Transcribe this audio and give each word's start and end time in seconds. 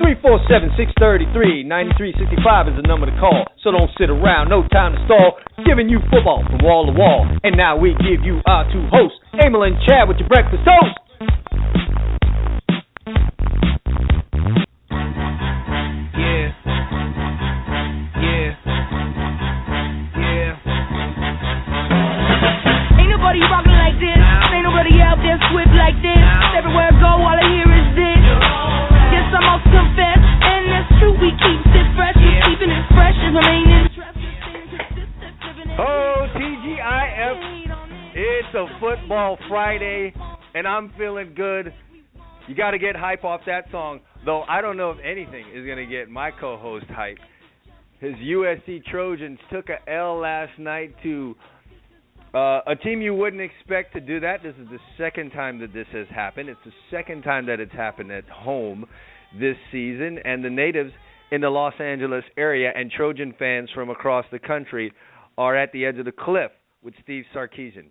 347 0.00 0.80
633 0.80 1.68
9365 1.68 2.72
is 2.72 2.76
the 2.80 2.88
number 2.88 3.04
to 3.04 3.12
call. 3.20 3.44
So 3.60 3.68
don't 3.68 3.92
sit 4.00 4.08
around, 4.08 4.48
no 4.48 4.64
time 4.72 4.96
to 4.96 5.00
stall. 5.04 5.36
Giving 5.68 5.92
you 5.92 6.00
football 6.08 6.40
from 6.48 6.64
wall 6.64 6.88
to 6.88 6.94
wall. 6.96 7.28
And 7.44 7.52
now 7.52 7.76
we 7.76 7.92
give 8.00 8.24
you 8.24 8.40
our 8.48 8.64
two 8.72 8.88
hosts, 8.88 9.20
Emil 9.36 9.68
and 9.68 9.76
Chad, 9.84 10.08
with 10.08 10.16
your 10.16 10.32
breakfast 10.32 10.64
toast. 10.64 10.96
Friday, 39.50 40.14
and 40.54 40.66
I'm 40.66 40.92
feeling 40.96 41.34
good. 41.34 41.74
You 42.46 42.54
got 42.54 42.70
to 42.70 42.78
get 42.78 42.94
hype 42.94 43.24
off 43.24 43.40
that 43.46 43.64
song, 43.72 43.98
though. 44.24 44.42
I 44.42 44.60
don't 44.60 44.76
know 44.76 44.92
if 44.92 44.98
anything 45.04 45.44
is 45.52 45.66
going 45.66 45.76
to 45.76 45.86
get 45.86 46.08
my 46.08 46.30
co-host 46.30 46.86
hype. 46.88 47.18
His 47.98 48.14
USC 48.14 48.84
Trojans 48.84 49.40
took 49.52 49.66
a 49.68 49.92
L 49.92 50.20
last 50.20 50.56
night 50.56 50.94
to 51.02 51.34
uh, 52.32 52.60
a 52.68 52.76
team 52.76 53.02
you 53.02 53.12
wouldn't 53.12 53.42
expect 53.42 53.92
to 53.94 54.00
do 54.00 54.20
that. 54.20 54.44
This 54.44 54.54
is 54.54 54.68
the 54.68 54.78
second 54.96 55.30
time 55.30 55.58
that 55.58 55.72
this 55.72 55.88
has 55.92 56.06
happened. 56.14 56.48
It's 56.48 56.60
the 56.64 56.72
second 56.88 57.22
time 57.22 57.46
that 57.46 57.58
it's 57.58 57.72
happened 57.72 58.12
at 58.12 58.28
home 58.28 58.86
this 59.38 59.56
season, 59.72 60.20
and 60.24 60.44
the 60.44 60.50
natives 60.50 60.92
in 61.32 61.40
the 61.40 61.50
Los 61.50 61.74
Angeles 61.80 62.24
area 62.36 62.70
and 62.72 62.88
Trojan 62.88 63.34
fans 63.36 63.68
from 63.74 63.90
across 63.90 64.26
the 64.30 64.38
country 64.38 64.92
are 65.36 65.56
at 65.56 65.72
the 65.72 65.84
edge 65.84 65.98
of 65.98 66.04
the 66.04 66.12
cliff 66.12 66.52
with 66.84 66.94
Steve 67.02 67.24
Sarkisian. 67.34 67.90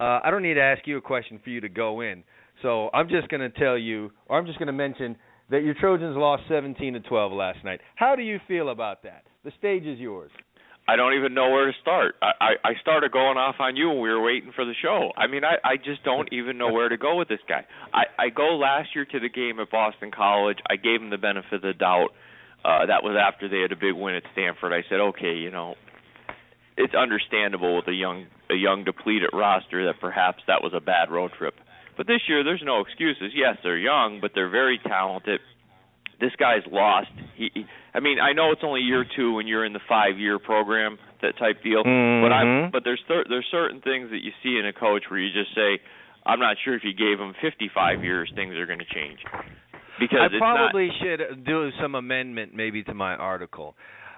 Uh, 0.00 0.20
I 0.24 0.30
don't 0.30 0.42
need 0.42 0.54
to 0.54 0.62
ask 0.62 0.86
you 0.86 0.96
a 0.96 1.00
question 1.00 1.40
for 1.42 1.50
you 1.50 1.60
to 1.60 1.68
go 1.68 2.00
in. 2.00 2.24
So 2.62 2.90
I'm 2.92 3.08
just 3.08 3.28
going 3.28 3.40
to 3.40 3.50
tell 3.58 3.76
you, 3.76 4.10
or 4.26 4.38
I'm 4.38 4.46
just 4.46 4.58
going 4.58 4.66
to 4.66 4.72
mention 4.72 5.16
that 5.50 5.62
your 5.62 5.74
Trojans 5.74 6.16
lost 6.16 6.44
17 6.48 6.94
to 6.94 7.00
12 7.00 7.32
last 7.32 7.64
night. 7.64 7.80
How 7.96 8.16
do 8.16 8.22
you 8.22 8.38
feel 8.48 8.70
about 8.70 9.02
that? 9.02 9.24
The 9.44 9.52
stage 9.58 9.84
is 9.84 9.98
yours. 9.98 10.30
I 10.86 10.96
don't 10.96 11.14
even 11.14 11.32
know 11.32 11.50
where 11.50 11.66
to 11.66 11.72
start. 11.80 12.14
I, 12.20 12.32
I 12.40 12.50
I 12.62 12.72
started 12.82 13.10
going 13.10 13.38
off 13.38 13.54
on 13.58 13.74
you 13.74 13.88
when 13.88 14.00
we 14.02 14.10
were 14.10 14.22
waiting 14.22 14.52
for 14.54 14.66
the 14.66 14.74
show. 14.82 15.12
I 15.16 15.26
mean, 15.26 15.42
I 15.42 15.56
I 15.64 15.76
just 15.78 16.04
don't 16.04 16.30
even 16.30 16.58
know 16.58 16.70
where 16.70 16.90
to 16.90 16.98
go 16.98 17.16
with 17.16 17.28
this 17.28 17.40
guy. 17.48 17.64
I 17.94 18.04
I 18.18 18.28
go 18.28 18.56
last 18.56 18.90
year 18.94 19.06
to 19.06 19.18
the 19.18 19.30
game 19.30 19.58
at 19.60 19.70
Boston 19.70 20.10
College. 20.14 20.58
I 20.68 20.76
gave 20.76 21.00
him 21.00 21.08
the 21.08 21.16
benefit 21.16 21.54
of 21.54 21.62
the 21.62 21.72
doubt. 21.72 22.08
Uh 22.66 22.84
that 22.84 23.02
was 23.02 23.16
after 23.16 23.48
they 23.48 23.60
had 23.60 23.72
a 23.72 23.76
big 23.76 23.94
win 23.94 24.14
at 24.14 24.24
Stanford. 24.32 24.74
I 24.74 24.82
said, 24.90 25.00
"Okay, 25.00 25.32
you 25.32 25.50
know, 25.50 25.74
it's 26.76 26.94
understandable 26.94 27.76
with 27.76 27.88
a 27.88 27.94
young 27.94 28.26
a 28.50 28.54
young 28.54 28.84
depleted 28.84 29.30
roster 29.32 29.86
that 29.86 30.00
perhaps 30.00 30.42
that 30.46 30.62
was 30.62 30.72
a 30.74 30.80
bad 30.80 31.10
road 31.10 31.32
trip." 31.38 31.54
But 31.96 32.06
this 32.06 32.22
year 32.28 32.42
there's 32.42 32.62
no 32.64 32.80
excuses. 32.80 33.32
Yes, 33.34 33.56
they're 33.62 33.78
young, 33.78 34.18
but 34.20 34.32
they're 34.34 34.50
very 34.50 34.78
talented. 34.78 35.40
This 36.20 36.32
guy's 36.38 36.62
lost. 36.70 37.10
He, 37.36 37.50
he 37.54 37.66
I 37.94 38.00
mean, 38.00 38.18
I 38.18 38.32
know 38.32 38.50
it's 38.50 38.62
only 38.64 38.80
year 38.80 39.04
2 39.16 39.34
when 39.34 39.46
you're 39.46 39.64
in 39.64 39.72
the 39.72 39.80
5-year 39.88 40.40
program, 40.40 40.98
that 41.22 41.38
type 41.38 41.62
deal, 41.62 41.82
but 41.84 41.90
Mhm. 41.90 42.32
I'm 42.32 42.70
but 42.70 42.82
there's 42.82 43.00
cer- 43.06 43.24
there's 43.28 43.46
certain 43.50 43.80
things 43.80 44.10
that 44.10 44.22
you 44.22 44.32
see 44.42 44.58
in 44.58 44.66
a 44.66 44.72
coach 44.72 45.04
where 45.08 45.20
you 45.20 45.30
just 45.32 45.54
say, 45.54 45.78
I'm 46.26 46.40
not 46.40 46.56
sure 46.64 46.74
if 46.74 46.82
you 46.84 46.92
gave 46.94 47.20
him 47.20 47.34
55 47.40 48.02
years 48.02 48.30
things 48.34 48.56
are 48.56 48.66
going 48.66 48.80
to 48.80 48.84
change. 48.94 49.20
Because 50.00 50.18
I 50.22 50.26
it's 50.26 50.38
probably 50.38 50.90
should 51.00 51.44
do 51.44 51.70
some 51.80 51.94
amendment 51.94 52.54
maybe 52.54 52.82
to 52.84 52.94
my 52.94 53.14
article. 53.14 53.76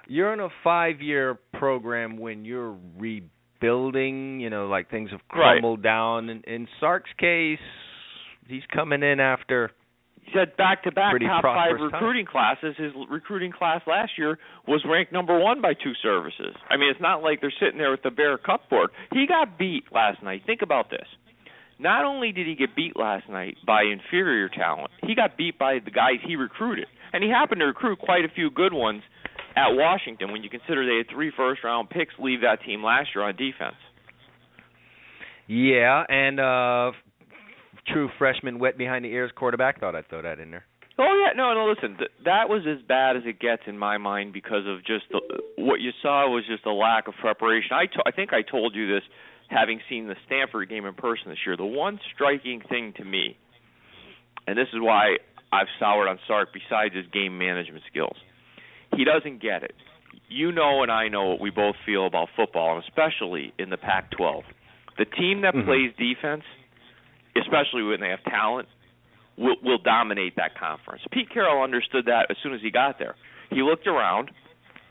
You're 0.08 0.32
in 0.32 0.40
a 0.40 0.48
five 0.62 1.00
year 1.00 1.38
program 1.54 2.16
when 2.18 2.44
you're 2.44 2.76
rebuilding, 3.60 4.40
you 4.40 4.50
know, 4.50 4.68
like 4.68 4.90
things 4.90 5.10
have 5.10 5.20
Right. 5.32 5.52
crumbled 5.52 5.82
down. 5.82 6.28
In, 6.30 6.42
in 6.42 6.68
Sark's 6.80 7.10
case, 7.18 7.58
he's 8.48 8.62
coming 8.72 9.02
in 9.02 9.20
after 9.20 9.70
He 10.22 10.32
said 10.32 10.56
back 10.56 10.82
to 10.84 10.92
back 10.92 11.12
top 11.20 11.42
five 11.42 11.70
prosperous 11.70 11.80
time. 11.92 11.92
recruiting 11.92 12.26
classes. 12.26 12.76
His 12.76 12.92
recruiting 13.08 13.52
class 13.52 13.82
last 13.86 14.12
year 14.18 14.38
was 14.66 14.84
ranked 14.84 15.12
number 15.12 15.38
one 15.38 15.60
by 15.60 15.74
two 15.74 15.94
services. 16.02 16.54
I 16.68 16.76
mean, 16.76 16.90
it's 16.90 17.00
not 17.00 17.22
like 17.22 17.40
they're 17.40 17.52
sitting 17.60 17.78
there 17.78 17.90
with 17.90 18.02
the 18.02 18.10
bare 18.10 18.38
cupboard. 18.38 18.90
He 19.12 19.26
got 19.26 19.58
beat 19.58 19.84
last 19.92 20.22
night. 20.22 20.42
Think 20.46 20.62
about 20.62 20.90
this. 20.90 21.06
Not 21.78 22.04
only 22.06 22.32
did 22.32 22.46
he 22.46 22.54
get 22.54 22.74
beat 22.74 22.96
last 22.96 23.28
night 23.28 23.56
by 23.66 23.82
inferior 23.82 24.48
talent, 24.48 24.90
he 25.04 25.14
got 25.14 25.36
beat 25.36 25.58
by 25.58 25.78
the 25.84 25.90
guys 25.90 26.16
he 26.26 26.34
recruited, 26.34 26.86
and 27.12 27.22
he 27.22 27.28
happened 27.28 27.60
to 27.60 27.66
recruit 27.66 27.98
quite 27.98 28.24
a 28.24 28.28
few 28.34 28.48
good 28.50 28.72
ones 28.72 29.02
at 29.56 29.70
Washington. 29.70 30.30
When 30.32 30.42
you 30.42 30.50
consider 30.50 30.86
they 30.86 30.98
had 30.98 31.14
three 31.14 31.32
first 31.36 31.64
round 31.64 31.90
picks 31.90 32.14
leave 32.18 32.42
that 32.42 32.62
team 32.64 32.82
last 32.84 33.08
year 33.14 33.24
on 33.24 33.34
defense. 33.36 33.76
Yeah, 35.48 36.02
and 36.08 36.40
uh 36.40 36.92
true 37.92 38.10
freshman 38.18 38.58
wet 38.58 38.76
behind 38.76 39.04
the 39.04 39.08
ears 39.10 39.30
quarterback. 39.34 39.80
Thought 39.80 39.94
I'd 39.94 40.08
throw 40.08 40.22
that 40.22 40.40
in 40.40 40.50
there. 40.50 40.64
Oh 40.98 41.22
yeah, 41.24 41.36
no, 41.36 41.54
no. 41.54 41.66
Listen, 41.66 41.96
th- 41.98 42.10
that 42.24 42.48
was 42.48 42.62
as 42.66 42.82
bad 42.86 43.16
as 43.16 43.22
it 43.26 43.38
gets 43.38 43.62
in 43.66 43.78
my 43.78 43.98
mind 43.98 44.32
because 44.32 44.66
of 44.66 44.78
just 44.84 45.04
the, 45.12 45.20
what 45.58 45.80
you 45.80 45.90
saw 46.02 46.28
was 46.28 46.44
just 46.48 46.64
a 46.66 46.72
lack 46.72 47.06
of 47.06 47.14
preparation. 47.20 47.70
I 47.72 47.86
to- 47.86 48.02
I 48.06 48.10
think 48.10 48.32
I 48.32 48.42
told 48.42 48.74
you 48.74 48.88
this, 48.88 49.02
having 49.48 49.78
seen 49.88 50.08
the 50.08 50.16
Stanford 50.26 50.68
game 50.68 50.84
in 50.86 50.94
person 50.94 51.28
this 51.28 51.38
year. 51.46 51.56
The 51.56 51.66
one 51.66 52.00
striking 52.14 52.62
thing 52.68 52.94
to 52.96 53.04
me, 53.04 53.36
and 54.46 54.56
this 54.58 54.68
is 54.72 54.80
why 54.80 55.18
I've 55.52 55.68
soured 55.78 56.08
on 56.08 56.18
Sark 56.26 56.48
besides 56.52 56.94
his 56.94 57.06
game 57.12 57.36
management 57.38 57.84
skills, 57.90 58.16
he 58.96 59.04
doesn't 59.04 59.40
get 59.40 59.62
it. 59.62 59.74
You 60.28 60.50
know, 60.50 60.82
and 60.82 60.90
I 60.90 61.08
know 61.08 61.26
what 61.26 61.40
we 61.40 61.50
both 61.50 61.76
feel 61.84 62.06
about 62.06 62.28
football, 62.34 62.74
and 62.74 62.84
especially 62.84 63.52
in 63.58 63.70
the 63.70 63.76
Pac-12. 63.76 64.42
The 64.98 65.04
team 65.04 65.42
that 65.42 65.54
Mhm. 65.54 65.64
plays 65.64 65.92
defense, 65.96 66.44
especially 67.36 67.82
when 67.82 68.00
they 68.00 68.08
have 68.08 68.24
talent, 68.24 68.68
will 69.36 69.56
will 69.62 69.78
dominate 69.78 70.36
that 70.36 70.54
conference. 70.54 71.02
Pete 71.10 71.28
Carroll 71.30 71.62
understood 71.62 72.06
that 72.06 72.30
as 72.30 72.38
soon 72.38 72.54
as 72.54 72.62
he 72.62 72.70
got 72.70 72.98
there. 72.98 73.14
He 73.50 73.62
looked 73.62 73.86
around. 73.86 74.30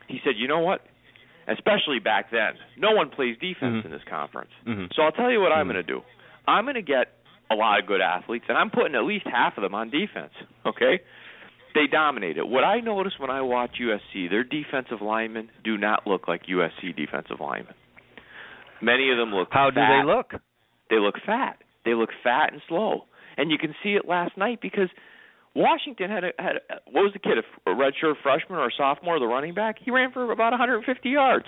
He 0.08 0.20
said, 0.24 0.36
"You 0.38 0.48
know 0.48 0.60
what? 0.60 0.86
Especially 1.48 2.00
back 2.00 2.30
then, 2.30 2.58
no 2.78 2.92
one 2.92 3.10
plays 3.10 3.38
defense 3.40 3.82
Mhm. 3.82 3.86
in 3.86 3.92
this 3.92 4.04
conference. 4.04 4.52
Mhm. 4.66 4.94
So 4.94 5.04
I'll 5.04 5.12
tell 5.12 5.32
you 5.32 5.42
what 5.42 5.52
I'm 5.52 5.68
Mhm. 5.68 5.74
going 5.74 5.86
to 5.86 5.94
do. 5.94 6.04
I'm 6.48 6.66
going 6.66 6.76
to 6.76 6.82
get 6.82 7.14
a 7.52 7.56
lot 7.56 7.80
of 7.80 7.86
good 7.86 8.02
athletes, 8.02 8.46
and 8.48 8.58
I'm 8.58 8.70
putting 8.70 8.96
at 8.96 9.04
least 9.04 9.28
half 9.28 9.58
of 9.58 9.62
them 9.62 9.76
on 9.76 9.90
defense. 9.90 10.34
Okay? 10.66 11.00
They 11.75 11.88
dominate 11.91 12.38
it. 12.38 12.47
What 12.47 12.63
I 12.63 12.80
notice 12.80 13.13
when 13.19 13.30
I 13.30 13.41
watch 13.41 13.72
USC, 13.81 14.30
their 14.30 14.46
defensive 14.46 15.02
linemen 15.02 15.50
do 15.63 15.78
not 15.78 16.08
look 16.08 16.28
like 16.28 16.44
USC 16.47 16.96
defensive 16.96 17.41
linemen. 17.41 17.75
Many 18.81 19.12
of 19.12 19.18
them 19.18 19.30
look. 19.31 19.50
How 19.52 19.69
do 19.69 19.75
they 19.75 20.02
look? 20.06 20.31
they 20.90 20.97
look 21.00 21.16
fat. 21.25 21.58
They 21.84 21.94
look 21.94 22.09
fat 22.24 22.53
and 22.53 22.62
slow, 22.68 23.06
and 23.38 23.52
you 23.52 23.58
can 23.58 23.75
see 23.84 23.91
it 23.91 24.08
last 24.08 24.38
night 24.38 24.59
because 24.62 24.90
Washington 25.56 26.09
had 26.09 26.24
a 26.24 26.31
had 26.40 26.56
a, 26.56 26.91
what 26.91 27.03
was 27.03 27.14
the 27.14 27.19
kid 27.19 27.38
a, 27.38 27.69
a 27.69 27.75
redshirt 27.75 28.16
freshman 28.24 28.58
or 28.59 28.68
a 28.68 28.72
sophomore, 28.78 29.19
the 29.19 29.25
running 29.25 29.53
back? 29.53 29.75
He 29.84 29.91
ran 29.91 30.12
for 30.12 30.32
about 30.32 30.52
150 30.52 31.09
yards. 31.09 31.46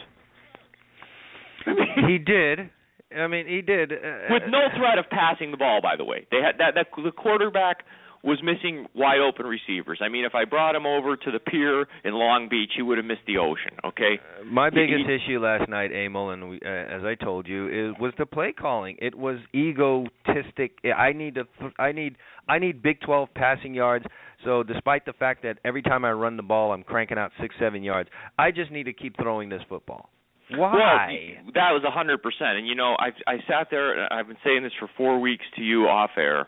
he 2.08 2.18
did. 2.18 2.70
I 3.16 3.28
mean, 3.28 3.48
he 3.48 3.62
did. 3.62 3.92
Uh, 3.92 4.28
with 4.30 4.44
no 4.50 4.68
threat 4.78 4.98
of 5.00 5.10
passing 5.10 5.52
the 5.52 5.58
ball. 5.58 5.80
By 5.82 5.96
the 5.96 6.04
way, 6.04 6.28
they 6.32 6.38
had 6.38 6.60
that 6.60 6.76
that 6.76 6.88
the 7.02 7.12
quarterback 7.12 7.84
was 8.24 8.40
missing 8.44 8.88
wide 8.96 9.20
open 9.20 9.46
receivers. 9.46 10.00
I 10.02 10.10
mean, 10.10 10.26
if 10.26 10.36
I 10.36 10.46
brought 10.46 10.76
him 10.76 10.86
over 10.86 11.16
to 11.16 11.32
the 11.32 11.40
pier 11.40 11.86
in 12.04 12.14
Long 12.14 12.48
Beach, 12.50 12.72
he 12.76 12.82
would 12.82 12.98
have 12.98 13.06
missed 13.06 13.26
the 13.28 13.38
ocean. 13.38 13.78
Okay. 13.86 14.20
My 14.46 14.70
biggest 14.70 15.06
he- 15.08 15.16
issue 15.16 15.40
last 15.40 15.70
night, 15.70 15.92
Emil, 15.92 16.32
and 16.32 16.50
we, 16.50 16.60
uh, 16.66 16.70
as 16.70 17.04
I 17.04 17.16
told 17.16 17.48
you, 17.48 17.68
is 17.68 17.96
was 18.00 18.14
the 18.18 18.26
play 18.26 18.54
calling. 18.58 18.98
It 19.00 19.16
was 19.16 19.38
egotistic. 19.56 20.78
I 20.86 21.14
need 21.14 21.36
to. 21.36 21.44
Th- 21.60 21.74
I 21.80 21.92
need. 21.92 22.16
I 22.50 22.60
need 22.60 22.82
Big 22.82 23.02
12 23.02 23.30
passing 23.36 23.74
yards. 23.74 24.06
So, 24.46 24.64
despite 24.64 25.06
the 25.06 25.14
fact 25.14 25.44
that 25.44 25.58
every 25.66 25.82
time 25.82 26.06
I 26.06 26.12
run 26.12 26.38
the 26.38 26.44
ball, 26.44 26.72
I'm 26.72 26.84
cranking 26.84 27.18
out 27.18 27.32
six, 27.42 27.56
seven 27.60 27.84
yards, 27.84 28.10
I 28.38 28.52
just 28.52 28.72
need 28.72 28.84
to 28.84 28.94
keep 28.94 29.18
throwing 29.18 29.50
this 29.50 29.62
football. 29.68 30.10
Why? 30.52 31.36
Well, 31.44 31.52
that 31.56 31.72
was 31.72 31.84
a 31.86 31.92
hundred 31.92 32.22
percent. 32.22 32.58
And 32.58 32.68
you 32.68 32.76
know, 32.76 32.96
I 33.00 33.10
I 33.30 33.38
sat 33.48 33.68
there. 33.70 34.12
I've 34.12 34.28
been 34.28 34.38
saying 34.46 34.64
this 34.64 34.72
for 34.80 34.90
four 34.96 35.20
weeks 35.20 35.44
to 35.56 35.62
you 35.62 35.88
off 35.88 36.12
air. 36.18 36.48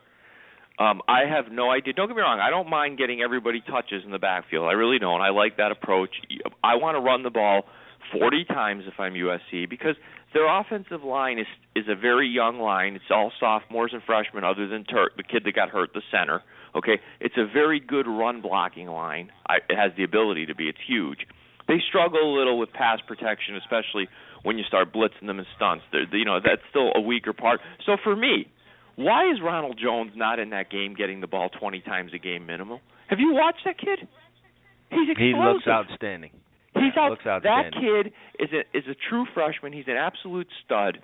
Um, 0.79 1.01
I 1.09 1.25
have 1.29 1.51
no 1.51 1.69
idea. 1.69 1.93
Don't 1.93 2.07
get 2.07 2.15
me 2.15 2.21
wrong. 2.21 2.39
I 2.39 2.49
don't 2.49 2.69
mind 2.69 2.97
getting 2.97 3.21
everybody 3.21 3.61
touches 3.61 4.03
in 4.05 4.11
the 4.11 4.19
backfield. 4.19 4.65
I 4.69 4.73
really 4.73 4.97
don't. 4.97 5.19
I 5.19 5.29
like 5.29 5.57
that 5.57 5.71
approach. 5.71 6.11
I 6.63 6.75
want 6.75 6.95
to 6.95 7.01
run 7.01 7.23
the 7.23 7.29
ball 7.29 7.63
40 8.17 8.45
times 8.45 8.83
if 8.87 8.97
I'm 8.97 9.13
USC 9.13 9.69
because 9.69 9.95
their 10.33 10.47
offensive 10.47 11.03
line 11.03 11.37
is 11.37 11.47
is 11.75 11.85
a 11.89 11.95
very 11.95 12.27
young 12.27 12.59
line. 12.59 12.95
It's 12.95 13.11
all 13.11 13.31
sophomores 13.39 13.91
and 13.93 14.01
freshmen, 14.03 14.43
other 14.43 14.67
than 14.67 14.85
Tuerk, 14.85 15.17
the 15.17 15.23
kid 15.23 15.43
that 15.45 15.53
got 15.53 15.69
hurt, 15.69 15.91
the 15.93 16.01
center. 16.11 16.41
Okay, 16.75 16.99
it's 17.19 17.35
a 17.37 17.45
very 17.51 17.79
good 17.79 18.07
run 18.07 18.41
blocking 18.41 18.87
line. 18.87 19.31
I, 19.47 19.57
it 19.67 19.75
has 19.75 19.91
the 19.97 20.03
ability 20.03 20.45
to 20.45 20.55
be. 20.55 20.69
It's 20.69 20.79
huge. 20.87 21.19
They 21.67 21.77
struggle 21.87 22.21
a 22.21 22.33
little 22.37 22.57
with 22.57 22.71
pass 22.71 22.99
protection, 23.05 23.55
especially 23.55 24.07
when 24.43 24.57
you 24.57 24.63
start 24.63 24.93
blitzing 24.93 25.27
them 25.27 25.39
in 25.39 25.45
stunts. 25.55 25.83
They're, 25.91 26.05
you 26.15 26.25
know 26.25 26.39
that's 26.43 26.61
still 26.69 26.91
a 26.95 27.01
weaker 27.01 27.33
part. 27.33 27.59
So 27.85 27.97
for 28.01 28.15
me, 28.15 28.47
why 28.99 29.31
is 29.31 29.37
Ronald 29.41 29.79
Jones 29.81 30.11
not 30.15 30.39
in 30.39 30.49
that 30.49 30.69
game 30.69 30.93
getting 30.93 31.21
the 31.21 31.27
ball 31.27 31.49
20 31.49 31.79
times 31.81 32.11
a 32.13 32.17
game 32.19 32.45
minimum? 32.45 32.79
Have 33.07 33.19
you 33.19 33.33
watched 33.33 33.61
that 33.63 33.77
kid? 33.77 34.07
He's 34.91 35.09
explosive. 35.09 35.17
He 35.17 35.33
looks 35.33 35.67
outstanding. 35.67 36.31
He's 36.73 36.93
out. 36.97 37.11
Looks 37.11 37.25
outstanding. 37.25 37.71
that 37.71 37.79
kid 37.79 38.13
is 38.43 38.49
a 38.51 38.77
is 38.77 38.83
a 38.89 38.95
true 39.09 39.25
freshman. 39.33 39.71
He's 39.71 39.87
an 39.87 39.95
absolute 39.95 40.47
stud. 40.65 40.99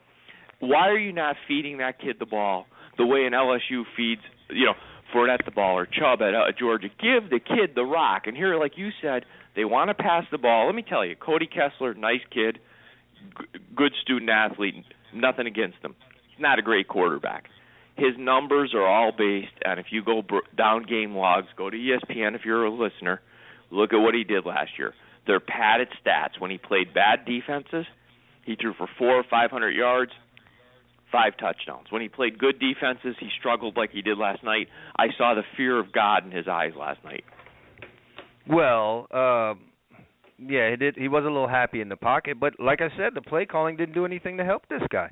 Why 0.59 0.89
are 0.89 0.97
you 0.97 1.13
not 1.13 1.35
feeding 1.47 1.77
that 1.77 1.99
kid 1.99 2.17
the 2.19 2.25
ball 2.25 2.65
the 2.97 3.05
way 3.05 3.25
an 3.25 3.33
LSU 3.33 3.83
feeds, 3.95 4.21
you 4.49 4.65
know, 4.65 4.73
Fournette 5.13 5.45
the 5.45 5.51
ball 5.51 5.77
or 5.77 5.85
Chubb 5.85 6.21
at 6.21 6.33
uh, 6.33 6.51
Georgia? 6.57 6.87
Give 6.99 7.29
the 7.29 7.39
kid 7.39 7.75
the 7.75 7.83
rock. 7.83 8.23
And 8.25 8.35
here, 8.35 8.57
like 8.59 8.73
you 8.77 8.89
said, 9.01 9.25
they 9.55 9.65
want 9.65 9.89
to 9.89 9.93
pass 9.93 10.23
the 10.31 10.37
ball. 10.37 10.65
Let 10.65 10.75
me 10.75 10.83
tell 10.87 11.05
you, 11.05 11.15
Cody 11.15 11.47
Kessler, 11.47 11.93
nice 11.93 12.21
kid, 12.31 12.59
g- 13.39 13.59
good 13.75 13.93
student 14.01 14.29
athlete. 14.29 14.83
Nothing 15.13 15.47
against 15.47 15.77
him. 15.81 15.95
Not 16.39 16.59
a 16.59 16.61
great 16.61 16.87
quarterback. 16.87 17.45
His 17.97 18.13
numbers 18.17 18.73
are 18.73 18.85
all 18.85 19.11
based 19.17 19.53
on 19.65 19.79
if 19.79 19.87
you 19.89 20.03
go 20.03 20.21
down 20.57 20.83
game 20.83 21.15
logs, 21.15 21.47
go 21.57 21.69
to 21.69 21.77
ESPN 21.77 22.35
if 22.35 22.41
you're 22.43 22.65
a 22.65 22.71
listener, 22.71 23.21
look 23.71 23.93
at 23.93 23.97
what 23.97 24.13
he 24.13 24.23
did 24.23 24.45
last 24.45 24.71
year. 24.77 24.93
They're 25.25 25.39
padded 25.39 25.87
stats. 26.03 26.39
When 26.39 26.51
he 26.51 26.57
played 26.57 26.93
bad 26.93 27.25
defenses, 27.25 27.85
he 28.45 28.55
threw 28.55 28.73
for 28.73 28.87
four 28.97 29.15
or 29.15 29.23
five 29.29 29.49
hundred 29.49 29.71
yards, 29.75 30.11
five 31.11 31.37
touchdowns. 31.39 31.87
When 31.89 32.01
he 32.01 32.09
played 32.09 32.37
good 32.37 32.59
defenses, 32.59 33.15
he 33.19 33.29
struggled 33.39 33.77
like 33.77 33.91
he 33.91 34.01
did 34.01 34.17
last 34.17 34.43
night. 34.43 34.67
I 34.97 35.07
saw 35.17 35.33
the 35.33 35.43
fear 35.55 35.79
of 35.79 35.91
God 35.91 36.25
in 36.25 36.31
his 36.31 36.47
eyes 36.47 36.73
last 36.77 37.03
night. 37.03 37.23
Well, 38.47 39.07
uh, 39.09 39.55
yeah, 40.37 40.69
he 40.69 40.75
did. 40.75 40.95
He 40.95 41.07
was 41.07 41.23
a 41.23 41.27
little 41.27 41.47
happy 41.47 41.81
in 41.81 41.89
the 41.89 41.95
pocket, 41.95 42.39
but 42.39 42.59
like 42.59 42.81
I 42.81 42.89
said, 42.97 43.15
the 43.15 43.21
play 43.21 43.45
calling 43.45 43.77
didn't 43.77 43.95
do 43.95 44.05
anything 44.05 44.37
to 44.37 44.45
help 44.45 44.67
this 44.67 44.81
guy. 44.91 45.11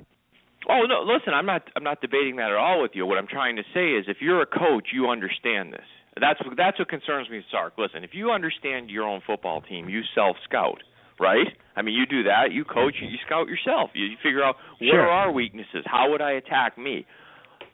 Oh 0.68 0.82
no, 0.88 1.02
listen, 1.02 1.34
I'm 1.34 1.46
not 1.46 1.62
I'm 1.76 1.84
not 1.84 2.00
debating 2.00 2.36
that 2.36 2.50
at 2.50 2.56
all 2.56 2.80
with 2.82 2.92
you. 2.94 3.06
What 3.06 3.18
I'm 3.18 3.26
trying 3.26 3.56
to 3.56 3.62
say 3.74 3.90
is 3.92 4.06
if 4.08 4.18
you're 4.20 4.42
a 4.42 4.46
coach, 4.46 4.88
you 4.92 5.08
understand 5.10 5.72
this. 5.72 5.86
That's 6.20 6.40
what 6.44 6.56
that's 6.56 6.78
what 6.78 6.88
concerns 6.88 7.28
me, 7.28 7.42
Sark. 7.50 7.74
Listen, 7.76 8.04
if 8.04 8.10
you 8.14 8.30
understand 8.30 8.88
your 8.90 9.04
own 9.06 9.20
football 9.26 9.60
team, 9.60 9.88
you 9.88 10.02
self 10.14 10.36
scout, 10.44 10.78
right? 11.20 11.48
I 11.76 11.82
mean, 11.82 11.94
you 11.94 12.06
do 12.06 12.22
that. 12.24 12.52
You 12.52 12.64
coach, 12.64 12.94
you 13.00 13.08
scout 13.26 13.48
yourself. 13.48 13.90
You, 13.94 14.06
you 14.06 14.16
figure 14.22 14.42
out 14.42 14.56
what 14.78 14.88
Sure. 14.90 15.00
are 15.02 15.10
our 15.10 15.32
weaknesses. 15.32 15.84
How 15.84 16.10
would 16.10 16.22
I 16.22 16.32
attack 16.32 16.78
me? 16.78 17.04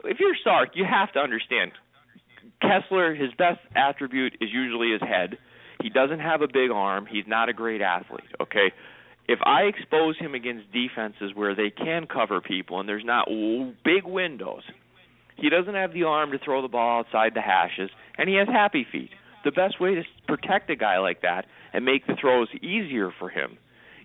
If 0.04 0.18
you're 0.18 0.34
Sark, 0.42 0.70
you 0.74 0.84
have 0.90 1.12
to 1.12 1.20
understand. 1.20 1.72
Kessler, 2.62 3.14
his 3.14 3.30
best 3.36 3.60
attribute 3.76 4.34
is 4.40 4.48
usually 4.52 4.92
his 4.92 5.00
head. 5.02 5.36
He 5.82 5.90
doesn't 5.90 6.20
have 6.20 6.42
a 6.42 6.46
big 6.48 6.70
arm. 6.72 7.06
He's 7.10 7.24
not 7.26 7.48
a 7.48 7.52
great 7.52 7.80
athlete. 7.82 8.24
Okay. 8.40 8.72
If 9.28 9.38
I 9.44 9.62
expose 9.62 10.18
him 10.18 10.34
against 10.34 10.72
defenses 10.72 11.32
where 11.34 11.54
they 11.54 11.70
can 11.70 12.06
cover 12.06 12.40
people 12.40 12.80
and 12.80 12.88
there's 12.88 13.04
not 13.04 13.28
big 13.84 14.04
windows, 14.04 14.62
he 15.36 15.48
doesn't 15.48 15.74
have 15.74 15.92
the 15.92 16.04
arm 16.04 16.32
to 16.32 16.38
throw 16.38 16.62
the 16.62 16.68
ball 16.68 17.00
outside 17.00 17.32
the 17.34 17.40
hashes, 17.40 17.90
and 18.18 18.28
he 18.28 18.34
has 18.36 18.48
happy 18.48 18.86
feet. 18.90 19.10
The 19.44 19.52
best 19.52 19.80
way 19.80 19.94
to 19.94 20.02
protect 20.26 20.68
a 20.68 20.76
guy 20.76 20.98
like 20.98 21.22
that 21.22 21.46
and 21.72 21.84
make 21.84 22.06
the 22.06 22.16
throws 22.20 22.48
easier 22.60 23.10
for 23.18 23.30
him 23.30 23.56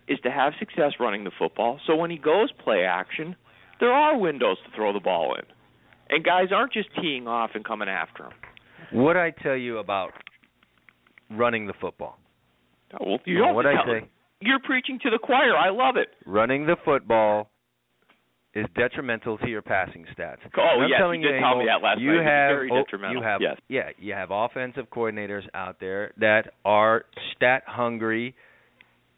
is 0.07 0.19
to 0.23 0.31
have 0.31 0.53
success 0.59 0.93
running 0.99 1.23
the 1.23 1.31
football. 1.37 1.79
So 1.85 1.95
when 1.95 2.11
he 2.11 2.17
goes 2.17 2.51
play 2.63 2.83
action, 2.83 3.35
there 3.79 3.91
are 3.91 4.17
windows 4.17 4.57
to 4.65 4.75
throw 4.75 4.93
the 4.93 4.99
ball 4.99 5.35
in. 5.35 5.43
And 6.09 6.23
guys 6.23 6.49
aren't 6.53 6.71
just 6.71 6.89
teeing 7.01 7.27
off 7.27 7.51
and 7.55 7.65
coming 7.65 7.89
after 7.89 8.25
him. 8.25 8.33
What 8.91 9.17
I 9.17 9.31
tell 9.31 9.55
you 9.55 9.79
about 9.79 10.11
running 11.31 11.67
the 11.67 11.73
football? 11.81 12.19
Well, 12.99 13.17
you 13.25 13.41
Well, 13.41 13.55
what 13.55 13.65
I 13.65 13.73
say? 13.85 14.07
You're 14.45 14.59
preaching 14.63 14.99
to 15.03 15.09
the 15.09 15.19
choir. 15.21 15.55
I 15.57 15.69
love 15.69 15.95
it. 15.97 16.09
Running 16.25 16.65
the 16.65 16.75
football 16.85 17.49
is 18.53 18.65
detrimental 18.77 19.37
to 19.39 19.47
your 19.49 19.61
passing 19.61 20.05
stats. 20.17 20.37
Oh, 20.57 20.61
I'm 20.61 20.89
yes, 20.89 20.97
telling 20.99 21.21
you 21.21 21.27
did 21.27 21.35
you, 21.35 21.41
tell 21.41 21.57
me 21.59 21.65
that 21.65 21.83
last 21.83 21.99
you 21.99 22.13
night. 22.15 22.23
Have 22.25 22.49
very 22.55 22.69
oh, 22.71 22.77
detrimental. 22.83 23.17
you 23.17 23.21
have 23.23 23.41
Yes. 23.41 23.57
yeah, 23.67 23.89
you 23.99 24.13
have 24.13 24.29
offensive 24.31 24.85
coordinators 24.89 25.41
out 25.53 25.77
there 25.81 26.13
that 26.19 26.53
are 26.63 27.03
stat 27.35 27.63
hungry 27.67 28.33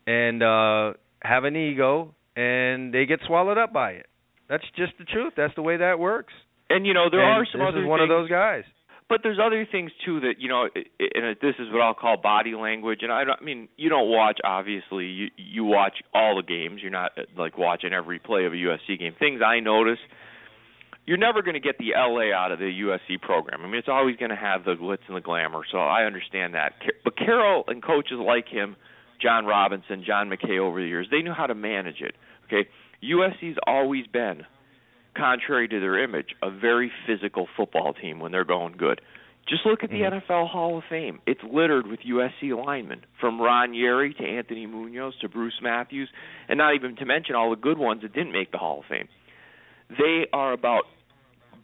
and 0.08 0.42
uh 0.42 0.94
have 1.22 1.44
an 1.44 1.56
ego 1.56 2.16
and 2.36 2.94
they 2.94 3.06
get 3.06 3.20
swallowed 3.28 3.58
up 3.60 3.72
by 3.74 3.92
it. 3.92 4.08
That's 4.50 4.64
just 4.76 4.94
the 4.98 5.04
truth. 5.06 5.34
That's 5.38 5.54
the 5.56 5.62
way 5.62 5.78
that 5.78 6.00
works. 6.00 6.34
And 6.70 6.86
you 6.88 6.94
know 6.94 7.10
there 7.12 7.22
And 7.22 7.42
are 7.42 7.48
some 7.52 7.62
this 7.62 7.68
other 7.70 7.82
is 7.84 7.88
one 7.88 8.00
things, 8.00 8.10
of 8.12 8.18
those 8.18 8.30
guys. 8.30 8.64
But 9.10 9.22
there's 9.24 9.40
other 9.44 9.66
things 9.70 9.92
too 10.06 10.20
that 10.22 10.36
you 10.40 10.50
know, 10.50 10.68
and 10.74 11.38
this 11.42 11.56
is 11.60 11.72
what 11.72 11.82
I'll 11.82 11.94
call 11.94 12.18
body 12.18 12.56
language. 12.56 13.00
And 13.04 13.12
I, 13.12 13.24
don't, 13.24 13.40
I 13.42 13.44
mean, 13.44 13.70
you 13.78 13.90
don't 13.90 14.10
watch 14.10 14.40
obviously. 14.44 15.06
You 15.06 15.28
you 15.38 15.64
watch 15.64 15.96
all 16.14 16.36
the 16.36 16.44
games. 16.44 16.82
You're 16.82 16.92
not 16.92 17.12
like 17.38 17.58
watching 17.58 17.94
every 17.94 18.20
play 18.20 18.46
of 18.46 18.54
a 18.54 18.56
USC 18.56 19.00
game. 19.00 19.14
Things 19.18 19.42
I 19.46 19.60
notice. 19.60 20.00
You're 21.06 21.18
never 21.18 21.42
going 21.42 21.54
to 21.54 21.62
get 21.62 21.78
the 21.78 21.94
LA 21.96 22.36
out 22.36 22.52
of 22.52 22.60
the 22.60 22.66
USC 22.66 23.22
program. 23.22 23.62
I 23.62 23.66
mean, 23.66 23.76
it's 23.76 23.88
always 23.88 24.18
going 24.18 24.30
to 24.30 24.36
have 24.36 24.66
the 24.66 24.74
glitz 24.74 25.08
and 25.08 25.16
the 25.16 25.22
glamour. 25.22 25.62
So 25.72 25.78
I 25.78 26.04
understand 26.04 26.54
that. 26.56 26.74
But 27.06 27.18
Carroll 27.18 27.64
and 27.68 27.82
coaches 27.82 28.18
like 28.20 28.50
him, 28.50 28.76
John 29.22 29.46
Robinson, 29.46 30.04
John 30.06 30.30
McKay 30.30 30.60
over 30.60 30.82
the 30.82 30.88
years, 30.88 31.08
they 31.10 31.22
knew 31.22 31.32
how 31.32 31.48
to 31.48 31.56
manage 31.56 32.02
it. 32.02 32.16
Okay, 32.48 32.70
USC's 33.02 33.58
always 33.66 34.06
been 34.08 34.42
contrary 35.18 35.68
to 35.68 35.80
their 35.80 36.04
image, 36.04 36.36
a 36.42 36.50
very 36.50 36.92
physical 37.06 37.48
football 37.58 37.94
team 37.94 38.20
when 38.20 38.32
they're 38.32 38.46
going 38.46 38.76
good. 38.78 39.02
Just 39.48 39.66
look 39.66 39.84
at 39.84 39.90
the 39.90 40.02
Mhm. 40.02 40.22
NFL 40.22 40.48
Hall 40.48 40.78
of 40.78 40.84
Fame. 40.86 41.22
It's 41.26 41.42
littered 41.44 41.88
with 41.88 42.06
USC 42.06 42.54
linemen, 42.54 43.06
from 43.20 43.42
Ron 43.42 43.74
Yary 43.74 44.16
to 44.18 44.28
Anthony 44.28 44.66
Munoz 44.66 45.16
to 45.20 45.30
Bruce 45.30 45.62
Matthews, 45.62 46.10
and 46.50 46.58
not 46.58 46.76
even 46.76 46.98
to 46.98 47.06
mention 47.06 47.36
all 47.36 47.50
the 47.50 47.56
good 47.56 47.78
ones 47.78 48.02
that 48.02 48.12
didn't 48.12 48.34
make 48.34 48.52
the 48.52 48.58
Hall 48.58 48.80
of 48.80 48.86
Fame. 48.86 49.08
They 49.90 50.28
are 50.34 50.52
about 50.52 50.86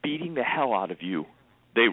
beating 0.02 0.34
the 0.34 0.44
hell 0.44 0.74
out 0.74 0.92
of 0.92 1.02
you. 1.04 1.26
They 1.76 1.88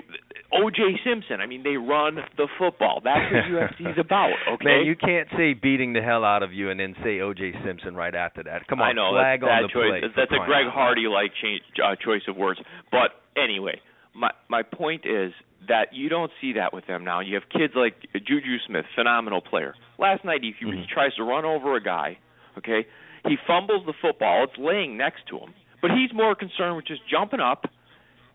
O.J. 0.52 0.82
Simpson. 1.04 1.40
I 1.40 1.46
mean, 1.46 1.62
they 1.62 1.76
run 1.76 2.16
the 2.36 2.48
football. 2.58 3.00
That's 3.04 3.32
what 3.32 3.44
USC's 3.70 3.98
about. 3.98 4.32
Okay. 4.54 4.64
Man, 4.64 4.84
you 4.84 4.96
can't 4.96 5.28
say 5.36 5.54
beating 5.54 5.92
the 5.92 6.02
hell 6.02 6.24
out 6.24 6.42
of 6.42 6.52
you 6.52 6.70
and 6.70 6.78
then 6.80 6.94
say 7.04 7.20
O.J. 7.20 7.52
Simpson 7.64 7.94
right 7.94 8.14
after 8.14 8.42
that. 8.42 8.66
Come 8.66 8.80
on, 8.80 8.88
I 8.88 8.92
know 8.92 9.12
flag 9.12 9.40
that's 9.40 9.50
on 9.50 9.62
the 9.62 9.68
choice. 9.68 10.00
play. 10.00 10.10
That's 10.16 10.32
a 10.32 10.44
Greg. 10.44 10.66
Hardy 10.68 11.06
like 11.06 11.30
change, 11.40 11.62
uh, 11.82 11.94
choice 11.96 12.22
of 12.28 12.36
words. 12.36 12.60
But 12.90 13.12
anyway, 13.40 13.80
my 14.14 14.30
my 14.48 14.62
point 14.62 15.06
is 15.06 15.32
that 15.68 15.92
you 15.94 16.08
don't 16.08 16.32
see 16.40 16.54
that 16.54 16.72
with 16.74 16.86
them 16.86 17.04
now. 17.04 17.20
You 17.20 17.34
have 17.36 17.44
kids 17.48 17.74
like 17.76 17.94
Juju 18.12 18.56
Smith, 18.66 18.84
phenomenal 18.96 19.40
player. 19.40 19.74
Last 19.98 20.24
night 20.24 20.40
he, 20.42 20.52
he 20.58 20.66
Mhm. 20.66 20.88
tries 20.88 21.14
to 21.14 21.22
run 21.22 21.44
over 21.44 21.76
a 21.76 21.82
guy. 21.82 22.18
Okay, 22.58 22.86
he 23.28 23.36
fumbles 23.46 23.86
the 23.86 23.92
football. 24.02 24.44
It's 24.44 24.58
laying 24.58 24.96
next 24.96 25.26
to 25.28 25.38
him, 25.38 25.54
but 25.80 25.92
he's 25.92 26.12
more 26.12 26.34
concerned 26.34 26.76
with 26.76 26.86
just 26.86 27.02
jumping 27.08 27.40
up 27.40 27.66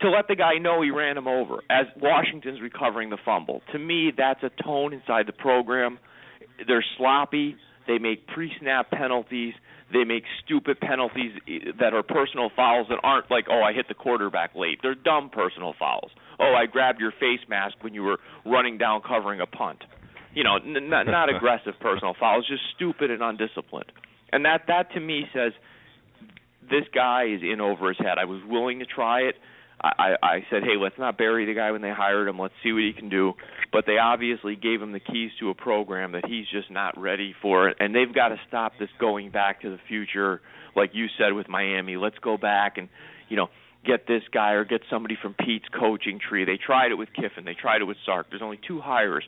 to 0.02 0.10
let 0.10 0.28
the 0.28 0.36
guy 0.36 0.58
know 0.60 0.82
he 0.82 0.92
ran 0.92 1.18
him 1.18 1.28
over 1.28 1.62
as 1.70 1.86
Washington's 2.02 2.62
recovering 2.62 3.10
the 3.10 3.18
fumble. 3.24 3.62
To 3.72 3.80
me, 3.80 4.12
that's 4.16 4.44
a 4.44 4.52
tone 4.64 4.94
inside 4.94 5.28
the 5.28 5.34
program. 5.34 6.00
They're 6.68 6.86
sloppy. 6.98 7.56
They 7.88 7.98
make 7.98 8.28
pre-snap 8.28 8.92
penalties. 8.92 9.54
They 9.94 10.04
make 10.04 10.24
stupid 10.44 10.80
penalties 10.80 11.34
that 11.80 11.94
are 11.94 12.04
personal 12.04 12.50
fouls 12.56 12.88
that 12.90 13.00
aren't 13.04 13.30
like, 13.30 13.46
oh, 13.50 13.62
I 13.62 13.74
hit 13.74 13.88
the 13.88 13.94
quarterback 13.94 14.56
late. 14.56 14.80
They're 14.82 14.96
dumb 14.96 15.30
personal 15.30 15.74
fouls. 15.78 16.12
Oh, 16.40 16.54
I 16.58 16.66
grabbed 16.66 17.00
your 17.00 17.12
face 17.12 17.42
mask 17.48 17.76
when 17.82 17.94
you 17.94 18.04
were 18.04 18.18
running 18.46 18.78
down 18.78 19.02
covering 19.08 19.40
a 19.42 19.46
punt. 19.46 19.84
You 20.34 20.44
know, 20.44 20.58
n- 20.58 20.90
not 20.90 21.06
not 21.06 21.30
aggressive 21.36 21.76
personal 21.80 22.16
fouls, 22.20 22.46
just 22.48 22.64
stupid 22.76 23.12
and 23.12 23.22
undisciplined. 23.22 23.92
And 24.34 24.44
that 24.44 24.64
that 24.68 24.92
to 24.94 25.00
me 25.00 25.26
says 25.34 25.54
this 26.70 26.84
guy 26.94 27.26
is 27.26 27.42
in 27.42 27.62
over 27.62 27.90
his 27.90 27.98
head. 28.00 28.18
I 28.20 28.26
was 28.26 28.42
willing 28.48 28.80
to 28.80 28.86
try 28.86 29.22
it. 29.22 29.36
I, 29.82 30.16
I 30.24 30.46
said, 30.50 30.64
hey, 30.64 30.78
let's 30.80 30.98
not 30.98 31.18
bury 31.18 31.46
the 31.46 31.54
guy 31.54 31.72
when 31.72 31.82
they 31.82 31.92
hired 31.92 32.28
him. 32.28 32.40
Let's 32.40 32.54
see 32.64 32.72
what 32.72 32.82
he 32.82 32.94
can 32.94 33.10
do. 33.10 33.34
But 33.72 33.86
they 33.86 33.98
obviously 33.98 34.56
gave 34.56 34.82
him 34.82 34.94
the 34.94 35.00
keys 35.00 35.32
to 35.40 35.50
a 35.50 35.54
program 35.54 36.14
that 36.14 36.26
he's 36.26 36.46
just 36.52 36.72
not 36.72 37.00
ready 37.00 37.36
for, 37.42 37.74
and 37.80 37.94
they've 37.94 38.14
got 38.14 38.30
to 38.30 38.38
stop 38.48 38.74
this 38.80 38.90
going 39.00 39.32
back 39.32 39.62
to 39.62 39.70
the 39.70 39.80
future, 39.88 40.42
like 40.76 40.92
you 40.94 41.08
said 41.18 41.34
with 41.34 41.50
Miami. 41.50 41.98
Let's 41.98 42.18
go 42.20 42.38
back 42.38 42.78
and, 42.78 42.90
you 43.30 43.38
know, 43.38 43.50
get 43.86 44.08
this 44.08 44.24
guy 44.34 44.52
or 44.52 44.66
get 44.66 44.82
somebody 44.90 45.18
from 45.22 45.34
Pete's 45.34 45.68
coaching 45.78 46.20
tree. 46.20 46.46
They 46.46 46.58
tried 46.58 46.92
it 46.92 46.96
with 46.96 47.10
Kiffin. 47.14 47.46
They 47.46 47.54
tried 47.54 47.82
it 47.82 47.86
with 47.86 47.98
Sark. 48.06 48.28
There's 48.30 48.42
only 48.42 48.60
two 48.68 48.82
hires 48.82 49.24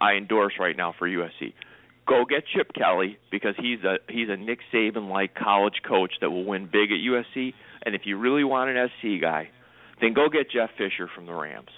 I 0.00 0.14
endorse 0.14 0.54
right 0.58 0.76
now 0.76 0.94
for 0.98 1.08
USC. 1.08 1.54
Go 2.06 2.24
get 2.28 2.44
Chip 2.54 2.72
Kelly 2.74 3.18
because 3.30 3.54
he's 3.56 3.78
a 3.84 3.98
he's 4.08 4.28
a 4.28 4.36
Nick 4.36 4.58
Saban 4.74 5.08
like 5.08 5.36
college 5.36 5.80
coach 5.86 6.12
that 6.20 6.30
will 6.30 6.44
win 6.44 6.66
big 6.66 6.90
at 6.90 6.98
USC. 6.98 7.54
And 7.86 7.94
if 7.94 8.02
you 8.04 8.18
really 8.18 8.42
want 8.42 8.70
an 8.70 8.88
SC 8.88 9.20
guy, 9.20 9.50
then 10.02 10.12
go 10.12 10.28
get 10.28 10.50
Jeff 10.50 10.70
Fisher 10.76 11.08
from 11.14 11.24
the 11.26 11.32
Rams. 11.34 11.70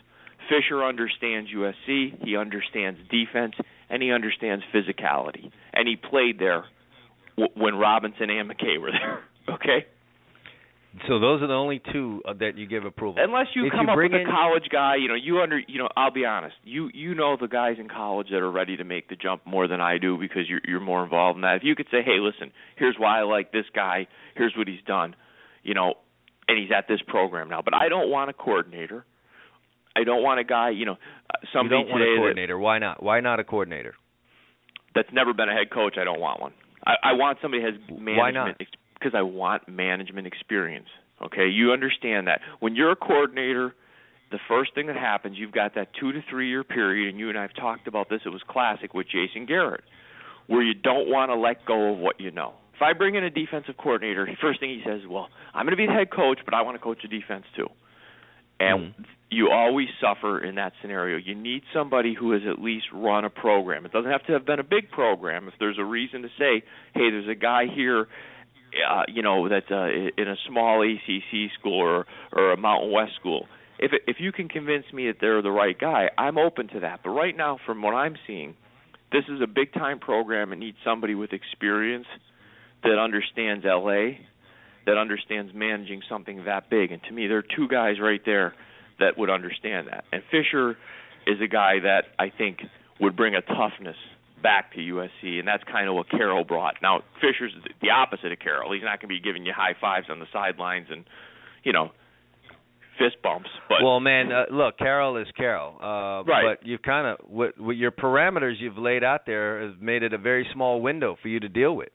Fisher 0.49 0.83
understands 0.85 1.49
USC, 1.55 2.25
he 2.25 2.37
understands 2.37 2.99
defense, 3.11 3.55
and 3.89 4.03
he 4.03 4.11
understands 4.11 4.65
physicality, 4.75 5.51
and 5.73 5.87
he 5.89 5.97
played 5.97 6.39
there 6.39 6.65
w- 7.39 7.53
when 7.57 7.77
Robinson 7.77 8.29
and 8.31 8.51
McKay 8.51 8.81
were 8.81 8.91
there. 9.01 9.21
Okay, 9.55 9.87
So 11.09 11.19
those 11.19 11.43
are 11.43 11.47
the 11.49 11.55
only 11.55 11.81
two 11.93 12.23
uh, 12.27 12.35
that 12.41 12.57
you 12.57 12.67
give 12.67 12.85
approval. 12.85 13.23
unless 13.23 13.49
you 13.55 13.67
If 13.67 13.73
come 13.73 13.87
you 13.87 13.93
up 13.93 13.97
with 13.99 14.13
a 14.13 14.25
college 14.31 14.69
guy, 14.71 14.97
you 14.97 15.09
know, 15.09 15.15
you 15.15 15.41
under, 15.41 15.59
you 15.67 15.79
know, 15.79 15.89
I'll 15.97 16.11
be 16.13 16.25
honest, 16.25 16.55
you 16.65 16.91
you 16.95 17.15
know 17.15 17.37
the 17.41 17.49
guys 17.49 17.77
in 17.79 17.89
college 17.89 18.29
that 18.31 18.39
are 18.39 18.51
ready 18.51 18.77
to 18.77 18.85
make 18.85 19.09
the 19.09 19.17
jump 19.17 19.47
more 19.47 19.67
than 19.67 19.81
I 19.81 19.99
do 19.99 20.17
because 20.19 20.43
you're 20.49 20.61
you're 20.67 20.81
more 20.81 21.03
involved 21.05 21.37
in 21.37 21.43
that. 21.43 21.57
If 21.57 21.65
you 21.65 21.75
could 21.75 21.89
say, 21.91 22.03
hey, 22.05 22.19
listen, 22.21 22.53
here's 22.77 22.97
why 22.99 23.19
I 23.19 23.23
like 23.23 23.51
this 23.53 23.67
guy, 23.75 24.07
here's 24.37 24.55
what 24.57 24.69
he's 24.69 24.83
done, 24.87 25.17
you 25.63 25.75
know, 25.75 25.95
and 26.49 26.59
he's 26.59 26.71
at 26.77 26.89
this 26.89 27.01
program 27.07 27.49
now, 27.49 27.63
but 27.63 27.75
I 27.75 27.89
don't 27.89 28.11
want 28.11 28.31
a 28.31 28.33
coordinator. 28.33 29.05
I 29.97 30.05
don't 30.05 30.23
want 30.23 30.41
a 30.41 30.45
guy, 30.45 30.71
you 30.71 30.87
know, 30.87 30.93
uh, 30.95 31.39
you 31.43 31.49
somebody 31.53 31.83
don't 31.83 31.91
want 31.91 32.03
a 32.03 32.07
that- 32.07 32.17
coordinator. 32.17 32.59
Why 32.59 32.79
not? 32.79 33.03
Why 33.03 33.21
not 33.21 33.41
a 33.41 33.45
coordinator? 33.45 33.95
that's 34.95 35.09
never 35.13 35.35
been 35.35 35.49
a 35.49 35.53
head 35.53 35.71
coach. 35.71 35.97
I 36.01 36.05
don't 36.05 36.21
want 36.21 36.41
one. 36.41 36.53
I, 36.87 36.95
I 37.03 37.13
want 37.15 37.39
somebody 37.43 37.63
who 37.63 37.67
has 37.71 37.81
management 37.91 38.17
Why 38.19 38.31
not? 38.31 38.57
because 38.95 39.13
I 39.15 39.23
want 39.23 39.69
management 39.69 40.27
experience. 40.27 40.87
Okay, 41.23 41.49
you 41.49 41.73
understand 41.73 42.27
that 42.27 42.41
when 42.61 42.75
you're 42.75 42.93
a 42.93 42.97
coordinator, 42.97 43.75
the 44.31 44.39
first 44.49 44.75
thing 44.75 44.87
that 44.89 44.97
happens, 44.97 45.37
you've 45.39 45.53
got 45.53 45.75
that 45.77 45.89
two 45.99 46.13
to 46.13 46.21
three 46.29 46.49
year 46.49 46.65
period, 46.65 47.09
and 47.11 47.19
you 47.19 47.29
and 47.29 47.39
I've 47.39 47.55
talked 47.55 47.87
about 47.87 48.09
this. 48.09 48.21
It 48.25 48.31
was 48.31 48.43
classic 48.49 48.95
with 48.95 49.07
Jason 49.07 49.47
Garrett, 49.47 49.85
where 50.47 50.63
you 50.63 50.75
don't 50.75 51.09
want 51.09 51.31
to 51.31 51.37
let 51.37 51.65
go 51.67 51.93
of 51.93 51.99
what 51.99 52.21
you 52.21 52.31
know. 52.31 52.55
If 52.75 52.83
I 52.83 52.93
bring 52.93 53.15
in 53.15 53.23
a 53.25 53.31
defensive 53.31 53.77
coordinator, 53.77 54.27
the 54.27 54.37
first 54.41 54.59
thing 54.61 54.71
he 54.71 54.83
says, 54.85 55.07
"Well, 55.09 55.29
I'm 55.55 55.65
going 55.65 55.73
to 55.73 55.77
be 55.77 55.87
the 55.87 55.93
head 55.93 56.11
coach, 56.11 56.41
but 56.45 56.55
I 56.55 56.63
want 56.63 56.77
to 56.77 56.83
coach 56.83 57.03
the 57.03 57.09
defense 57.09 57.47
too." 57.55 57.69
And 58.59 58.95
Mhm. 58.95 59.05
you 59.31 59.51
always 59.51 59.89
suffer 60.01 60.39
in 60.39 60.57
that 60.57 60.73
scenario. 60.81 61.17
You 61.17 61.35
need 61.35 61.63
somebody 61.73 62.15
who 62.15 62.33
has 62.33 62.47
at 62.47 62.61
least 62.61 62.87
run 62.93 63.25
a 63.25 63.31
program. 63.31 63.85
It 63.85 63.93
doesn't 63.93 64.11
have 64.11 64.25
to 64.27 64.33
have 64.33 64.45
been 64.45 64.61
a 64.61 64.65
big 64.65 64.91
program. 64.91 65.49
If 65.49 65.55
there's 65.59 65.79
a 65.79 65.85
reason 65.85 66.23
to 66.23 66.29
say, 66.39 66.63
"Hey, 66.95 67.11
there's 67.11 67.29
a 67.29 67.35
guy 67.35 67.67
here, 67.67 68.09
uh, 68.89 69.05
you 69.09 69.23
know, 69.23 69.49
that's 69.49 69.71
uh, 69.71 70.11
in 70.17 70.29
a 70.29 70.37
small 70.49 70.83
ACC 70.83 71.51
school 71.59 71.81
or 71.81 72.07
or 72.33 72.53
a 72.53 72.57
Mountain 72.57 72.91
West 72.91 73.15
school." 73.17 73.49
If 73.79 73.93
it, 73.93 74.03
if 74.07 74.21
you 74.21 74.31
can 74.31 74.49
convince 74.49 74.93
me 74.93 75.09
that 75.09 75.19
they're 75.21 75.43
the 75.43 75.51
right 75.51 75.79
guy, 75.79 76.11
I'm 76.17 76.39
open 76.39 76.69
to 76.69 76.81
that. 76.81 77.01
But 77.03 77.11
right 77.11 77.37
now, 77.37 77.59
from 77.67 77.83
what 77.83 77.95
I'm 77.95 78.17
seeing, 78.27 78.55
this 79.11 79.25
is 79.29 79.41
a 79.41 79.49
big 79.49 79.73
time 79.73 79.99
program 79.99 80.53
and 80.53 80.61
needs 80.61 80.79
somebody 80.85 81.15
with 81.17 81.33
experience 81.33 82.07
that 82.85 82.99
understands 82.99 83.65
LA, 83.65 84.19
that 84.87 84.99
understands 84.99 85.53
managing 85.55 86.03
something 86.09 86.45
that 86.45 86.71
big. 86.71 86.93
And 86.93 87.03
to 87.09 87.13
me, 87.13 87.27
there 87.27 87.39
are 87.39 87.43
two 87.57 87.69
guys 87.69 87.97
right 88.01 88.21
there 88.25 88.55
that 89.01 89.19
would 89.19 89.31
understand 89.31 89.89
that. 89.89 90.05
And 90.13 90.23
Fisher 90.31 90.77
is 91.27 91.41
a 91.43 91.49
guy 91.49 91.81
that 91.83 92.05
I 92.19 92.31
think 92.37 92.59
would 93.01 93.17
bring 93.17 93.35
a 93.35 93.41
toughness 93.41 93.97
back 94.43 94.73
to 94.75 94.79
USC, 94.79 95.39
and 95.39 95.49
that's 95.49 95.65
kind 95.65 95.89
of 95.89 95.95
what 95.95 96.11
Carroll 96.11 96.45
brought. 96.45 96.75
Now 96.83 97.01
Fisher's 97.17 97.53
the 97.81 97.91
opposite 97.91 98.31
of 98.31 98.39
Carroll. 98.39 98.73
He's 98.73 98.83
not 98.83 99.01
going 99.01 99.09
to 99.09 99.15
be 99.15 99.21
giving 99.21 99.47
you 99.47 99.53
high 99.57 99.75
fives 99.81 100.07
on 100.11 100.21
the 100.21 100.27
sidelines 100.33 100.89
and 100.91 101.05
you 101.65 101.73
know 101.73 101.91
fist 102.99 103.17
bumps. 103.23 103.49
But 103.69 103.79
well, 103.83 104.01
man, 104.01 104.31
uh, 104.31 104.45
look, 104.51 104.79
Carroll 104.79 105.17
is 105.17 105.27
Carroll. 105.37 105.77
Uh, 105.81 106.25
Right. 106.25 106.57
But 106.59 106.67
you've 106.67 106.83
kind 106.83 107.07
of 107.07 107.29
with, 107.29 107.57
with 107.59 107.77
your 107.77 107.91
parameters 107.91 108.55
you've 108.59 108.79
laid 108.79 109.03
out 109.03 109.23
there 109.27 109.67
has 109.67 109.75
made 109.81 110.03
it 110.03 110.13
a 110.13 110.19
very 110.19 110.47
small 110.53 110.81
window 110.81 111.17
for 111.21 111.29
you 111.29 111.41
to 111.41 111.49
deal 111.49 111.75
with. 111.75 111.89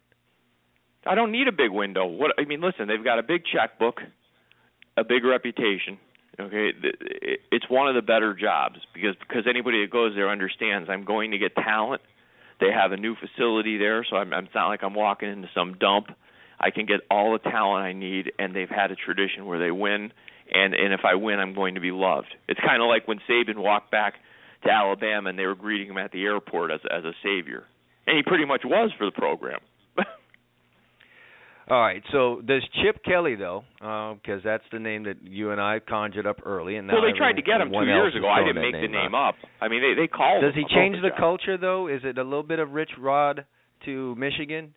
I 1.05 1.15
don't 1.15 1.31
need 1.31 1.47
a 1.47 1.51
big 1.51 1.71
window. 1.71 2.05
What 2.05 2.31
I 2.37 2.45
mean, 2.45 2.61
listen, 2.61 2.87
they've 2.87 3.03
got 3.03 3.19
a 3.19 3.23
big 3.23 3.43
checkbook, 3.45 4.01
a 4.97 5.03
big 5.03 5.23
reputation. 5.23 5.97
Okay, 6.39 6.71
it's 7.51 7.69
one 7.69 7.87
of 7.87 7.95
the 7.95 8.01
better 8.01 8.33
jobs 8.33 8.77
because 8.93 9.15
because 9.19 9.43
anybody 9.49 9.83
that 9.83 9.91
goes 9.91 10.13
there 10.15 10.29
understands 10.29 10.89
I'm 10.89 11.03
going 11.03 11.31
to 11.31 11.37
get 11.37 11.55
talent. 11.55 12.01
They 12.59 12.71
have 12.71 12.91
a 12.91 12.97
new 12.97 13.15
facility 13.15 13.77
there, 13.77 14.05
so 14.09 14.17
I'm, 14.17 14.33
it's 14.33 14.53
not 14.53 14.67
like 14.67 14.83
I'm 14.83 14.93
walking 14.93 15.29
into 15.29 15.47
some 15.55 15.75
dump. 15.79 16.07
I 16.59 16.71
can 16.71 16.85
get 16.85 17.01
all 17.09 17.31
the 17.31 17.39
talent 17.39 17.85
I 17.85 17.93
need, 17.93 18.33
and 18.37 18.53
they've 18.53 18.69
had 18.69 18.91
a 18.91 18.95
tradition 18.95 19.45
where 19.45 19.59
they 19.59 19.71
win. 19.71 20.11
And 20.51 20.73
and 20.73 20.93
if 20.93 21.01
I 21.05 21.15
win, 21.15 21.39
I'm 21.39 21.53
going 21.53 21.75
to 21.75 21.81
be 21.81 21.91
loved. 21.91 22.33
It's 22.47 22.59
kind 22.59 22.81
of 22.81 22.87
like 22.87 23.07
when 23.07 23.19
Saban 23.29 23.57
walked 23.57 23.91
back 23.91 24.15
to 24.63 24.69
Alabama 24.69 25.29
and 25.29 25.39
they 25.39 25.45
were 25.45 25.55
greeting 25.55 25.89
him 25.89 25.97
at 25.97 26.11
the 26.11 26.23
airport 26.23 26.71
as 26.71 26.81
as 26.89 27.05
a 27.05 27.13
savior, 27.23 27.63
and 28.07 28.17
he 28.17 28.23
pretty 28.23 28.45
much 28.45 28.61
was 28.65 28.91
for 28.97 29.05
the 29.05 29.11
program. 29.11 29.59
All 31.69 31.79
right. 31.79 32.01
So 32.11 32.41
does 32.45 32.63
Chip 32.81 33.03
Kelly 33.03 33.35
though? 33.35 33.63
Uh, 33.79 34.15
because 34.15 34.41
that's 34.43 34.63
the 34.71 34.79
name 34.79 35.03
that 35.03 35.21
you 35.21 35.51
and 35.51 35.61
I 35.61 35.79
conjured 35.79 36.25
up 36.25 36.37
early, 36.45 36.77
and 36.77 36.87
now 36.87 36.95
well, 36.95 37.03
they 37.03 37.15
tried 37.15 37.33
to 37.33 37.43
get 37.43 37.61
him 37.61 37.69
two 37.71 37.85
years 37.85 38.15
ago. 38.15 38.27
I 38.27 38.43
didn't 38.43 38.61
make 38.61 38.73
the 38.73 38.87
name 38.87 38.91
name 38.91 39.15
up. 39.15 39.35
I 39.61 39.67
mean, 39.67 39.81
they 39.81 40.01
they 40.01 40.07
called. 40.07 40.41
Does 40.41 40.55
he 40.55 40.63
change 40.73 40.97
the 41.01 41.09
job. 41.09 41.19
culture 41.19 41.57
though? 41.57 41.87
Is 41.87 42.01
it 42.03 42.17
a 42.17 42.23
little 42.23 42.43
bit 42.43 42.59
of 42.59 42.71
Rich 42.71 42.91
Rod 42.99 43.45
to 43.85 44.15
Michigan? 44.15 44.73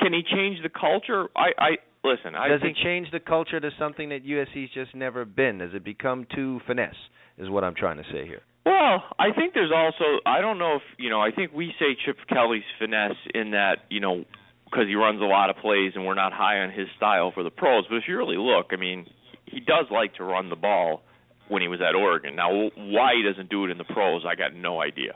Can 0.00 0.12
he 0.12 0.22
change 0.22 0.58
the 0.62 0.68
culture? 0.68 1.26
I 1.34 1.50
I 1.58 1.70
listen. 2.04 2.36
I 2.36 2.48
Does 2.48 2.60
think 2.60 2.76
it 2.78 2.84
change 2.84 3.08
the 3.10 3.20
culture 3.20 3.58
to 3.58 3.70
something 3.78 4.10
that 4.10 4.24
USC's 4.24 4.70
just 4.72 4.94
never 4.94 5.24
been? 5.24 5.58
Does 5.58 5.74
it 5.74 5.84
become 5.84 6.26
too 6.32 6.60
finesse? 6.66 6.94
Is 7.38 7.50
what 7.50 7.64
I'm 7.64 7.74
trying 7.74 7.96
to 7.96 8.04
say 8.04 8.24
here. 8.24 8.42
Well, 8.64 9.02
I 9.18 9.30
think 9.36 9.52
there's 9.54 9.72
also 9.74 10.20
I 10.24 10.40
don't 10.40 10.58
know 10.58 10.76
if 10.76 10.82
you 10.98 11.10
know 11.10 11.20
I 11.20 11.32
think 11.32 11.52
we 11.52 11.72
say 11.78 11.96
Chip 12.04 12.16
Kelly's 12.28 12.62
finesse 12.78 13.18
in 13.34 13.50
that 13.50 13.78
you 13.90 14.00
know 14.00 14.24
because 14.66 14.86
he 14.88 14.94
runs 14.94 15.20
a 15.22 15.24
lot 15.24 15.48
of 15.50 15.56
plays 15.56 15.92
and 15.94 16.04
we're 16.04 16.14
not 16.14 16.32
high 16.32 16.58
on 16.60 16.70
his 16.70 16.86
style 16.96 17.30
for 17.32 17.42
the 17.42 17.50
pros. 17.50 17.84
But 17.88 17.96
if 17.96 18.04
you 18.08 18.16
really 18.18 18.36
look, 18.36 18.66
I 18.72 18.76
mean, 18.76 19.06
he 19.46 19.60
does 19.60 19.86
like 19.90 20.14
to 20.16 20.24
run 20.24 20.50
the 20.50 20.56
ball 20.56 21.02
when 21.48 21.62
he 21.62 21.68
was 21.68 21.80
at 21.80 21.94
Oregon. 21.94 22.34
Now, 22.36 22.50
why 22.76 23.12
he 23.16 23.22
doesn't 23.22 23.48
do 23.48 23.64
it 23.64 23.70
in 23.70 23.78
the 23.78 23.84
pros, 23.84 24.24
I 24.26 24.34
got 24.34 24.54
no 24.54 24.80
idea. 24.82 25.14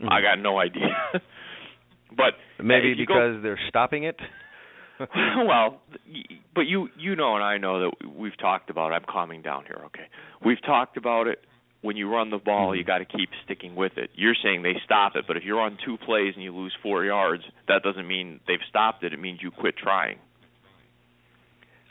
Mhm. 0.00 0.10
I 0.10 0.20
got 0.22 0.38
no 0.40 0.58
idea. 0.58 0.96
but 2.16 2.34
Maybe 2.62 2.92
uh, 2.92 2.96
go- 2.96 3.14
because 3.14 3.42
they're 3.42 3.60
stopping 3.68 4.04
it. 4.04 4.18
well, 5.46 5.80
but 6.54 6.62
you 6.62 6.88
you 6.96 7.16
know 7.16 7.34
and 7.34 7.42
I 7.44 7.58
know 7.58 7.80
that 7.80 8.08
we've 8.16 8.36
talked 8.38 8.70
about. 8.70 8.92
it. 8.92 8.94
I'm 8.94 9.04
calming 9.08 9.42
down 9.42 9.64
here. 9.66 9.82
Okay, 9.86 10.06
we've 10.44 10.62
talked 10.62 10.96
about 10.96 11.26
it. 11.26 11.40
When 11.84 11.98
you 11.98 12.08
run 12.10 12.30
the 12.30 12.38
ball, 12.38 12.74
you 12.74 12.82
got 12.82 12.98
to 12.98 13.04
keep 13.04 13.28
sticking 13.44 13.76
with 13.76 13.92
it. 13.98 14.08
You're 14.14 14.34
saying 14.42 14.62
they 14.62 14.72
stop 14.86 15.16
it, 15.16 15.26
but 15.28 15.36
if 15.36 15.42
you're 15.44 15.60
on 15.60 15.76
two 15.84 15.98
plays 15.98 16.32
and 16.34 16.42
you 16.42 16.56
lose 16.56 16.72
four 16.82 17.04
yards, 17.04 17.42
that 17.68 17.82
doesn't 17.82 18.08
mean 18.08 18.40
they've 18.46 18.56
stopped 18.70 19.04
it. 19.04 19.12
It 19.12 19.20
means 19.20 19.40
you 19.42 19.50
quit 19.50 19.74
trying. 19.76 20.16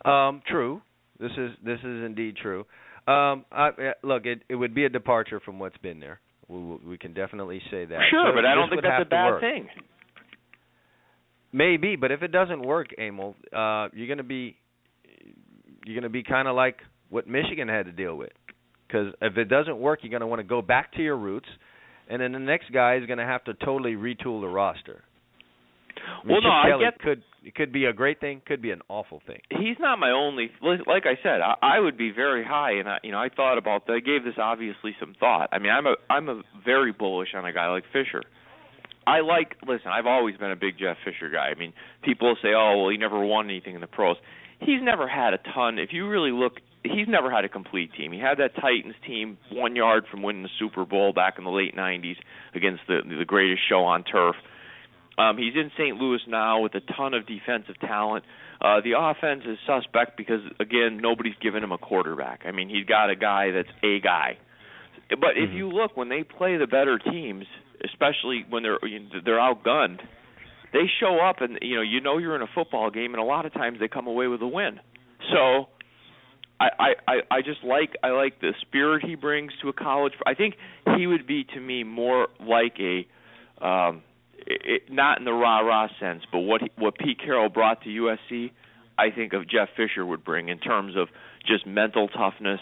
Um, 0.03 0.41
true. 0.49 0.81
This 1.19 1.29
is 1.37 1.51
this 1.63 1.77
is 1.79 2.03
indeed 2.05 2.37
true. 2.41 2.61
Um, 3.07 3.45
I, 3.51 3.69
look, 4.01 4.25
it 4.25 4.41
it 4.49 4.55
would 4.55 4.73
be 4.73 4.85
a 4.85 4.89
departure 4.89 5.39
from 5.39 5.59
what's 5.59 5.77
been 5.77 5.99
there. 5.99 6.19
We 6.47 6.57
we 6.89 6.97
can 6.97 7.13
definitely 7.13 7.61
say 7.69 7.85
that. 7.85 7.99
sure, 8.09 8.31
So 8.31 8.35
but 8.35 8.45
I 8.45 8.55
don't 8.55 8.69
think 8.69 8.81
that's 8.81 9.05
a 9.05 9.09
bad 9.09 9.39
thing. 9.41 9.67
Maybe, 11.51 11.95
but 11.97 12.11
if 12.11 12.23
it 12.23 12.31
doesn't 12.31 12.63
work, 12.65 12.87
Emil, 12.97 13.35
uh, 13.55 13.89
you're 13.93 14.07
gonna 14.07 14.23
be 14.23 14.57
you're 15.85 15.95
gonna 15.95 16.09
be 16.09 16.23
kind 16.23 16.47
of 16.47 16.55
like 16.55 16.77
what 17.09 17.27
Michigan 17.27 17.67
had 17.67 17.85
to 17.85 17.91
deal 17.91 18.15
with. 18.15 18.31
Because 18.93 19.13
if 19.21 19.37
it 19.37 19.45
doesn't 19.45 19.79
work, 19.79 19.99
you're 20.03 20.11
gonna 20.11 20.27
want 20.27 20.39
to 20.39 20.43
go 20.47 20.61
back 20.61 20.93
to 20.93 21.01
your 21.01 21.17
roots, 21.17 21.47
and 22.09 22.21
then 22.21 22.31
the 22.31 22.37
next 22.39 22.71
guy 22.71 22.95
is 22.97 23.07
gonna 23.07 23.25
have 23.25 23.43
to 23.45 23.55
totally 23.55 23.95
retool 23.95 24.39
the 24.41 24.47
roster. 24.47 25.01
I 25.97 26.27
mean, 26.27 26.33
Well, 26.33 26.41
no, 26.41 26.49
Chip 26.49 26.51
I 26.65 26.69
Kelly 26.69 26.85
get- 26.85 26.99
could 26.99 27.23
it 27.45 27.55
could 27.55 27.71
be 27.73 27.85
a 27.85 27.93
great 27.93 28.19
thing, 28.19 28.41
could 28.45 28.61
be 28.61 28.71
an 28.71 28.81
awful 28.89 29.19
thing. 29.27 29.41
he's 29.49 29.77
not 29.79 29.97
my 29.99 30.11
only 30.11 30.51
like 30.61 31.05
I 31.07 31.17
said 31.23 31.41
I, 31.41 31.55
I 31.61 31.79
would 31.79 31.97
be 31.97 32.11
very 32.11 32.43
high 32.43 32.73
and 32.73 32.87
I 32.87 32.99
you 33.03 33.11
know 33.11 33.19
I 33.19 33.29
thought 33.29 33.57
about 33.57 33.89
I 33.89 33.99
gave 33.99 34.23
this 34.23 34.35
obviously 34.37 34.95
some 34.99 35.15
thought. 35.19 35.49
I 35.51 35.57
mean 35.59 35.71
I'm 35.71 35.87
a 35.87 35.95
I'm 36.09 36.29
a 36.29 36.41
very 36.63 36.91
bullish 36.91 37.29
on 37.35 37.45
a 37.45 37.51
guy 37.51 37.67
like 37.69 37.83
Fisher. 37.91 38.21
I 39.07 39.21
like 39.21 39.55
listen 39.65 39.87
I've 39.87 40.05
always 40.05 40.37
been 40.37 40.51
a 40.51 40.55
big 40.55 40.77
Jeff 40.77 40.97
Fisher 41.03 41.29
guy. 41.29 41.47
I 41.49 41.55
mean 41.55 41.73
people 42.03 42.35
say 42.43 42.49
oh 42.55 42.77
well 42.77 42.89
he 42.89 42.97
never 42.97 43.19
won 43.25 43.49
anything 43.49 43.73
in 43.75 43.81
the 43.81 43.87
pros. 43.87 44.17
He's 44.59 44.81
never 44.81 45.07
had 45.07 45.33
a 45.33 45.39
ton. 45.53 45.79
If 45.79 45.91
you 45.93 46.07
really 46.07 46.31
look 46.31 46.53
he's 46.83 47.07
never 47.07 47.31
had 47.31 47.45
a 47.45 47.49
complete 47.49 47.91
team 47.97 48.11
he 48.11 48.19
had 48.19 48.37
that 48.37 48.55
Titans 48.55 48.95
team 49.05 49.37
one 49.51 49.75
yard 49.75 50.05
from 50.09 50.21
winning 50.21 50.43
the 50.43 50.49
Super 50.59 50.85
Bowl 50.85 51.13
back 51.13 51.35
in 51.37 51.43
the 51.43 51.51
late 51.51 51.75
90s 51.75 52.17
against 52.53 52.81
the 52.87 53.01
the 53.17 53.25
greatest 53.25 53.61
show 53.67 53.83
on 53.83 54.03
turf 54.03 54.35
um, 55.17 55.37
he's 55.37 55.53
in 55.55 55.69
St. 55.77 55.95
Louis 55.97 56.21
now 56.27 56.61
with 56.61 56.73
a 56.73 56.79
ton 56.97 57.13
of 57.13 57.27
defensive 57.27 57.79
talent. 57.79 58.25
Uh, 58.59 58.81
the 58.83 58.93
offense 58.97 59.43
is 59.45 59.59
suspect 59.67 60.17
because 60.17 60.41
again, 60.59 60.97
nobody's 61.01 61.35
given 61.39 61.63
him 61.63 61.71
a 61.71 61.77
quarterback. 61.77 62.41
I 62.47 62.51
mean, 62.51 62.67
he's 62.67 62.85
got 62.85 63.11
a 63.11 63.15
guy 63.15 63.51
that's 63.51 63.69
a 63.83 63.99
guy. 63.99 64.37
But 65.09 65.37
if 65.37 65.51
Mhm. 65.51 65.55
you 65.55 65.69
look 65.69 65.95
when 65.95 66.09
they 66.09 66.23
play 66.23 66.57
the 66.57 66.65
better 66.65 66.97
teams, 66.97 67.45
especially 67.83 68.43
when 68.49 68.63
they're 68.63 68.83
you 68.83 69.01
know, 69.01 69.19
they're 69.23 69.37
outgunned, 69.37 69.99
they 70.71 70.87
show 70.99 71.19
up 71.19 71.41
and 71.41 71.59
you 71.61 71.75
know 71.75 71.83
you 71.83 72.01
know 72.01 72.17
you're 72.17 72.35
in 72.35 72.41
a 72.41 72.47
football 72.47 72.89
game, 72.89 73.13
and 73.13 73.21
a 73.21 73.25
lot 73.25 73.45
of 73.45 73.53
times 73.53 73.79
they 73.79 73.87
come 73.87 74.07
away 74.07 74.25
with 74.27 74.41
a 74.41 74.47
win. 74.47 74.79
So. 75.31 75.67
I, 76.79 76.93
I, 77.07 77.13
I 77.31 77.41
just 77.41 77.63
like 77.63 77.95
I 78.03 78.09
like 78.09 78.39
the 78.41 78.53
spirit 78.61 79.03
he 79.05 79.15
brings 79.15 79.51
to 79.61 79.69
a 79.69 79.73
college. 79.73 80.13
I 80.25 80.33
think 80.33 80.55
he 80.97 81.07
would 81.07 81.27
be 81.27 81.45
to 81.53 81.59
me 81.59 81.83
more 81.83 82.27
like 82.39 82.77
a 82.79 83.07
um, 83.65 84.03
it, 84.45 84.83
not 84.91 85.19
in 85.19 85.25
the 85.25 85.33
rah 85.33 85.59
rah 85.59 85.87
sense, 85.99 86.23
but 86.31 86.39
what 86.39 86.61
he, 86.61 86.71
what 86.77 86.97
Pete 86.97 87.19
Carroll 87.19 87.49
brought 87.49 87.81
to 87.83 87.89
USC, 87.89 88.51
I 88.97 89.09
think 89.09 89.33
of 89.33 89.49
Jeff 89.49 89.69
Fisher 89.75 90.05
would 90.05 90.23
bring 90.23 90.49
in 90.49 90.59
terms 90.59 90.95
of 90.97 91.07
just 91.45 91.65
mental 91.65 92.07
toughness, 92.07 92.59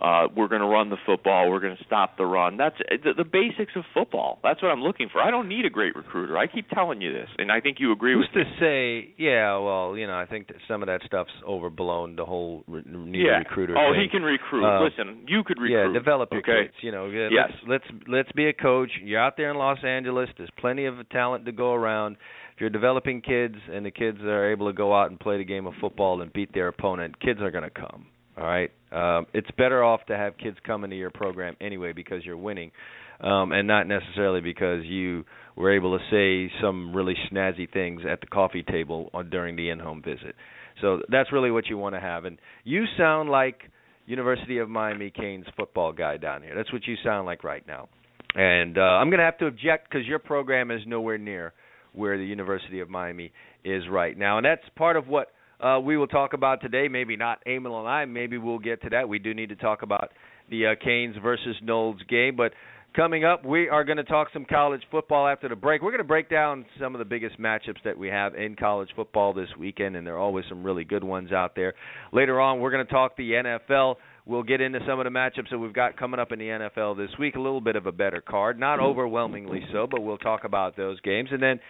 uh 0.00 0.28
we're 0.36 0.48
going 0.48 0.62
to 0.62 0.66
run 0.66 0.90
the 0.90 0.96
football, 1.04 1.50
we're 1.50 1.60
going 1.60 1.76
to 1.76 1.84
stop 1.84 2.16
the 2.16 2.24
run. 2.26 2.56
That's 2.56 2.76
the, 2.78 3.12
the 3.16 3.24
basics 3.24 3.72
of 3.76 3.84
football. 3.92 4.38
That's 4.42 4.62
what 4.62 4.70
I'm 4.70 4.82
looking 4.82 5.08
for. 5.12 5.20
I 5.20 5.30
don't 5.30 5.48
need 5.48 5.64
a 5.66 5.70
great 5.70 5.94
recruiter. 5.96 6.38
I 6.38 6.46
keep 6.46 6.68
telling 6.70 7.00
you 7.00 7.12
this, 7.12 7.28
and 7.38 7.50
I 7.52 7.60
think 7.60 7.78
you 7.80 7.92
agree 7.92 8.14
Who's 8.14 8.28
with 8.34 8.44
to 8.46 8.50
say? 8.60 9.14
Yeah, 9.18 9.58
well, 9.58 9.96
you 9.96 10.06
know, 10.06 10.14
I 10.18 10.26
think 10.26 10.48
that 10.48 10.56
some 10.68 10.82
of 10.82 10.86
that 10.86 11.00
stuff's 11.06 11.30
overblown. 11.46 12.16
The 12.16 12.24
whole 12.24 12.64
re- 12.66 12.82
need 12.86 13.26
yeah. 13.26 13.36
a 13.36 13.38
recruiter. 13.40 13.76
Oh, 13.76 13.92
thing. 13.92 14.02
he 14.02 14.08
can 14.08 14.22
recruit. 14.22 14.64
Uh, 14.64 14.82
Listen, 14.84 15.24
you 15.28 15.42
could 15.44 15.58
recruit. 15.60 15.92
Yeah, 15.92 15.98
develop 15.98 16.30
your 16.32 16.40
okay? 16.40 16.68
kids. 16.68 16.74
You 16.82 16.92
know, 16.92 17.06
yeah, 17.06 17.28
Yes. 17.30 17.50
let's, 17.68 17.84
let's 17.90 18.04
let's 18.08 18.32
be 18.32 18.48
a 18.48 18.52
coach. 18.52 18.90
You're 19.02 19.20
out 19.20 19.36
there 19.36 19.50
in 19.50 19.56
Los 19.56 19.78
Angeles. 19.84 20.28
There's 20.36 20.50
plenty 20.58 20.84
of 20.86 20.94
talent 21.10 21.46
to 21.46 21.52
go 21.52 21.72
around. 21.74 22.16
If 22.54 22.60
you're 22.60 22.70
developing 22.70 23.22
kids 23.22 23.54
and 23.72 23.84
the 23.86 23.90
kids 23.90 24.18
are 24.20 24.50
able 24.52 24.66
to 24.66 24.72
go 24.72 24.94
out 24.94 25.10
and 25.10 25.18
play 25.18 25.38
the 25.38 25.44
game 25.44 25.66
of 25.66 25.72
football 25.80 26.20
and 26.22 26.32
beat 26.32 26.52
their 26.52 26.68
opponent, 26.68 27.18
kids 27.20 27.40
are 27.40 27.50
going 27.50 27.64
to 27.64 27.70
come. 27.70 28.06
All 28.40 28.46
right. 28.46 28.70
Um, 28.90 29.26
it's 29.34 29.50
better 29.58 29.84
off 29.84 30.00
to 30.06 30.16
have 30.16 30.38
kids 30.38 30.56
come 30.66 30.84
into 30.84 30.96
your 30.96 31.10
program 31.10 31.56
anyway 31.60 31.92
because 31.92 32.24
you're 32.24 32.38
winning, 32.38 32.72
um, 33.20 33.52
and 33.52 33.68
not 33.68 33.86
necessarily 33.86 34.40
because 34.40 34.84
you 34.84 35.24
were 35.56 35.74
able 35.76 35.98
to 35.98 36.04
say 36.10 36.52
some 36.62 36.96
really 36.96 37.14
snazzy 37.30 37.70
things 37.70 38.00
at 38.10 38.20
the 38.20 38.26
coffee 38.26 38.62
table 38.62 39.10
on, 39.12 39.28
during 39.28 39.56
the 39.56 39.68
in-home 39.68 40.02
visit. 40.02 40.34
So 40.80 41.02
that's 41.10 41.30
really 41.32 41.50
what 41.50 41.66
you 41.66 41.76
want 41.76 41.94
to 41.94 42.00
have. 42.00 42.24
And 42.24 42.38
you 42.64 42.84
sound 42.96 43.28
like 43.28 43.60
University 44.06 44.58
of 44.58 44.70
Miami 44.70 45.10
Canes 45.10 45.44
football 45.56 45.92
guy 45.92 46.16
down 46.16 46.42
here. 46.42 46.54
That's 46.56 46.72
what 46.72 46.86
you 46.86 46.96
sound 47.04 47.26
like 47.26 47.44
right 47.44 47.66
now. 47.66 47.88
And 48.34 48.78
uh, 48.78 48.80
I'm 48.80 49.10
going 49.10 49.18
to 49.18 49.24
have 49.24 49.38
to 49.38 49.46
object 49.46 49.90
because 49.90 50.06
your 50.06 50.18
program 50.18 50.70
is 50.70 50.80
nowhere 50.86 51.18
near 51.18 51.52
where 51.92 52.16
the 52.16 52.24
University 52.24 52.80
of 52.80 52.88
Miami 52.88 53.32
is 53.64 53.82
right 53.90 54.16
now, 54.16 54.38
and 54.38 54.46
that's 54.46 54.62
part 54.76 54.96
of 54.96 55.08
what 55.08 55.28
uh, 55.62 55.80
we 55.80 55.96
will 55.96 56.06
talk 56.06 56.32
about 56.32 56.60
today. 56.60 56.88
Maybe 56.88 57.16
not 57.16 57.38
Emil 57.46 57.78
and 57.78 57.88
I. 57.88 58.04
Maybe 58.04 58.38
we'll 58.38 58.58
get 58.58 58.82
to 58.82 58.90
that. 58.90 59.08
We 59.08 59.18
do 59.18 59.34
need 59.34 59.50
to 59.50 59.56
talk 59.56 59.82
about 59.82 60.10
the 60.50 60.66
uh, 60.66 60.74
Canes 60.82 61.16
versus 61.22 61.56
Noles 61.62 62.06
game, 62.08 62.36
but 62.36 62.52
coming 62.94 63.24
up, 63.24 63.44
we 63.44 63.68
are 63.68 63.84
going 63.84 63.98
to 63.98 64.04
talk 64.04 64.28
some 64.32 64.44
college 64.44 64.82
football 64.90 65.28
after 65.28 65.48
the 65.48 65.56
break. 65.56 65.82
We're 65.82 65.90
going 65.90 65.98
to 65.98 66.04
break 66.04 66.28
down 66.28 66.64
some 66.80 66.94
of 66.94 66.98
the 66.98 67.04
biggest 67.04 67.38
matchups 67.38 67.82
that 67.84 67.96
we 67.96 68.08
have 68.08 68.34
in 68.34 68.56
college 68.56 68.88
football 68.96 69.32
this 69.32 69.48
weekend, 69.58 69.96
and 69.96 70.06
there 70.06 70.16
are 70.16 70.20
always 70.20 70.44
some 70.48 70.64
really 70.64 70.84
good 70.84 71.04
ones 71.04 71.32
out 71.32 71.54
there. 71.54 71.74
Later 72.12 72.40
on, 72.40 72.60
we're 72.60 72.70
going 72.70 72.84
to 72.84 72.92
talk 72.92 73.16
the 73.16 73.30
NFL. 73.32 73.96
We'll 74.26 74.42
get 74.42 74.60
into 74.60 74.80
some 74.86 75.00
of 75.00 75.04
the 75.04 75.10
matchups 75.10 75.50
that 75.50 75.58
we've 75.58 75.72
got 75.72 75.96
coming 75.96 76.20
up 76.20 76.32
in 76.32 76.38
the 76.38 76.46
NFL 76.46 76.96
this 76.96 77.10
week. 77.18 77.36
A 77.36 77.40
little 77.40 77.60
bit 77.60 77.76
of 77.76 77.86
a 77.86 77.92
better 77.92 78.20
card, 78.20 78.58
not 78.58 78.80
overwhelmingly 78.80 79.62
so, 79.72 79.86
but 79.90 80.02
we'll 80.02 80.18
talk 80.18 80.44
about 80.44 80.76
those 80.76 81.00
games. 81.00 81.30
And 81.32 81.42
then 81.42 81.60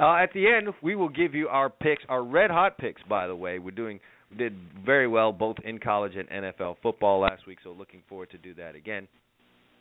uh, 0.00 0.14
at 0.14 0.32
the 0.32 0.46
end, 0.46 0.68
we 0.82 0.94
will 0.94 1.08
give 1.08 1.34
you 1.34 1.48
our 1.48 1.70
picks, 1.70 2.02
our 2.08 2.22
red 2.22 2.50
hot 2.50 2.78
picks. 2.78 3.02
By 3.08 3.26
the 3.26 3.36
way, 3.36 3.58
we're 3.58 3.70
doing 3.70 4.00
we 4.30 4.36
did 4.36 4.54
very 4.84 5.08
well 5.08 5.32
both 5.32 5.56
in 5.64 5.78
college 5.78 6.12
and 6.16 6.28
NFL 6.28 6.76
football 6.82 7.20
last 7.20 7.46
week, 7.46 7.58
so 7.64 7.70
looking 7.72 8.02
forward 8.08 8.30
to 8.30 8.38
do 8.38 8.54
that 8.54 8.74
again. 8.74 9.08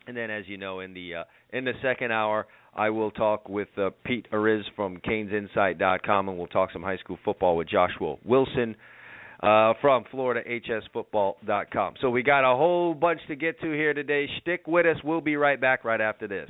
And 0.07 0.15
then, 0.15 0.31
as 0.31 0.45
you 0.47 0.57
know, 0.57 0.79
in 0.79 0.93
the 0.93 1.15
uh, 1.15 1.23
in 1.51 1.65
the 1.65 1.73
second 1.81 2.11
hour, 2.13 2.47
I 2.73 2.89
will 2.89 3.11
talk 3.11 3.49
with 3.49 3.67
uh, 3.77 3.89
Pete 4.05 4.25
Ariz 4.31 4.63
from 4.75 4.97
CanesInsight.com, 4.97 6.29
and 6.29 6.37
we'll 6.37 6.47
talk 6.47 6.71
some 6.71 6.83
high 6.83 6.97
school 6.97 7.19
football 7.25 7.57
with 7.57 7.67
Joshua 7.67 8.15
Wilson 8.23 8.75
uh, 9.41 9.73
from 9.81 10.05
FloridaHSFootball.com. 10.13 11.95
So 11.99 12.09
we 12.09 12.23
got 12.23 12.49
a 12.49 12.55
whole 12.55 12.93
bunch 12.93 13.19
to 13.27 13.35
get 13.35 13.59
to 13.59 13.71
here 13.71 13.93
today. 13.93 14.27
Stick 14.41 14.65
with 14.65 14.85
us. 14.85 14.95
We'll 15.03 15.19
be 15.19 15.35
right 15.35 15.59
back 15.59 15.83
right 15.83 15.99
after 15.99 16.27
this. 16.27 16.49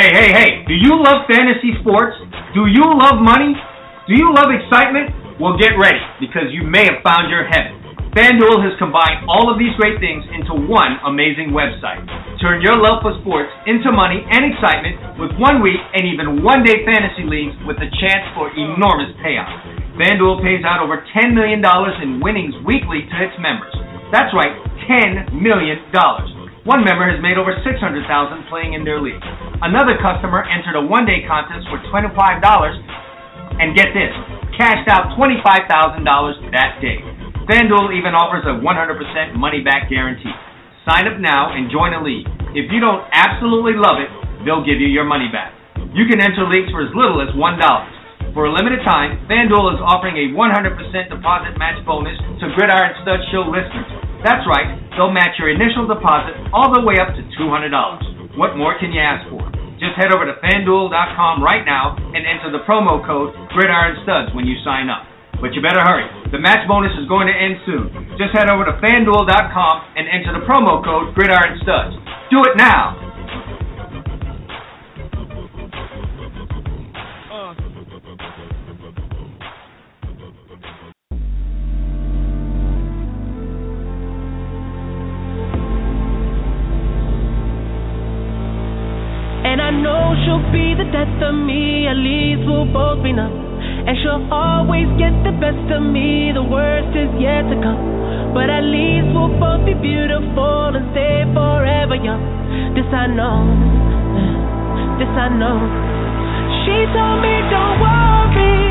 Hey, 0.00 0.16
hey, 0.16 0.30
hey, 0.32 0.50
do 0.64 0.72
you 0.72 0.96
love 0.96 1.28
fantasy 1.28 1.76
sports? 1.84 2.16
Do 2.56 2.64
you 2.72 2.88
love 2.88 3.20
money? 3.20 3.52
Do 4.08 4.16
you 4.16 4.32
love 4.32 4.48
excitement? 4.48 5.12
Well, 5.36 5.60
get 5.60 5.76
ready 5.76 6.00
because 6.16 6.48
you 6.56 6.64
may 6.64 6.88
have 6.88 7.04
found 7.04 7.28
your 7.28 7.44
heaven. 7.44 7.76
FanDuel 8.16 8.64
has 8.64 8.72
combined 8.80 9.28
all 9.28 9.52
of 9.52 9.60
these 9.60 9.76
great 9.76 10.00
things 10.00 10.24
into 10.32 10.56
one 10.56 10.96
amazing 11.04 11.52
website. 11.52 12.00
Turn 12.40 12.64
your 12.64 12.80
love 12.80 13.04
for 13.04 13.12
sports 13.20 13.52
into 13.68 13.92
money 13.92 14.24
and 14.24 14.48
excitement 14.48 15.20
with 15.20 15.36
one 15.36 15.60
week 15.60 15.76
and 15.92 16.08
even 16.08 16.40
one 16.40 16.64
day 16.64 16.80
fantasy 16.88 17.28
leagues 17.28 17.52
with 17.68 17.76
a 17.84 17.92
chance 18.00 18.24
for 18.32 18.48
enormous 18.56 19.12
payouts. 19.20 19.52
FanDuel 20.00 20.40
pays 20.40 20.64
out 20.64 20.80
over 20.80 21.04
$10 21.12 21.36
million 21.36 21.60
in 21.60 22.24
winnings 22.24 22.56
weekly 22.64 23.04
to 23.04 23.16
its 23.20 23.36
members. 23.36 23.76
That's 24.08 24.32
right, 24.32 24.56
$10 24.88 25.36
million. 25.36 25.76
One 26.68 26.84
member 26.84 27.08
has 27.08 27.16
made 27.24 27.40
over 27.40 27.56
600,000 27.56 27.72
playing 28.52 28.76
in 28.76 28.84
their 28.84 29.00
league. 29.00 29.24
Another 29.64 29.96
customer 29.96 30.44
entered 30.44 30.76
a 30.76 30.84
one-day 30.84 31.24
contest 31.24 31.64
for 31.72 31.80
$25 31.88 32.12
and 33.56 33.72
get 33.72 33.96
this, 33.96 34.12
cashed 34.60 34.84
out 34.92 35.16
$25,000 35.16 35.64
that 36.52 36.76
day. 36.84 37.00
FanDuel 37.48 37.96
even 37.96 38.12
offers 38.12 38.44
a 38.44 38.60
100% 38.60 39.40
money-back 39.40 39.88
guarantee. 39.88 40.36
Sign 40.84 41.08
up 41.08 41.16
now 41.16 41.56
and 41.56 41.72
join 41.72 41.96
a 41.96 42.04
league. 42.04 42.28
If 42.52 42.68
you 42.68 42.76
don't 42.76 43.08
absolutely 43.08 43.80
love 43.80 43.96
it, 43.96 44.12
they'll 44.44 44.64
give 44.64 44.84
you 44.84 44.92
your 44.92 45.08
money 45.08 45.32
back. 45.32 45.56
You 45.96 46.04
can 46.12 46.20
enter 46.20 46.44
leagues 46.44 46.68
for 46.76 46.84
as 46.84 46.92
little 46.92 47.24
as 47.24 47.32
$1. 47.32 48.36
For 48.36 48.44
a 48.46 48.52
limited 48.52 48.84
time, 48.84 49.16
FanDuel 49.32 49.74
is 49.74 49.80
offering 49.80 50.14
a 50.14 50.36
100% 50.36 51.08
deposit 51.08 51.56
match 51.56 51.80
bonus 51.88 52.20
to 52.44 52.52
Gridiron 52.52 53.00
Stud 53.00 53.24
Show 53.32 53.48
listeners. 53.48 53.99
That's 54.20 54.44
right, 54.44 54.76
they'll 54.96 55.12
match 55.12 55.40
your 55.40 55.48
initial 55.48 55.88
deposit 55.88 56.36
all 56.52 56.68
the 56.68 56.84
way 56.84 57.00
up 57.00 57.16
to 57.16 57.22
$200. 57.40 58.36
What 58.36 58.54
more 58.54 58.76
can 58.76 58.92
you 58.92 59.00
ask 59.00 59.24
for? 59.32 59.40
Just 59.80 59.96
head 59.96 60.12
over 60.12 60.28
to 60.28 60.36
fanduel.com 60.44 61.40
right 61.40 61.64
now 61.64 61.96
and 61.96 62.20
enter 62.28 62.52
the 62.52 62.60
promo 62.68 63.00
code 63.00 63.32
Gridiron 63.56 63.96
Studs 64.04 64.36
when 64.36 64.44
you 64.44 64.60
sign 64.60 64.92
up. 64.92 65.08
But 65.40 65.56
you 65.56 65.64
better 65.64 65.80
hurry. 65.80 66.04
The 66.28 66.38
match 66.38 66.68
bonus 66.68 66.92
is 67.00 67.08
going 67.08 67.32
to 67.32 67.34
end 67.34 67.64
soon. 67.64 67.88
Just 68.20 68.36
head 68.36 68.52
over 68.52 68.68
to 68.68 68.76
fanduel.com 68.84 69.74
and 69.96 70.04
enter 70.04 70.36
the 70.36 70.44
promo 70.44 70.84
code 70.84 71.16
Gridiron 71.16 71.56
Studs. 71.64 71.96
Do 72.28 72.44
it 72.44 72.60
now. 72.60 73.09
She'll 90.90 91.06
the 91.22 91.30
me, 91.30 91.86
at 91.86 91.94
least 91.94 92.42
we'll 92.46 92.66
both 92.66 93.02
be 93.02 93.14
numb. 93.14 93.30
And 93.86 93.94
she'll 94.02 94.26
always 94.30 94.90
get 94.98 95.14
the 95.22 95.30
best 95.38 95.62
of 95.70 95.82
me, 95.86 96.34
the 96.34 96.42
worst 96.42 96.90
is 96.98 97.10
yet 97.22 97.46
to 97.46 97.56
come. 97.62 98.34
But 98.34 98.50
at 98.50 98.66
least 98.66 99.10
we'll 99.14 99.34
both 99.38 99.62
be 99.66 99.74
beautiful 99.78 100.74
and 100.74 100.90
stay 100.90 101.26
forever 101.30 101.94
young. 101.94 102.22
This 102.74 102.86
I 102.90 103.06
know, 103.06 103.46
this 104.98 105.10
I 105.14 105.30
know. 105.30 105.58
She 106.66 106.76
told 106.90 107.18
me 107.22 107.34
don't 107.50 107.76
worry 107.78 108.70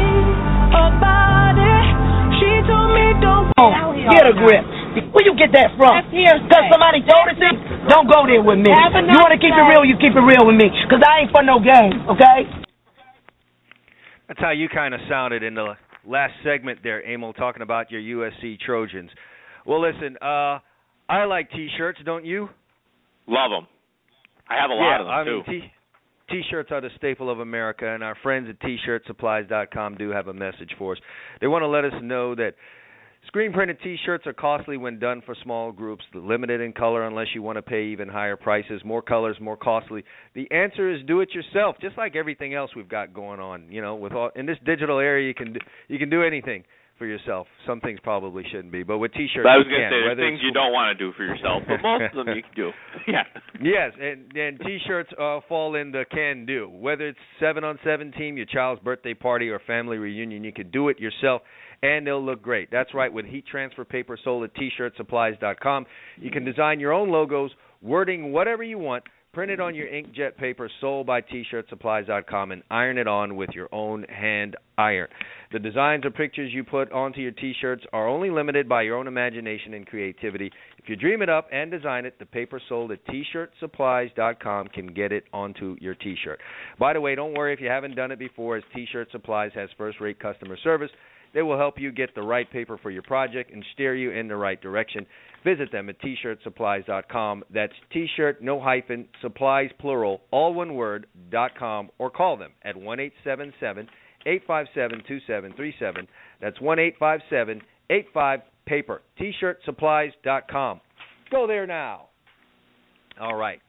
about 0.76 1.56
it. 1.56 1.88
She 2.40 2.52
told 2.68 2.92
me 2.96 3.06
don't 3.24 3.48
oh, 3.60 3.72
Get 4.12 4.28
a 4.28 4.36
grip. 4.36 4.79
Where 5.12 5.24
you 5.26 5.34
get 5.36 5.52
that 5.56 5.74
from? 5.80 5.96
Because 6.12 6.66
somebody 6.72 7.00
told 7.08 7.26
it 7.32 7.38
to 7.40 7.48
you? 7.48 7.88
Don't 7.88 8.08
go 8.08 8.28
there 8.28 8.44
with 8.44 8.60
me. 8.60 8.72
Have 8.72 8.94
a 8.96 9.04
You 9.04 9.18
want 9.20 9.32
to 9.34 9.40
nice 9.40 9.44
keep 9.44 9.56
it 9.56 9.66
real, 9.72 9.84
you 9.88 9.96
keep 9.98 10.14
it 10.16 10.26
real 10.26 10.44
with 10.46 10.58
me. 10.60 10.68
Because 10.68 11.02
I 11.02 11.24
ain't 11.26 11.32
for 11.32 11.44
no 11.44 11.60
games, 11.60 11.96
okay? 12.12 12.40
That's 14.28 14.40
how 14.40 14.52
you 14.52 14.70
kind 14.70 14.94
of 14.94 15.00
sounded 15.10 15.42
in 15.44 15.56
the 15.56 15.74
last 16.06 16.34
segment 16.44 16.80
there, 16.84 17.02
Emil, 17.08 17.34
talking 17.34 17.62
about 17.62 17.92
your 17.92 18.02
USC 18.02 18.60
Trojans. 18.60 19.10
Well, 19.66 19.82
listen, 19.82 20.18
uh, 20.22 20.60
I 21.10 21.26
like 21.26 21.50
T-shirts, 21.52 22.00
don't 22.06 22.26
you? 22.26 22.50
Love 23.28 23.52
them. 23.52 23.68
I 24.50 24.56
have 24.62 24.70
a 24.72 24.74
yeah, 24.74 24.80
lot 24.80 25.02
of 25.02 25.08
them 25.08 25.14
I 25.16 25.24
too. 25.24 25.52
mean, 25.52 25.62
t- 25.62 25.72
T-shirts 26.42 26.70
are 26.72 26.82
the 26.82 26.90
staple 26.98 27.30
of 27.32 27.40
America, 27.40 27.88
and 27.88 28.04
our 28.04 28.16
friends 28.22 28.48
at 28.50 28.60
T-shirtsupplies.com 28.62 29.96
do 29.98 30.10
have 30.10 30.28
a 30.28 30.34
message 30.34 30.72
for 30.78 30.94
us. 30.94 31.00
They 31.42 31.48
want 31.48 31.64
to 31.64 31.68
let 31.68 31.86
us 31.86 31.94
know 32.02 32.36
that 32.36 32.54
Screen 33.30 33.54
printed 33.54 33.78
T-shirts 33.84 34.26
are 34.26 34.34
costly 34.34 34.76
when 34.76 34.98
done 34.98 35.22
for 35.24 35.36
small 35.44 35.72
groups, 35.72 36.04
limited 36.16 36.62
in 36.62 36.74
color 36.74 37.06
unless 37.06 37.28
you 37.36 37.44
want 37.44 37.58
to 37.58 37.62
pay 37.62 37.86
even 37.86 38.10
higher 38.10 38.36
prices. 38.36 38.82
More 38.84 39.04
colors, 39.04 39.38
more 39.40 39.56
costly. 39.56 40.04
The 40.34 40.50
answer 40.52 40.92
is 40.92 41.02
do 41.06 41.22
it 41.22 41.30
yourself, 41.32 41.76
just 41.80 41.96
like 41.96 42.16
everything 42.16 42.56
else 42.56 42.72
we've 42.76 42.90
got 42.90 43.14
going 43.14 43.40
on. 43.40 43.66
You 43.70 43.84
know, 43.84 43.94
with 43.94 44.14
all 44.14 44.32
in 44.36 44.48
this 44.48 44.58
digital 44.66 44.98
area, 44.98 45.28
you 45.28 45.36
can 45.36 45.56
you 45.90 46.00
can 46.00 46.10
do 46.10 46.24
anything 46.24 46.64
for 46.98 47.06
yourself. 47.06 47.46
Some 47.68 47.80
things 47.82 48.00
probably 48.02 48.44
shouldn't 48.52 48.72
be, 48.74 48.82
but 48.82 48.98
with 48.98 49.14
T-shirts, 49.14 49.44
But 49.46 49.50
I 49.52 49.58
was 49.58 49.68
going 49.68 49.80
to 49.80 49.88
can. 49.88 49.92
say 49.92 50.16
there's 50.16 50.18
things 50.18 50.40
you 50.44 50.52
don't 50.52 50.74
want 50.74 50.98
to 50.98 51.02
do 51.02 51.14
for 51.16 51.24
yourself, 51.24 51.64
but 51.68 51.82
most 51.82 52.14
of 52.14 52.26
them 52.26 52.36
you 52.36 52.42
can 52.42 52.52
do. 52.56 52.72
Yeah. 53.08 53.24
Yes, 53.62 53.94
and 54.02 54.36
and 54.36 54.60
T-shirts 54.60 55.12
uh, 55.22 55.40
fall 55.48 55.76
in 55.76 55.92
the 55.92 56.04
can 56.12 56.48
do. 56.48 56.68
Whether 56.68 57.10
it's 57.10 57.20
seven 57.40 57.64
on 57.64 57.78
seven 57.84 58.12
team, 58.12 58.38
your 58.38 58.48
child's 58.48 58.82
birthday 58.82 59.14
party, 59.14 59.50
or 59.50 59.60
family 59.68 59.98
reunion, 59.98 60.44
you 60.44 60.52
can 60.52 60.72
do 60.72 60.90
it 60.90 61.00
yourself, 61.00 61.44
and 61.82 62.06
they'll 62.06 62.24
look 62.24 62.42
great. 62.42 62.70
That's 62.72 62.94
right. 62.94 63.12
With 63.12 63.26
heat 63.26 63.46
transfer 63.48 63.86
paper 63.86 64.18
sold 64.24 64.44
at 64.44 64.56
T-shirtsupplies.com, 64.56 65.86
you 66.18 66.32
can 66.32 66.46
design 66.46 66.80
your 66.80 66.94
own 66.94 67.10
logos, 67.10 67.52
wording 67.82 68.32
whatever 68.32 68.64
you 68.64 68.78
want, 68.78 69.04
print 69.32 69.52
it 69.52 69.60
on 69.60 69.76
your 69.76 69.88
inkjet 69.88 70.36
paper 70.38 70.70
sold 70.82 71.06
by 71.06 71.22
T-shirtsupplies.com, 71.22 72.52
and 72.52 72.64
iron 72.70 72.98
it 72.98 73.08
on 73.08 73.36
with 73.36 73.52
your 73.54 73.70
own 73.72 74.04
hand 74.04 74.58
iron. 74.78 75.08
The 75.52 75.60
designs 75.60 76.06
or 76.06 76.12
pictures 76.12 76.52
you 76.54 76.64
put 76.64 76.92
onto 76.92 77.22
your 77.22 77.32
T-shirts 77.32 77.84
are 77.94 78.08
only 78.08 78.30
limited 78.30 78.68
by 78.68 78.82
your 78.82 78.98
own 78.98 79.08
imagination 79.08 79.74
and 79.74 79.86
creativity. 79.86 80.52
If 80.78 80.90
you 80.90 80.96
dream 80.96 81.22
it 81.22 81.30
up 81.30 81.48
and 81.52 81.72
design 81.72 82.06
it, 82.06 82.20
the 82.20 82.26
paper 82.26 82.62
sold 82.68 82.92
at 82.92 83.06
T-shirtsupplies.com 83.06 84.68
can 84.70 84.88
get 84.88 85.12
it 85.12 85.26
onto 85.32 85.76
your 85.80 85.96
T-shirt. 85.96 86.40
By 86.78 86.94
the 86.94 87.02
way, 87.02 87.16
don't 87.16 87.34
worry 87.36 87.54
if 87.54 87.62
you 87.62 87.70
haven't 87.70 87.96
done 87.96 88.12
it 88.12 88.20
before, 88.20 88.58
as 88.58 88.64
T-shirt 88.76 89.10
Supplies 89.12 89.52
has 89.56 89.70
first-rate 89.78 90.20
customer 90.20 90.58
service. 90.64 90.92
They 91.34 91.42
will 91.42 91.58
help 91.58 91.76
you 91.80 91.92
get 91.92 92.16
the 92.16 92.22
right 92.22 92.50
paper 92.52 92.78
for 92.82 92.90
your 92.92 93.04
project 93.04 93.52
and 93.54 93.64
steer 93.74 93.96
you 93.96 94.12
in 94.12 94.28
the 94.28 94.36
right 94.36 94.60
direction. 94.62 95.06
Visit 95.44 95.72
them 95.72 95.90
at 95.90 95.96
tshirtsupplies.com. 96.02 97.44
That's 97.54 97.74
t-shirt, 97.94 98.42
no 98.42 98.60
hyphen, 98.60 99.08
supplies 99.22 99.70
plural, 99.80 100.22
all 100.32 100.54
one 100.54 100.74
word, 100.76 101.06
dot 101.32 101.52
com, 101.58 101.90
or 101.98 102.10
call 102.10 102.36
them 102.38 102.52
at 102.64 102.76
one 102.76 103.00
eight 103.00 103.14
seven 103.24 103.54
seven 103.60 103.88
eight 104.26 104.42
five 104.46 104.68
seven 104.76 105.02
two 105.08 105.20
seven 105.28 105.54
three 105.56 105.74
seven. 105.80 106.08
That's 106.42 106.60
one 106.60 106.80
eight 106.80 106.96
five 107.00 107.22
seven 107.30 107.62
eight 107.90 108.08
five 108.14 108.42
paper. 108.66 109.02
T-shirtsupplies.com. 109.18 110.82
Go 111.32 111.48
there 111.48 111.66
now. 111.68 112.08
All 113.20 113.36
right. 113.36 113.60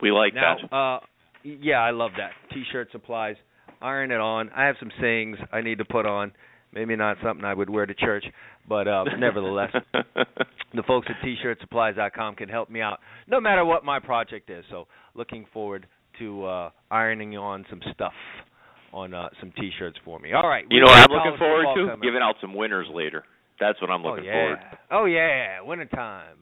We 0.00 0.10
like 0.10 0.34
Now, 0.34 0.56
that. 0.70 0.76
uh, 0.76 1.00
yeah, 1.42 1.78
I 1.80 1.90
love 1.90 2.12
that. 2.18 2.30
T-shirt 2.52 2.88
supplies. 2.92 3.36
Iron 3.80 4.10
it 4.10 4.20
on. 4.20 4.50
I 4.50 4.66
have 4.66 4.76
some 4.80 4.90
sayings 5.00 5.38
I 5.52 5.60
need 5.60 5.78
to 5.78 5.84
put 5.84 6.06
on. 6.06 6.32
Maybe 6.72 6.96
not 6.96 7.16
something 7.22 7.44
I 7.44 7.54
would 7.54 7.70
wear 7.70 7.86
to 7.86 7.94
church, 7.94 8.24
but 8.68 8.86
uh, 8.86 9.04
nevertheless, 9.18 9.70
the 10.74 10.82
folks 10.86 11.06
at 11.08 11.16
T-shirtsupplies.com 11.24 12.34
can 12.34 12.48
help 12.48 12.68
me 12.70 12.80
out, 12.82 12.98
no 13.26 13.40
matter 13.40 13.64
what 13.64 13.84
my 13.84 13.98
project 13.98 14.50
is. 14.50 14.64
So, 14.70 14.86
looking 15.14 15.46
forward 15.52 15.86
to 16.18 16.44
uh, 16.44 16.70
ironing 16.90 17.36
on 17.38 17.64
some 17.70 17.80
stuff 17.94 18.12
on 18.92 19.14
uh, 19.14 19.28
some 19.40 19.52
T-shirts 19.58 19.98
for 20.04 20.18
me. 20.18 20.32
All 20.32 20.46
right. 20.48 20.64
you 20.70 20.80
know 20.80 20.86
what 20.86 21.10
I'm 21.10 21.16
looking 21.16 21.38
forward 21.38 21.66
to? 21.74 21.90
coming. 21.90 22.00
Giving 22.02 22.20
out 22.22 22.34
some 22.40 22.54
winners 22.54 22.86
later. 22.92 23.24
That's 23.60 23.80
what 23.80 23.90
I'm 23.90 24.04
Oh 24.04 24.10
looking 24.10 24.24
yeah. 24.24 24.32
forward. 24.32 24.56
To. 24.58 24.78
Oh 24.90 25.04
yeah, 25.06 25.60
wintertime. 25.62 26.36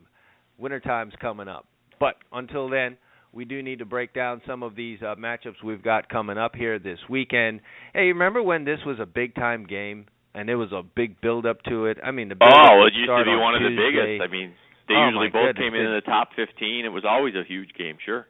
Wintertime's 0.59 1.15
coming 1.21 1.49
up. 1.49 1.67
But 2.01 2.17
until 2.33 2.69
then, 2.69 2.97
we 3.33 3.45
do 3.45 3.63
need 3.63 3.79
to 3.79 3.85
break 3.85 4.13
down 4.15 4.43
some 4.47 4.63
of 4.63 4.75
these 4.77 5.01
uh, 5.03 5.15
matchups 5.17 5.63
we've 5.65 5.83
got 5.83 6.09
coming 6.09 6.39
up 6.39 6.55
here 6.55 6.79
this 6.79 6.99
weekend. 7.09 7.61
Hey, 7.95 8.07
remember 8.07 8.43
when 8.43 8.65
this 8.65 8.81
was 8.87 8.99
a 9.01 9.07
big 9.07 9.35
time 9.35 9.67
game 9.67 10.07
and 10.37 10.49
it 10.51 10.55
was 10.57 10.71
a 10.73 10.83
big 10.83 11.21
build 11.21 11.47
up 11.47 11.63
to 11.65 11.87
it? 11.87 11.99
I 12.05 12.11
mean, 12.13 12.29
the 12.29 12.37
Oh, 12.41 12.85
it 12.87 12.93
used 12.95 13.09
to 13.09 13.25
be 13.25 13.35
one 13.37 13.55
of 13.57 13.63
the 13.63 13.75
biggest. 13.75 14.23
I 14.23 14.29
mean, 14.31 14.53
they 14.89 14.95
Oh, 14.95 15.07
usually 15.09 15.29
both 15.29 15.57
goodness. 15.57 15.63
came 15.65 15.75
in 15.75 15.87
in 15.87 15.95
the 15.95 16.03
top 16.03 16.29
15. 16.37 16.85
It 16.85 16.89
was 16.93 17.05
always 17.05 17.35
a 17.35 17.43
huge 17.43 17.73
game, 17.75 17.97
sure. 18.05 18.27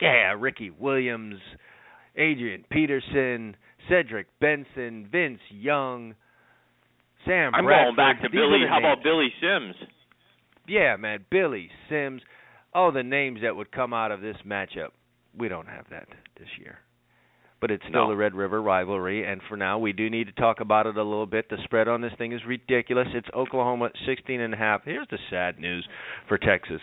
Yeah, 0.00 0.34
Ricky 0.38 0.70
Williams, 0.70 1.40
Adrian 2.16 2.64
Peterson, 2.70 3.56
Cedric 3.88 4.26
Benson, 4.40 5.08
Vince 5.10 5.40
Young, 5.50 6.14
Sam 7.24 7.54
I'm 7.54 7.64
Bradford. 7.64 7.86
going 7.86 7.96
back 7.96 8.22
to 8.22 8.28
These 8.28 8.38
Billy. 8.38 8.60
How 8.68 8.78
names. 8.78 8.92
about 8.92 9.02
Billy 9.02 9.32
Sims? 9.40 9.74
Yeah, 10.68 10.96
man, 10.96 11.24
Billy 11.30 11.70
Sims, 11.88 12.22
all 12.74 12.92
the 12.92 13.02
names 13.02 13.40
that 13.42 13.56
would 13.56 13.72
come 13.72 13.92
out 13.94 14.12
of 14.12 14.20
this 14.20 14.36
matchup. 14.46 14.90
We 15.36 15.48
don't 15.48 15.68
have 15.68 15.86
that 15.90 16.08
this 16.38 16.48
year. 16.60 16.78
But 17.60 17.70
it's 17.70 17.82
still 17.84 18.04
No. 18.04 18.10
the 18.10 18.16
Red 18.16 18.34
River 18.34 18.60
rivalry, 18.60 19.24
and 19.24 19.40
for 19.48 19.56
now, 19.56 19.78
we 19.78 19.92
do 19.92 20.10
need 20.10 20.26
to 20.26 20.32
talk 20.32 20.60
about 20.60 20.86
it 20.86 20.96
a 20.96 21.02
little 21.02 21.26
bit. 21.26 21.48
The 21.48 21.56
spread 21.64 21.88
on 21.88 22.02
this 22.02 22.12
thing 22.18 22.32
is 22.32 22.44
ridiculous. 22.44 23.08
It's 23.14 23.28
Oklahoma 23.34 23.90
16 24.04 24.40
and 24.40 24.52
a 24.52 24.56
half. 24.56 24.82
Here's 24.84 25.08
the 25.08 25.18
sad 25.30 25.58
news 25.58 25.88
for 26.28 26.36
Texas. 26.36 26.82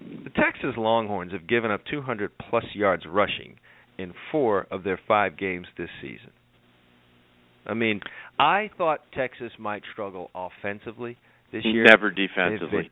The 0.00 0.30
Texas 0.30 0.76
Longhorns 0.76 1.32
have 1.32 1.46
given 1.46 1.70
up 1.70 1.84
200 1.90 2.30
plus 2.38 2.64
yards 2.74 3.04
rushing 3.06 3.58
in 3.98 4.12
four 4.30 4.66
of 4.70 4.82
their 4.82 4.98
five 5.08 5.36
games 5.36 5.66
this 5.76 5.90
season. 6.00 6.30
I 7.66 7.74
mean, 7.74 8.00
I 8.38 8.70
thought 8.78 9.00
Texas 9.12 9.52
might 9.58 9.82
struggle 9.92 10.30
offensively 10.34 11.16
this 11.52 11.64
year. 11.64 11.84
Never 11.84 12.10
defensively. 12.10 12.90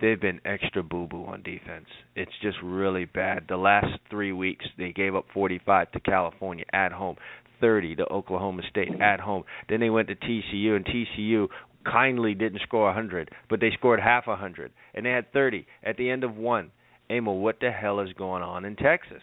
They've 0.00 0.20
been 0.20 0.40
extra 0.44 0.82
boo 0.82 1.06
boo 1.06 1.24
on 1.24 1.42
defense. 1.42 1.86
It's 2.14 2.32
just 2.42 2.58
really 2.62 3.04
bad. 3.04 3.44
The 3.48 3.56
last 3.56 3.98
three 4.10 4.32
weeks, 4.32 4.64
they 4.78 4.92
gave 4.92 5.14
up 5.14 5.26
45 5.32 5.92
to 5.92 6.00
California 6.00 6.64
at 6.72 6.92
home, 6.92 7.16
30 7.60 7.96
to 7.96 8.04
Oklahoma 8.12 8.62
State 8.70 9.00
at 9.00 9.20
home. 9.20 9.44
Then 9.68 9.80
they 9.80 9.90
went 9.90 10.08
to 10.08 10.14
TCU, 10.14 10.76
and 10.76 10.86
TCU 10.86 11.48
kindly 11.90 12.34
didn't 12.34 12.60
score 12.62 12.86
100, 12.86 13.30
but 13.48 13.60
they 13.60 13.70
scored 13.78 14.00
half 14.00 14.26
a 14.26 14.30
100, 14.30 14.72
and 14.94 15.06
they 15.06 15.10
had 15.10 15.32
30 15.32 15.66
at 15.82 15.96
the 15.96 16.10
end 16.10 16.24
of 16.24 16.36
one. 16.36 16.70
Emil, 17.08 17.38
what 17.38 17.60
the 17.60 17.70
hell 17.70 18.00
is 18.00 18.12
going 18.14 18.42
on 18.42 18.64
in 18.64 18.74
Texas? 18.76 19.22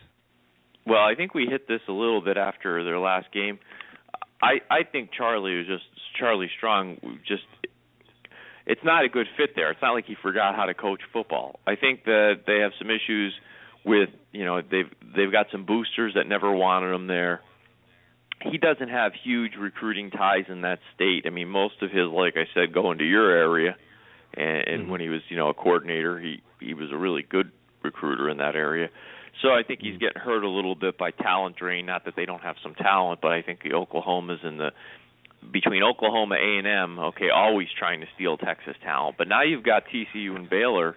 Well, 0.85 1.03
I 1.03 1.15
think 1.15 1.33
we 1.33 1.45
hit 1.49 1.67
this 1.67 1.81
a 1.87 1.91
little 1.91 2.21
bit 2.21 2.37
after 2.37 2.83
their 2.83 2.99
last 2.99 3.27
game. 3.33 3.59
I 4.41 4.59
I 4.69 4.83
think 4.89 5.11
Charlie 5.17 5.57
was 5.57 5.67
just 5.67 5.83
Charlie 6.19 6.49
Strong 6.57 6.97
just 7.27 7.43
it's 8.65 8.83
not 8.83 9.03
a 9.03 9.09
good 9.09 9.27
fit 9.37 9.51
there. 9.55 9.71
It's 9.71 9.81
not 9.81 9.93
like 9.93 10.05
he 10.05 10.15
forgot 10.21 10.55
how 10.55 10.65
to 10.65 10.73
coach 10.73 11.01
football. 11.11 11.59
I 11.67 11.75
think 11.75 12.05
that 12.05 12.43
they 12.47 12.59
have 12.59 12.71
some 12.79 12.89
issues 12.89 13.33
with, 13.85 14.09
you 14.31 14.45
know, 14.45 14.61
they've 14.61 14.89
they've 15.15 15.31
got 15.31 15.47
some 15.51 15.65
boosters 15.65 16.13
that 16.15 16.27
never 16.27 16.51
wanted 16.51 16.93
him 16.93 17.07
there. 17.07 17.41
He 18.41 18.57
doesn't 18.57 18.89
have 18.89 19.13
huge 19.13 19.53
recruiting 19.57 20.11
ties 20.11 20.45
in 20.49 20.61
that 20.61 20.79
state. 20.95 21.23
I 21.25 21.29
mean, 21.29 21.49
most 21.49 21.81
of 21.81 21.91
his 21.91 22.07
like 22.07 22.35
I 22.37 22.45
said 22.53 22.73
go 22.73 22.91
into 22.91 23.05
your 23.05 23.29
area 23.31 23.75
and, 24.33 24.67
and 24.67 24.83
Mhm. 24.83 24.89
when 24.89 25.01
he 25.01 25.09
was, 25.09 25.21
you 25.29 25.37
know, 25.37 25.49
a 25.49 25.53
coordinator, 25.53 26.19
he 26.19 26.41
he 26.59 26.73
was 26.73 26.91
a 26.91 26.97
really 26.97 27.23
good 27.23 27.51
recruiter 27.83 28.29
in 28.29 28.37
that 28.37 28.55
area. 28.55 28.89
So 29.41 29.49
I 29.53 29.63
think 29.63 29.81
he's 29.81 29.97
getting 29.97 30.21
hurt 30.21 30.43
a 30.43 30.49
little 30.49 30.75
bit 30.75 30.97
by 30.97 31.11
talent 31.11 31.57
drain. 31.57 31.85
Not 31.85 32.05
that 32.05 32.15
they 32.15 32.25
don't 32.25 32.43
have 32.43 32.55
some 32.61 32.75
talent, 32.75 33.19
but 33.19 33.31
I 33.31 33.41
think 33.41 33.63
the 33.63 33.71
Oklahomas 33.71 34.45
and 34.45 34.59
the 34.59 34.71
between 35.51 35.83
Oklahoma 35.83 36.35
A 36.35 36.57
and 36.59 36.67
M, 36.67 36.99
okay, 36.99 37.29
always 37.33 37.67
trying 37.77 38.01
to 38.01 38.07
steal 38.15 38.37
Texas 38.37 38.75
talent. 38.83 39.15
But 39.17 39.27
now 39.27 39.43
you've 39.43 39.63
got 39.63 39.83
TCU 39.93 40.35
and 40.35 40.49
Baylor 40.49 40.95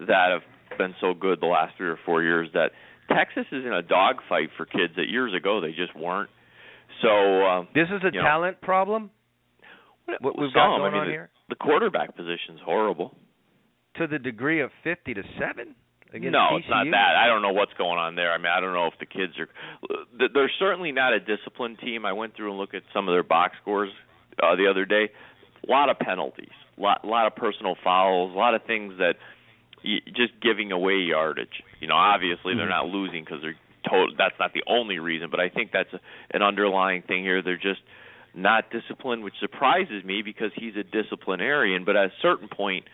that 0.00 0.28
have 0.30 0.78
been 0.78 0.94
so 1.00 1.14
good 1.14 1.40
the 1.40 1.46
last 1.46 1.76
three 1.76 1.88
or 1.88 1.98
four 2.04 2.22
years 2.22 2.48
that 2.54 2.70
Texas 3.14 3.44
is 3.52 3.64
in 3.64 3.72
a 3.72 3.82
dogfight 3.82 4.48
for 4.56 4.64
kids 4.66 4.94
that 4.96 5.08
years 5.08 5.34
ago 5.34 5.60
they 5.60 5.70
just 5.72 5.94
weren't. 5.96 6.30
So 7.02 7.08
um, 7.08 7.68
This 7.74 7.88
is 7.88 8.02
a 8.02 8.06
You 8.12 8.20
know. 8.20 8.22
talent 8.22 8.60
problem 8.60 9.10
What 10.20 10.38
we've 10.38 10.52
got 10.52 10.78
going 10.78 10.82
I 10.82 10.90
mean, 10.90 11.00
on 11.00 11.06
the, 11.06 11.12
here? 11.12 11.30
The 11.48 11.54
quarterback 11.56 12.16
position's 12.16 12.60
horrible. 12.64 13.14
to 13.96 14.06
the 14.06 14.18
degree 14.18 14.60
of 14.62 14.70
50 14.84 15.14
to 15.14 15.22
7 15.38 15.74
against 16.14 16.32
no, 16.32 16.38
TCU? 16.52 16.58
it's 16.58 16.68
not 16.68 16.86
that. 16.90 17.16
I 17.16 17.26
don't 17.26 17.42
know 17.42 17.52
what's 17.52 17.72
going 17.74 17.98
on 17.98 18.14
there. 18.14 18.32
I 18.32 18.38
mean, 18.38 18.52
I 18.54 18.60
don't 18.60 18.72
know 18.74 18.86
if 18.86 18.98
the 18.98 19.06
kids 19.06 19.32
are. 19.38 19.48
th- 20.18 20.30
They're 20.34 20.50
certainly 20.58 20.92
not 20.92 21.12
a 21.12 21.20
disciplined 21.20 21.78
team. 21.80 22.04
I 22.04 22.12
went 22.12 22.36
through 22.36 22.50
and 22.50 22.58
looked 22.58 22.74
at 22.74 22.82
some 22.92 23.08
of 23.08 23.14
their 23.14 23.22
box 23.22 23.56
scores 23.60 23.90
uh, 24.42 24.56
the 24.56 24.68
other 24.68 24.84
day. 24.84 25.10
A 25.66 25.70
lot 25.70 25.88
of 25.90 25.98
penalties, 25.98 26.50
a 26.76 26.80
lot, 26.80 27.04
lot 27.04 27.26
of 27.26 27.36
personal 27.36 27.76
fouls, 27.84 28.32
a 28.34 28.38
lot 28.38 28.54
of 28.54 28.64
things 28.64 28.94
that 28.98 29.14
y 29.84 29.98
just 30.06 30.32
giving 30.42 30.72
away 30.72 30.96
yardage. 30.98 31.62
You 31.80 31.88
know, 31.88 31.96
obviously 31.96 32.54
they're 32.54 32.66
Mhm. 32.66 32.82
not 32.82 32.86
losing 32.88 33.24
because 33.24 33.42
they're 33.42 33.56
total. 33.88 34.14
That's 34.16 34.38
not 34.38 34.52
the 34.52 34.62
only 34.66 34.98
reason, 34.98 35.28
but 35.30 35.40
I 35.40 35.48
think 35.48 35.70
that's 35.72 35.92
a, 35.92 36.00
an 36.32 36.42
underlying 36.42 37.02
thing 37.02 37.22
here. 37.24 37.42
They're 37.42 37.56
just 37.56 37.80
not 38.34 38.70
disciplined, 38.70 39.22
which 39.24 39.34
surprises 39.40 40.02
me 40.04 40.22
because 40.22 40.50
he's 40.54 40.74
a 40.76 40.82
disciplinarian. 40.84 41.84
But 41.84 41.96
at 41.96 42.06
a 42.06 42.12
certain 42.22 42.48
point, 42.48 42.84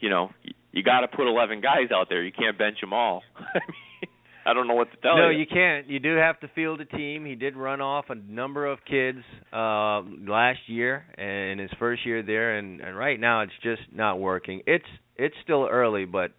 you 0.00 0.10
know, 0.10 0.30
you 0.72 0.82
got 0.82 1.00
to 1.00 1.08
put 1.08 1.28
11 1.28 1.60
guys 1.60 1.90
out 1.94 2.08
there. 2.08 2.22
You 2.22 2.32
can't 2.32 2.58
bench 2.58 2.78
them 2.80 2.92
all. 2.92 3.22
I 3.36 3.60
mean, 3.68 4.10
I 4.44 4.54
don't 4.54 4.66
know 4.66 4.74
what 4.74 4.90
to 4.90 4.96
tell 4.96 5.16
no, 5.16 5.28
you. 5.28 5.32
No, 5.34 5.38
you 5.38 5.46
can't. 5.46 5.88
You 5.88 6.00
do 6.00 6.16
have 6.16 6.40
to 6.40 6.48
field 6.48 6.80
a 6.80 6.84
team. 6.84 7.24
He 7.24 7.34
did 7.34 7.56
run 7.56 7.80
off 7.80 8.06
a 8.08 8.14
number 8.14 8.66
of 8.66 8.78
kids 8.88 9.18
uh 9.52 10.02
last 10.26 10.60
year 10.66 11.04
and 11.16 11.60
his 11.60 11.70
first 11.78 12.04
year 12.04 12.22
there 12.22 12.58
and, 12.58 12.80
and 12.80 12.96
right 12.96 13.20
now 13.20 13.42
it's 13.42 13.52
just 13.62 13.82
not 13.94 14.18
working. 14.18 14.62
It's 14.66 14.84
it's 15.16 15.36
still 15.44 15.68
early, 15.70 16.06
but 16.06 16.32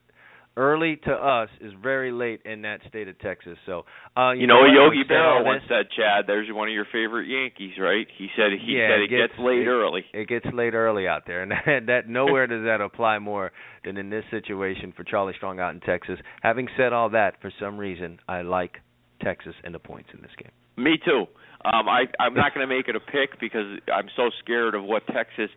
early 0.55 0.97
to 1.05 1.11
us 1.11 1.49
is 1.61 1.71
very 1.81 2.11
late 2.11 2.41
in 2.45 2.61
that 2.61 2.79
state 2.87 3.07
of 3.07 3.17
Texas. 3.19 3.57
So, 3.65 3.83
uh, 4.15 4.31
you, 4.31 4.41
You 4.41 4.47
know? 4.47 4.65
Yogi 4.65 4.97
We've 4.97 5.07
said 5.07 5.17
all 5.17 5.41
Berra 5.41 5.45
once 5.45 5.63
said, 5.67 5.85
Chad, 5.95 6.25
there's 6.27 6.47
one 6.51 6.67
of 6.67 6.73
your 6.73 6.85
favorite 6.91 7.27
Yankees, 7.27 7.73
right? 7.79 8.05
He 8.17 8.27
said 8.35 8.51
he 8.53 8.73
Yeah, 8.77 8.89
said 8.89 8.99
it 8.99 9.03
it 9.05 9.09
gets, 9.09 9.33
gets- 9.33 9.39
late 9.43 9.61
it- 9.61 9.67
early. 9.67 10.05
It 10.13 10.27
gets 10.27 10.45
late 10.53 10.73
early 10.73 11.07
out 11.07 11.23
there, 11.25 11.41
and 11.41 11.51
that, 11.65 11.85
that 11.87 12.07
nowhere 12.09 12.45
does 12.47 12.63
that 12.65 12.81
apply 12.81 13.19
more 13.19 13.51
than 13.83 13.97
in 13.97 14.09
this 14.09 14.25
situation 14.29 14.93
for 14.95 15.03
Charlie 15.03 15.33
Strong 15.35 15.59
out 15.59 15.73
in 15.73 15.79
Texas. 15.81 16.19
Having 16.41 16.67
said 16.77 16.93
all 16.93 17.09
that, 17.11 17.41
for 17.41 17.51
some 17.59 17.77
reason, 17.77 18.19
I 18.27 18.41
like 18.43 18.77
Texas 19.23 19.55
and 19.63 19.73
the 19.73 19.79
points 19.79 20.09
in 20.13 20.21
this 20.21 20.31
game. 20.37 20.51
Me 20.77 20.97
too. 21.03 21.25
Um, 21.65 21.87
I 21.87 22.03
I'm 22.19 22.33
not 22.33 22.53
going 22.53 22.67
to 22.67 22.75
make 22.75 22.87
it 22.89 22.95
a 22.95 22.99
pick 22.99 23.39
because 23.39 23.79
I'm 23.93 24.09
so 24.17 24.29
scared 24.43 24.75
of 24.75 24.83
what 24.83 25.03
Texas 25.07 25.49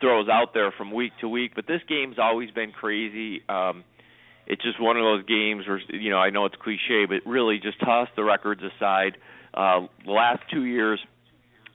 throws 0.00 0.28
out 0.28 0.52
there 0.54 0.72
from 0.76 0.90
week 0.92 1.12
to 1.20 1.28
week. 1.28 1.52
But 1.54 1.66
this 1.66 1.80
game's 1.88 2.16
always 2.20 2.50
been 2.50 2.72
crazy. 2.72 3.42
Um, 3.48 3.84
it's 4.48 4.62
just 4.62 4.80
one 4.80 4.96
of 4.96 5.04
those 5.04 5.24
games 5.26 5.68
where 5.68 5.80
you 5.88 6.10
know 6.10 6.18
I 6.18 6.30
know 6.30 6.46
it's 6.46 6.56
cliche, 6.56 7.04
but 7.06 7.28
really 7.28 7.58
just 7.58 7.78
toss 7.80 8.08
the 8.16 8.24
records 8.24 8.62
aside. 8.62 9.18
Uh, 9.54 9.86
the 10.04 10.12
last 10.12 10.42
two 10.50 10.64
years, 10.64 11.00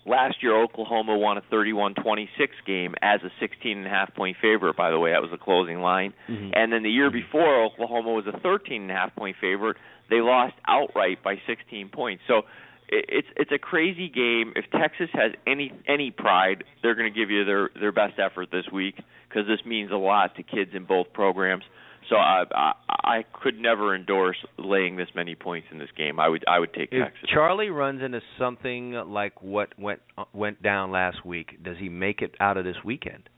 last 0.05 0.41
year 0.41 0.59
Oklahoma 0.61 1.17
won 1.17 1.37
a 1.37 1.41
31-26 1.41 2.27
game 2.65 2.95
as 3.01 3.21
a 3.23 3.29
16 3.39 3.77
and 3.77 3.87
a 3.87 3.89
half 3.89 4.13
point 4.15 4.37
favorite. 4.41 4.75
By 4.75 4.89
the 4.91 4.99
way, 4.99 5.11
that 5.11 5.21
was 5.21 5.31
the 5.31 5.37
closing 5.37 5.81
line. 5.81 6.13
And 6.53 6.71
then 6.71 6.83
the 6.83 6.91
year 6.91 7.11
before, 7.11 7.63
Oklahoma 7.65 8.11
was 8.11 8.25
a 8.27 8.37
13 8.39 8.83
and 8.83 8.91
a 8.91 8.93
half 8.93 9.15
point 9.15 9.37
favorite. 9.39 9.77
They 10.09 10.21
lost 10.21 10.53
outright 10.67 11.23
by 11.23 11.35
16 11.47 11.89
points. 11.89 12.23
So 12.27 12.43
it's 12.89 13.27
it's 13.35 13.51
a 13.51 13.57
crazy 13.57 14.09
game. 14.09 14.53
If 14.55 14.65
Texas 14.71 15.09
has 15.13 15.31
any 15.47 15.71
any 15.87 16.11
pride, 16.11 16.63
they're 16.81 16.95
going 16.95 17.11
to 17.11 17.19
give 17.19 17.29
you 17.29 17.45
their 17.45 17.69
their 17.79 17.91
best 17.91 18.19
effort 18.19 18.49
this 18.51 18.65
week 18.71 18.95
because 19.27 19.47
this 19.47 19.65
means 19.65 19.91
a 19.91 19.95
lot 19.95 20.35
to 20.35 20.43
kids 20.43 20.71
in 20.73 20.85
both 20.85 21.11
programs. 21.13 21.63
So 22.09 22.15
I, 22.17 22.43
I 22.53 22.73
I 22.87 23.25
could 23.41 23.59
never 23.59 23.95
endorse 23.95 24.37
laying 24.57 24.95
this 24.97 25.09
many 25.15 25.35
points 25.35 25.67
in 25.71 25.77
this 25.79 25.89
game. 25.97 26.19
I 26.19 26.27
would 26.29 26.43
I 26.47 26.59
would 26.59 26.73
take 26.73 26.89
If 26.91 27.03
Texas. 27.03 27.29
Charlie 27.33 27.69
runs 27.69 28.01
into 28.01 28.21
something 28.37 28.91
like 29.07 29.41
what 29.41 29.77
went 29.79 30.01
went 30.33 30.61
down 30.61 30.91
last 30.91 31.25
week, 31.25 31.63
does 31.63 31.77
he 31.79 31.89
make 31.89 32.21
it 32.21 32.35
out 32.39 32.57
of 32.57 32.65
this 32.65 32.77
weekend? 32.83 33.29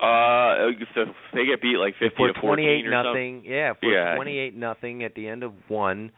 Uh, 0.00 0.68
if 0.70 1.08
they 1.34 1.44
get 1.44 1.60
beat 1.60 1.76
like 1.76 1.92
50 1.94 2.06
if 2.06 2.12
we're 2.18 2.32
to 2.32 2.40
14 2.40 2.46
twenty-eight 2.64 2.86
or 2.86 2.90
nothing, 3.02 3.42
yeah, 3.44 3.72
if 3.72 3.76
we're 3.82 3.92
Yeah. 3.92 4.14
twenty-eight 4.14 4.56
nothing 4.56 5.04
at 5.04 5.14
the 5.14 5.28
end 5.28 5.42
of 5.42 5.52
one, 5.68 6.10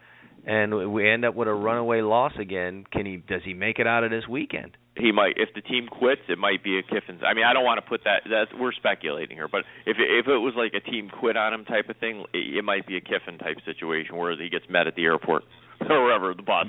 and 0.45 0.93
we 0.93 1.09
end 1.09 1.25
up 1.25 1.35
with 1.35 1.49
a 1.49 1.55
runaway 1.55 2.01
loss 2.01 2.33
again, 2.39 2.85
can 2.91 3.07
he? 3.07 3.17
Does 3.17 3.43
he 3.45 3.55
make 3.55 3.79
it 3.79 3.87
out 3.87 4.05
of 4.05 4.11
this 4.11 4.27
weekend? 4.29 4.77
he 4.97 5.11
might 5.11 5.35
if 5.37 5.49
the 5.55 5.63
team 5.63 5.89
quits 5.89 6.21
it 6.29 6.39
might 6.39 6.63
be 6.63 6.79
a 6.79 6.83
Kiffin's 6.83 7.23
I 7.27 7.35
mean 7.35 7.45
I 7.45 7.53
don't 7.53 7.65
want 7.65 7.83
to 7.83 7.89
put 7.89 8.05
that 8.05 8.23
that 8.29 8.47
we're 8.59 8.73
speculating 8.73 9.37
here 9.37 9.49
but 9.49 9.63
if 9.87 9.97
if 9.99 10.27
it 10.27 10.39
was 10.39 10.55
like 10.57 10.75
a 10.75 10.81
team 10.81 11.09
quit 11.09 11.37
on 11.37 11.55
him 11.55 11.65
type 11.65 11.89
of 11.89 11.97
thing 11.97 12.25
it, 12.35 12.59
it 12.59 12.65
might 12.65 12.87
be 12.87 12.97
a 12.97 13.01
Kiffin 13.01 13.39
type 13.39 13.57
situation 13.65 14.17
where 14.17 14.37
he 14.37 14.49
gets 14.51 14.67
met 14.69 14.87
at 14.87 14.95
the 14.95 15.05
airport 15.05 15.45
or 15.89 16.05
wherever 16.05 16.35
the 16.35 16.43
bus 16.43 16.67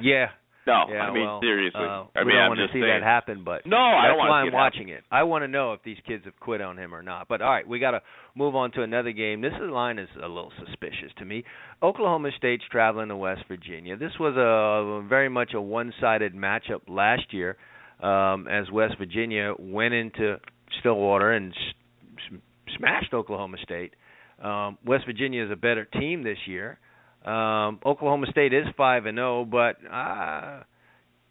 yeah. 0.00 0.28
No 0.66 0.84
Yeah, 0.88 1.02
I 1.02 1.12
mean 1.12 1.24
well, 1.24 1.40
seriously 1.40 1.80
uh, 1.80 2.04
I 2.14 2.24
mean 2.24 2.34
don't 2.34 2.42
I'm 2.42 2.48
want 2.48 2.58
to 2.58 2.64
just 2.64 2.72
see 2.74 2.80
saying 2.80 3.00
that 3.00 3.02
happen, 3.02 3.42
but 3.44 3.66
no 3.66 3.76
I 3.76 4.08
don't 4.08 4.18
want 4.18 4.30
why 4.30 4.40
to 4.42 4.46
I'm 4.48 4.52
watching 4.52 4.88
it. 4.88 5.04
I 5.10 5.22
want 5.24 5.42
to 5.44 5.48
know 5.48 5.72
if 5.72 5.82
these 5.82 5.98
kids 6.06 6.24
have 6.24 6.38
quit 6.40 6.60
on 6.60 6.78
him 6.78 6.94
or 6.94 7.02
not. 7.02 7.28
But 7.28 7.42
all 7.42 7.50
right, 7.50 7.66
we 7.66 7.78
got 7.78 7.92
to 7.92 8.02
move 8.34 8.54
on 8.56 8.72
to 8.72 8.82
another 8.82 9.12
game. 9.12 9.40
This 9.40 9.52
is- 9.54 9.70
line 9.70 9.98
is 9.98 10.08
a 10.22 10.28
little 10.28 10.52
suspicious 10.64 11.12
to 11.18 11.24
me. 11.24 11.44
Oklahoma 11.82 12.30
State's 12.36 12.64
traveling 12.70 13.08
to 13.08 13.16
West 13.16 13.42
Virginia. 13.48 13.96
This 13.96 14.12
was 14.18 14.34
a 14.36 15.06
very 15.08 15.28
much 15.28 15.52
a 15.54 15.60
one-sided 15.60 16.34
matchup 16.34 16.82
last 16.88 17.32
year, 17.32 17.56
um, 18.00 18.46
as 18.48 18.70
West 18.70 18.94
Virginia 18.98 19.54
went 19.58 19.94
into 19.94 20.38
Stillwater 20.80 21.32
and 21.32 21.52
s- 21.52 22.38
smashed 22.76 23.12
Oklahoma 23.14 23.56
State. 23.62 23.94
Um, 24.42 24.78
West 24.84 25.04
Virginia 25.06 25.44
is 25.44 25.50
a 25.50 25.56
better 25.56 25.84
team 25.84 26.22
this 26.22 26.38
year. 26.46 26.78
Um, 27.24 27.80
Oklahoma 27.84 28.26
State 28.30 28.52
is 28.52 28.66
five 28.76 29.06
and 29.06 29.16
zero, 29.16 29.44
but 29.44 29.76
uh, 29.90 30.62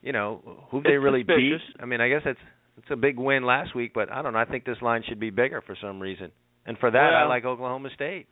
you 0.01 0.11
know 0.11 0.41
who 0.71 0.81
they 0.81 0.97
really 0.97 1.23
beat. 1.23 1.59
I 1.79 1.85
mean, 1.85 2.01
I 2.01 2.09
guess 2.09 2.21
it's 2.25 2.39
it's 2.77 2.87
a 2.89 2.95
big 2.95 3.19
win 3.19 3.45
last 3.45 3.75
week, 3.75 3.91
but 3.93 4.11
I 4.11 4.21
don't 4.21 4.33
know. 4.33 4.39
I 4.39 4.45
think 4.45 4.65
this 4.65 4.81
line 4.81 5.03
should 5.07 5.19
be 5.19 5.29
bigger 5.29 5.61
for 5.61 5.77
some 5.79 5.99
reason, 5.99 6.31
and 6.65 6.77
for 6.79 6.89
that, 6.89 6.97
I 7.13 7.27
like 7.27 7.45
Oklahoma 7.45 7.89
State. 7.93 8.27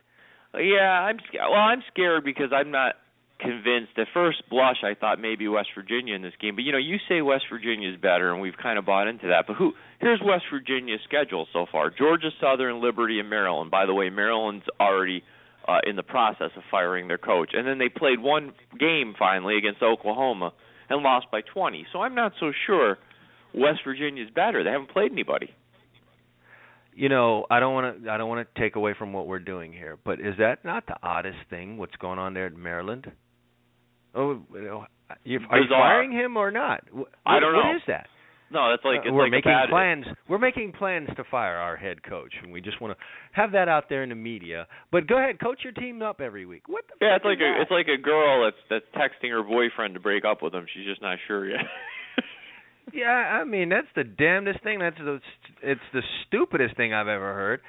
Yeah, 0.54 0.90
I'm. 0.90 1.18
Well, 1.34 1.52
I'm 1.54 1.82
scared 1.92 2.24
because 2.24 2.50
I'm 2.52 2.70
not 2.72 2.96
convinced. 3.38 3.92
At 3.96 4.08
first 4.12 4.42
blush, 4.50 4.78
I 4.84 4.94
thought 4.98 5.20
maybe 5.20 5.48
West 5.48 5.68
Virginia 5.74 6.14
in 6.14 6.22
this 6.22 6.34
game, 6.40 6.56
but 6.56 6.62
you 6.62 6.72
know, 6.72 6.78
you 6.78 6.96
say 7.08 7.22
West 7.22 7.44
Virginia 7.50 7.90
is 7.90 8.00
better, 8.00 8.32
and 8.32 8.40
we've 8.40 8.56
kind 8.60 8.78
of 8.78 8.84
bought 8.84 9.08
into 9.08 9.28
that. 9.28 9.44
But 9.46 9.56
who? 9.56 9.72
Here's 10.00 10.20
West 10.24 10.44
Virginia's 10.50 11.00
schedule 11.04 11.46
so 11.52 11.66
far: 11.70 11.90
Georgia 11.90 12.30
Southern, 12.40 12.82
Liberty, 12.82 13.20
and 13.20 13.30
Maryland. 13.30 13.70
By 13.70 13.86
the 13.86 13.94
way, 13.94 14.10
Maryland's 14.10 14.64
already 14.80 15.22
uh, 15.68 15.78
in 15.86 15.96
the 15.96 16.02
process 16.02 16.50
of 16.56 16.62
firing 16.70 17.08
their 17.08 17.18
coach, 17.18 17.50
and 17.54 17.66
then 17.66 17.78
they 17.78 17.88
played 17.88 18.20
one 18.20 18.52
game 18.78 19.14
finally 19.18 19.56
against 19.58 19.82
Oklahoma 19.82 20.52
and 20.88 21.02
lost 21.02 21.26
by 21.30 21.40
20. 21.40 21.86
So 21.92 22.00
I'm 22.00 22.14
not 22.14 22.32
so 22.40 22.52
sure 22.66 22.98
West 23.54 23.80
Virginia's 23.84 24.30
better. 24.34 24.62
They 24.64 24.70
haven't 24.70 24.90
played 24.90 25.12
anybody. 25.12 25.50
You 26.94 27.08
know, 27.08 27.46
I 27.50 27.58
don't 27.60 27.72
want 27.72 28.04
to 28.04 28.10
I 28.10 28.18
don't 28.18 28.28
want 28.28 28.46
to 28.54 28.60
take 28.60 28.76
away 28.76 28.94
from 28.98 29.14
what 29.14 29.26
we're 29.26 29.38
doing 29.38 29.72
here, 29.72 29.98
but 30.04 30.20
is 30.20 30.34
that 30.38 30.62
not 30.64 30.86
the 30.86 30.96
oddest 31.02 31.38
thing? 31.48 31.78
What's 31.78 31.96
going 31.96 32.18
on 32.18 32.34
there 32.34 32.46
at 32.46 32.54
Maryland? 32.56 33.10
Oh, 34.14 34.42
you 34.52 34.60
know, 34.62 34.84
are 35.08 35.16
you 35.24 35.40
firing 35.70 36.12
him 36.12 36.36
or 36.36 36.50
not? 36.50 36.84
Wh- 36.94 37.08
I 37.24 37.40
don't 37.40 37.54
What 37.54 37.64
know. 37.64 37.76
is 37.76 37.82
that? 37.86 38.08
No, 38.52 38.70
that's 38.70 38.84
like 38.84 39.00
Uh, 39.00 39.08
it's 39.08 39.12
we're 39.12 39.22
like 39.24 39.28
a 39.28 39.36
making 39.36 39.52
bad, 39.52 39.68
plans. 39.70 40.04
We're 40.28 40.38
making 40.38 40.72
plans 40.72 41.08
to 41.16 41.24
fire 41.30 41.56
our 41.56 41.76
head 41.76 42.02
coach, 42.02 42.34
and 42.42 42.52
we 42.52 42.60
just 42.60 42.80
want 42.80 42.96
to 42.96 43.04
have 43.32 43.52
that 43.52 43.68
out 43.68 43.88
there 43.88 44.02
in 44.02 44.10
the 44.10 44.14
media. 44.14 44.66
But 44.90 45.06
go 45.06 45.16
ahead, 45.16 45.40
coach 45.40 45.60
your 45.64 45.72
team 45.72 46.02
up 46.02 46.20
every 46.20 46.44
week. 46.44 46.68
What 46.68 46.84
the? 46.88 47.04
Yeah, 47.06 47.16
it's 47.16 47.24
like 47.24 47.38
is 47.38 47.42
a 47.42 47.62
it's 47.62 47.70
like 47.70 47.88
a 47.88 47.96
girl 48.00 48.44
that's 48.44 48.62
that's 48.68 48.84
texting 48.94 49.30
her 49.30 49.42
boyfriend 49.42 49.94
to 49.94 50.00
break 50.00 50.24
up 50.24 50.42
with 50.42 50.54
him. 50.54 50.66
She's 50.74 50.84
just 50.84 51.00
not 51.02 51.18
sure 51.26 51.48
yet. 51.48 51.60
Yeah, 52.92 53.06
I 53.40 53.44
mean 53.44 53.68
that's 53.68 53.86
the 53.94 54.04
damnedest 54.04 54.62
thing. 54.64 54.80
That's 54.80 54.98
the 54.98 55.20
it's 55.62 55.80
the 55.94 56.02
stupidest 56.26 56.76
thing 56.76 56.92
I've 56.92 57.08
ever 57.08 57.32
heard. 57.32 57.60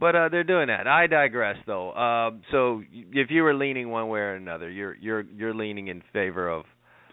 But 0.00 0.16
uh 0.16 0.28
they're 0.30 0.44
doing 0.44 0.68
that. 0.68 0.86
I 0.88 1.06
digress 1.06 1.56
though. 1.66 1.92
Um 1.92 2.42
so 2.50 2.82
if 2.92 3.30
you 3.30 3.42
were 3.42 3.54
leaning 3.54 3.90
one 3.90 4.08
way 4.08 4.20
or 4.20 4.34
another, 4.34 4.68
you're 4.70 4.96
you're 4.96 5.20
you're 5.20 5.54
leaning 5.54 5.88
in 5.88 6.02
favor 6.12 6.48
of 6.48 6.64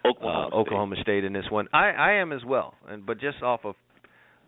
Oklahoma. 0.06 0.46
uh, 0.46 0.48
State. 0.50 0.58
Oklahoma 0.58 0.96
State 1.02 1.24
in 1.24 1.34
this 1.34 1.46
one. 1.50 1.68
I 1.74 1.90
I 1.92 2.12
am 2.14 2.32
as 2.32 2.44
well. 2.46 2.74
And 2.88 3.06
but 3.06 3.20
just 3.20 3.42
off 3.44 3.62
of 3.66 3.76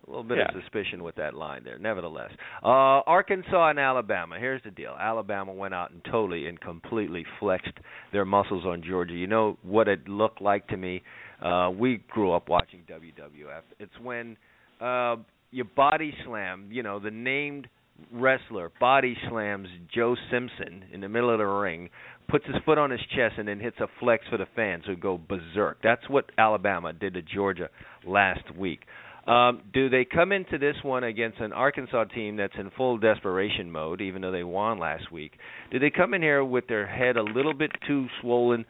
a 0.08 0.10
little 0.10 0.24
bit 0.24 0.40
Yeah. 0.40 0.46
of 0.56 0.62
suspicion 0.64 1.04
with 1.04 1.16
that 1.16 1.34
line 1.36 1.64
there. 1.64 1.78
Nevertheless, 1.78 2.32
uh 2.64 2.68
Arkansas 3.06 3.70
and 3.70 3.80
Alabama. 3.80 4.38
Here's 4.40 4.62
the 4.64 4.72
deal. 4.72 4.96
Alabama 5.00 5.54
went 5.54 5.74
out 5.74 5.92
and 5.92 6.04
totally 6.06 6.48
and 6.48 6.60
completely 6.60 7.26
flexed 7.40 7.78
their 8.12 8.26
muscles 8.26 8.66
on 8.66 8.82
Georgia. 8.82 9.14
You 9.14 9.28
know 9.28 9.58
what 9.64 9.88
it 9.88 10.08
looked 10.08 10.42
like 10.42 10.68
to 10.70 10.78
me. 10.78 11.04
Uh 11.42 11.70
we 11.78 11.98
grew 12.10 12.32
up 12.32 12.50
watching 12.50 12.82
WWF. 12.90 13.62
It's 13.80 13.98
when 14.02 14.38
uh 14.80 15.18
you 15.52 15.64
body 15.66 16.14
slam, 16.26 16.70
you 16.72 16.82
know, 16.82 16.98
the 17.00 17.12
named 17.12 17.68
wrestler 18.12 18.72
body 18.80 19.16
slams 19.30 19.68
Joe 19.94 20.16
Simpson 20.32 20.86
in 20.92 21.02
the 21.02 21.10
middle 21.10 21.30
of 21.30 21.38
the 21.38 21.46
ring, 21.46 21.90
puts 22.28 22.46
his 22.46 22.56
foot 22.66 22.78
on 22.78 22.92
his 22.92 23.02
chest, 23.16 23.36
and 23.38 23.48
then 23.48 23.60
hits 23.60 23.78
a 23.80 23.88
flex 24.00 24.26
for 24.30 24.38
the 24.38 24.48
fans 24.56 24.84
who 24.86 24.96
go 24.96 25.18
berserk. 25.18 25.80
That's 25.84 26.08
what 26.10 26.26
Alabama 26.38 26.94
did 26.94 27.14
to 27.16 27.22
Georgia 27.22 27.70
last 28.06 28.56
week. 28.56 28.82
Um, 29.28 29.62
do 29.72 29.88
they 29.90 30.04
come 30.04 30.32
into 30.32 30.58
this 30.58 30.76
one 30.82 31.04
against 31.04 31.40
an 31.40 31.54
Arkansas 31.54 32.06
team 32.06 32.38
that's 32.38 32.56
in 32.58 32.72
full 32.76 32.98
desperation 32.98 33.72
mode, 33.72 34.02
even 34.02 34.22
though 34.22 34.32
they 34.32 34.44
won 34.44 34.80
last 34.80 35.12
week? 35.12 35.34
Do 35.72 35.78
they 35.78 35.92
come 35.92 36.16
in 36.16 36.24
here 36.24 36.44
with 36.44 36.68
their 36.68 36.88
head 36.88 37.18
a 37.18 37.24
little 37.24 37.54
bit 37.54 37.72
too 37.88 38.08
swollen? 38.20 38.66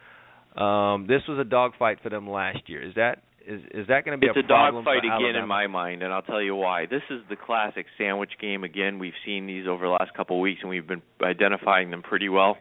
Um, 0.57 1.07
this 1.07 1.21
was 1.29 1.39
a 1.39 1.45
dogfight 1.45 1.99
for 2.03 2.09
them 2.09 2.29
last 2.29 2.67
year. 2.67 2.85
Is 2.85 2.95
that 2.95 3.23
is 3.47 3.61
is 3.71 3.87
that 3.87 4.03
going 4.03 4.19
to 4.19 4.21
be 4.21 4.27
a 4.27 4.31
it's 4.31 4.37
a, 4.37 4.41
a 4.41 4.47
problem 4.47 4.83
dogfight 4.83 5.05
again 5.05 5.11
Alabama? 5.11 5.43
in 5.43 5.47
my 5.47 5.67
mind, 5.67 6.03
and 6.03 6.11
I'll 6.13 6.21
tell 6.21 6.41
you 6.41 6.55
why. 6.55 6.85
This 6.85 7.01
is 7.09 7.21
the 7.29 7.37
classic 7.37 7.85
sandwich 7.97 8.31
game 8.41 8.65
again. 8.65 8.99
We've 8.99 9.13
seen 9.25 9.47
these 9.47 9.67
over 9.67 9.85
the 9.85 9.91
last 9.91 10.13
couple 10.13 10.35
of 10.35 10.41
weeks, 10.41 10.59
and 10.61 10.69
we've 10.69 10.85
been 10.85 11.01
identifying 11.23 11.91
them 11.91 12.03
pretty 12.03 12.27
well. 12.27 12.57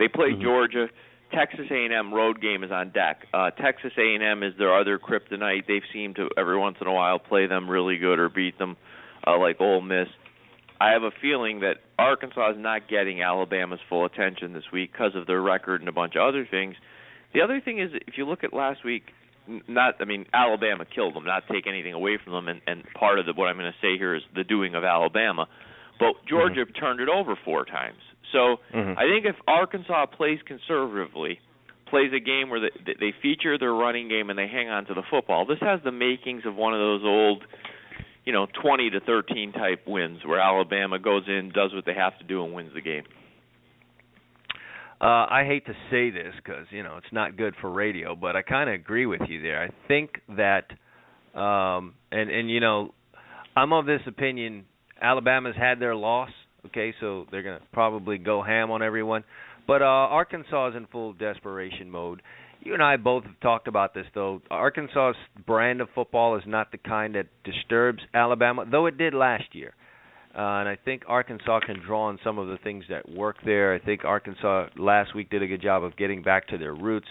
They 0.00 0.08
play 0.08 0.32
Mhm. 0.32 0.40
Georgia. 0.42 0.88
Texas 1.30 1.70
A&M 1.70 2.12
road 2.12 2.40
game 2.40 2.64
is 2.64 2.72
on 2.72 2.88
deck. 2.88 3.26
Uh, 3.32 3.50
Texas 3.52 3.92
A&M 3.96 4.42
is 4.42 4.56
their 4.56 4.74
other 4.74 4.98
kryptonite. 4.98 5.66
They've 5.66 5.84
seemed 5.92 6.16
to 6.16 6.28
every 6.36 6.56
once 6.56 6.80
in 6.80 6.88
a 6.88 6.92
while 6.92 7.20
play 7.20 7.46
them 7.46 7.70
really 7.70 7.98
good 7.98 8.18
or 8.18 8.28
beat 8.28 8.58
them, 8.58 8.76
uh, 9.24 9.36
like 9.38 9.60
Ole 9.60 9.82
Miss. 9.82 10.08
I 10.80 10.90
have 10.90 11.02
a 11.04 11.10
feeling 11.12 11.60
that 11.60 11.76
Arkansas 11.98 12.52
is 12.52 12.56
not 12.56 12.88
getting 12.88 13.22
Alabama's 13.22 13.80
full 13.82 14.06
attention 14.06 14.54
this 14.54 14.72
week 14.72 14.90
because 14.90 15.14
of 15.14 15.26
their 15.26 15.40
record 15.42 15.82
and 15.82 15.88
a 15.88 15.92
bunch 15.92 16.16
of 16.16 16.22
other 16.22 16.46
things. 16.46 16.74
The 17.32 17.42
other 17.42 17.60
thing 17.60 17.78
is, 17.78 17.92
if 18.08 18.16
you 18.16 18.24
look 18.24 18.42
at 18.42 18.52
last 18.54 18.82
week, 18.82 19.12
not 19.68 19.96
I 20.00 20.06
mean 20.06 20.26
Alabama 20.32 20.84
killed 20.86 21.14
them, 21.14 21.24
not 21.24 21.46
take 21.46 21.66
anything 21.66 21.92
away 21.92 22.16
from 22.16 22.32
them, 22.32 22.48
and, 22.48 22.60
and 22.66 22.82
part 22.94 23.18
of 23.18 23.26
the, 23.26 23.34
what 23.34 23.46
I'm 23.48 23.58
going 23.58 23.70
to 23.70 23.78
say 23.80 23.98
here 23.98 24.14
is 24.14 24.22
the 24.34 24.42
doing 24.42 24.74
of 24.74 24.82
Alabama. 24.82 25.46
But 26.00 26.14
Georgia 26.26 26.64
turned 26.64 27.00
it 27.00 27.08
over 27.10 27.36
four 27.36 27.66
times. 27.66 28.00
So 28.32 28.60
Mhm. 28.72 28.96
I 28.96 29.04
think 29.06 29.24
if 29.26 29.36
Arkansas 29.46 30.06
plays 30.06 30.40
conservatively, 30.42 31.40
plays 31.86 32.12
a 32.12 32.20
game 32.20 32.50
where 32.50 32.60
they, 32.60 32.94
they 32.98 33.12
feature 33.12 33.58
their 33.58 33.74
running 33.74 34.08
game 34.08 34.30
and 34.30 34.38
they 34.38 34.46
hang 34.46 34.68
on 34.68 34.84
to 34.86 34.94
the 34.94 35.02
football, 35.10 35.44
this 35.44 35.58
has 35.60 35.80
the 35.82 35.90
makings 35.92 36.46
of 36.46 36.54
one 36.54 36.72
of 36.72 36.78
those 36.78 37.02
old, 37.04 37.44
you 38.24 38.32
know, 38.32 38.46
20 38.62 38.90
to 38.90 39.00
13 39.00 39.52
type 39.52 39.86
wins 39.86 40.24
where 40.24 40.40
Alabama 40.40 40.98
goes 40.98 41.24
in, 41.26 41.50
does 41.50 41.74
what 41.74 41.84
they 41.84 41.94
have 41.94 42.16
to 42.18 42.24
do, 42.24 42.44
and 42.44 42.54
wins 42.54 42.72
the 42.74 42.80
game. 42.80 43.04
Uh, 45.00 45.26
I 45.30 45.44
hate 45.46 45.64
to 45.64 45.72
say 45.90 46.10
this 46.10 46.34
because 46.36 46.66
you 46.70 46.82
know 46.82 46.98
it's 46.98 47.10
not 47.10 47.34
good 47.36 47.54
for 47.60 47.70
radio, 47.70 48.14
but 48.14 48.36
I 48.36 48.42
kind 48.42 48.68
of 48.68 48.74
agree 48.74 49.06
with 49.06 49.22
you 49.28 49.40
there. 49.40 49.62
I 49.62 49.70
think 49.88 50.20
that, 50.36 50.70
um, 51.34 51.94
and 52.12 52.28
and 52.28 52.50
you 52.50 52.60
know, 52.60 52.92
I'm 53.56 53.72
of 53.72 53.86
this 53.86 54.02
opinion. 54.06 54.66
Alabama's 55.00 55.56
had 55.56 55.80
their 55.80 55.96
loss, 55.96 56.28
okay, 56.66 56.94
so 57.00 57.26
they're 57.30 57.42
gonna 57.42 57.60
probably 57.72 58.18
go 58.18 58.42
ham 58.42 58.70
on 58.70 58.82
everyone. 58.82 59.24
But 59.66 59.82
uh, 59.82 59.84
Arkansas 59.84 60.70
is 60.70 60.76
in 60.76 60.86
full 60.86 61.12
desperation 61.12 61.90
mode. 61.90 62.22
You 62.62 62.74
and 62.74 62.82
I 62.82 62.96
both 62.96 63.24
have 63.24 63.40
talked 63.40 63.68
about 63.68 63.94
this, 63.94 64.06
though. 64.14 64.42
Arkansas's 64.50 65.16
brand 65.46 65.80
of 65.80 65.88
football 65.94 66.36
is 66.36 66.42
not 66.46 66.72
the 66.72 66.78
kind 66.78 67.14
that 67.14 67.26
disturbs 67.44 68.00
Alabama, 68.12 68.66
though 68.70 68.86
it 68.86 68.98
did 68.98 69.14
last 69.14 69.54
year. 69.54 69.74
Uh, 70.34 70.60
and 70.60 70.68
I 70.68 70.76
think 70.84 71.02
Arkansas 71.08 71.60
can 71.66 71.80
draw 71.84 72.02
on 72.08 72.18
some 72.22 72.38
of 72.38 72.48
the 72.48 72.58
things 72.62 72.84
that 72.88 73.08
work 73.08 73.36
there. 73.44 73.74
I 73.74 73.78
think 73.78 74.04
Arkansas 74.04 74.68
last 74.76 75.14
week 75.14 75.30
did 75.30 75.42
a 75.42 75.46
good 75.46 75.62
job 75.62 75.82
of 75.82 75.96
getting 75.96 76.22
back 76.22 76.48
to 76.48 76.58
their 76.58 76.74
roots, 76.74 77.08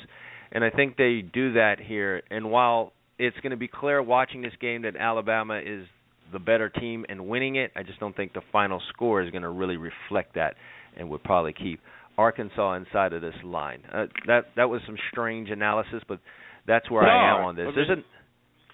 and 0.52 0.64
I 0.64 0.70
think 0.70 0.96
they 0.96 1.22
do 1.22 1.54
that 1.54 1.80
here. 1.80 2.22
And 2.30 2.50
while 2.50 2.94
it's 3.18 3.38
going 3.42 3.52
to 3.52 3.58
be 3.58 3.68
clear 3.68 4.02
watching 4.02 4.42
this 4.42 4.54
game 4.62 4.84
that 4.84 4.96
Alabama 4.96 5.60
is 5.60 5.86
the 6.32 6.40
better 6.40 6.70
team 6.70 7.06
and 7.10 7.28
winning 7.28 7.56
it, 7.56 7.72
I 7.76 7.84
just 7.84 8.00
don't 8.00 8.16
think 8.16 8.34
the 8.34 8.42
final 8.52 8.82
score 8.94 9.22
is 9.22 9.32
going 9.32 9.44
to 9.44 9.50
really 9.50 9.78
reflect 9.78 10.36
that, 10.36 10.56
and 10.98 11.10
would 11.10 11.24
probably 11.24 11.54
keep 11.54 11.80
Arkansas 12.18 12.76
inside 12.76 13.14
of 13.14 13.22
this 13.22 13.36
line. 13.44 13.82
Uh, 13.92 14.06
that 14.28 14.46
that 14.56 14.70
was 14.70 14.82
some 14.86 14.98
strange 15.12 15.50
analysis, 15.50 16.02
but 16.08 16.20
that's 16.68 16.90
where 16.92 17.04
no, 17.04 17.10
I 17.10 17.40
am 17.40 17.46
on 17.46 17.56
this. 17.56 17.64
I 17.64 17.66
mean, 17.68 17.76
There's 17.76 17.90
an 17.90 18.04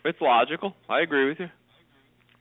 it's 0.04 0.22
logical. 0.22 0.74
I 0.90 1.02
agree 1.02 1.30
with 1.30 1.40
you. 1.40 1.48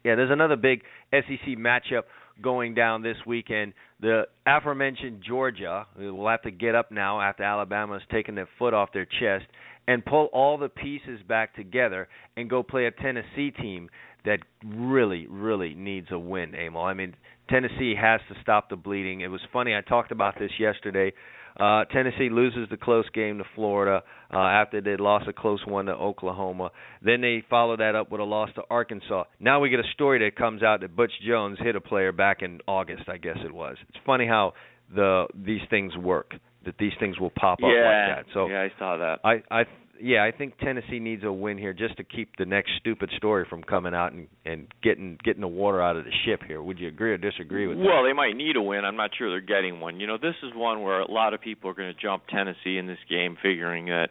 yeah, 0.05 0.15
there's 0.17 0.31
another 0.31 0.57
big 0.57 0.83
SEC 1.13 1.57
matchup 1.59 2.03
going 2.43 2.75
down 2.75 3.03
this 3.03 3.17
weekend. 3.27 3.75
The 4.01 4.25
aforementioned 4.47 5.23
Georgia 5.27 5.87
will 5.97 6.29
have 6.29 6.43
to 6.43 6.51
get 6.51 6.75
up 6.75 6.91
now 6.91 7.21
after 7.21 7.43
Alabama's 7.43 8.03
taken 8.11 8.35
their 8.35 8.49
foot 8.59 8.75
off 8.75 8.91
their 8.93 9.07
chest 9.07 9.47
and 9.87 10.05
pull 10.05 10.27
all 10.33 10.59
the 10.59 10.69
pieces 10.69 11.21
back 11.29 11.55
together 11.55 12.09
and 12.37 12.49
go 12.51 12.63
play 12.63 12.87
a 12.87 12.91
Tennessee 12.91 13.51
team 13.51 13.89
that 14.25 14.39
really, 14.65 15.27
really 15.29 15.75
needs 15.75 16.09
a 16.11 16.19
win, 16.19 16.55
Emil. 16.55 16.83
I 16.83 16.95
mean, 16.95 17.15
Tennessee 17.49 17.95
has 18.01 18.21
to 18.29 18.35
stop 18.43 18.71
the 18.71 18.77
bleeding. 18.77 19.21
It 19.21 19.29
was 19.29 19.41
funny, 19.53 19.75
I 19.75 19.81
talked 19.83 20.13
about 20.13 20.39
this 20.39 20.53
yesterday. 20.59 21.13
Uh, 21.59 21.85
Tennessee 21.85 22.31
loses 22.31 22.69
the 22.69 22.77
close 22.77 23.09
game 23.15 23.39
to 23.39 23.45
Florida 23.55 24.03
uh, 24.33 24.37
after 24.37 24.81
they 24.81 24.97
lost 24.97 25.29
a 25.29 25.33
close 25.33 25.65
one 25.67 25.87
to 25.87 25.93
Oklahoma. 25.93 26.71
Then 27.01 27.21
they 27.21 27.45
follow 27.49 27.77
that 27.77 27.95
up 27.95 28.11
with 28.11 28.21
a 28.21 28.25
loss 28.25 28.51
to 28.57 28.63
Arkansas. 28.71 29.25
Now 29.39 29.61
we 29.61 29.69
get 29.69 29.79
a 29.79 29.89
story 29.93 30.19
that 30.19 30.37
comes 30.37 30.65
out 30.65 30.81
that 30.81 30.97
Butch 30.97 31.13
Jones 31.25 31.59
hit 31.61 31.77
a 31.77 31.81
player 31.81 32.11
back 32.11 32.43
in 32.43 32.61
August, 32.67 33.05
I 33.09 33.19
guess 33.19 33.39
it 33.45 33.55
was. 33.55 33.77
It's 33.89 33.99
funny 34.05 34.27
how 34.27 34.55
the 34.93 35.27
these 35.35 35.61
things 35.71 35.97
work. 35.97 36.35
That 36.65 36.75
these 36.79 36.93
things 36.99 37.21
will 37.21 37.31
pop 37.31 37.59
up 37.63 37.69
yeah, 37.71 38.09
like 38.09 38.25
that. 38.27 38.33
So 38.33 38.49
yeah, 38.49 38.63
I 38.63 38.73
saw 38.79 38.97
that. 38.97 39.21
I 39.23 39.43
I 39.55 39.65
yeah, 40.05 40.23
I 40.23 40.37
think 40.37 40.59
Tennessee 40.59 40.99
needs 40.99 41.25
a 41.25 41.33
win 41.33 41.57
here 41.57 41.73
just 41.73 41.97
to 41.97 42.05
keep 42.05 42.37
the 42.37 42.45
next 42.45 42.73
stupid 42.79 43.09
story 43.17 43.47
from 43.49 43.63
coming 43.63 43.95
out 43.95 44.13
and 44.13 44.29
and 44.45 44.67
getting 44.83 45.17
getting 45.25 45.41
the 45.41 45.49
water 45.49 45.81
out 45.81 45.97
of 45.97 46.05
the 46.05 46.11
ship 46.27 46.43
here. 46.47 46.63
Would 46.63 46.79
you 46.79 46.89
agree 46.89 47.13
or 47.13 47.17
disagree 47.17 47.67
with 47.67 47.79
that? 47.79 47.85
Well, 47.85 48.05
they 48.05 48.13
might 48.13 48.37
need 48.37 48.57
a 48.57 48.61
win. 48.61 48.85
I'm 48.85 48.97
not 48.97 49.13
sure 49.17 49.31
they're 49.31 49.41
getting 49.41 49.81
one. 49.81 50.01
You 50.01 50.07
know, 50.07 50.19
this 50.19 50.35
is 50.43 50.53
one 50.55 50.83
where 50.83 51.01
a 51.01 51.11
lot 51.11 51.33
of 51.33 51.41
people 51.41 51.71
are 51.71 51.75
going 51.75 51.93
to 51.93 51.99
jump 51.99 52.25
Tennessee 52.27 52.77
in 52.77 52.87
this 52.87 52.99
game, 53.09 53.39
figuring 53.43 53.87
that 53.87 54.09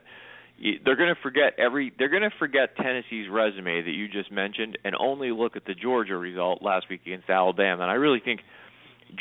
they're 0.83 0.95
going 0.95 1.13
to 1.13 1.21
forget 1.21 1.53
every. 1.59 1.93
They're 1.95 2.09
going 2.09 2.23
to 2.23 2.35
forget 2.39 2.75
Tennessee's 2.75 3.29
resume 3.29 3.83
that 3.83 3.93
you 3.93 4.07
just 4.07 4.31
mentioned, 4.31 4.79
and 4.83 4.95
only 4.99 5.29
look 5.29 5.55
at 5.55 5.65
the 5.65 5.75
Georgia 5.75 6.17
result 6.17 6.63
last 6.63 6.87
week 6.89 7.01
against 7.05 7.29
Alabama. 7.29 7.83
And 7.83 7.91
I 7.91 7.95
really 7.95 8.21
think 8.23 8.39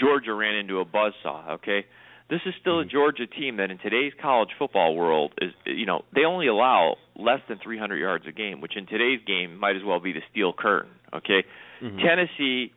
Georgia 0.01 0.33
ran 0.33 0.55
into 0.55 0.81
a 0.81 0.87
buzzsaw. 0.87 1.51
Okay, 1.57 1.85
this 2.33 2.41
is 2.47 2.55
still 2.63 2.81
a 2.81 2.85
Georgia 2.87 3.27
team 3.27 3.59
that 3.59 3.71
in 3.71 3.77
today's 3.77 4.13
college 4.21 4.49
football 4.59 4.97
world 4.97 5.35
is 5.41 5.53
you 5.67 5.85
know 5.85 6.03
they 6.15 6.25
only 6.25 6.47
allow 6.47 6.97
less 7.15 7.41
than 7.47 7.59
300 7.63 7.97
yards 7.99 8.25
a 8.27 8.33
game, 8.33 8.63
which 8.63 8.75
in 8.75 8.87
today's 8.87 9.21
game 9.27 9.59
might 9.59 9.77
as 9.77 9.83
well 9.85 10.01
be 10.01 10.13
the 10.13 10.23
steel 10.31 10.55
curtain. 10.55 10.91
Okay, 11.13 11.45
Mhm. 11.83 12.01
Tennessee, 12.03 12.73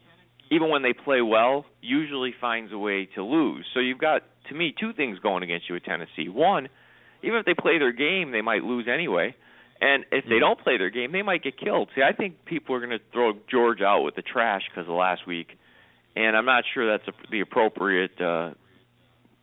even 0.52 0.68
when 0.68 0.82
they 0.82 0.92
play 0.92 1.22
well, 1.22 1.66
usually 1.82 2.34
finds 2.34 2.74
a 2.74 2.78
way 2.78 3.06
to 3.16 3.24
lose. 3.24 3.66
So 3.74 3.80
you've 3.80 3.98
got 3.98 4.24
to 4.50 4.54
me 4.54 4.74
two 4.78 4.92
things 4.92 5.20
going 5.20 5.42
against 5.42 5.70
you 5.70 5.76
with 5.76 5.86
Tennessee. 5.86 6.28
One, 6.28 6.68
even 7.24 7.40
if 7.40 7.46
they 7.46 7.54
play 7.54 7.78
their 7.78 7.94
game, 7.94 8.32
they 8.32 8.42
might 8.42 8.64
lose 8.66 8.88
anyway. 8.90 9.34
And 9.82 10.04
if 10.12 10.26
they 10.26 10.36
Mhm. 10.36 10.40
don't 10.42 10.60
play 10.60 10.78
their 10.78 10.90
game, 10.90 11.14
they 11.14 11.22
might 11.22 11.44
get 11.44 11.58
killed. 11.58 11.90
See, 11.96 12.04
I 12.04 12.12
think 12.12 12.44
people 12.46 12.76
are 12.76 12.80
going 12.80 12.98
to 12.98 13.04
throw 13.14 13.34
Georgia 13.48 13.86
out 13.86 14.04
with 14.04 14.16
the 14.16 14.22
trash 14.22 14.68
because 14.68 14.88
of 14.88 14.96
last 14.96 15.26
week, 15.26 15.58
and 16.16 16.36
I'm 16.36 16.46
not 16.46 16.66
sure 16.74 16.86
that's 16.88 17.08
a, 17.08 17.14
the 17.30 17.40
appropriate 17.40 18.20
uh, 18.20 18.52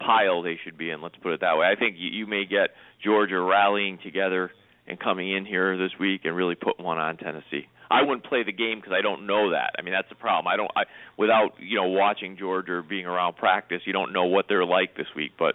pile 0.05 0.43
they 0.43 0.59
should 0.65 0.77
be 0.77 0.91
in. 0.91 1.01
Let's 1.01 1.17
put 1.23 1.33
it 1.33 1.41
that 1.41 1.57
way. 1.57 1.67
I 1.67 1.79
think 1.79 1.97
you, 1.99 2.11
you 2.11 2.27
may 2.27 2.45
get 2.45 2.71
Georgia 3.05 3.41
rallying 3.41 3.99
together 4.03 4.51
and 4.87 4.99
coming 4.99 5.33
in 5.33 5.45
here 5.47 5.77
this 5.79 5.93
week 5.99 6.23
and 6.25 6.37
really 6.37 6.55
putting 6.55 6.85
one 6.85 6.99
on 6.99 7.17
Tennessee. 7.17 7.67
I 7.91 8.03
wouldn't 8.03 8.25
play 8.25 8.43
the 8.43 8.53
game 8.53 8.79
because 8.79 8.95
I 8.97 9.03
don't 9.03 9.27
know 9.27 9.51
that. 9.51 9.73
I 9.79 9.83
mean, 9.83 9.93
that's 9.93 10.09
the 10.09 10.15
problem. 10.15 10.53
I 10.53 10.57
don't. 10.57 10.71
I 10.75 10.85
without 11.19 11.51
you 11.59 11.77
know 11.77 11.89
watching 11.89 12.37
Georgia 12.39 12.73
or 12.73 12.83
being 12.83 13.07
around 13.07 13.37
practice, 13.37 13.83
you 13.85 13.93
don't 13.93 14.13
know 14.13 14.25
what 14.25 14.47
they're 14.49 14.65
like 14.65 14.97
this 14.97 15.07
week. 15.15 15.33
But 15.39 15.55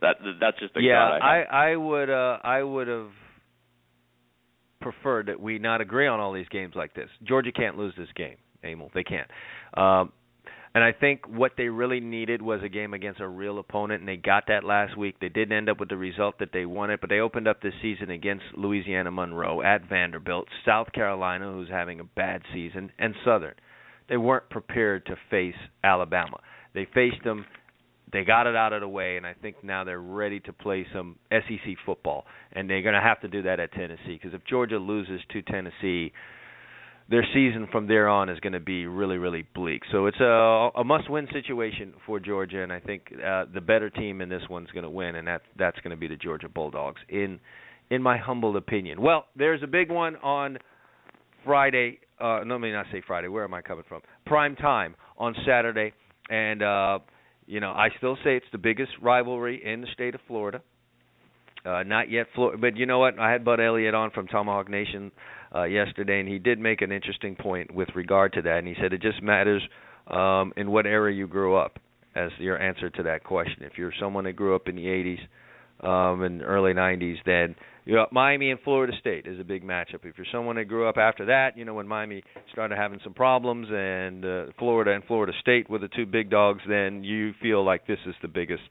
that 0.00 0.16
that's 0.40 0.58
just 0.58 0.76
a 0.76 0.82
yeah, 0.82 0.98
I. 0.98 1.42
I 1.42 1.70
I 1.70 1.76
would 1.76 2.10
uh 2.10 2.38
I 2.42 2.62
would 2.62 2.88
have 2.88 3.10
preferred 4.80 5.26
that 5.26 5.40
we 5.40 5.58
not 5.58 5.80
agree 5.80 6.06
on 6.06 6.18
all 6.18 6.32
these 6.32 6.48
games 6.48 6.74
like 6.74 6.94
this. 6.94 7.08
Georgia 7.22 7.52
can't 7.52 7.78
lose 7.78 7.94
this 7.96 8.08
game, 8.16 8.36
Emil. 8.64 8.90
They 8.92 9.04
can't. 9.04 9.30
Um 9.74 10.12
and 10.74 10.84
I 10.84 10.92
think 10.92 11.26
what 11.26 11.52
they 11.56 11.68
really 11.68 12.00
needed 12.00 12.40
was 12.42 12.60
a 12.62 12.68
game 12.68 12.94
against 12.94 13.20
a 13.20 13.28
real 13.28 13.58
opponent, 13.58 14.00
and 14.00 14.08
they 14.08 14.16
got 14.16 14.44
that 14.48 14.64
last 14.64 14.96
week. 14.96 15.16
They 15.20 15.28
didn't 15.28 15.56
end 15.56 15.68
up 15.68 15.80
with 15.80 15.88
the 15.88 15.96
result 15.96 16.38
that 16.38 16.52
they 16.52 16.64
wanted, 16.64 17.00
but 17.00 17.10
they 17.10 17.18
opened 17.18 17.48
up 17.48 17.60
this 17.60 17.74
season 17.82 18.10
against 18.10 18.44
Louisiana 18.56 19.10
Monroe, 19.10 19.62
at 19.62 19.88
Vanderbilt, 19.88 20.46
South 20.64 20.92
Carolina, 20.92 21.50
who's 21.52 21.68
having 21.68 21.98
a 22.00 22.04
bad 22.04 22.42
season, 22.52 22.92
and 22.98 23.14
Southern. 23.24 23.54
They 24.08 24.16
weren't 24.16 24.50
prepared 24.50 25.06
to 25.06 25.16
face 25.30 25.54
Alabama. 25.82 26.38
They 26.74 26.86
faced 26.94 27.24
them 27.24 27.46
they 28.12 28.24
got 28.24 28.46
it 28.46 28.56
out 28.56 28.72
of 28.72 28.80
the 28.80 28.88
way, 28.88 29.16
and 29.16 29.26
I 29.26 29.34
think 29.34 29.62
now 29.62 29.84
they're 29.84 30.00
ready 30.00 30.40
to 30.40 30.52
play 30.52 30.86
some 30.92 31.16
SEC 31.30 31.76
football, 31.86 32.24
and 32.52 32.68
they're 32.68 32.82
going 32.82 32.94
to 32.94 33.00
have 33.00 33.20
to 33.20 33.28
do 33.28 33.42
that 33.42 33.60
at 33.60 33.72
Tennessee 33.72 34.18
because 34.20 34.34
if 34.34 34.44
Georgia 34.46 34.78
loses 34.78 35.20
to 35.32 35.42
Tennessee, 35.42 36.12
their 37.10 37.26
season 37.34 37.68
from 37.72 37.88
there 37.88 38.08
on 38.08 38.28
is 38.28 38.38
going 38.40 38.52
to 38.52 38.60
be 38.60 38.86
really, 38.86 39.18
really 39.18 39.44
bleak. 39.54 39.82
So 39.90 40.06
it's 40.06 40.20
a, 40.20 40.70
a 40.76 40.84
must-win 40.84 41.28
situation 41.32 41.92
for 42.06 42.20
Georgia, 42.20 42.62
and 42.62 42.72
I 42.72 42.80
think 42.80 43.12
uh, 43.12 43.46
the 43.52 43.60
better 43.60 43.90
team 43.90 44.20
in 44.20 44.28
this 44.28 44.42
one's 44.48 44.70
going 44.70 44.84
to 44.84 44.90
win, 44.90 45.16
and 45.16 45.26
that 45.26 45.42
that's 45.58 45.78
going 45.80 45.90
to 45.90 45.96
be 45.96 46.06
the 46.06 46.16
Georgia 46.16 46.48
Bulldogs, 46.48 47.00
in 47.08 47.40
in 47.90 48.02
my 48.02 48.16
humble 48.16 48.56
opinion. 48.56 49.02
Well, 49.02 49.26
there's 49.36 49.62
a 49.62 49.66
big 49.66 49.90
one 49.90 50.16
on 50.16 50.58
Friday. 51.44 51.98
Uh, 52.20 52.40
no, 52.44 52.54
let 52.54 52.60
me 52.60 52.72
not 52.72 52.86
say 52.92 53.02
Friday. 53.06 53.28
Where 53.28 53.44
am 53.44 53.54
I 53.54 53.62
coming 53.62 53.84
from? 53.88 54.02
Prime 54.26 54.56
time 54.56 54.94
on 55.18 55.34
Saturday, 55.46 55.92
and. 56.30 56.62
uh 56.62 56.98
you 57.46 57.58
know, 57.58 57.72
I 57.72 57.88
still 57.98 58.16
say 58.22 58.36
it's 58.36 58.46
the 58.52 58.58
biggest 58.58 58.92
rivalry 59.02 59.60
in 59.64 59.80
the 59.80 59.88
state 59.92 60.14
of 60.14 60.20
Florida. 60.28 60.62
Uh, 61.66 61.82
not 61.82 62.08
yet, 62.08 62.26
Florida, 62.32 62.56
but 62.58 62.76
you 62.76 62.86
know 62.86 63.00
what? 63.00 63.18
I 63.18 63.32
had 63.32 63.44
Bud 63.44 63.58
Elliott 63.58 63.92
on 63.92 64.12
from 64.12 64.28
Tomahawk 64.28 64.70
Nation 64.70 65.10
uh, 65.54 65.64
yesterday, 65.64 66.20
and 66.20 66.28
he 66.28 66.38
did 66.38 66.58
make 66.58 66.82
an 66.82 66.92
interesting 66.92 67.34
point 67.36 67.74
with 67.74 67.88
regard 67.94 68.32
to 68.34 68.42
that. 68.42 68.58
And 68.58 68.68
he 68.68 68.74
said 68.80 68.92
it 68.92 69.02
just 69.02 69.22
matters 69.22 69.62
um, 70.06 70.52
in 70.56 70.70
what 70.70 70.86
era 70.86 71.12
you 71.12 71.26
grew 71.26 71.56
up, 71.56 71.78
as 72.14 72.30
your 72.38 72.60
answer 72.60 72.90
to 72.90 73.02
that 73.04 73.24
question. 73.24 73.62
If 73.62 73.78
you're 73.78 73.92
someone 74.00 74.24
that 74.24 74.34
grew 74.34 74.54
up 74.54 74.68
in 74.68 74.76
the 74.76 74.84
80s 74.86 75.86
um, 75.86 76.22
and 76.22 76.42
early 76.42 76.72
90s, 76.72 77.16
then 77.24 77.54
you 77.86 77.94
know, 77.94 78.06
Miami 78.12 78.50
and 78.50 78.60
Florida 78.60 78.92
State 79.00 79.26
is 79.26 79.40
a 79.40 79.44
big 79.44 79.64
matchup. 79.64 80.04
If 80.04 80.16
you're 80.16 80.26
someone 80.30 80.56
that 80.56 80.66
grew 80.66 80.86
up 80.88 80.96
after 80.96 81.26
that, 81.26 81.56
you 81.56 81.64
know 81.64 81.74
when 81.74 81.88
Miami 81.88 82.22
started 82.52 82.76
having 82.76 83.00
some 83.02 83.14
problems, 83.14 83.68
and 83.70 84.24
uh, 84.24 84.44
Florida 84.58 84.92
and 84.92 85.02
Florida 85.04 85.32
State 85.40 85.68
were 85.70 85.78
the 85.78 85.88
two 85.88 86.06
big 86.06 86.30
dogs, 86.30 86.60
then 86.68 87.02
you 87.02 87.32
feel 87.40 87.64
like 87.64 87.86
this 87.86 87.98
is 88.06 88.14
the 88.22 88.28
biggest. 88.28 88.62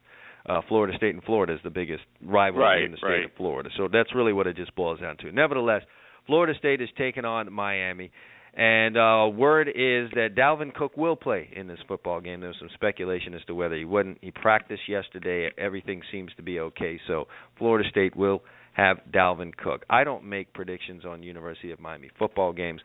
Uh, 0.46 0.62
Florida 0.68 0.96
State 0.96 1.14
and 1.14 1.24
Florida 1.24 1.54
is 1.54 1.60
the 1.64 1.70
biggest 1.70 2.04
rivalry 2.24 2.64
Right, 2.64 2.84
in 2.84 2.92
the 2.92 2.98
state 2.98 3.08
right. 3.08 3.26
of 3.26 3.32
Florida. 3.36 3.70
So 3.76 3.90
that's 3.92 4.16
really 4.16 4.32
what 4.32 4.48
it 4.48 4.56
just 4.56 4.74
boils 4.74 5.00
down 5.00 5.18
to. 5.18 5.32
Nevertheless, 5.32 5.82
Florida 6.30 6.54
State 6.60 6.80
is 6.80 6.90
taking 6.96 7.26
on 7.26 7.52
Miami. 7.52 8.12
And 8.54 8.96
uh 8.96 9.30
word 9.34 9.68
is 9.68 10.12
that 10.14 10.36
Dalvin 10.38 10.74
Cook 10.74 10.96
will 10.96 11.16
play 11.16 11.50
in 11.56 11.68
this 11.68 11.80
football 11.88 12.22
game. 12.22 12.40
There's 12.40 12.56
some 12.60 12.70
speculation 12.76 13.34
as 13.34 13.42
to 13.48 13.56
whether 13.56 13.76
he 13.76 13.84
wouldn't. 13.84 14.20
He 14.22 14.30
practiced 14.30 14.88
yesterday. 14.88 15.50
Everything 15.58 16.02
seems 16.12 16.32
to 16.38 16.44
be 16.44 16.60
okay. 16.60 17.00
So 17.08 17.26
Florida 17.58 17.90
State 17.90 18.16
will 18.16 18.44
have 18.74 18.98
Dalvin 19.12 19.58
Cook. 19.58 19.86
I 19.90 20.04
don't 20.04 20.24
make 20.24 20.54
predictions 20.54 21.04
on 21.04 21.24
University 21.24 21.72
of 21.72 21.80
Miami 21.80 22.12
football 22.20 22.54
games. 22.54 22.82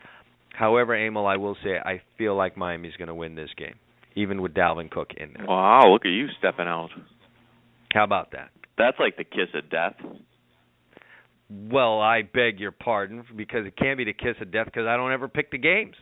However, 0.55 0.95
Emil, 0.95 1.27
I 1.27 1.37
will 1.37 1.57
say 1.63 1.77
I 1.77 2.01
feel 2.17 2.35
like 2.35 2.57
Miami's 2.57 2.97
going 2.97 3.09
to 3.09 3.15
win 3.15 3.35
this 3.35 3.51
game, 3.59 3.75
even 4.15 4.41
with 4.41 4.55
Dalvin 4.55 4.91
Cook 4.91 5.11
in 5.17 5.35
there. 5.37 5.47
Wow, 5.47 5.91
look 5.93 6.07
at 6.07 6.13
you 6.13 6.29
stepping 6.39 6.67
out. 6.67 6.91
How 7.93 8.05
about 8.05 8.33
that? 8.33 8.51
That's 8.79 8.99
like 8.99 9.19
the 9.19 9.25
kiss 9.25 9.49
of 9.55 9.69
death. 9.71 9.97
Well, 11.71 12.01
I 12.01 12.23
beg 12.23 12.59
your 12.59 12.73
pardon 12.73 13.25
because 13.37 13.67
it 13.67 13.77
can't 13.77 13.99
be 13.99 14.05
the 14.05 14.13
kiss 14.13 14.37
of 14.41 14.51
death 14.51 14.67
because 14.67 14.87
I 14.87 14.97
don't 14.97 15.13
ever 15.13 15.29
pick 15.29 15.51
the 15.51 15.59
games. 15.59 15.95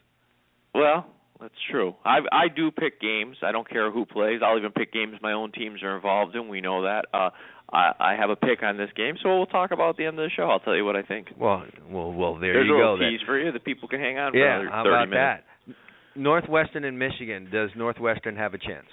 Well, 0.74 1.06
that's 1.40 1.54
true. 1.70 1.94
I 2.04 2.18
I 2.32 2.48
do 2.54 2.70
pick 2.70 3.00
games. 3.00 3.36
I 3.42 3.52
don't 3.52 3.68
care 3.68 3.90
who 3.90 4.06
plays. 4.06 4.40
I'll 4.44 4.56
even 4.58 4.72
pick 4.72 4.92
games 4.92 5.16
my 5.20 5.32
own 5.32 5.52
teams 5.52 5.82
are 5.82 5.94
involved 5.96 6.34
in. 6.36 6.48
We 6.48 6.60
know 6.60 6.82
that. 6.82 7.06
Uh 7.12 7.30
I 7.72 7.92
I 7.98 8.16
have 8.18 8.30
a 8.30 8.36
pick 8.36 8.62
on 8.62 8.76
this 8.76 8.90
game, 8.96 9.16
so 9.22 9.36
we'll 9.36 9.46
talk 9.46 9.70
about 9.72 9.90
at 9.90 9.96
the 9.96 10.06
end 10.06 10.18
of 10.18 10.24
the 10.24 10.30
show. 10.34 10.44
I'll 10.44 10.60
tell 10.60 10.76
you 10.76 10.84
what 10.84 10.96
I 10.96 11.02
think. 11.02 11.28
Well, 11.38 11.64
well, 11.88 12.12
well. 12.12 12.34
There 12.38 12.52
There's 12.54 12.66
you 12.66 12.72
go. 12.74 12.78
little 12.78 12.98
then. 12.98 13.10
tease 13.10 13.20
for 13.26 13.38
you 13.38 13.50
that 13.52 13.64
people 13.64 13.88
can 13.88 14.00
hang 14.00 14.18
on 14.18 14.32
for 14.32 14.38
Yeah, 14.38 14.60
another 14.60 14.70
how 14.70 14.82
30 14.84 14.88
about 14.94 15.08
minutes. 15.10 15.42
that? 15.68 15.74
Northwestern 16.20 16.84
and 16.84 16.98
Michigan. 16.98 17.48
Does 17.50 17.70
Northwestern 17.76 18.36
have 18.36 18.54
a 18.54 18.58
chance? 18.58 18.86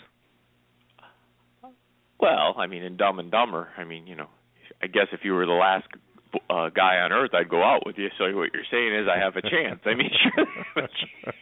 Well, 2.20 2.56
I 2.58 2.68
mean, 2.68 2.84
in 2.84 2.98
Dumb 2.98 3.20
and 3.20 3.32
Dumber, 3.32 3.70
I 3.78 3.84
mean, 3.86 4.06
you 4.08 4.16
know, 4.16 4.28
I 4.82 4.88
guess 4.88 5.08
if 5.14 5.22
you 5.24 5.34
were 5.34 5.46
the 5.46 5.54
last 5.54 5.88
uh, 6.50 6.70
guy 6.70 6.98
on 6.98 7.12
Earth, 7.12 7.32
I'd 7.34 7.50
go 7.50 7.64
out 7.64 7.86
with 7.86 7.98
you. 7.98 8.10
So 8.18 8.26
what 8.36 8.50
you're 8.54 8.68
saying 8.70 8.94
is 8.96 9.08
I 9.08 9.18
have 9.20 9.36
a 9.36 9.42
chance. 9.42 9.80
I 9.86 9.96
mean, 9.96 10.12
sure, 10.24 10.46
they 10.46 10.52
have 10.76 10.84
a 10.86 10.88
chance. 10.88 11.38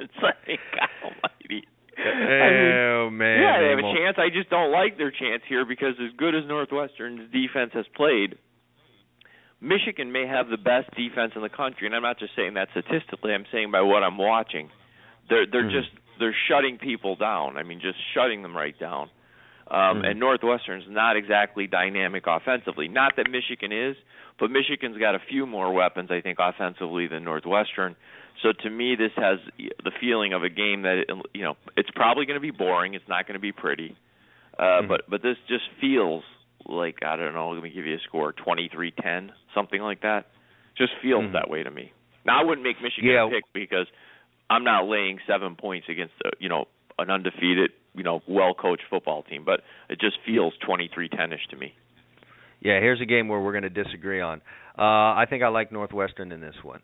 It's 0.00 0.18
like 0.22 0.36
God 0.74 0.88
Almighty. 1.04 1.66
I 1.96 2.02
mean, 2.04 2.72
oh 2.92 3.10
man. 3.10 3.40
yeah, 3.40 3.60
they 3.60 3.70
have 3.70 3.78
a 3.78 3.94
chance. 3.96 4.16
I 4.18 4.28
just 4.28 4.50
don't 4.50 4.70
like 4.70 4.98
their 4.98 5.10
chance 5.10 5.42
here 5.48 5.64
because 5.64 5.94
as 5.98 6.12
good 6.18 6.34
as 6.34 6.44
Northwestern's 6.46 7.32
defense 7.32 7.70
has 7.72 7.86
played, 7.96 8.36
Michigan 9.60 10.12
may 10.12 10.26
have 10.26 10.48
the 10.48 10.58
best 10.58 10.90
defense 10.94 11.32
in 11.34 11.40
the 11.42 11.48
country, 11.48 11.86
and 11.86 11.96
I'm 11.96 12.02
not 12.02 12.18
just 12.18 12.36
saying 12.36 12.54
that 12.54 12.68
statistically. 12.72 13.32
I'm 13.32 13.46
saying 13.50 13.70
by 13.72 13.80
what 13.80 14.02
I'm 14.02 14.18
watching, 14.18 14.68
they're 15.30 15.46
they're 15.46 15.64
Mhm. 15.64 15.72
just 15.72 15.88
they're 16.18 16.36
shutting 16.48 16.78
people 16.78 17.16
down. 17.16 17.56
I 17.56 17.62
mean, 17.62 17.80
just 17.80 17.98
shutting 18.14 18.42
them 18.42 18.56
right 18.56 18.78
down. 18.78 19.08
Um, 19.68 20.02
Mhm. 20.02 20.10
And 20.10 20.20
Northwestern's 20.20 20.88
not 20.88 21.16
exactly 21.16 21.66
dynamic 21.66 22.26
offensively. 22.26 22.88
Not 22.88 23.16
that 23.16 23.28
Michigan 23.30 23.72
is, 23.72 23.96
but 24.38 24.50
Michigan's 24.50 24.98
got 24.98 25.14
a 25.14 25.18
few 25.30 25.46
more 25.46 25.72
weapons, 25.72 26.10
I 26.10 26.20
think, 26.20 26.38
offensively 26.40 27.06
than 27.06 27.24
Northwestern. 27.24 27.96
So 28.42 28.52
to 28.52 28.70
me, 28.70 28.96
this 28.96 29.12
has 29.16 29.38
the 29.82 29.90
feeling 30.00 30.34
of 30.34 30.42
a 30.42 30.50
game 30.50 30.82
that 30.82 31.04
you 31.32 31.42
know 31.42 31.56
it's 31.76 31.90
probably 31.94 32.26
going 32.26 32.36
to 32.36 32.40
be 32.40 32.50
boring. 32.50 32.94
It's 32.94 33.08
not 33.08 33.26
going 33.26 33.34
to 33.34 33.40
be 33.40 33.52
pretty, 33.52 33.96
uh, 34.58 34.82
Mhm. 34.82 34.88
but 34.88 35.08
but 35.08 35.22
this 35.22 35.38
just 35.48 35.64
feels 35.80 36.22
like 36.66 37.02
I 37.02 37.16
don't 37.16 37.32
know. 37.32 37.50
Let 37.50 37.62
me 37.62 37.70
give 37.70 37.86
you 37.86 37.96
a 37.96 38.00
score: 38.00 38.32
twenty-three 38.32 38.90
ten, 38.92 39.32
something 39.54 39.80
like 39.80 40.00
that. 40.02 40.26
Just 40.76 40.92
feels 41.00 41.24
Mhm. 41.24 41.32
that 41.32 41.48
way 41.48 41.62
to 41.62 41.70
me. 41.70 41.92
Now 42.26 42.40
I 42.40 42.44
wouldn't 42.44 42.62
make 42.64 42.80
Michigan 42.82 43.10
Yeah. 43.10 43.28
pick 43.30 43.44
because 43.54 43.86
I'm 44.50 44.64
not 44.64 44.86
laying 44.86 45.18
seven 45.26 45.56
points 45.56 45.88
against 45.88 46.14
uh, 46.22 46.30
you 46.38 46.50
know 46.50 46.68
an 46.98 47.08
undefeated 47.10 47.72
you 47.94 48.02
know 48.02 48.22
well 48.26 48.52
coached 48.52 48.84
football 48.90 49.22
team, 49.22 49.44
but 49.44 49.64
it 49.88 49.98
just 49.98 50.18
feels 50.26 50.54
twenty-three 50.58 51.08
ten-ish 51.08 51.46
to 51.48 51.56
me. 51.56 51.72
Yeah, 52.66 52.80
here's 52.80 53.00
a 53.00 53.06
game 53.06 53.28
where 53.28 53.40
we're 53.40 53.52
going 53.52 53.62
to 53.72 53.84
disagree 53.84 54.20
on. 54.20 54.40
Uh, 54.76 54.82
I 55.22 55.26
think 55.30 55.42
I 55.44 55.48
like 55.48 55.70
Northwestern 55.70 56.32
in 56.32 56.40
this 56.40 56.56
one. 56.62 56.80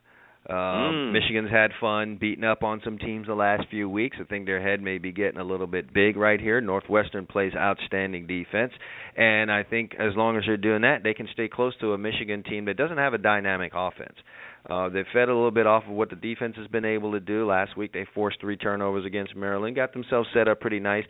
Um, 0.49 0.57
Mm. 0.57 1.13
Michigan's 1.13 1.51
had 1.51 1.71
fun 1.81 2.17
beating 2.21 2.43
up 2.45 2.63
on 2.65 2.81
some 2.85 2.99
teams 2.99 3.27
the 3.27 3.35
last 3.35 3.65
few 3.71 3.89
weeks. 3.89 4.17
I 4.21 4.25
think 4.25 4.47
their 4.47 4.61
head 4.61 4.81
may 4.83 4.99
be 4.99 5.13
getting 5.13 5.39
a 5.41 5.45
little 5.45 5.69
bit 5.69 5.93
big 5.93 6.17
right 6.17 6.41
here. 6.41 6.61
Northwestern 6.61 7.27
plays 7.27 7.53
outstanding 7.57 8.27
defense, 8.27 8.73
and 9.17 9.53
I 9.53 9.63
think 9.63 9.95
as 9.99 10.17
long 10.17 10.37
as 10.37 10.43
they're 10.47 10.57
doing 10.57 10.83
that, 10.83 11.03
they 11.05 11.15
can 11.15 11.29
stay 11.33 11.49
close 11.49 11.75
to 11.81 11.93
a 11.93 11.99
Michigan 11.99 12.43
team 12.43 12.65
that 12.67 12.77
doesn't 12.77 12.99
have 12.99 13.15
a 13.15 13.19
dynamic 13.19 13.73
offense. 13.75 14.17
Uh, 14.69 14.89
they 14.89 15.05
fed 15.13 15.29
a 15.29 15.35
little 15.35 15.51
bit 15.53 15.67
off 15.67 15.85
of 15.85 15.93
what 15.93 16.11
the 16.11 16.17
defense 16.17 16.55
has 16.57 16.67
been 16.69 16.85
able 16.85 17.13
to 17.13 17.21
do. 17.21 17.47
Last 17.47 17.77
week 17.77 17.93
they 17.93 18.07
forced 18.15 18.41
three 18.41 18.57
turnovers 18.57 19.05
against 19.07 19.35
Maryland, 19.37 19.75
got 19.77 19.93
themselves 19.93 20.29
set 20.35 20.47
up 20.49 20.61
pretty 20.61 20.81
nice. 20.81 21.05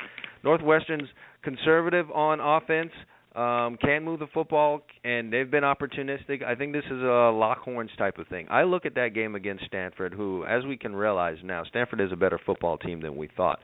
Northwestern's 0.45 1.09
conservative 1.43 2.11
on 2.11 2.41
offense, 2.41 2.93
um, 3.35 3.79
can 3.79 4.05
move 4.05 4.19
the 4.21 4.27
football, 4.35 4.83
and 5.05 5.33
they've 5.33 5.51
been 5.51 5.65
opportunistic. 5.65 6.45
I 6.45 6.55
think 6.55 6.73
this 6.73 6.85
is 6.85 7.01
a 7.01 7.33
Lockhorns 7.33 7.97
type 7.97 8.19
of 8.19 8.29
thing. 8.29 8.47
I 8.51 8.65
look 8.65 8.85
at 8.85 8.95
that 8.97 9.15
game 9.15 9.35
against 9.35 9.65
Stanford, 9.67 10.13
who, 10.13 10.45
as 10.45 10.65
we 10.65 10.77
can 10.77 10.95
realize 10.95 11.39
now, 11.43 11.65
Stanford 11.65 12.01
is 12.01 12.13
a 12.13 12.17
better 12.17 12.39
football 12.45 12.77
team 12.77 13.01
than 13.01 13.17
we 13.17 13.29
thought 13.37 13.59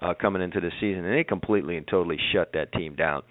uh, 0.00 0.14
coming 0.20 0.42
into 0.42 0.60
the 0.60 0.70
season, 0.80 1.04
and 1.04 1.18
they 1.18 1.24
completely 1.24 1.76
and 1.76 1.86
totally 1.88 2.18
shut 2.32 2.52
that 2.52 2.72
team 2.72 2.94
down. 2.94 3.22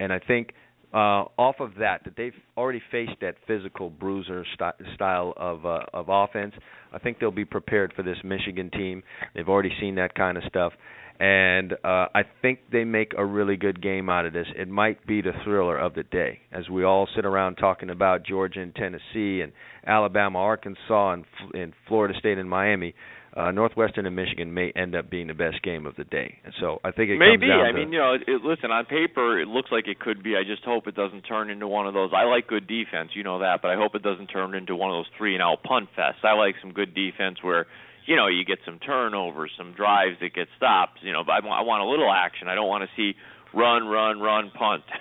And 0.00 0.12
I 0.12 0.18
think 0.18 0.52
uh, 0.94 1.26
off 1.38 1.56
of 1.58 1.72
that, 1.80 2.02
that 2.04 2.14
they've 2.16 2.32
already 2.56 2.80
faced 2.90 3.20
that 3.20 3.34
physical 3.46 3.90
bruiser 3.90 4.44
st- 4.54 4.94
style 4.94 5.34
of 5.36 5.66
uh, 5.66 5.80
of 5.92 6.06
offense. 6.08 6.54
I 6.92 6.98
think 6.98 7.18
they'll 7.18 7.32
be 7.32 7.44
prepared 7.44 7.92
for 7.94 8.04
this 8.04 8.16
Michigan 8.22 8.70
team. 8.70 9.02
They've 9.34 9.48
already 9.48 9.72
seen 9.80 9.96
that 9.96 10.14
kind 10.14 10.38
of 10.38 10.44
stuff, 10.44 10.72
and 11.20 11.72
uh, 11.72 12.06
I 12.14 12.22
think 12.42 12.58
they 12.72 12.84
make 12.84 13.12
a 13.16 13.24
really 13.24 13.56
good 13.56 13.80
game 13.80 14.08
out 14.08 14.26
of 14.26 14.32
this. 14.32 14.46
It 14.56 14.68
might 14.68 15.06
be 15.06 15.22
the 15.22 15.32
thriller 15.44 15.78
of 15.78 15.94
the 15.94 16.02
day 16.02 16.40
as 16.52 16.68
we 16.68 16.84
all 16.84 17.08
sit 17.14 17.24
around 17.24 17.56
talking 17.56 17.90
about 17.90 18.26
Georgia 18.26 18.60
and 18.60 18.74
Tennessee 18.74 19.40
and 19.40 19.52
Alabama, 19.86 20.38
Arkansas, 20.40 21.12
and, 21.12 21.24
and 21.54 21.72
Florida 21.86 22.18
State 22.18 22.38
and 22.38 22.50
Miami. 22.50 22.94
Uh, 23.36 23.50
Northwestern 23.50 24.06
and 24.06 24.14
Michigan 24.14 24.54
may 24.54 24.70
end 24.76 24.94
up 24.94 25.10
being 25.10 25.26
the 25.26 25.34
best 25.34 25.60
game 25.62 25.86
of 25.86 25.96
the 25.96 26.04
day, 26.04 26.38
and 26.44 26.54
so 26.60 26.78
I 26.84 26.92
think 26.92 27.10
it 27.10 27.18
Maybe. 27.18 27.50
I 27.50 27.72
mean, 27.72 27.92
you 27.92 27.98
know, 27.98 28.14
it, 28.14 28.22
it, 28.28 28.42
listen, 28.44 28.70
on 28.70 28.84
paper 28.84 29.40
it 29.40 29.48
looks 29.48 29.72
like 29.72 29.88
it 29.88 29.98
could 29.98 30.22
be. 30.22 30.36
I 30.36 30.46
just 30.46 30.62
hope 30.62 30.86
it 30.86 30.94
doesn't 30.94 31.22
turn 31.22 31.50
into 31.50 31.66
one 31.66 31.88
of 31.88 31.94
those. 31.94 32.10
I 32.14 32.26
like 32.26 32.46
good 32.46 32.68
defense, 32.68 33.10
you 33.14 33.24
know 33.24 33.40
that, 33.40 33.58
but 33.60 33.72
I 33.72 33.74
hope 33.74 33.96
it 33.96 34.04
doesn't 34.04 34.28
turn 34.28 34.54
into 34.54 34.76
one 34.76 34.90
of 34.90 34.98
those 34.98 35.10
three 35.18 35.34
and 35.34 35.42
out 35.42 35.64
punt 35.64 35.88
fests. 35.98 36.22
I 36.22 36.34
like 36.34 36.54
some 36.62 36.70
good 36.70 36.94
defense 36.94 37.38
where, 37.42 37.66
you 38.06 38.16
know, 38.16 38.26
you 38.26 38.44
get 38.44 38.58
some 38.64 38.78
turnovers, 38.78 39.50
some 39.56 39.74
drives 39.74 40.16
that 40.20 40.34
get 40.34 40.48
stopped. 40.56 40.98
You 41.02 41.12
know, 41.12 41.22
but 41.24 41.32
I 41.32 41.40
want, 41.40 41.82
a 41.82 41.88
little 41.88 42.12
action. 42.12 42.48
I 42.48 42.54
don't 42.54 42.68
want 42.68 42.82
to 42.82 42.90
see 42.96 43.16
run, 43.54 43.86
run, 43.86 44.20
run, 44.20 44.50
punt. 44.56 44.84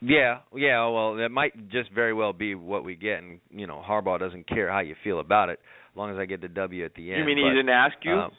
Yeah, 0.00 0.38
yeah. 0.54 0.86
Well, 0.86 1.16
that 1.16 1.30
might 1.30 1.68
just 1.70 1.90
very 1.90 2.14
well 2.14 2.32
be 2.32 2.54
what 2.54 2.84
we 2.84 2.94
get, 2.94 3.20
and 3.20 3.40
you 3.50 3.66
know, 3.66 3.82
Harbaugh 3.84 4.16
doesn't 4.16 4.46
care 4.46 4.70
how 4.70 4.78
you 4.78 4.94
feel 5.02 5.18
about 5.18 5.48
it, 5.48 5.58
as 5.90 5.96
long 5.96 6.12
as 6.12 6.18
I 6.18 6.24
get 6.24 6.40
the 6.40 6.46
W 6.46 6.84
at 6.84 6.94
the 6.94 7.10
end. 7.10 7.18
you 7.18 7.24
mean 7.24 7.38
but, 7.42 7.48
he 7.48 7.56
didn't 7.56 7.68
ask 7.68 7.96
you? 8.04 8.12
um, 8.12 8.30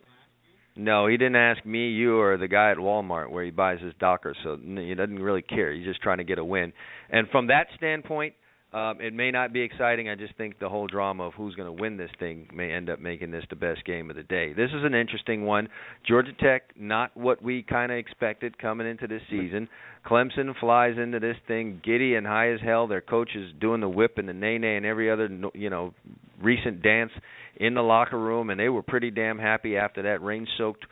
no, 0.76 1.08
he 1.08 1.18
didn't 1.18 1.36
ask 1.36 1.64
me, 1.66 1.90
you, 1.90 2.20
or 2.20 2.38
the 2.38 2.48
guy 2.48 2.72
at 2.72 2.78
Walmart 2.78 3.30
where 3.30 3.44
he 3.44 3.52
buys 3.52 3.80
his 3.80 3.94
Docker. 4.00 4.36
So 4.44 4.58
he 4.58 4.96
doesn't 4.96 5.20
really 5.20 5.44
care. 5.44 5.72
He's 5.72 5.86
just 5.86 6.02
trying 6.02 6.18
to 6.18 6.24
get 6.24 6.40
a 6.40 6.46
win. 6.46 6.74
And 7.12 7.28
from 7.30 7.48
that 7.48 7.68
standpoint, 7.78 8.34
um, 8.74 9.00
it 9.02 9.14
may 9.14 9.30
not 9.30 9.54
be 9.54 9.62
exciting. 9.62 10.10
I 10.10 10.16
just 10.16 10.36
think 10.36 10.60
the 10.60 10.70
whole 10.70 10.88
drama 10.88 11.28
of 11.28 11.34
who's 11.34 11.54
going 11.54 11.68
to 11.68 11.82
win 11.82 11.98
this 11.98 12.10
thing 12.20 12.48
may 12.54 12.72
end 12.72 12.90
up 12.90 13.00
making 13.00 13.30
this 13.30 13.44
the 13.50 13.56
best 13.56 13.86
game 13.86 14.10
of 14.10 14.16
the 14.16 14.24
day. 14.24 14.54
This 14.54 14.70
is 14.70 14.84
an 14.84 14.96
interesting 14.96 15.46
one. 15.46 15.70
Georgia 16.08 16.32
Tech, 16.40 16.64
not 16.76 17.16
what 17.16 17.42
we 17.44 17.62
kind 17.62 17.92
of 17.92 17.98
expected 18.00 18.58
coming 18.58 18.88
into 18.88 19.06
this 19.08 19.22
season. 19.30 19.70
Clemson 20.06 20.54
flies 20.60 20.96
into 20.98 21.20
this 21.20 21.38
thing 21.48 21.82
giddy 21.84 22.16
and 22.16 22.26
high 22.26 22.52
as 22.52 22.60
hell. 22.62 22.88
Their 22.88 23.02
coach 23.02 23.30
is 23.36 23.52
doing 23.62 23.80
the 23.80 23.90
whip 23.90 24.18
and 24.18 24.28
the 24.28 24.34
nay 24.34 24.58
nay 24.58 24.76
and 24.76 24.86
every 24.86 25.12
other 25.12 25.30
you 25.54 25.70
know 25.70 25.94
recent 26.42 26.82
dance 26.82 27.12
in 27.58 27.76
the 27.76 27.82
locker 27.82 28.20
room, 28.20 28.50
and 28.50 28.60
they 28.60 28.70
were 28.70 28.82
pretty 28.82 29.12
damn 29.12 29.38
happy 29.38 29.78
after 29.78 30.02
that 30.02 30.24
rain-soaked 30.24 30.86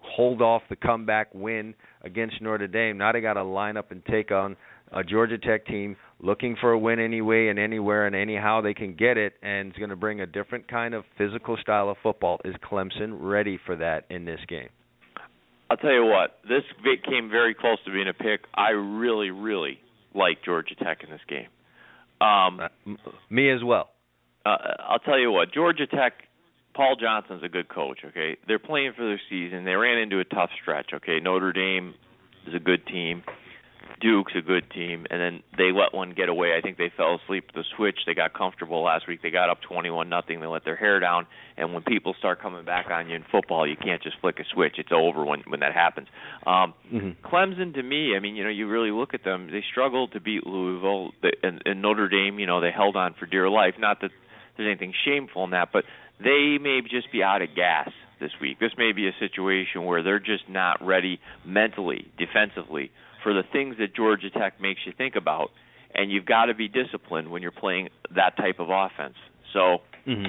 hold 0.00 0.40
off 0.40 0.62
the 0.70 0.76
comeback 0.76 1.28
win 1.34 1.74
against 2.02 2.40
Notre 2.40 2.68
Dame. 2.68 2.98
Now 2.98 3.12
they 3.12 3.20
got 3.20 3.34
to 3.34 3.42
line 3.42 3.76
up 3.76 3.90
and 3.90 4.04
take 4.06 4.30
on 4.30 4.56
a 4.92 5.02
Georgia 5.04 5.38
Tech 5.38 5.66
team 5.66 5.96
looking 6.20 6.56
for 6.60 6.72
a 6.72 6.78
win 6.78 6.98
anyway 6.98 7.48
and 7.48 7.58
anywhere 7.58 8.06
and 8.06 8.16
anyhow 8.16 8.60
they 8.60 8.74
can 8.74 8.94
get 8.94 9.16
it, 9.18 9.34
and 9.42 9.68
it's 9.68 9.78
going 9.78 9.90
to 9.90 9.96
bring 9.96 10.20
a 10.20 10.26
different 10.26 10.68
kind 10.68 10.94
of 10.94 11.04
physical 11.18 11.56
style 11.60 11.90
of 11.90 11.96
football. 12.02 12.40
Is 12.44 12.54
Clemson 12.64 13.16
ready 13.20 13.58
for 13.66 13.76
that 13.76 14.04
in 14.10 14.24
this 14.24 14.40
game? 14.48 14.68
I'll 15.68 15.76
tell 15.76 15.92
you 15.92 16.04
what, 16.04 16.38
this 16.48 16.62
came 17.08 17.28
very 17.28 17.54
close 17.54 17.78
to 17.86 17.92
being 17.92 18.08
a 18.08 18.14
pick. 18.14 18.42
I 18.54 18.70
really, 18.70 19.30
really 19.30 19.80
like 20.14 20.38
Georgia 20.44 20.74
Tech 20.76 21.02
in 21.02 21.10
this 21.10 21.20
game. 21.28 21.48
Um, 22.20 22.60
Uh, 22.60 23.10
me 23.28 23.50
as 23.50 23.62
well. 23.64 23.90
uh, 24.46 24.56
I'll 24.88 25.00
tell 25.00 25.18
you 25.18 25.30
what, 25.32 25.52
Georgia 25.52 25.86
Tech, 25.86 26.12
Paul 26.74 26.96
Johnson's 27.00 27.42
a 27.42 27.48
good 27.48 27.68
coach. 27.68 27.98
Okay, 28.04 28.36
they're 28.46 28.60
playing 28.60 28.92
for 28.96 29.04
their 29.04 29.20
season. 29.28 29.64
They 29.64 29.74
ran 29.74 29.98
into 29.98 30.20
a 30.20 30.24
tough 30.24 30.50
stretch. 30.62 30.90
Okay, 30.94 31.18
Notre 31.20 31.52
Dame 31.52 31.94
is 32.46 32.54
a 32.54 32.60
good 32.60 32.86
team. 32.86 33.22
Duke's 34.00 34.32
a 34.36 34.42
good 34.42 34.70
team, 34.70 35.06
and 35.10 35.20
then 35.20 35.42
they 35.56 35.72
let 35.72 35.94
one 35.94 36.12
get 36.14 36.28
away. 36.28 36.56
I 36.56 36.60
think 36.60 36.78
they 36.78 36.92
fell 36.96 37.18
asleep 37.22 37.46
at 37.48 37.54
the 37.54 37.64
switch. 37.76 37.98
They 38.06 38.14
got 38.14 38.34
comfortable 38.34 38.82
last 38.82 39.08
week. 39.08 39.22
They 39.22 39.30
got 39.30 39.50
up 39.50 39.60
twenty-one 39.62 40.08
nothing. 40.08 40.40
They 40.40 40.46
let 40.46 40.64
their 40.64 40.76
hair 40.76 41.00
down, 41.00 41.26
and 41.56 41.72
when 41.72 41.82
people 41.82 42.14
start 42.18 42.40
coming 42.40 42.64
back 42.64 42.90
on 42.90 43.08
you 43.08 43.16
in 43.16 43.24
football, 43.30 43.66
you 43.66 43.76
can't 43.76 44.02
just 44.02 44.18
flick 44.20 44.38
a 44.38 44.44
switch. 44.52 44.74
It's 44.78 44.92
over 44.92 45.24
when 45.24 45.42
when 45.46 45.60
that 45.60 45.74
happens. 45.74 46.08
Um, 46.46 46.74
Mm-hmm. 46.92 47.26
Clemson, 47.26 47.74
to 47.74 47.82
me, 47.82 48.14
I 48.16 48.20
mean, 48.20 48.36
you 48.36 48.44
know, 48.44 48.50
you 48.50 48.68
really 48.68 48.92
look 48.92 49.12
at 49.12 49.24
them. 49.24 49.50
They 49.50 49.64
struggled 49.72 50.12
to 50.12 50.20
beat 50.20 50.46
Louisville, 50.46 51.10
and, 51.42 51.60
and 51.64 51.82
Notre 51.82 52.08
Dame. 52.08 52.38
You 52.38 52.46
know, 52.46 52.60
they 52.60 52.70
held 52.70 52.94
on 52.94 53.14
for 53.18 53.26
dear 53.26 53.48
life. 53.48 53.74
Not 53.76 54.00
that 54.02 54.12
there's 54.56 54.68
anything 54.68 54.94
shameful 55.04 55.42
in 55.44 55.50
that, 55.50 55.70
but 55.72 55.84
they 56.20 56.58
may 56.60 56.80
just 56.88 57.10
be 57.10 57.24
out 57.24 57.42
of 57.42 57.48
gas 57.56 57.90
this 58.20 58.30
week. 58.40 58.60
This 58.60 58.70
may 58.78 58.92
be 58.92 59.08
a 59.08 59.12
situation 59.18 59.84
where 59.84 60.02
they're 60.02 60.20
just 60.20 60.48
not 60.48 60.78
ready 60.80 61.20
mentally, 61.44 62.06
defensively, 62.16 62.92
for 63.26 63.34
the 63.34 63.42
things 63.52 63.74
that 63.80 63.90
Georgia 63.96 64.30
Tech 64.30 64.60
makes 64.60 64.78
you 64.86 64.92
think 64.96 65.16
about. 65.16 65.48
And 65.92 66.12
you've 66.12 66.26
got 66.26 66.44
to 66.46 66.54
be 66.54 66.68
disciplined 66.68 67.28
when 67.32 67.42
you're 67.42 67.50
playing 67.50 67.88
that 68.14 68.36
type 68.36 68.60
of 68.60 68.68
offense. 68.70 69.16
So 69.52 69.78
Mm-hmm. 70.06 70.26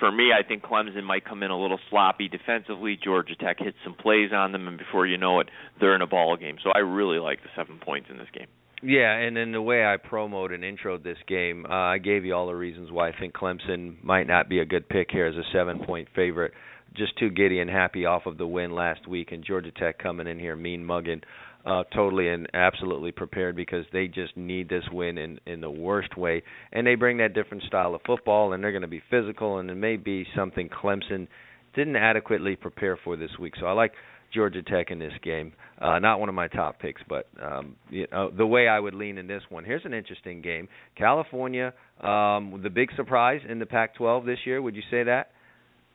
for 0.00 0.10
me, 0.10 0.30
I 0.36 0.42
think 0.42 0.64
Clemson 0.64 1.04
might 1.04 1.24
come 1.24 1.44
in 1.44 1.52
a 1.52 1.60
little 1.60 1.78
sloppy 1.88 2.26
defensively. 2.28 2.98
Georgia 3.02 3.36
Tech 3.36 3.58
hits 3.60 3.76
some 3.84 3.94
plays 3.94 4.30
on 4.32 4.50
them, 4.50 4.66
and 4.66 4.76
before 4.76 5.06
you 5.06 5.16
know 5.18 5.38
it, 5.38 5.48
they're 5.78 5.94
in 5.94 6.02
a 6.02 6.06
ball 6.08 6.36
game. 6.36 6.56
So 6.64 6.70
I 6.74 6.78
really 6.78 7.18
like 7.20 7.38
the 7.44 7.50
seven 7.54 7.78
points 7.78 8.08
in 8.10 8.18
this 8.18 8.26
game. 8.36 8.48
Yeah, 8.82 9.12
and 9.12 9.38
in 9.38 9.52
the 9.52 9.62
way 9.62 9.84
I 9.84 9.98
promoted 9.98 10.64
and 10.64 10.78
introed 10.78 11.04
this 11.04 11.18
game, 11.28 11.64
uh, 11.64 11.72
I 11.94 11.98
gave 11.98 12.24
you 12.24 12.34
all 12.34 12.48
the 12.48 12.54
reasons 12.54 12.90
why 12.90 13.10
I 13.10 13.12
think 13.20 13.34
Clemson 13.34 14.02
might 14.02 14.26
not 14.26 14.48
be 14.48 14.58
a 14.58 14.64
good 14.64 14.88
pick 14.88 15.08
here 15.12 15.26
as 15.26 15.36
a 15.36 15.44
seven-point 15.52 16.08
favorite. 16.16 16.54
just 16.96 17.16
too 17.18 17.30
giddy 17.30 17.60
and 17.60 17.70
happy 17.70 18.04
off 18.06 18.26
of 18.26 18.36
the 18.38 18.46
win 18.46 18.72
last 18.72 19.06
week, 19.06 19.30
and 19.30 19.44
Georgia 19.44 19.70
Tech 19.70 19.98
coming 20.02 20.26
in 20.26 20.40
here 20.40 20.56
mean 20.56 20.84
mugging, 20.84 21.20
uh, 21.66 21.84
totally 21.94 22.28
and 22.28 22.48
absolutely 22.54 23.12
prepared 23.12 23.54
because 23.56 23.84
they 23.92 24.06
just 24.08 24.36
need 24.36 24.68
this 24.68 24.84
win 24.92 25.18
in 25.18 25.38
in 25.46 25.60
the 25.60 25.70
worst 25.70 26.16
way, 26.16 26.42
and 26.72 26.86
they 26.86 26.94
bring 26.94 27.18
that 27.18 27.34
different 27.34 27.62
style 27.64 27.94
of 27.94 28.00
football, 28.06 28.52
and 28.52 28.62
they're 28.64 28.72
going 28.72 28.82
to 28.82 28.88
be 28.88 29.02
physical, 29.10 29.58
and 29.58 29.70
it 29.70 29.74
may 29.74 29.96
be 29.96 30.26
something 30.34 30.68
Clemson 30.68 31.28
didn't 31.74 31.96
adequately 31.96 32.56
prepare 32.56 32.96
for 32.96 33.16
this 33.16 33.30
week. 33.38 33.54
So 33.60 33.66
I 33.66 33.72
like 33.72 33.92
Georgia 34.34 34.62
Tech 34.62 34.90
in 34.90 34.98
this 34.98 35.12
game. 35.22 35.52
Uh, 35.80 35.98
not 35.98 36.20
one 36.20 36.28
of 36.28 36.34
my 36.34 36.48
top 36.48 36.78
picks, 36.78 37.02
but 37.08 37.26
um, 37.42 37.76
you 37.90 38.06
know, 38.12 38.30
the 38.30 38.46
way 38.46 38.68
I 38.68 38.78
would 38.78 38.94
lean 38.94 39.18
in 39.18 39.26
this 39.26 39.42
one. 39.50 39.64
Here's 39.64 39.84
an 39.84 39.94
interesting 39.94 40.40
game: 40.42 40.68
California, 40.96 41.72
um, 42.00 42.60
the 42.62 42.70
big 42.70 42.90
surprise 42.96 43.40
in 43.48 43.58
the 43.58 43.66
Pac-12 43.66 44.24
this 44.26 44.38
year. 44.44 44.60
Would 44.62 44.76
you 44.76 44.82
say 44.90 45.02
that? 45.04 45.30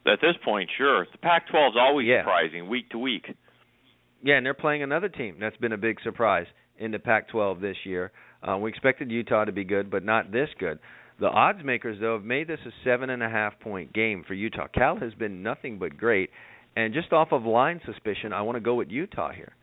At 0.07 0.21
this 0.21 0.35
point, 0.43 0.69
sure. 0.77 1.07
The 1.11 1.17
Pac-12 1.17 1.69
is 1.69 1.75
always 1.79 2.07
Yeah. 2.07 2.21
surprising 2.21 2.69
week 2.69 2.89
to 2.91 2.99
week. 2.99 3.25
Yeah, 4.25 4.37
and 4.37 4.45
they're 4.45 4.55
playing 4.55 4.81
another 4.81 5.07
team 5.07 5.37
that's 5.39 5.55
been 5.57 5.71
a 5.71 5.77
big 5.77 6.01
surprise 6.03 6.47
in 6.79 6.89
the 6.89 6.97
Pac-12 6.97 7.61
this 7.61 7.77
year. 7.83 8.11
Uh, 8.41 8.57
we 8.57 8.71
expected 8.71 9.11
Utah 9.11 9.45
to 9.45 9.51
be 9.51 9.63
good, 9.63 9.91
but 9.91 10.03
not 10.03 10.31
this 10.31 10.49
good. 10.59 10.79
The 11.19 11.27
odds 11.27 11.59
makers, 11.63 11.99
though, 12.01 12.15
have 12.15 12.25
made 12.25 12.47
this 12.47 12.59
a 12.65 12.71
seven 12.83 13.11
and 13.11 13.21
a 13.21 13.29
half 13.29 13.59
point 13.59 13.93
game 13.93 14.23
for 14.27 14.33
Utah. 14.33 14.65
Cal 14.73 14.97
has 14.97 15.13
been 15.13 15.43
nothing 15.43 15.77
but 15.77 15.95
great, 15.95 16.31
and 16.75 16.91
just 16.91 17.13
off 17.13 17.27
of 17.31 17.43
line 17.43 17.79
suspicion, 17.85 18.33
I 18.33 18.41
want 18.41 18.55
to 18.55 18.61
go 18.61 18.73
with 18.73 18.89
Utah 18.89 19.31
here. 19.31 19.53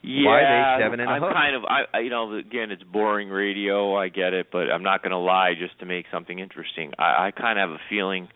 Yeah, 0.00 0.26
Why 0.26 0.40
are 0.40 0.78
they 0.78 0.84
seven 0.84 1.00
and 1.00 1.10
a 1.10 1.12
I'm 1.12 1.20
kind 1.20 1.56
of, 1.56 1.64
I, 1.64 1.98
I, 1.98 2.00
you 2.02 2.10
know, 2.10 2.32
again, 2.36 2.70
it's 2.70 2.84
boring 2.84 3.30
radio. 3.30 3.96
I 3.96 4.10
get 4.10 4.32
it, 4.32 4.46
but 4.52 4.70
I'm 4.72 4.84
not 4.84 5.02
going 5.02 5.10
to 5.10 5.18
lie 5.18 5.54
just 5.58 5.76
to 5.80 5.86
make 5.86 6.06
something 6.12 6.38
interesting. 6.38 6.92
I, 6.96 7.26
I 7.26 7.30
kind 7.36 7.58
of 7.58 7.68
have 7.68 7.80
a 7.80 7.82
feeling. 7.90 8.28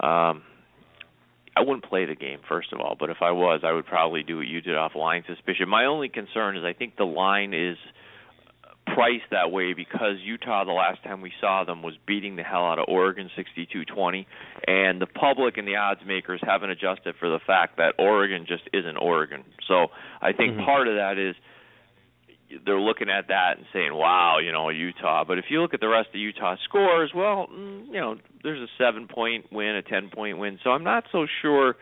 Um, 0.00 0.44
I 1.56 1.60
wouldn't 1.60 1.84
play 1.84 2.04
the 2.04 2.14
game 2.16 2.40
first 2.48 2.72
of 2.72 2.80
all, 2.80 2.96
but 2.98 3.10
if 3.10 3.18
I 3.20 3.30
was, 3.30 3.60
I 3.64 3.72
would 3.72 3.86
probably 3.86 4.22
do 4.22 4.38
what 4.38 4.46
you 4.46 4.60
did 4.60 4.76
off 4.76 4.94
line 4.94 5.24
suspicion. 5.26 5.68
My 5.68 5.84
only 5.84 6.08
concern 6.08 6.56
is 6.56 6.64
I 6.64 6.72
think 6.72 6.96
the 6.96 7.04
line 7.04 7.54
is 7.54 7.76
priced 8.86 9.30
that 9.30 9.50
way 9.50 9.72
because 9.72 10.16
Utah 10.22 10.64
the 10.64 10.72
last 10.72 11.02
time 11.04 11.20
we 11.20 11.32
saw 11.40 11.64
them 11.64 11.82
was 11.82 11.94
beating 12.06 12.36
the 12.36 12.42
hell 12.42 12.66
out 12.66 12.78
of 12.78 12.84
Oregon 12.88 13.30
62-20 13.36 14.26
and 14.66 15.00
the 15.00 15.06
public 15.06 15.56
and 15.56 15.66
the 15.66 15.76
odds 15.76 16.00
makers 16.06 16.40
haven't 16.42 16.70
adjusted 16.70 17.14
for 17.18 17.28
the 17.30 17.38
fact 17.46 17.78
that 17.78 17.94
Oregon 17.98 18.44
just 18.46 18.64
isn't 18.72 18.96
Oregon. 18.98 19.42
So 19.66 19.86
I 20.20 20.32
think 20.32 20.58
Mhm. 20.58 20.64
part 20.64 20.88
of 20.88 20.96
that 20.96 21.18
is 21.18 21.34
they're 22.64 22.80
looking 22.80 23.08
at 23.10 23.28
that 23.28 23.58
and 23.58 23.66
saying, 23.72 23.92
"Wow, 23.94 24.38
you 24.38 24.52
know, 24.52 24.68
Utah." 24.68 25.24
But 25.24 25.38
if 25.38 25.46
you 25.50 25.60
look 25.60 25.74
at 25.74 25.80
the 25.80 25.88
rest 25.88 26.08
of 26.10 26.16
Utah's 26.16 26.58
scores, 26.64 27.12
well, 27.14 27.48
mm, 27.52 27.86
you 27.88 28.00
know, 28.00 28.16
there's 28.42 28.60
a 28.60 28.82
7-point 28.82 29.52
win, 29.52 29.76
a 29.76 29.82
10-point 29.82 30.38
win. 30.38 30.58
So 30.62 30.70
I'm 30.70 30.84
not 30.84 31.04
so 31.12 31.26
sure 31.42 31.76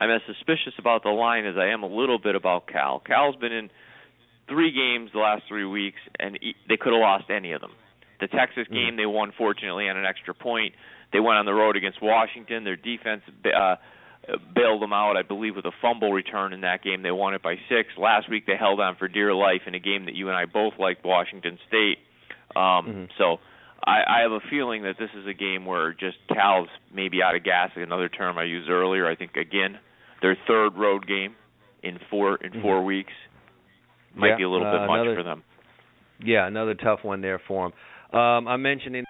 I'm 0.00 0.10
as 0.10 0.22
suspicious 0.26 0.74
about 0.78 1.02
the 1.02 1.10
line 1.10 1.44
as 1.46 1.56
I 1.58 1.66
am 1.66 1.82
a 1.82 1.86
little 1.86 2.18
bit 2.18 2.34
about 2.34 2.66
Cal. 2.66 3.00
Cal's 3.00 3.36
been 3.36 3.52
in 3.52 3.70
three 4.48 4.72
games 4.72 5.10
the 5.12 5.20
last 5.20 5.42
three 5.48 5.64
weeks, 5.64 5.98
and 6.18 6.36
e- 6.42 6.56
they 6.68 6.76
could 6.76 6.92
have 6.92 7.00
lost 7.00 7.30
any 7.30 7.52
of 7.52 7.60
them. 7.60 7.72
The 8.20 8.26
Texas 8.28 8.66
Mm. 8.68 8.74
game 8.74 8.96
they 8.96 9.06
won 9.06 9.32
fortunately 9.32 9.88
on 9.88 9.96
an 9.96 10.04
extra 10.04 10.34
point. 10.34 10.74
They 11.12 11.20
went 11.20 11.38
on 11.38 11.46
the 11.46 11.54
road 11.54 11.76
against 11.76 12.00
Washington. 12.02 12.64
Their 12.64 12.76
defense 12.76 13.22
uh, 13.44 13.76
bailed 14.54 14.82
them 14.82 14.92
out, 14.92 15.16
I 15.16 15.22
believe, 15.22 15.56
with 15.56 15.64
a 15.64 15.72
fumble 15.82 16.12
return 16.12 16.52
in 16.52 16.60
that 16.62 16.82
game. 16.82 17.02
They 17.02 17.10
won 17.10 17.34
it 17.34 17.42
by 17.42 17.56
six. 17.68 17.88
Last 17.98 18.28
week 18.28 18.46
they 18.46 18.56
held 18.56 18.80
on 18.80 18.96
for 18.96 19.08
dear 19.08 19.34
life 19.34 19.62
in 19.66 19.74
a 19.74 19.78
game 19.80 20.04
that 20.06 20.14
you 20.14 20.28
and 20.28 20.36
I 20.36 20.44
both 20.44 20.74
liked, 20.78 21.04
Washington 21.04 21.58
State. 21.68 21.98
Um, 22.54 22.62
Mhm. 22.86 23.08
So 23.18 23.40
I, 23.86 24.02
I 24.06 24.20
have 24.20 24.32
a 24.32 24.40
feeling 24.50 24.82
that 24.82 24.98
this 24.98 25.10
is 25.14 25.26
a 25.26 25.32
game 25.32 25.64
where 25.64 25.92
just 25.94 26.18
Cal's 26.28 26.68
maybe 26.92 27.22
out 27.22 27.34
of 27.34 27.42
gas. 27.44 27.70
Another 27.76 28.08
term 28.08 28.36
I 28.38 28.44
used 28.44 28.68
earlier. 28.68 29.06
I 29.08 29.14
think 29.16 29.36
again 29.36 29.78
their 30.20 30.36
third 30.46 30.76
road 30.76 31.06
game 31.06 31.34
in 31.82 31.98
four 32.10 32.36
in 32.36 32.52
Mhm. 32.52 32.62
four 32.62 32.84
weeks 32.84 33.12
might 34.14 34.30
Yeah, 34.30 34.36
be 34.36 34.42
a 34.42 34.48
little 34.50 34.66
uh, 34.66 34.72
bit 34.72 34.86
much 34.86 35.00
another- 35.00 35.14
for 35.16 35.22
them. 35.22 35.42
Yeah, 36.22 36.46
another 36.46 36.74
tough 36.74 37.02
one 37.04 37.22
there 37.22 37.38
for 37.38 37.70
them. 38.12 38.20
Um, 38.20 38.48
I'm 38.48 38.60
mentioning 38.60 39.04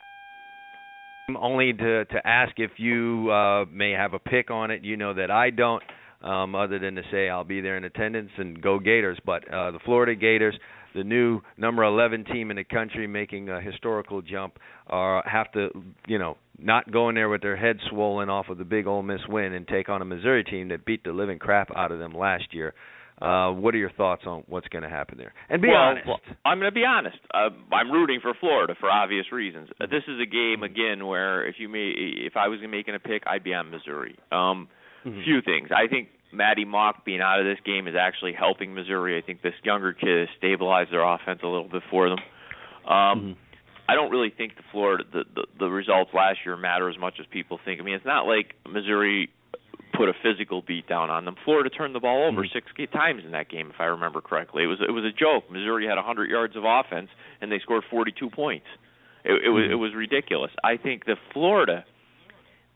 only 1.37 1.73
to 1.73 2.05
to 2.05 2.27
ask 2.27 2.53
if 2.59 2.73
you 2.77 3.31
uh, 3.31 3.65
may 3.71 3.93
have 3.93 4.15
a 4.15 4.19
pick 4.19 4.51
on 4.51 4.71
it. 4.71 4.85
You 4.85 4.97
know 4.97 5.15
that 5.15 5.31
I 5.31 5.51
don't, 5.51 5.83
um, 6.23 6.55
other 6.55 6.79
than 6.79 6.95
to 6.97 7.03
say 7.11 7.29
I'll 7.29 7.45
be 7.45 7.61
there 7.61 7.77
in 7.77 7.85
attendance 7.85 8.31
and 8.37 8.61
go 8.61 8.79
Gators. 8.79 9.19
But 9.25 9.47
uh, 9.53 9.73
the 9.73 9.79
Florida 9.85 10.15
Gators, 10.15 10.59
the 10.95 11.05
new 11.05 11.41
number 11.57 11.83
11 11.85 12.25
team 12.25 12.51
in 12.51 12.57
the 12.57 12.65
country, 12.65 13.07
making 13.07 13.49
a 13.49 13.61
historical 13.61 14.23
jump, 14.23 14.59
are 14.87 15.23
have 15.27 15.51
to 15.53 15.69
you 16.07 16.19
know 16.19 16.37
not 16.59 16.91
go 16.91 17.09
in 17.09 17.15
there 17.15 17.29
with 17.29 17.43
their 17.43 17.57
heads 17.57 17.81
swollen 17.91 18.29
off 18.29 18.49
of 18.49 18.59
the 18.59 18.65
big 18.65 18.87
Ole 18.87 19.03
Miss 19.03 19.21
win 19.29 19.53
and 19.53 19.67
take 19.67 19.89
on 19.89 20.03
a 20.03 20.05
Missouri 20.05 20.45
team 20.45 20.69
that 20.69 20.85
beat 20.85 21.05
the 21.05 21.13
living 21.13 21.39
crap 21.39 21.69
out 21.75 21.93
of 21.93 21.99
them 21.99 22.13
last 22.13 22.53
year. 22.53 22.75
Uh, 23.21 23.53
what 23.53 23.75
are 23.75 23.79
your 23.79 23.91
thoughts 23.91 24.23
on 24.27 24.43
what's 24.47 24.69
going 24.69 24.83
to 24.83 24.89
happen 24.89 25.19
there? 25.19 25.35
And 25.51 25.61
be 25.61 25.69
well, 25.69 25.77
honest. 25.77 26.07
well, 26.07 26.21
I'm 26.45 26.59
going 26.59 26.71
to 26.71 26.75
be 26.75 26.85
honest. 26.87 27.19
Uh, 27.35 27.51
I'm 27.73 27.91
rooting 27.91 28.21
for 28.23 28.33
Florida 28.41 28.75
for 28.81 28.91
obvious 28.91 29.31
reasons. 29.31 29.69
Uh, 29.81 29.87
this 29.87 30.03
is 30.09 30.19
a 30.21 30.27
game 30.27 30.63
again 30.63 31.07
where 31.07 31.47
if 31.47 31.57
you 31.59 31.69
may, 31.69 31.91
if 31.95 32.37
I 32.37 32.49
was 32.49 32.61
making 32.69 32.95
a 32.95 32.99
pick, 32.99 33.23
I'd 33.27 33.45
be 33.45 33.53
on 33.55 33.71
Missouri. 33.71 34.17
Um, 34.33 34.69
Mhm. 35.05 35.25
few 35.25 35.41
things. 35.43 35.71
I 35.71 35.87
think 35.87 36.09
Maty 36.33 36.65
Mauk 36.65 37.05
being 37.05 37.21
out 37.21 37.41
of 37.41 37.45
this 37.47 37.59
game 37.65 37.89
is 37.89 37.95
actually 37.95 38.33
helping 38.35 38.75
Missouri. 38.75 39.17
I 39.17 39.21
think 39.23 39.43
this 39.43 39.55
younger 39.65 39.93
kid 39.93 40.29
has 40.29 40.37
stabilized 40.37 40.91
their 40.93 41.03
offense 41.03 41.41
a 41.43 41.47
little 41.47 41.69
bit 41.69 41.83
for 41.91 42.09
them. 42.09 42.19
Um, 42.87 43.21
Mhm. 43.21 43.37
I 43.89 43.95
don't 43.97 44.11
really 44.11 44.31
think 44.31 44.57
the 44.57 44.63
Florida 44.71 45.05
the, 45.13 45.25
the 45.35 45.47
the 45.59 45.69
results 45.71 46.13
last 46.15 46.39
year 46.47 46.57
matter 46.57 46.89
as 46.89 46.97
much 46.97 47.19
as 47.19 47.27
people 47.27 47.59
think. 47.65 47.81
I 47.81 47.83
mean, 47.85 47.95
it's 47.95 48.05
not 48.05 48.27
like 48.27 48.55
Missouri 48.69 49.29
put 50.01 50.09
a 50.09 50.15
physical 50.23 50.63
beat 50.63 50.87
down 50.89 51.11
on 51.11 51.27
them. 51.27 51.37
Florida 51.45 51.69
turned 51.69 51.95
the 51.95 52.01
ball 52.01 52.23
over 52.25 52.43
Mhm. 52.43 52.53
six 52.53 52.73
times 52.91 53.23
in 53.23 53.33
that 53.33 53.51
game, 53.51 53.69
if 53.69 53.79
I 53.79 53.85
remember 53.85 54.23
correctly. 54.23 54.63
It 54.65 54.67
was 54.67 54.81
it 54.81 54.93
was 54.93 55.05
a 55.05 55.13
joke. 55.13 55.51
Missouri 55.51 55.87
had 55.87 55.99
100 55.99 56.31
yards 56.31 56.57
of 56.57 56.65
offense 56.65 57.11
and 57.43 57.53
they 57.53 57.59
scored 57.59 57.85
42 57.85 58.31
points. 58.31 58.67
It, 59.25 59.45
it 59.45 59.51
was 59.51 59.65
Mhm. 59.67 59.71
it 59.73 59.75
was 59.75 59.95
ridiculous. 59.95 60.53
I 60.65 60.79
think 60.79 61.05
that 61.05 61.19
Florida. 61.33 61.85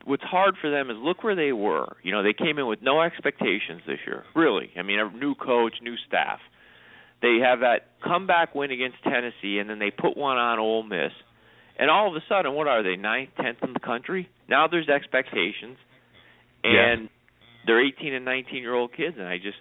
What's 0.04 0.22
hard 0.22 0.58
for 0.58 0.68
them 0.68 0.90
is 0.90 0.98
look 0.98 1.24
where 1.24 1.34
they 1.34 1.52
were. 1.54 1.96
You 2.02 2.12
know, 2.12 2.22
they 2.22 2.34
came 2.34 2.58
in 2.58 2.66
with 2.66 2.82
no 2.82 3.00
expectations 3.00 3.80
this 3.86 4.00
year. 4.06 4.24
Really, 4.34 4.70
I 4.76 4.82
mean, 4.82 4.98
a 5.00 5.08
new 5.08 5.34
coach, 5.34 5.80
new 5.80 5.96
staff. 5.96 6.42
They 7.22 7.38
have 7.38 7.60
that 7.60 7.86
comeback 8.02 8.54
win 8.54 8.70
against 8.70 9.02
Tennessee, 9.02 9.58
and 9.60 9.70
then 9.70 9.78
they 9.78 9.90
put 9.90 10.14
one 10.14 10.36
on 10.36 10.58
Ole 10.58 10.82
Miss. 10.82 11.12
And 11.78 11.90
all 11.90 12.06
of 12.06 12.14
a 12.14 12.20
sudden, 12.28 12.52
what 12.52 12.68
are 12.68 12.82
they? 12.82 12.96
Ninth, 12.96 13.30
tenth 13.40 13.62
in 13.62 13.72
the 13.72 13.80
country. 13.80 14.28
Now 14.46 14.66
there's 14.66 14.90
expectations, 14.90 15.78
and 16.62 17.08
they're 17.66 17.84
18 17.84 18.14
and 18.14 18.24
19 18.24 18.62
year 18.62 18.74
old 18.74 18.92
kids. 18.92 19.16
And 19.18 19.26
I 19.26 19.38
just, 19.38 19.58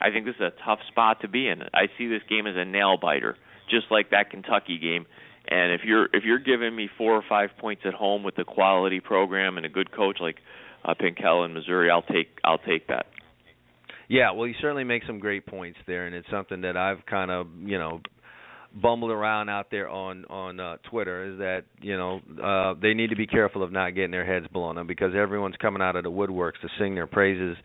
I 0.00 0.10
think 0.10 0.26
this 0.26 0.34
is 0.36 0.40
a 0.42 0.52
tough 0.64 0.80
spot 0.88 1.22
to 1.22 1.28
be 1.28 1.48
in. 1.48 1.62
I 1.74 1.86
see 1.96 2.08
this 2.08 2.22
game 2.28 2.46
as 2.46 2.54
a 2.56 2.64
nail 2.64 2.96
biter, 3.00 3.36
just 3.70 3.86
like 3.90 4.10
that 4.10 4.30
Kentucky 4.30 4.78
game. 4.78 5.06
And 5.50 5.72
if 5.72 5.80
you're 5.84 6.06
if 6.12 6.24
you're 6.24 6.38
giving 6.38 6.76
me 6.76 6.90
four 6.98 7.14
or 7.14 7.22
five 7.26 7.50
points 7.58 7.82
at 7.86 7.94
home 7.94 8.22
with 8.22 8.36
a 8.38 8.44
quality 8.44 9.00
program 9.00 9.56
and 9.56 9.64
a 9.64 9.70
good 9.70 9.90
coach 9.90 10.18
like 10.20 10.36
uh, 10.84 10.94
Pinkel 10.94 11.46
in 11.46 11.54
Missouri, 11.54 11.90
I'll 11.90 12.02
take 12.02 12.28
I'll 12.44 12.58
take 12.58 12.88
that. 12.88 13.06
Yeah, 14.08 14.32
well, 14.32 14.46
you 14.46 14.54
certainly 14.60 14.84
make 14.84 15.02
some 15.06 15.18
great 15.18 15.46
points 15.46 15.78
there, 15.86 16.06
and 16.06 16.14
it's 16.14 16.28
something 16.30 16.62
that 16.62 16.78
I've 16.78 17.04
kind 17.04 17.30
of, 17.30 17.46
you 17.62 17.78
know, 17.78 18.00
bumbled 18.74 19.10
around 19.10 19.48
out 19.48 19.70
there 19.70 19.88
on 19.88 20.24
on 20.26 20.60
uh, 20.60 20.76
Twitter 20.90 21.32
is 21.32 21.38
that 21.38 21.62
you 21.80 21.96
know 21.96 22.20
uh, 22.42 22.74
they 22.80 22.94
need 22.94 23.10
to 23.10 23.16
be 23.16 23.26
careful 23.26 23.62
of 23.62 23.72
not 23.72 23.94
getting 23.94 24.10
their 24.10 24.26
heads 24.26 24.46
blown 24.52 24.78
up 24.78 24.86
because 24.86 25.12
everyone's 25.16 25.56
coming 25.60 25.82
out 25.82 25.96
of 25.96 26.04
the 26.04 26.10
woodworks 26.10 26.60
to 26.62 26.68
sing 26.78 26.94
their 26.94 27.06
praises 27.06 27.56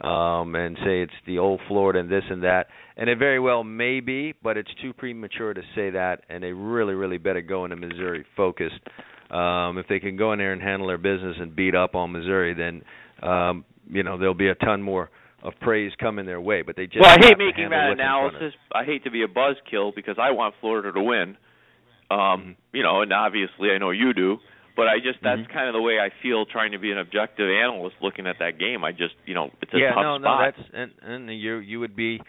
um, 0.00 0.54
and 0.54 0.76
say 0.84 1.02
it's 1.02 1.12
the 1.26 1.38
old 1.38 1.60
Florida 1.68 2.00
and 2.00 2.10
this 2.10 2.24
and 2.28 2.42
that, 2.42 2.66
and 2.96 3.08
it 3.08 3.18
very 3.18 3.38
well 3.38 3.62
may 3.62 4.00
be, 4.00 4.34
but 4.42 4.56
it's 4.56 4.70
too 4.80 4.92
premature 4.92 5.54
to 5.54 5.62
say 5.74 5.90
that, 5.90 6.22
and 6.28 6.42
they 6.42 6.52
really, 6.52 6.94
really 6.94 7.18
better 7.18 7.40
go 7.40 7.64
into 7.64 7.76
Missouri 7.76 8.24
focused. 8.36 8.80
Um, 9.30 9.78
if 9.78 9.86
they 9.88 10.00
can 10.00 10.16
go 10.16 10.32
in 10.32 10.38
there 10.38 10.52
and 10.52 10.60
handle 10.60 10.88
their 10.88 10.98
business 10.98 11.36
and 11.38 11.54
beat 11.54 11.74
up 11.74 11.94
on 11.94 12.12
Missouri, 12.12 12.54
then 12.54 12.82
um, 13.28 13.64
you 13.88 14.02
know 14.02 14.18
there'll 14.18 14.34
be 14.34 14.48
a 14.48 14.54
ton 14.56 14.82
more 14.82 15.10
of 15.42 15.52
praise 15.60 15.92
coming 16.00 16.26
their 16.26 16.40
way. 16.40 16.62
But 16.62 16.76
they 16.76 16.86
just 16.86 17.00
well, 17.00 17.10
I 17.10 17.18
hate 17.20 17.38
making 17.38 17.70
that 17.70 17.88
what's 17.88 18.00
in 18.00 18.06
front 18.06 18.26
of 18.26 18.34
analysis. 18.34 18.54
I 18.72 18.84
hate 18.84 19.04
to 19.04 19.10
be 19.10 19.22
a 19.22 19.28
buzzkill 19.28 19.94
because 19.94 20.16
I 20.18 20.30
want 20.30 20.54
Florida 20.60 20.92
to 20.92 21.02
win. 21.02 21.36
Um, 22.10 22.18
Mhm. 22.18 22.56
you 22.72 22.82
know, 22.82 23.00
and 23.02 23.12
obviously 23.12 23.70
I 23.70 23.78
know 23.78 23.90
you 23.90 24.12
do, 24.12 24.38
but 24.76 24.86
I 24.86 24.98
just 24.98 25.20
that's 25.22 25.40
Mhm. 25.40 25.48
kind 25.48 25.66
of 25.68 25.72
the 25.72 25.80
way 25.82 25.98
I 25.98 26.10
feel 26.22 26.44
trying 26.46 26.72
to 26.72 26.78
be 26.78 26.92
an 26.92 26.98
objective 26.98 27.48
analyst 27.50 27.96
looking 28.00 28.26
at 28.26 28.38
that 28.38 28.58
game. 28.58 28.84
I 28.84 28.92
just, 28.92 29.14
you 29.24 29.34
know, 29.34 29.50
it's 29.62 29.72
a 29.72 29.78
yeah, 29.78 29.94
tough 29.94 30.02
no, 30.02 30.18
spot. 30.18 30.20
no, 30.20 30.38
that's 30.44 30.70
and 30.74 30.92
and 31.02 31.30
you 31.40 31.56
you 31.56 31.80
would 31.80 31.96
be 31.96 32.20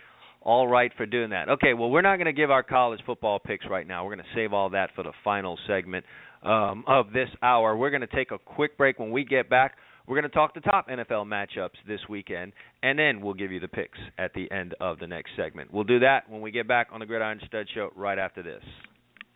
all 0.41 0.68
right 0.68 0.93
for 0.93 1.05
doing 1.05 1.30
that. 1.30 1.49
Okay, 1.49 1.74
well, 1.74 1.89
we're 1.89 2.01
not 2.01 2.18
going 2.18 2.26
to 2.26 2.34
give 2.34 2.51
our 2.51 2.64
college 2.64 3.01
football 3.03 3.39
picks 3.39 3.66
right 3.68 3.88
now. 3.88 4.03
We're 4.05 4.16
going 4.16 4.26
to 4.26 4.34
save 4.36 4.53
all 4.53 4.70
that 4.70 4.91
for 4.95 5.03
the 5.03 5.14
final 5.24 5.57
segment 5.68 6.05
um, 6.43 6.84
of 6.88 7.14
this 7.14 7.30
hour. 7.41 7.76
We're 7.78 7.89
going 7.91 8.01
to 8.01 8.07
take 8.07 8.32
a 8.32 8.38
quick 8.38 8.78
break. 8.78 8.99
When 8.99 9.11
we 9.11 9.24
get 9.24 9.49
back, 9.49 9.78
we're 10.06 10.20
going 10.20 10.30
to 10.30 10.36
talk 10.36 10.54
the 10.54 10.60
top 10.60 10.89
NFL 10.89 11.26
matchups 11.26 11.78
this 11.88 12.01
weekend, 12.10 12.51
and 12.82 12.99
then 12.99 13.22
we'll 13.22 13.34
give 13.34 13.54
you 13.54 13.62
the 13.62 13.70
picks 13.70 13.97
at 14.18 14.34
the 14.34 14.51
end 14.51 14.76
of 14.82 14.99
the 14.99 15.08
next 15.08 15.32
segment. 15.38 15.74
We'll 15.74 15.86
do 15.86 15.99
that 15.99 16.30
when 16.30 16.41
we 16.41 16.51
get 16.51 16.68
back 16.68 16.89
on 16.91 16.99
the 16.99 17.06
Gridiron 17.06 17.39
Stud 17.47 17.68
Show 17.74 17.89
right 17.95 18.20
after 18.20 18.43
this. 18.43 18.62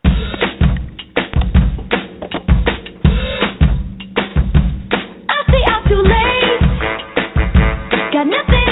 I 0.04 0.12
too 5.88 6.02
late. 6.02 6.60
Got 8.12 8.24
nothing. 8.26 8.67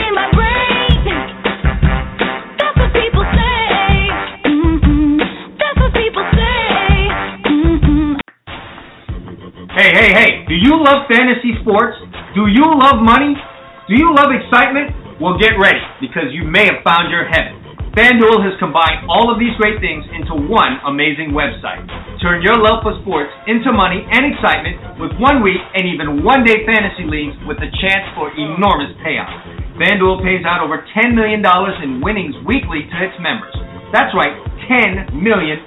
Hey, 9.76 9.92
hey, 9.92 10.08
hey, 10.16 10.30
do 10.48 10.56
you 10.56 10.72
love 10.72 11.04
fantasy 11.04 11.52
sports? 11.60 12.00
Do 12.32 12.48
you 12.48 12.64
love 12.64 12.96
money? 13.04 13.36
Do 13.84 13.92
you 13.92 14.08
love 14.08 14.32
excitement? 14.32 15.20
Well, 15.20 15.36
get 15.36 15.52
ready 15.60 15.84
because 16.00 16.32
you 16.32 16.48
may 16.48 16.64
have 16.64 16.80
found 16.80 17.12
your 17.12 17.28
heaven. 17.28 17.60
FanDuel 17.92 18.40
has 18.40 18.56
combined 18.56 19.04
all 19.04 19.28
of 19.28 19.36
these 19.36 19.52
great 19.60 19.76
things 19.84 20.00
into 20.16 20.32
one 20.48 20.80
amazing 20.88 21.36
website. 21.36 21.84
Turn 22.24 22.40
your 22.40 22.56
love 22.56 22.88
for 22.88 22.96
sports 23.04 23.28
into 23.44 23.68
money 23.68 24.00
and 24.00 24.24
excitement 24.32 24.80
with 24.96 25.12
one 25.20 25.44
week 25.44 25.60
and 25.76 25.84
even 25.84 26.24
one 26.24 26.40
day 26.40 26.64
fantasy 26.64 27.04
leagues 27.04 27.36
with 27.44 27.60
a 27.60 27.68
chance 27.76 28.08
for 28.16 28.32
enormous 28.32 28.96
payouts. 29.04 29.76
FanDuel 29.76 30.24
pays 30.24 30.40
out 30.48 30.64
over 30.64 30.88
$10 30.96 31.12
million 31.12 31.44
in 31.84 32.00
winnings 32.00 32.32
weekly 32.48 32.88
to 32.88 32.96
its 33.04 33.16
members. 33.20 33.52
That's 33.92 34.16
right, 34.16 34.40
$10 34.72 35.20
million. 35.20 35.60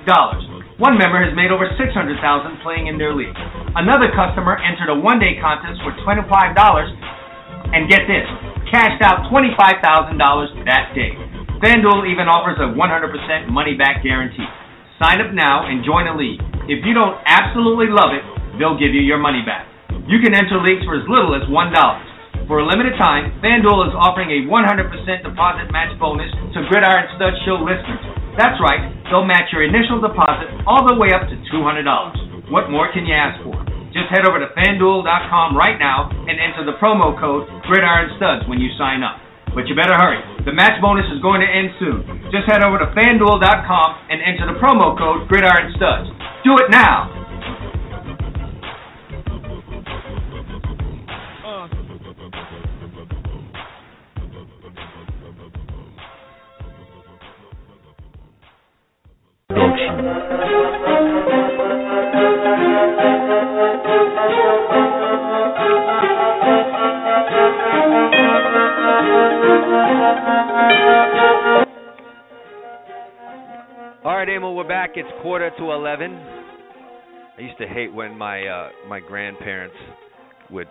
One 0.80 0.96
member 0.96 1.20
has 1.20 1.36
made 1.36 1.52
over 1.52 1.68
600,000 1.76 1.92
playing 2.64 2.88
in 2.88 2.96
their 2.96 3.12
league. 3.12 3.36
Another 3.76 4.08
customer 4.16 4.56
entered 4.64 4.88
a 4.88 4.96
one-day 4.96 5.36
contest 5.44 5.84
for 5.84 5.92
$25 6.08 6.24
and 7.76 7.92
get 7.92 8.08
this, 8.08 8.24
cashed 8.72 9.04
out 9.04 9.28
$25,000 9.28 10.16
that 10.64 10.96
day. 10.96 11.20
FanDuel 11.60 12.08
even 12.08 12.32
offers 12.32 12.56
a 12.64 12.72
100% 12.72 12.80
money 13.52 13.76
back 13.76 14.08
guarantee. 14.08 14.48
Sign 15.04 15.20
up 15.20 15.36
now 15.36 15.68
and 15.68 15.84
join 15.84 16.08
a 16.08 16.16
league. 16.16 16.40
If 16.72 16.88
you 16.88 16.96
don't 16.96 17.20
absolutely 17.28 17.92
love 17.92 18.16
it, 18.16 18.24
they'll 18.56 18.80
give 18.80 18.96
you 18.96 19.04
your 19.04 19.20
money 19.20 19.44
back. 19.44 19.68
You 20.08 20.24
can 20.24 20.32
enter 20.32 20.64
leagues 20.64 20.88
for 20.88 20.96
as 20.96 21.04
little 21.12 21.36
as 21.36 21.44
$1. 21.52 22.48
For 22.48 22.64
a 22.64 22.66
limited 22.66 22.96
time, 22.96 23.36
FanDuel 23.44 23.92
is 23.92 23.96
offering 24.00 24.32
a 24.32 24.48
100% 24.48 25.28
deposit 25.28 25.68
match 25.76 25.92
bonus 26.00 26.32
to 26.56 26.64
Gridiron 26.72 27.12
Stud 27.20 27.36
Show 27.44 27.60
listeners. 27.68 28.19
That's 28.40 28.56
right, 28.64 28.80
they'll 29.12 29.28
match 29.28 29.52
your 29.52 29.68
initial 29.68 30.00
deposit 30.00 30.48
all 30.64 30.88
the 30.88 30.96
way 30.96 31.12
up 31.12 31.28
to 31.28 31.36
$200. 31.52 32.48
What 32.48 32.72
more 32.72 32.88
can 32.88 33.04
you 33.04 33.12
ask 33.12 33.36
for? 33.44 33.52
Just 33.92 34.08
head 34.08 34.24
over 34.24 34.40
to 34.40 34.48
fanduel.com 34.56 35.60
right 35.60 35.76
now 35.76 36.08
and 36.08 36.40
enter 36.40 36.64
the 36.64 36.80
promo 36.80 37.20
code 37.20 37.52
GridironStuds 37.68 38.48
when 38.48 38.64
you 38.64 38.72
sign 38.80 39.04
up. 39.04 39.20
But 39.52 39.68
you 39.68 39.76
better 39.76 39.92
hurry. 39.92 40.24
The 40.48 40.56
match 40.56 40.80
bonus 40.80 41.04
is 41.12 41.20
going 41.20 41.44
to 41.44 41.50
end 41.52 41.76
soon. 41.84 42.32
Just 42.32 42.48
head 42.48 42.64
over 42.64 42.80
to 42.80 42.88
fanduel.com 42.96 43.90
and 44.08 44.24
enter 44.24 44.48
the 44.48 44.56
promo 44.56 44.96
code 44.96 45.28
GridironStuds. 45.28 46.08
Do 46.48 46.56
it 46.64 46.72
now. 46.72 47.29
All 59.70 59.76
right, 74.16 74.28
Emil, 74.28 74.56
we're 74.56 74.68
back. 74.68 74.92
It's 74.96 75.08
quarter 75.22 75.52
to 75.58 75.72
eleven. 75.72 76.14
I 77.38 77.42
used 77.42 77.58
to 77.60 77.68
hate 77.68 77.94
when 77.94 78.18
my 78.18 78.48
uh 78.48 78.70
my 78.88 79.00
grandparents 79.00 79.76
would 80.50 80.68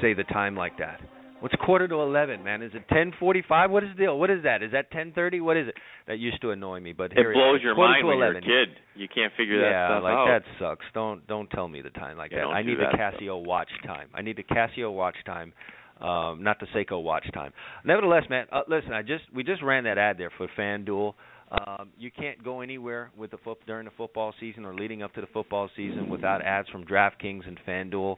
say 0.00 0.14
the 0.14 0.22
time 0.24 0.54
like 0.54 0.78
that. 0.78 1.00
What's 1.46 1.54
quarter 1.64 1.86
to 1.86 1.94
eleven, 2.02 2.42
man? 2.42 2.60
Is 2.60 2.72
it 2.74 2.82
ten 2.92 3.12
forty-five? 3.20 3.70
What 3.70 3.84
is 3.84 3.90
the 3.96 4.02
deal? 4.02 4.18
What 4.18 4.30
is 4.30 4.42
that? 4.42 4.64
Is 4.64 4.72
that 4.72 4.90
ten 4.90 5.12
thirty? 5.12 5.38
What 5.40 5.56
is 5.56 5.68
it? 5.68 5.76
That 6.08 6.18
used 6.18 6.40
to 6.42 6.50
annoy 6.50 6.80
me, 6.80 6.92
but 6.92 7.12
It 7.12 7.18
here 7.18 7.32
blows 7.32 7.58
is. 7.58 7.62
your 7.62 7.76
quarter 7.76 7.92
mind 7.92 8.04
when 8.08 8.16
11. 8.16 8.42
you're 8.42 8.62
a 8.62 8.66
kid. 8.66 8.74
You 8.96 9.06
can't 9.06 9.32
figure 9.36 9.60
that 9.60 9.72
out. 9.72 10.02
yeah, 10.02 10.10
like 10.10 10.42
that 10.42 10.42
sucks. 10.58 10.84
Don't 10.92 11.24
don't 11.28 11.48
tell 11.50 11.68
me 11.68 11.82
the 11.82 11.90
time 11.90 12.16
like 12.18 12.32
Yeah, 12.32 12.38
that. 12.38 12.46
I 12.48 12.62
need 12.62 12.78
the 12.78 12.86
that 12.90 12.94
stuff. 13.12 13.20
Casio 13.20 13.44
watch 13.46 13.68
time. 13.84 14.08
I 14.12 14.22
need 14.22 14.36
the 14.36 14.42
Casio 14.42 14.92
watch 14.92 15.14
time, 15.24 15.52
um, 16.00 16.42
not 16.42 16.58
the 16.58 16.66
Seiko 16.74 17.00
watch 17.00 17.26
time. 17.32 17.52
Nevertheless, 17.84 18.24
man, 18.28 18.46
uh, 18.50 18.62
listen. 18.66 18.92
I 18.92 19.02
just 19.02 19.22
we 19.32 19.44
just 19.44 19.62
ran 19.62 19.84
that 19.84 19.98
ad 19.98 20.18
there 20.18 20.32
for 20.36 20.48
FanDuel. 20.58 21.14
Um, 21.52 21.90
you 21.96 22.10
can't 22.10 22.42
go 22.42 22.60
anywhere 22.60 23.12
with 23.16 23.30
the 23.30 23.38
foot 23.38 23.58
during 23.68 23.84
the 23.84 23.92
football 23.96 24.34
season 24.40 24.64
or 24.64 24.74
leading 24.74 25.04
up 25.04 25.14
to 25.14 25.20
the 25.20 25.28
football 25.28 25.70
season 25.76 26.08
without 26.08 26.42
ads 26.42 26.68
from 26.70 26.84
DraftKings 26.84 27.46
and 27.46 27.56
FanDuel. 27.64 28.16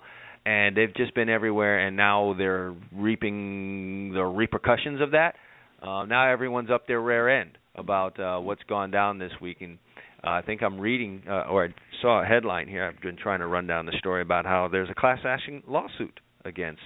And 0.49 0.75
they've 0.75 0.95
just 0.95 1.15
been 1.15 1.29
everywhere, 1.29 1.87
and 1.87 1.95
now 1.95 2.35
they're 2.39 2.75
reaping 2.91 4.13
the 4.15 4.25
repercussions 4.25 5.03
of 5.03 5.11
that. 5.11 5.35
Uh, 5.83 6.07
now 6.07 6.33
everyone's 6.33 6.71
up 6.71 6.87
their 6.87 7.03
rear 7.03 7.29
end 7.29 7.59
about 7.75 8.19
uh, 8.19 8.39
what's 8.39 8.63
gone 8.63 8.91
down 8.91 9.19
this 9.19 9.33
week, 9.43 9.59
and 9.61 9.79
uh, 10.25 10.31
I 10.31 10.43
think 10.43 10.63
I'm 10.63 10.81
reading 10.81 11.23
uh, 11.29 11.43
or 11.51 11.67
I 11.67 11.69
saw 12.01 12.23
a 12.23 12.27
headline 12.27 12.67
here. 12.67 12.83
I've 12.85 13.03
been 13.03 13.17
trying 13.17 13.41
to 13.41 13.47
run 13.47 13.67
down 13.67 13.85
the 13.85 13.93
story 13.99 14.23
about 14.23 14.47
how 14.47 14.69
there's 14.73 14.89
a 14.89 14.95
class 14.95 15.19
action 15.23 15.63
lawsuit 15.69 16.19
against 16.47 16.81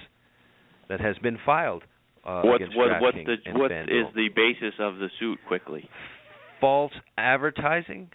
that 0.89 1.01
has 1.01 1.17
been 1.19 1.39
filed 1.47 1.85
uh, 2.27 2.43
against 2.57 2.77
what, 2.77 2.89
what's 3.01 3.17
the 3.17 3.37
what 3.53 3.71
FanDuel. 3.71 4.09
is 4.09 4.15
the 4.17 4.29
basis 4.35 4.75
of 4.81 4.97
the 4.97 5.09
suit? 5.21 5.39
Quickly. 5.47 5.89
false 6.61 6.93
advertising? 7.17 8.11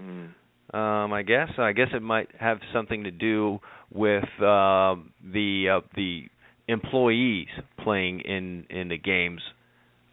Mm. 0.00 0.30
Um, 0.72 1.12
I 1.14 1.22
guess. 1.22 1.48
I 1.56 1.72
guess 1.72 1.88
it 1.94 2.02
might 2.02 2.28
have 2.38 2.58
something 2.74 3.04
to 3.04 3.10
do 3.10 3.58
with 3.90 4.24
uh, 4.38 4.96
the 5.32 5.78
uh, 5.78 5.80
the 5.96 6.24
employees 6.66 7.48
playing 7.82 8.20
in 8.20 8.66
in 8.68 8.88
the 8.88 8.98
games 8.98 9.40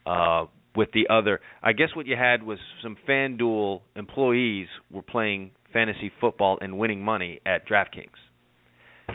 uh, 0.06 0.46
with 0.76 0.90
the 0.94 1.08
other. 1.10 1.42
I 1.62 1.74
guess 1.74 1.90
what 1.94 2.08
you 2.08 2.16
had 2.16 2.44
was 2.44 2.60
some 2.82 2.96
FanDuel 3.08 3.82
employees 3.96 4.68
were 4.92 5.02
playing 5.02 5.52
fantasy 5.74 6.12
football 6.22 6.58
and 6.62 6.78
winning 6.78 7.04
money 7.04 7.42
at 7.46 7.68
DraftKings. 7.68 8.08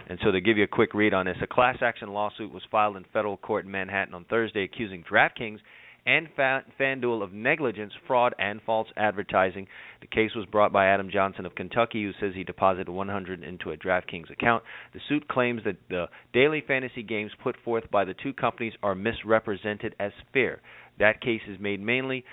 And 0.08 0.18
so 0.22 0.30
to 0.30 0.40
give 0.40 0.56
you 0.56 0.64
a 0.64 0.68
quick 0.68 0.94
read 0.94 1.14
on 1.14 1.26
this, 1.26 1.36
a 1.42 1.46
class 1.46 1.78
action 1.80 2.10
lawsuit 2.10 2.52
was 2.52 2.62
filed 2.70 2.96
in 2.96 3.04
federal 3.12 3.36
court 3.36 3.64
in 3.64 3.70
Manhattan 3.70 4.14
on 4.14 4.24
Thursday 4.24 4.64
accusing 4.64 5.04
DraftKings 5.10 5.58
and 6.10 6.28
FanDuel 6.78 7.22
of 7.22 7.32
negligence, 7.32 7.92
fraud, 8.06 8.34
and 8.38 8.60
false 8.66 8.88
advertising. 8.96 9.68
The 10.00 10.08
case 10.08 10.32
was 10.34 10.46
brought 10.46 10.72
by 10.72 10.86
Adam 10.86 11.08
Johnson 11.12 11.46
of 11.46 11.54
Kentucky, 11.54 12.02
who 12.02 12.12
says 12.18 12.34
he 12.34 12.42
deposited 12.42 12.88
100 12.88 13.44
into 13.44 13.70
a 13.70 13.76
DraftKings 13.76 14.30
account. 14.30 14.64
The 14.92 15.00
suit 15.08 15.28
claims 15.28 15.62
that 15.64 15.76
the 15.88 16.06
daily 16.32 16.64
fantasy 16.66 17.04
games 17.04 17.30
put 17.42 17.56
forth 17.64 17.88
by 17.92 18.04
the 18.04 18.14
two 18.14 18.32
companies 18.32 18.72
are 18.82 18.96
misrepresented 18.96 19.94
as 20.00 20.10
fair. 20.32 20.60
That 20.98 21.20
case 21.20 21.42
is 21.48 21.60
made 21.60 21.80
mainly 21.80 22.24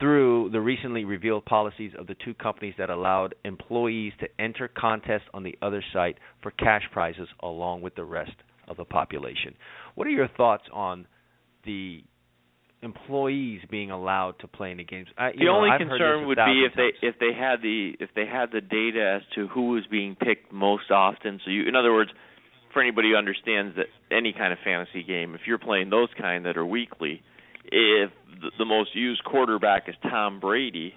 through 0.00 0.50
the 0.50 0.60
recently 0.60 1.04
revealed 1.04 1.44
policies 1.44 1.92
of 1.98 2.06
the 2.06 2.16
two 2.24 2.34
companies 2.34 2.74
that 2.78 2.90
allowed 2.90 3.34
employees 3.44 4.14
to 4.20 4.28
enter 4.40 4.68
contests 4.68 5.28
on 5.34 5.42
the 5.42 5.56
other 5.60 5.84
site 5.92 6.16
for 6.42 6.50
cash 6.52 6.82
prizes 6.90 7.28
along 7.40 7.82
with 7.82 7.94
the 7.94 8.04
rest 8.04 8.32
of 8.66 8.78
the 8.78 8.84
population. 8.84 9.54
What 9.94 10.06
are 10.06 10.10
your 10.10 10.28
thoughts 10.28 10.64
on 10.72 11.06
the 11.64 12.02
employees 12.82 13.60
being 13.70 13.90
allowed 13.90 14.38
to 14.40 14.48
play 14.48 14.70
in 14.72 14.78
the 14.78 14.84
games? 14.84 15.08
I, 15.16 15.30
The 15.38 15.48
only 15.48 15.70
concern 15.78 16.26
would 16.26 16.36
be 16.36 16.66
if 16.66 16.74
they 16.76 17.06
if 17.06 17.18
they 17.18 17.32
had 17.38 17.62
the 17.62 17.92
if 18.00 18.10
they 18.14 18.26
had 18.26 18.50
the 18.52 18.60
data 18.60 19.20
as 19.20 19.22
to 19.36 19.48
who 19.48 19.70
was 19.70 19.84
being 19.90 20.16
picked 20.16 20.52
most 20.52 20.90
often. 20.90 21.40
So 21.44 21.50
you, 21.50 21.68
in 21.68 21.76
other 21.76 21.92
words, 21.92 22.10
for 22.72 22.82
anybody 22.82 23.10
who 23.10 23.16
understands 23.16 23.76
that 23.76 23.86
any 24.14 24.32
kind 24.32 24.52
of 24.52 24.58
fantasy 24.64 25.02
game, 25.02 25.34
if 25.34 25.42
you're 25.46 25.58
playing 25.58 25.90
those 25.90 26.08
kind 26.20 26.46
that 26.46 26.56
are 26.56 26.66
weekly, 26.66 27.22
if 27.66 28.10
the, 28.40 28.50
the 28.58 28.64
most 28.64 28.94
used 28.94 29.22
quarterback 29.24 29.88
is 29.88 29.94
Tom 30.02 30.40
Brady, 30.40 30.94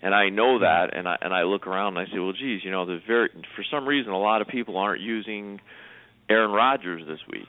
and 0.00 0.14
I 0.14 0.28
know 0.30 0.56
hmm. 0.56 0.62
that, 0.62 0.96
and 0.96 1.06
I 1.06 1.16
and 1.20 1.34
I 1.34 1.42
look 1.42 1.66
around 1.66 1.98
and 1.98 2.08
I 2.08 2.12
say, 2.12 2.18
well, 2.18 2.32
geez, 2.32 2.60
you 2.64 2.70
know, 2.70 2.86
there's 2.86 3.02
very 3.06 3.28
for 3.54 3.64
some 3.70 3.86
reason 3.86 4.12
a 4.12 4.18
lot 4.18 4.40
of 4.40 4.48
people 4.48 4.76
aren't 4.76 5.02
using 5.02 5.60
Aaron 6.30 6.50
Rodgers 6.50 7.02
this 7.06 7.20
week. 7.30 7.48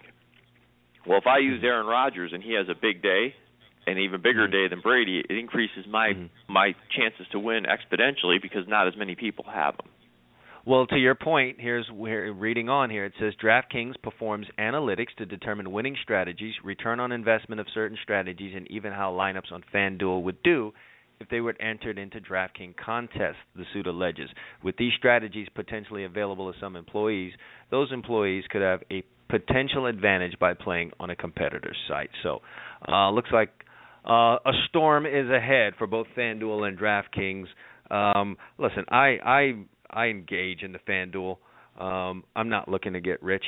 Well, 1.07 1.17
if 1.17 1.27
I 1.27 1.39
use 1.39 1.61
hmm. 1.61 1.65
Aaron 1.65 1.88
Rodgers 1.88 2.32
and 2.34 2.43
he 2.43 2.53
has 2.53 2.67
a 2.67 2.75
big 2.75 3.01
day, 3.01 3.34
an 3.88 3.97
even 3.97 4.21
bigger 4.21 4.47
day 4.47 4.67
than 4.67 4.82
Brady, 4.82 5.19
it 5.19 5.38
increases 5.38 5.86
my 5.88 6.13
Mhm. 6.13 6.30
my 6.47 6.75
chances 6.89 7.27
to 7.30 7.39
win 7.39 7.65
exponentially 7.65 8.41
because 8.41 8.67
not 8.67 8.88
as 8.88 8.95
many 8.95 9.15
people 9.15 9.45
have 9.45 9.77
them. 9.77 9.88
Well, 10.65 10.86
to 10.88 10.97
your 10.97 11.15
point, 11.15 11.59
here's 11.59 11.89
where 11.89 12.32
reading 12.34 12.69
on 12.69 12.89
here. 12.89 13.05
It 13.05 13.13
says 13.17 13.34
DraftKings 13.36 13.99
performs 14.01 14.47
analytics 14.59 15.13
to 15.15 15.25
determine 15.25 15.71
winning 15.71 15.95
strategies, 15.95 16.53
return 16.63 16.99
on 16.99 17.11
investment 17.11 17.61
of 17.61 17.67
certain 17.69 17.97
strategies, 18.03 18.53
and 18.55 18.69
even 18.69 18.91
how 18.91 19.11
lineups 19.11 19.51
on 19.51 19.63
FanDuel 19.73 20.21
would 20.21 20.43
do 20.43 20.73
if 21.19 21.27
they 21.30 21.41
were 21.41 21.55
entered 21.59 21.97
into 21.97 22.19
DraftKings 22.21 22.75
contests, 22.77 23.38
the 23.55 23.65
suit 23.73 23.88
alleges. 23.88 24.30
With 24.63 24.77
these 24.77 24.93
strategies 24.97 25.47
potentially 25.49 26.03
available 26.03 26.51
to 26.51 26.59
some 26.59 26.75
employees, 26.75 27.34
those 27.71 27.91
employees 27.91 28.43
could 28.49 28.61
have 28.61 28.84
a 28.91 29.03
potential 29.30 29.86
advantage 29.86 30.38
by 30.39 30.53
playing 30.53 30.91
on 30.99 31.09
a 31.09 31.15
competitor's 31.15 31.77
site. 31.88 32.09
So, 32.23 32.41
uh, 32.88 33.11
looks 33.11 33.32
like 33.32 33.49
uh, 34.10 34.38
a 34.45 34.51
storm 34.70 35.05
is 35.05 35.30
ahead 35.30 35.74
for 35.78 35.88
both 35.88 36.07
FanDuel 36.18 36.68
and 36.68 36.78
DraftKings. 36.80 37.45
Um, 37.91 38.38
listen, 38.57 38.86
I 38.89 39.18
I 39.24 39.53
I 39.89 40.05
engage 40.07 40.64
in 40.64 40.72
the 40.72 40.80
FanDuel. 40.80 41.38
Um, 41.80 42.24
I'm 42.36 42.49
not 42.49 42.68
looking 42.68 42.93
to 42.93 43.01
get 43.01 43.22
rich. 43.24 43.45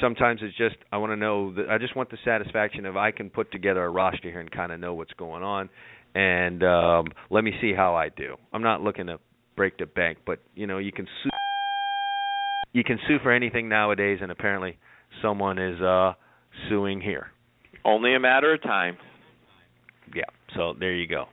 sometimes 0.00 0.40
it's 0.42 0.56
just 0.56 0.76
I 0.90 0.96
want 0.98 1.12
to 1.12 1.16
know 1.16 1.54
that 1.54 1.68
I 1.70 1.78
just 1.78 1.94
want 1.96 2.10
the 2.10 2.18
satisfaction 2.24 2.86
of 2.86 2.96
I 2.96 3.10
can 3.10 3.30
put 3.30 3.52
together 3.52 3.84
a 3.84 3.90
roster 3.90 4.30
here 4.30 4.40
and 4.40 4.50
kind 4.50 4.72
of 4.72 4.80
know 4.80 4.94
what's 4.94 5.12
going 5.12 5.42
on, 5.42 5.68
and 6.14 6.62
um, 6.62 7.06
let 7.30 7.44
me 7.44 7.52
see 7.60 7.72
how 7.74 7.94
I 7.94 8.08
do. 8.08 8.36
I'm 8.52 8.62
not 8.62 8.82
looking 8.82 9.06
to 9.06 9.18
break 9.56 9.78
the 9.78 9.86
bank, 9.86 10.18
but 10.26 10.40
you 10.54 10.66
know 10.66 10.78
you 10.78 10.92
can 10.92 11.06
sue 11.22 11.30
you 12.72 12.84
can 12.84 12.98
sue 13.06 13.18
for 13.22 13.32
anything 13.32 13.68
nowadays, 13.68 14.18
and 14.20 14.30
apparently 14.30 14.78
someone 15.22 15.58
is 15.58 15.80
uh 15.80 16.12
suing 16.68 17.00
here. 17.00 17.28
Only 17.84 18.14
a 18.14 18.20
matter 18.20 18.52
of 18.52 18.62
time. 18.62 18.96
Yeah. 20.14 20.22
So 20.56 20.74
there 20.78 20.94
you 20.94 21.06
go. 21.06 21.26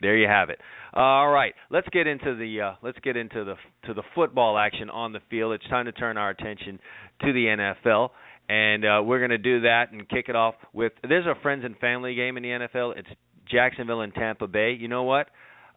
There 0.00 0.16
you 0.16 0.26
have 0.26 0.50
it. 0.50 0.58
All 0.94 1.30
right, 1.30 1.54
let's 1.70 1.88
get 1.90 2.06
into 2.06 2.34
the 2.34 2.60
uh, 2.60 2.72
let's 2.82 2.98
get 3.02 3.16
into 3.16 3.44
the 3.44 3.54
to 3.86 3.94
the 3.94 4.02
football 4.14 4.58
action 4.58 4.90
on 4.90 5.12
the 5.12 5.20
field. 5.30 5.54
It's 5.54 5.66
time 5.68 5.86
to 5.86 5.92
turn 5.92 6.18
our 6.18 6.30
attention 6.30 6.80
to 7.22 7.32
the 7.32 7.72
NFL, 7.84 8.10
and 8.48 8.84
uh, 8.84 9.02
we're 9.04 9.20
going 9.20 9.30
to 9.30 9.38
do 9.38 9.60
that 9.62 9.92
and 9.92 10.06
kick 10.08 10.26
it 10.28 10.36
off 10.36 10.54
with. 10.72 10.92
There's 11.08 11.26
a 11.26 11.40
friends 11.40 11.64
and 11.64 11.78
family 11.78 12.14
game 12.14 12.36
in 12.36 12.42
the 12.42 12.48
NFL. 12.48 12.98
It's 12.98 13.08
Jacksonville 13.50 14.00
and 14.02 14.12
Tampa 14.12 14.46
Bay. 14.48 14.76
You 14.78 14.88
know 14.88 15.04
what? 15.04 15.28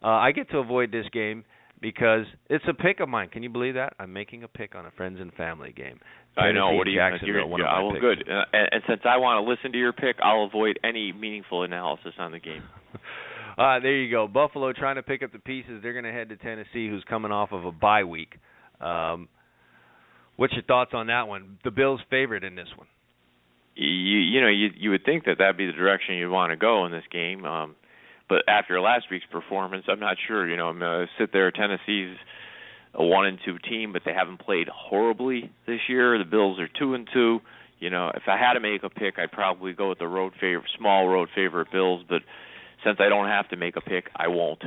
Uh, 0.02 0.08
I 0.08 0.32
get 0.32 0.50
to 0.50 0.58
avoid 0.58 0.92
this 0.92 1.06
game 1.12 1.44
because 1.80 2.26
it's 2.50 2.64
a 2.68 2.74
pick 2.74 3.00
of 3.00 3.08
mine. 3.08 3.28
Can 3.28 3.42
you 3.42 3.48
believe 3.48 3.74
that? 3.74 3.94
I'm 3.98 4.12
making 4.12 4.42
a 4.42 4.48
pick 4.48 4.74
on 4.74 4.86
a 4.86 4.90
friends 4.90 5.18
and 5.20 5.32
family 5.34 5.72
game. 5.72 6.00
I 6.36 6.52
know. 6.52 6.72
What 6.72 6.84
do 6.84 6.90
you 6.90 6.98
Jacksonville, 6.98 7.34
you're, 7.34 7.46
one 7.46 7.60
yeah, 7.60 7.66
of 7.66 7.72
my 7.72 7.82
well, 7.82 7.92
picks. 7.92 8.00
good. 8.00 8.28
Uh, 8.28 8.44
and, 8.52 8.68
and 8.72 8.82
since 8.88 9.00
I 9.04 9.16
want 9.16 9.44
to 9.44 9.50
listen 9.50 9.72
to 9.72 9.78
your 9.78 9.92
pick, 9.92 10.16
I'll 10.22 10.44
avoid 10.44 10.78
any 10.84 11.12
meaningful 11.12 11.62
analysis 11.62 12.12
on 12.18 12.32
the 12.32 12.40
game. 12.40 12.62
Uh, 13.58 13.80
there 13.80 13.96
you 13.96 14.10
go. 14.10 14.28
Buffalo 14.28 14.70
trying 14.74 14.96
to 14.96 15.02
pick 15.02 15.22
up 15.22 15.32
the 15.32 15.38
pieces. 15.38 15.80
They're 15.82 15.94
going 15.94 16.04
to 16.04 16.12
head 16.12 16.28
to 16.28 16.36
Tennessee, 16.36 16.90
who's 16.90 17.02
coming 17.08 17.32
off 17.32 17.52
of 17.52 17.64
a 17.64 17.72
bye 17.72 18.04
week. 18.04 18.34
Um, 18.82 19.28
what's 20.36 20.52
your 20.52 20.62
thoughts 20.62 20.90
on 20.92 21.06
that 21.06 21.26
one? 21.26 21.58
The 21.64 21.70
Bills' 21.70 22.00
favorite 22.10 22.44
in 22.44 22.54
this 22.54 22.68
one. 22.76 22.86
You 23.74 23.86
you 23.88 24.40
know 24.40 24.48
you 24.48 24.68
you 24.76 24.90
would 24.90 25.04
think 25.04 25.24
that 25.24 25.36
that'd 25.38 25.56
be 25.56 25.66
the 25.66 25.72
direction 25.72 26.16
you'd 26.16 26.30
want 26.30 26.50
to 26.50 26.56
go 26.56 26.86
in 26.86 26.92
this 26.92 27.04
game. 27.12 27.44
Um, 27.44 27.76
but 28.28 28.42
after 28.48 28.80
last 28.80 29.06
week's 29.10 29.26
performance, 29.30 29.84
I'm 29.88 30.00
not 30.00 30.16
sure. 30.26 30.48
You 30.48 30.56
know, 30.56 30.68
I'm 30.68 30.78
gonna 30.78 31.06
sit 31.18 31.30
there. 31.32 31.50
Tennessee's 31.50 32.16
a 32.96 33.04
one 33.04 33.26
and 33.26 33.38
two 33.44 33.58
team, 33.58 33.92
but 33.92 34.02
they 34.04 34.12
haven't 34.12 34.40
played 34.40 34.68
horribly 34.68 35.50
this 35.66 35.80
year. 35.88 36.18
The 36.18 36.24
Bills 36.24 36.58
are 36.58 36.68
two 36.78 36.94
and 36.94 37.08
two. 37.12 37.40
You 37.78 37.90
know, 37.90 38.10
if 38.14 38.22
I 38.26 38.38
had 38.38 38.54
to 38.54 38.60
make 38.60 38.82
a 38.82 38.88
pick, 38.88 39.18
I'd 39.18 39.32
probably 39.32 39.74
go 39.74 39.90
with 39.90 39.98
the 39.98 40.08
road 40.08 40.32
favorite, 40.40 40.64
small 40.78 41.06
road 41.06 41.28
favorite 41.34 41.68
Bills. 41.70 42.02
But 42.08 42.22
since 42.84 42.96
I 43.00 43.08
don't 43.08 43.28
have 43.28 43.48
to 43.50 43.56
make 43.56 43.76
a 43.76 43.82
pick, 43.82 44.06
I 44.16 44.28
won't. 44.28 44.62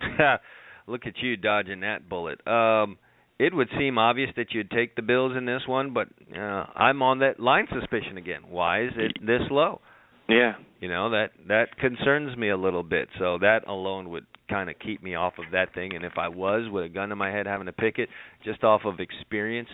Look 0.86 1.06
at 1.06 1.18
you 1.18 1.36
dodging 1.36 1.80
that 1.80 2.08
bullet. 2.08 2.46
Um, 2.46 2.98
it 3.38 3.54
would 3.54 3.68
seem 3.78 3.98
obvious 3.98 4.30
that 4.36 4.52
you'd 4.52 4.70
take 4.70 4.96
the 4.96 5.02
Bills 5.02 5.36
in 5.36 5.44
this 5.44 5.62
one, 5.66 5.92
but 5.92 6.08
uh, 6.34 6.66
I'm 6.74 7.02
on 7.02 7.18
that 7.18 7.40
line 7.40 7.66
suspicion 7.72 8.16
again. 8.16 8.42
Why 8.48 8.84
is 8.84 8.92
it 8.96 9.12
this 9.20 9.42
low? 9.50 9.80
Yeah. 10.28 10.54
You 10.80 10.88
know 10.88 11.10
that 11.10 11.30
that 11.48 11.76
concerns 11.78 12.36
me 12.36 12.50
a 12.50 12.56
little 12.56 12.82
bit. 12.82 13.08
So 13.18 13.38
that 13.40 13.66
alone 13.66 14.10
would 14.10 14.26
kind 14.48 14.68
of 14.70 14.78
keep 14.78 15.02
me 15.02 15.14
off 15.14 15.34
of 15.38 15.46
that 15.52 15.72
thing. 15.74 15.94
And 15.94 16.04
if 16.04 16.18
I 16.18 16.28
was 16.28 16.68
with 16.70 16.84
a 16.84 16.88
gun 16.88 17.10
in 17.12 17.18
my 17.18 17.30
head 17.30 17.46
having 17.46 17.66
to 17.66 17.72
pick 17.72 17.98
it, 17.98 18.08
just 18.44 18.62
off 18.64 18.82
of 18.84 19.00
experience 19.00 19.68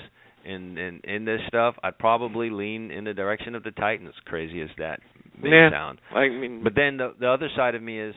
in 0.44 0.78
in 0.78 1.00
in 1.04 1.24
this 1.24 1.40
stuff, 1.48 1.74
I'd 1.82 1.98
probably 1.98 2.50
lean 2.50 2.90
in 2.90 3.04
the 3.04 3.12
direction 3.14 3.54
of 3.54 3.62
the 3.62 3.72
Titans. 3.72 4.14
Crazy 4.24 4.60
as 4.62 4.70
that 4.78 5.00
may 5.42 5.50
Yeah. 5.50 5.70
sound. 5.70 6.00
I 6.14 6.28
mean, 6.28 6.62
But 6.62 6.74
then 6.74 6.96
the 6.96 7.14
the 7.18 7.28
other 7.28 7.48
side 7.56 7.74
of 7.74 7.82
me 7.82 7.98
is 8.00 8.14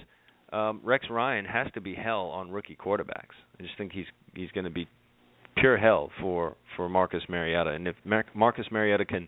um 0.52 0.80
Rex 0.84 1.10
Ryan 1.10 1.46
has 1.46 1.68
to 1.74 1.82
be 1.82 1.96
hell 1.96 2.28
on 2.28 2.52
rookie 2.52 2.76
quarterbacks. 2.78 3.36
I 3.60 3.64
just 3.64 3.76
think 3.78 3.92
he's 3.92 4.06
he's 4.36 4.52
going 4.52 4.66
to 4.66 4.70
be 4.72 4.88
pure 5.58 5.78
hell 5.78 6.12
for 6.22 6.56
for 6.76 6.88
Marcus 6.90 7.24
Mariota. 7.30 7.72
And 7.72 7.88
if 7.88 7.96
Mar- 8.06 8.26
Marcus 8.34 8.68
Mariota 8.72 9.06
can 9.06 9.28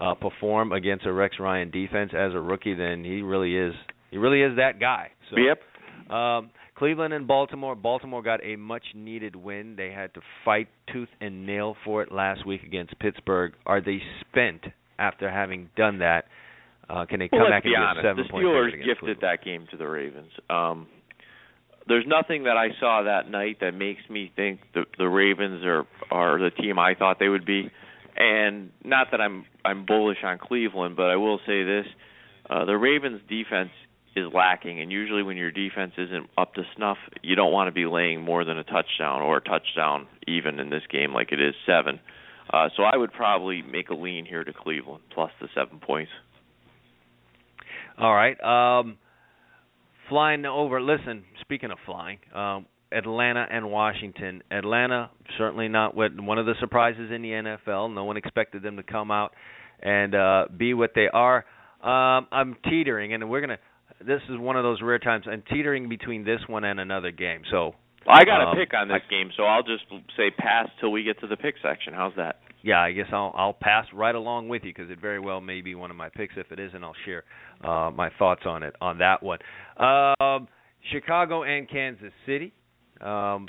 uh 0.00 0.14
perform 0.14 0.72
against 0.72 1.04
a 1.06 1.12
Rex 1.12 1.38
Ryan 1.38 1.70
defense 1.70 2.12
as 2.14 2.32
a 2.34 2.40
rookie, 2.40 2.74
then 2.74 3.04
he 3.04 3.20
really 3.22 3.56
is 3.56 3.74
he 4.10 4.16
really 4.18 4.40
is 4.42 4.56
that 4.56 4.78
guy. 4.80 5.10
So 5.30 5.36
yep. 5.38 5.60
Um, 6.10 6.50
Cleveland 6.76 7.12
and 7.14 7.26
Baltimore. 7.26 7.74
Baltimore 7.74 8.22
got 8.22 8.44
a 8.44 8.56
much 8.56 8.84
needed 8.94 9.36
win. 9.36 9.76
They 9.76 9.90
had 9.90 10.14
to 10.14 10.20
fight 10.44 10.68
tooth 10.92 11.08
and 11.20 11.46
nail 11.46 11.76
for 11.84 12.02
it 12.02 12.10
last 12.12 12.46
week 12.46 12.62
against 12.62 12.98
Pittsburgh. 12.98 13.52
Are 13.66 13.80
they 13.80 14.00
spent 14.20 14.62
after 14.98 15.30
having 15.30 15.68
done 15.76 15.98
that? 15.98 16.24
Uh, 16.88 17.06
can 17.06 17.20
they 17.20 17.28
come 17.28 17.40
well, 17.40 17.50
back 17.50 17.64
let's 17.64 17.66
be 17.66 17.74
and 17.74 17.84
honest. 17.84 18.02
get 18.02 18.08
seven 18.08 18.24
the 18.26 18.32
Steelers 18.32 18.70
gifted 18.72 18.98
Cleveland? 18.98 19.18
that 19.22 19.44
game 19.44 19.66
to 19.70 19.76
the 19.76 19.86
Ravens. 19.86 20.32
Um, 20.50 20.86
there's 21.88 22.04
nothing 22.06 22.44
that 22.44 22.56
I 22.56 22.68
saw 22.78 23.02
that 23.02 23.30
night 23.30 23.58
that 23.60 23.72
makes 23.72 24.02
me 24.08 24.30
think 24.34 24.60
the 24.74 24.84
the 24.98 25.08
Ravens 25.08 25.64
are 25.64 25.86
are 26.10 26.38
the 26.38 26.50
team 26.50 26.78
I 26.78 26.94
thought 26.94 27.18
they 27.18 27.28
would 27.28 27.46
be. 27.46 27.70
And 28.16 28.70
not 28.84 29.08
that 29.12 29.20
I'm 29.20 29.44
I'm 29.64 29.86
bullish 29.86 30.18
on 30.22 30.38
Cleveland, 30.38 30.96
but 30.96 31.06
I 31.06 31.16
will 31.16 31.38
say 31.46 31.64
this: 31.64 31.86
uh, 32.48 32.64
the 32.64 32.76
Ravens' 32.76 33.20
defense 33.28 33.70
is 34.14 34.26
lacking, 34.32 34.80
and 34.80 34.92
usually 34.92 35.22
when 35.22 35.36
your 35.36 35.50
defense 35.50 35.92
isn't 35.96 36.28
up 36.36 36.54
to 36.54 36.62
snuff, 36.76 36.98
you 37.22 37.34
don't 37.34 37.52
want 37.52 37.68
to 37.68 37.72
be 37.72 37.86
laying 37.86 38.20
more 38.20 38.44
than 38.44 38.58
a 38.58 38.64
touchdown 38.64 39.22
or 39.22 39.38
a 39.38 39.40
touchdown 39.40 40.06
even 40.26 40.58
in 40.58 40.70
this 40.70 40.82
game 40.90 41.12
like 41.12 41.32
it 41.32 41.40
is 41.40 41.54
seven. 41.66 42.00
Uh, 42.52 42.68
so 42.76 42.82
I 42.82 42.96
would 42.96 43.12
probably 43.12 43.62
make 43.62 43.88
a 43.88 43.94
lean 43.94 44.26
here 44.26 44.44
to 44.44 44.52
Cleveland 44.52 45.02
plus 45.14 45.30
the 45.40 45.48
seven 45.54 45.78
points. 45.78 46.10
All 47.98 48.14
right. 48.14 48.38
Um, 48.42 48.98
flying 50.08 50.44
over. 50.44 50.80
Listen, 50.80 51.24
speaking 51.40 51.70
of 51.70 51.78
flying, 51.86 52.18
um, 52.34 52.66
Atlanta 52.92 53.46
and 53.50 53.70
Washington. 53.70 54.42
Atlanta 54.50 55.10
certainly 55.38 55.68
not 55.68 55.94
what 55.94 56.18
one 56.20 56.38
of 56.38 56.46
the 56.46 56.54
surprises 56.60 57.10
in 57.14 57.22
the 57.22 57.30
NFL. 57.30 57.94
No 57.94 58.04
one 58.04 58.16
expected 58.16 58.62
them 58.62 58.76
to 58.76 58.82
come 58.82 59.10
out 59.10 59.32
and 59.80 60.14
uh, 60.14 60.44
be 60.54 60.74
what 60.74 60.90
they 60.94 61.08
are. 61.12 61.44
Um, 61.82 62.28
I'm 62.30 62.56
teetering, 62.68 63.14
and 63.14 63.28
we're 63.28 63.40
gonna. 63.40 63.58
This 64.06 64.22
is 64.28 64.38
one 64.38 64.56
of 64.56 64.62
those 64.64 64.80
rare 64.82 64.98
times. 64.98 65.24
I'm 65.30 65.42
teetering 65.50 65.88
between 65.88 66.24
this 66.24 66.40
one 66.46 66.64
and 66.64 66.80
another 66.80 67.10
game. 67.10 67.42
So 67.50 67.74
I 68.08 68.24
got 68.24 68.40
a 68.42 68.48
Um, 68.50 68.56
pick 68.56 68.74
on 68.74 68.88
this 68.88 69.02
game, 69.10 69.30
so 69.36 69.44
I'll 69.44 69.62
just 69.62 69.84
say 70.16 70.30
pass 70.30 70.68
till 70.80 70.90
we 70.92 71.02
get 71.02 71.20
to 71.20 71.26
the 71.26 71.36
pick 71.36 71.54
section. 71.62 71.94
How's 71.94 72.14
that? 72.16 72.40
yeah, 72.64 72.80
I 72.80 72.92
guess 72.92 73.06
I'll 73.12 73.32
I'll 73.36 73.52
pass 73.54 73.86
right 73.92 74.14
along 74.14 74.48
with 74.48 74.62
you 74.64 74.70
because 74.72 74.90
it 74.90 75.00
very 75.00 75.18
well 75.18 75.40
may 75.40 75.60
be 75.62 75.74
one 75.74 75.90
of 75.90 75.96
my 75.96 76.08
picks. 76.08 76.34
If 76.36 76.52
it 76.52 76.58
isn't, 76.60 76.82
I'll 76.84 76.94
share 77.04 77.24
uh, 77.64 77.90
my 77.94 78.10
thoughts 78.18 78.42
on 78.46 78.62
it 78.62 78.74
on 78.80 78.98
that 78.98 79.22
one. 79.22 79.38
Um, 79.78 80.48
Chicago 80.92 81.42
and 81.44 81.68
Kansas 81.68 82.12
City. 82.26 82.52
Um, 83.00 83.46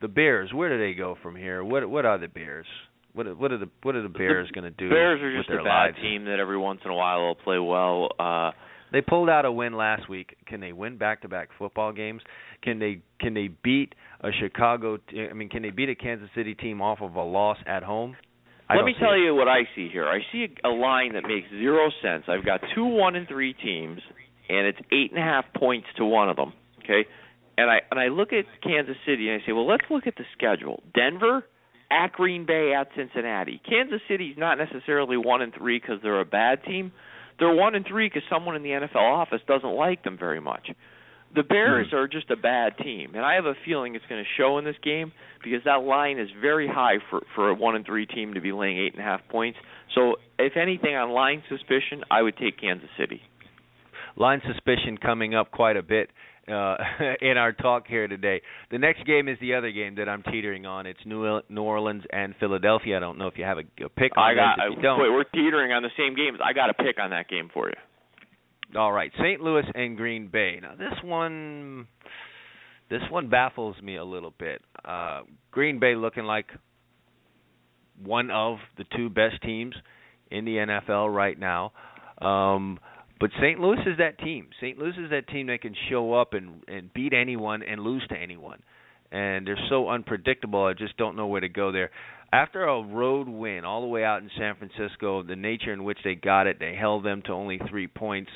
the 0.00 0.08
Bears. 0.08 0.52
Where 0.52 0.68
do 0.68 0.78
they 0.78 0.94
go 0.96 1.16
from 1.22 1.36
here? 1.36 1.62
What 1.62 1.88
what 1.88 2.04
are 2.04 2.18
the 2.18 2.28
Bears? 2.28 2.66
What 3.12 3.26
are- 3.26 3.34
what 3.34 3.50
are 3.52 3.58
the 3.58 3.68
what 3.82 3.94
are 3.96 4.02
the 4.02 4.08
Bears 4.08 4.50
going 4.52 4.64
to 4.64 4.70
do? 4.70 4.88
Bears 4.88 5.20
are 5.20 5.36
just 5.36 5.48
their 5.48 5.60
a 5.60 5.64
bad 5.64 5.86
lives? 5.94 5.98
team 6.00 6.24
that 6.26 6.38
every 6.38 6.58
once 6.58 6.80
in 6.84 6.90
a 6.90 6.94
while 6.94 7.20
will 7.26 7.34
play 7.34 7.58
well. 7.58 8.08
Uh 8.18 8.50
They 8.92 9.00
pulled 9.00 9.28
out 9.28 9.44
a 9.44 9.52
win 9.52 9.74
last 9.74 10.08
week. 10.08 10.36
Can 10.46 10.60
they 10.60 10.72
win 10.72 10.98
back-to-back 10.98 11.50
football 11.58 11.92
games? 11.92 12.22
Can 12.62 12.78
they 12.78 13.02
can 13.20 13.34
they 13.34 13.48
beat 13.62 13.94
a 14.20 14.30
Chicago? 14.40 14.98
T- 14.98 15.26
I 15.30 15.32
mean, 15.32 15.48
can 15.48 15.62
they 15.62 15.70
beat 15.70 15.88
a 15.88 15.94
Kansas 15.94 16.28
City 16.34 16.54
team 16.54 16.82
off 16.82 17.00
of 17.00 17.14
a 17.14 17.22
loss 17.22 17.58
at 17.66 17.82
home? 17.82 18.16
I 18.68 18.76
Let 18.76 18.84
me 18.84 18.94
tell 19.00 19.14
it. 19.14 19.18
you 19.18 19.34
what 19.34 19.48
I 19.48 19.62
see 19.74 19.88
here. 19.90 20.06
I 20.06 20.20
see 20.30 20.46
a, 20.64 20.68
a 20.68 20.70
line 20.70 21.14
that 21.14 21.22
makes 21.24 21.48
zero 21.50 21.90
sense. 22.02 22.24
I've 22.28 22.44
got 22.44 22.60
two 22.74 22.84
one 22.84 23.16
and 23.16 23.26
three 23.26 23.52
teams, 23.54 24.00
and 24.48 24.66
it's 24.66 24.78
eight 24.92 25.10
and 25.10 25.18
a 25.18 25.24
half 25.24 25.44
points 25.56 25.88
to 25.96 26.04
one 26.04 26.28
of 26.28 26.36
them. 26.36 26.52
Okay, 26.84 27.04
and 27.58 27.70
I 27.70 27.78
and 27.90 27.98
I 27.98 28.08
look 28.08 28.32
at 28.32 28.44
Kansas 28.62 28.96
City 29.06 29.28
and 29.28 29.42
I 29.42 29.46
say, 29.46 29.52
well, 29.52 29.66
let's 29.66 29.84
look 29.90 30.06
at 30.06 30.14
the 30.16 30.24
schedule. 30.36 30.82
Denver 30.94 31.44
at 31.90 32.12
Green 32.12 32.46
Bay 32.46 32.72
at 32.72 32.88
Cincinnati. 32.96 33.60
Kansas 33.68 34.00
City's 34.08 34.36
not 34.38 34.56
necessarily 34.58 35.16
one 35.16 35.42
and 35.42 35.52
three 35.52 35.80
because 35.80 35.96
they're 36.02 36.20
a 36.20 36.24
bad 36.24 36.62
team. 36.64 36.92
They're 37.40 37.54
one 37.54 37.74
and 37.74 37.86
three 37.86 38.06
because 38.06 38.22
someone 38.30 38.54
in 38.54 38.62
the 38.62 38.68
NFL 38.68 38.96
office 38.96 39.40
doesn't 39.48 39.74
like 39.74 40.04
them 40.04 40.16
very 40.18 40.40
much. 40.40 40.68
The 41.34 41.42
Bears 41.42 41.88
hmm. 41.90 41.96
are 41.96 42.08
just 42.08 42.30
a 42.30 42.36
bad 42.36 42.76
team, 42.78 43.14
and 43.14 43.24
I 43.24 43.34
have 43.34 43.46
a 43.46 43.54
feeling 43.64 43.94
it's 43.94 44.04
going 44.08 44.22
to 44.22 44.28
show 44.36 44.58
in 44.58 44.64
this 44.64 44.76
game 44.82 45.12
because 45.42 45.60
that 45.64 45.82
line 45.82 46.18
is 46.18 46.28
very 46.40 46.68
high 46.68 46.96
for 47.08 47.22
for 47.34 47.48
a 47.48 47.54
one 47.54 47.76
and 47.76 47.86
three 47.86 48.06
team 48.06 48.34
to 48.34 48.40
be 48.40 48.52
laying 48.52 48.78
eight 48.78 48.92
and 48.92 49.00
a 49.00 49.04
half 49.04 49.20
points. 49.28 49.58
So, 49.94 50.16
if 50.38 50.56
anything 50.56 50.94
on 50.94 51.10
line 51.10 51.42
suspicion, 51.48 52.02
I 52.10 52.22
would 52.22 52.36
take 52.36 52.60
Kansas 52.60 52.90
City. 52.98 53.22
line 54.16 54.42
suspicion 54.46 54.98
coming 54.98 55.34
up 55.34 55.50
quite 55.50 55.76
a 55.76 55.82
bit 55.82 56.10
uh, 56.50 56.76
in 57.20 57.36
our 57.36 57.52
talk 57.52 57.86
here 57.86 58.08
today. 58.08 58.40
The 58.70 58.78
next 58.78 59.04
game 59.06 59.28
is 59.28 59.38
the 59.40 59.54
other 59.54 59.70
game 59.70 59.94
that 59.96 60.08
I'm 60.08 60.22
teetering 60.22 60.66
on. 60.66 60.86
It's 60.86 61.00
New 61.06 61.40
New 61.48 61.62
Orleans 61.62 62.04
and 62.12 62.34
Philadelphia. 62.40 62.96
I 62.96 63.00
don't 63.00 63.18
know 63.18 63.26
if 63.26 63.34
you 63.36 63.44
have 63.44 63.58
a, 63.58 63.84
a 63.84 63.88
pick 63.88 64.16
on 64.16 64.30
I 64.30 64.34
got. 64.34 64.56
those. 64.58 64.72
If 64.72 64.76
you 64.78 64.82
don't, 64.82 65.00
wait, 65.00 65.10
we're 65.10 65.24
teetering 65.24 65.72
on 65.72 65.82
the 65.82 65.90
same 65.96 66.14
games. 66.14 66.38
I 66.44 66.52
got 66.52 66.70
a 66.70 66.74
pick 66.74 66.98
on 67.00 67.10
that 67.10 67.28
game 67.28 67.48
for 67.52 67.68
you. 67.68 68.78
all 68.78 68.92
right. 68.92 69.10
St. 69.18 69.40
Louis 69.40 69.64
and 69.74 69.96
Green 69.96 70.28
Bay. 70.28 70.58
Now 70.60 70.74
this 70.76 70.94
one, 71.04 71.86
this 72.88 73.02
one 73.10 73.28
baffles 73.28 73.76
me 73.82 73.96
a 73.96 74.04
little 74.04 74.34
bit. 74.38 74.62
Uh, 74.84 75.22
Green 75.50 75.78
Bay 75.78 75.94
looking 75.94 76.24
like 76.24 76.46
one 78.02 78.30
of 78.30 78.58
the 78.78 78.84
two 78.96 79.10
best 79.10 79.42
teams 79.42 79.74
in 80.30 80.44
the 80.44 80.56
NFL 80.56 81.14
right 81.14 81.38
now. 81.38 81.72
Um, 82.20 82.78
but 83.20 83.30
St. 83.40 83.60
Louis 83.60 83.78
is 83.86 83.98
that 83.98 84.18
team. 84.18 84.48
St. 84.60 84.78
Louis 84.78 84.94
is 84.98 85.10
that 85.10 85.28
team 85.28 85.48
that 85.48 85.60
can 85.60 85.74
show 85.90 86.14
up 86.14 86.32
and 86.32 86.64
and 86.66 86.92
beat 86.92 87.12
anyone 87.12 87.62
and 87.62 87.82
lose 87.82 88.04
to 88.08 88.16
anyone. 88.16 88.60
And 89.12 89.46
they're 89.46 89.58
so 89.68 89.88
unpredictable. 89.90 90.64
I 90.64 90.72
just 90.72 90.96
don't 90.96 91.16
know 91.16 91.26
where 91.26 91.40
to 91.40 91.48
go 91.48 91.72
there. 91.72 91.90
after 92.32 92.64
a 92.64 92.82
road 92.82 93.28
win 93.28 93.64
all 93.64 93.80
the 93.80 93.88
way 93.88 94.04
out 94.04 94.22
in 94.22 94.30
San 94.38 94.54
Francisco, 94.56 95.22
the 95.22 95.36
nature 95.36 95.72
in 95.72 95.82
which 95.84 95.98
they 96.04 96.14
got 96.14 96.46
it, 96.46 96.58
they 96.60 96.74
held 96.74 97.04
them 97.04 97.22
to 97.26 97.32
only 97.32 97.60
three 97.68 97.88
points. 97.88 98.30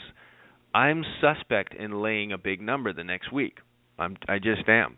I'm 0.75 1.05
suspect 1.21 1.75
in 1.75 2.03
laying 2.03 2.33
a 2.33 2.39
big 2.39 2.61
number 2.61 2.93
the 2.93 3.05
next 3.05 3.33
week. 3.33 3.59
I'm 3.99 4.17
I 4.29 4.39
just 4.39 4.69
am. 4.69 4.97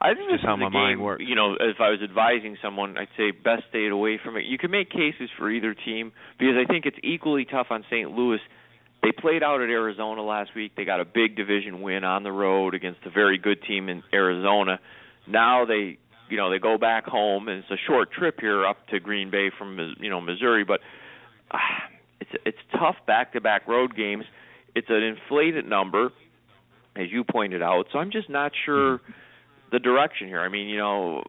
I 0.00 0.14
think 0.14 0.30
this 0.30 0.36
Just 0.36 0.46
how 0.46 0.54
is 0.54 0.60
my 0.60 0.68
a 0.68 0.70
mind 0.70 0.98
game, 0.98 1.04
works. 1.04 1.24
You 1.26 1.34
know, 1.34 1.54
if 1.54 1.76
I 1.80 1.90
was 1.90 1.98
advising 2.02 2.56
someone, 2.62 2.96
I'd 2.96 3.08
say 3.16 3.32
best 3.32 3.64
stay 3.68 3.88
away 3.88 4.18
from 4.22 4.36
it. 4.36 4.44
You 4.44 4.56
can 4.56 4.70
make 4.70 4.90
cases 4.90 5.28
for 5.36 5.50
either 5.50 5.74
team 5.74 6.12
because 6.38 6.54
I 6.56 6.70
think 6.70 6.86
it's 6.86 6.98
equally 7.02 7.44
tough 7.44 7.66
on 7.70 7.84
St. 7.90 8.10
Louis. 8.10 8.38
They 9.08 9.12
played 9.12 9.42
out 9.42 9.62
at 9.62 9.70
Arizona 9.70 10.22
last 10.22 10.50
week. 10.54 10.72
They 10.76 10.84
got 10.84 11.00
a 11.00 11.04
big 11.06 11.34
division 11.34 11.80
win 11.80 12.04
on 12.04 12.24
the 12.24 12.32
road 12.32 12.74
against 12.74 13.00
a 13.06 13.10
very 13.10 13.38
good 13.38 13.62
team 13.62 13.88
in 13.88 14.02
Arizona. 14.12 14.80
Now 15.26 15.64
they, 15.64 15.96
you 16.28 16.36
know, 16.36 16.50
they 16.50 16.58
go 16.58 16.76
back 16.76 17.06
home 17.06 17.48
and 17.48 17.60
it's 17.60 17.70
a 17.70 17.78
short 17.86 18.12
trip 18.12 18.38
here 18.38 18.66
up 18.66 18.86
to 18.88 19.00
Green 19.00 19.30
Bay 19.30 19.50
from 19.56 19.94
you 19.98 20.10
know 20.10 20.20
Missouri, 20.20 20.62
but 20.62 20.80
uh, 21.50 21.56
it's 22.20 22.30
it's 22.44 22.58
tough 22.72 22.96
back-to-back 23.06 23.66
road 23.66 23.96
games. 23.96 24.24
It's 24.74 24.88
an 24.90 25.02
inflated 25.02 25.66
number, 25.66 26.10
as 26.94 27.06
you 27.10 27.24
pointed 27.24 27.62
out. 27.62 27.86
So 27.90 27.98
I'm 28.00 28.10
just 28.10 28.28
not 28.28 28.52
sure 28.66 29.00
the 29.72 29.78
direction 29.78 30.28
here. 30.28 30.40
I 30.40 30.50
mean, 30.50 30.68
you 30.68 30.76
know, 30.76 31.22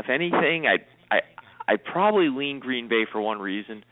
if 0.00 0.08
anything, 0.10 0.66
I 0.66 0.78
I 1.14 1.20
I 1.68 1.76
probably 1.76 2.28
lean 2.28 2.58
Green 2.58 2.88
Bay 2.88 3.04
for 3.12 3.20
one 3.20 3.38
reason. 3.38 3.84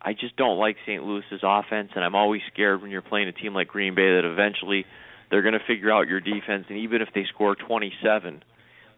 I 0.00 0.12
just 0.12 0.36
don't 0.36 0.58
like 0.58 0.76
St. 0.86 1.02
Louis's 1.02 1.40
offense, 1.42 1.90
and 1.94 2.04
I'm 2.04 2.14
always 2.14 2.42
scared 2.52 2.82
when 2.82 2.90
you're 2.90 3.02
playing 3.02 3.28
a 3.28 3.32
team 3.32 3.54
like 3.54 3.68
Green 3.68 3.94
Bay 3.94 4.14
that 4.16 4.24
eventually 4.24 4.84
they're 5.30 5.42
going 5.42 5.54
to 5.54 5.66
figure 5.66 5.92
out 5.92 6.06
your 6.06 6.20
defense, 6.20 6.66
and 6.68 6.78
even 6.78 7.02
if 7.02 7.08
they 7.14 7.24
score 7.32 7.56
27, 7.56 8.42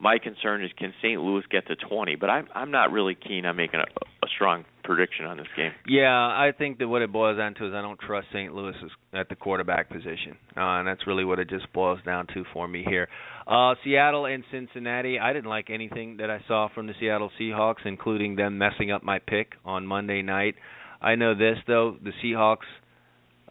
my 0.00 0.18
concern 0.18 0.64
is 0.64 0.70
can 0.76 0.92
St. 1.02 1.20
Louis 1.20 1.42
get 1.50 1.66
to 1.68 1.76
20? 1.76 2.16
But 2.16 2.30
I'm 2.30 2.48
I'm 2.54 2.70
not 2.70 2.92
really 2.92 3.16
keen 3.16 3.44
on 3.46 3.56
making 3.56 3.80
a, 3.80 3.84
a 4.24 4.28
strong 4.34 4.64
prediction 4.84 5.26
on 5.26 5.36
this 5.36 5.46
game. 5.56 5.72
Yeah, 5.86 6.12
I 6.12 6.52
think 6.56 6.78
that 6.78 6.88
what 6.88 7.02
it 7.02 7.12
boils 7.12 7.36
down 7.36 7.54
to 7.54 7.66
is 7.66 7.74
I 7.74 7.82
don't 7.82 7.98
trust 7.98 8.28
St. 8.32 8.54
Louis 8.54 8.74
at 9.12 9.28
the 9.28 9.34
quarterback 9.34 9.90
position, 9.90 10.36
uh, 10.56 10.78
and 10.78 10.88
that's 10.88 11.06
really 11.06 11.24
what 11.24 11.38
it 11.38 11.50
just 11.50 11.72
boils 11.72 11.98
down 12.04 12.26
to 12.34 12.44
for 12.52 12.68
me 12.68 12.84
here. 12.88 13.08
Uh, 13.46 13.74
Seattle 13.84 14.26
and 14.26 14.44
Cincinnati. 14.50 15.18
I 15.18 15.32
didn't 15.32 15.50
like 15.50 15.70
anything 15.70 16.18
that 16.18 16.30
I 16.30 16.40
saw 16.46 16.68
from 16.74 16.86
the 16.86 16.94
Seattle 17.00 17.30
Seahawks, 17.40 17.84
including 17.84 18.36
them 18.36 18.58
messing 18.58 18.90
up 18.90 19.02
my 19.02 19.18
pick 19.18 19.52
on 19.64 19.86
Monday 19.86 20.22
night. 20.22 20.54
I 21.00 21.14
know 21.14 21.34
this 21.34 21.58
though, 21.66 21.96
the 22.02 22.12
Seahawks. 22.22 22.66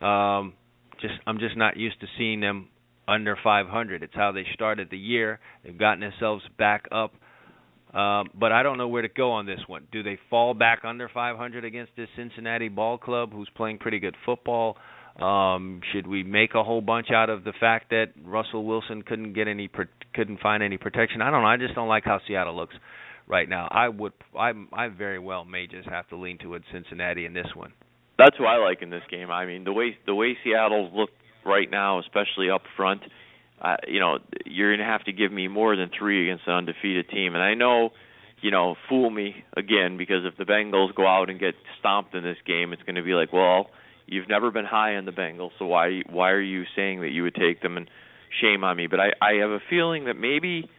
Um, 0.04 0.54
just 1.02 1.16
I'm 1.26 1.40
just 1.40 1.58
not 1.58 1.78
used 1.78 2.00
to 2.02 2.08
seeing 2.18 2.40
them 2.40 2.70
under 3.08 3.38
500. 3.42 4.04
It's 4.04 4.14
how 4.14 4.32
they 4.32 4.46
started 4.54 4.90
the 4.92 4.98
year. 4.98 5.40
They've 5.64 5.78
gotten 5.78 6.02
themselves 6.02 6.44
back 6.58 6.86
up. 6.92 7.14
Um, 7.94 8.28
but 8.38 8.52
I 8.52 8.64
don't 8.64 8.78
know 8.78 8.90
where 8.90 9.02
to 9.02 9.08
go 9.08 9.32
on 9.32 9.46
this 9.46 9.62
one. 9.68 9.88
Do 9.92 10.04
they 10.04 10.20
fall 10.30 10.54
back 10.54 10.82
under 10.84 11.10
500 11.10 11.64
against 11.64 11.94
this 11.96 12.10
Cincinnati 12.18 12.68
ball 12.68 12.98
club, 12.98 13.32
who's 13.32 13.50
playing 13.56 13.78
pretty 13.78 14.00
good 14.00 14.16
football? 14.26 14.78
Um, 15.22 15.80
should 15.94 16.06
we 16.06 16.22
make 16.24 16.54
a 16.54 16.64
whole 16.64 16.82
bunch 16.82 17.08
out 17.12 17.30
of 17.30 17.44
the 17.44 17.54
fact 17.60 17.90
that 17.90 18.08
Russell 18.24 18.66
Wilson 18.66 19.02
couldn't 19.04 19.34
get 19.34 19.48
any, 19.48 19.70
couldn't 20.14 20.42
find 20.42 20.62
any 20.62 20.78
protection? 20.78 21.22
I 21.22 21.32
don't 21.32 21.42
know. 21.42 21.48
I 21.48 21.58
just 21.58 21.76
don't 21.76 21.88
like 21.88 22.04
how 22.04 22.20
Seattle 22.28 22.56
looks 22.56 22.76
right 23.28 23.48
now. 23.48 23.68
I 23.70 23.90
would, 23.90 24.14
I, 24.38 24.52
I 24.74 24.88
very 24.90 25.20
well 25.20 25.46
may 25.46 25.68
just 25.68 25.88
have 25.90 26.08
to 26.10 26.18
lean 26.18 26.38
towards 26.38 26.66
Cincinnati 26.72 27.26
in 27.26 27.34
this 27.34 27.48
one. 27.54 27.74
That's 28.18 28.36
who 28.38 28.46
I 28.46 28.58
like 28.58 28.82
in 28.82 28.90
this 28.90 29.04
game. 29.12 29.30
I 29.30 29.46
mean, 29.46 29.64
the 29.64 29.74
way 29.74 29.96
the 30.06 30.16
way 30.16 30.36
Seattle's 30.44 30.92
look 30.94 31.12
right 31.46 31.70
now, 31.70 32.00
especially 32.00 32.50
up 32.50 32.64
front, 32.76 33.02
uh, 33.62 33.76
you 33.88 34.00
know, 34.00 34.18
you're 34.46 34.76
going 34.76 34.86
to 34.86 34.92
have 34.92 35.04
to 35.04 35.14
give 35.14 35.32
me 35.32 35.48
more 35.48 35.76
than 35.76 35.92
three 35.98 36.30
against 36.30 36.48
an 36.48 36.54
undefeated 36.54 37.10
team. 37.10 37.36
And 37.36 37.44
I 37.44 37.54
know, 37.54 37.92
you 38.42 38.50
know, 38.50 38.76
fool 38.90 39.10
me 39.12 39.36
again 39.56 39.98
because 39.98 40.26
if 40.26 40.36
the 40.36 40.46
Bengals 40.52 40.96
go 40.96 41.06
out 41.06 41.30
and 41.30 41.40
get 41.40 41.54
stomped 41.80 42.16
in 42.16 42.24
this 42.24 42.38
game, 42.48 42.74
it's 42.74 42.82
going 42.84 42.96
to 42.96 43.04
be 43.04 43.14
like, 43.14 43.32
well, 43.32 43.68
you've 44.08 44.30
never 44.30 44.50
been 44.50 44.66
high 44.66 44.96
on 44.96 45.06
the 45.06 45.12
Bengals, 45.12 45.52
so 45.60 45.66
why 45.66 46.02
why 46.10 46.32
are 46.32 46.42
you 46.42 46.64
saying 46.76 47.02
that 47.02 47.10
you 47.10 47.22
would 47.22 47.36
take 47.36 47.62
them? 47.62 47.78
And 47.78 47.88
shame 48.42 48.64
on 48.64 48.78
me. 48.78 48.88
But 48.88 49.00
I 49.00 49.10
I 49.22 49.34
have 49.42 49.50
a 49.50 49.60
feeling 49.70 50.06
that 50.06 50.16
maybe 50.16 50.70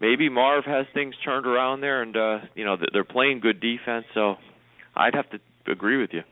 maybe 0.00 0.28
Marv 0.28 0.64
has 0.64 0.86
things 0.94 1.14
turned 1.24 1.46
around 1.46 1.80
there, 1.80 2.02
and 2.02 2.16
uh, 2.16 2.38
you 2.54 2.64
know 2.64 2.76
they're 2.92 3.04
playing 3.04 3.40
good 3.40 3.60
defense. 3.60 4.06
So 4.14 4.36
I'd 4.94 5.14
have 5.14 5.30
to 5.30 5.38
agree 5.70 6.00
with 6.00 6.10
you. 6.12 6.22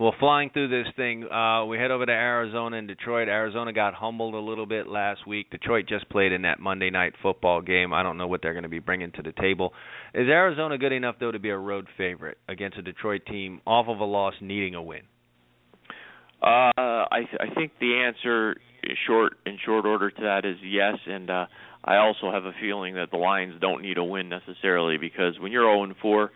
Well, 0.00 0.14
flying 0.20 0.50
through 0.50 0.68
this 0.68 0.86
thing, 0.94 1.24
uh, 1.24 1.64
we 1.64 1.76
head 1.76 1.90
over 1.90 2.06
to 2.06 2.12
Arizona 2.12 2.76
and 2.76 2.86
Detroit. 2.86 3.26
Arizona 3.26 3.72
got 3.72 3.94
humbled 3.94 4.34
a 4.34 4.38
little 4.38 4.64
bit 4.64 4.86
last 4.86 5.26
week. 5.26 5.50
Detroit 5.50 5.86
just 5.88 6.08
played 6.08 6.30
in 6.30 6.42
that 6.42 6.60
Monday 6.60 6.88
night 6.88 7.14
football 7.20 7.60
game. 7.60 7.92
I 7.92 8.04
don't 8.04 8.16
know 8.16 8.28
what 8.28 8.40
they're 8.40 8.52
going 8.52 8.62
to 8.62 8.68
be 8.68 8.78
bringing 8.78 9.10
to 9.12 9.22
the 9.22 9.32
table. 9.32 9.72
Is 10.14 10.28
Arizona 10.28 10.78
good 10.78 10.92
enough 10.92 11.16
though 11.18 11.32
to 11.32 11.40
be 11.40 11.50
a 11.50 11.58
road 11.58 11.88
favorite 11.96 12.38
against 12.48 12.78
a 12.78 12.82
Detroit 12.82 13.22
team 13.26 13.60
off 13.66 13.86
of 13.88 13.98
a 13.98 14.04
loss, 14.04 14.34
needing 14.40 14.76
a 14.76 14.82
win? 14.82 15.02
Uh, 16.40 16.70
I 16.76 17.24
th- 17.28 17.40
I 17.40 17.52
think 17.52 17.72
the 17.80 18.04
answer 18.06 18.54
short 19.06 19.32
in 19.44 19.58
short 19.66 19.84
order 19.84 20.10
to 20.10 20.22
that 20.22 20.44
is 20.44 20.56
yes, 20.62 20.94
and 21.06 21.28
uh, 21.28 21.46
I 21.84 21.96
also 21.96 22.30
have 22.30 22.44
a 22.44 22.52
feeling 22.60 22.94
that 22.94 23.10
the 23.10 23.16
Lions 23.16 23.54
don't 23.60 23.82
need 23.82 23.98
a 23.98 24.04
win 24.04 24.28
necessarily 24.28 24.98
because 24.98 25.38
when 25.38 25.52
you're 25.52 25.64
0 25.64 25.84
and 25.84 25.96
4, 25.96 26.30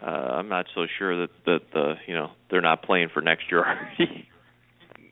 uh, 0.00 0.04
I'm 0.06 0.48
not 0.48 0.66
so 0.74 0.86
sure 0.98 1.20
that 1.22 1.30
that 1.46 1.60
the 1.72 1.94
you 2.06 2.14
know 2.14 2.30
they're 2.50 2.60
not 2.62 2.82
playing 2.82 3.08
for 3.12 3.20
next 3.20 3.44
year 3.50 3.64
already. 3.64 4.28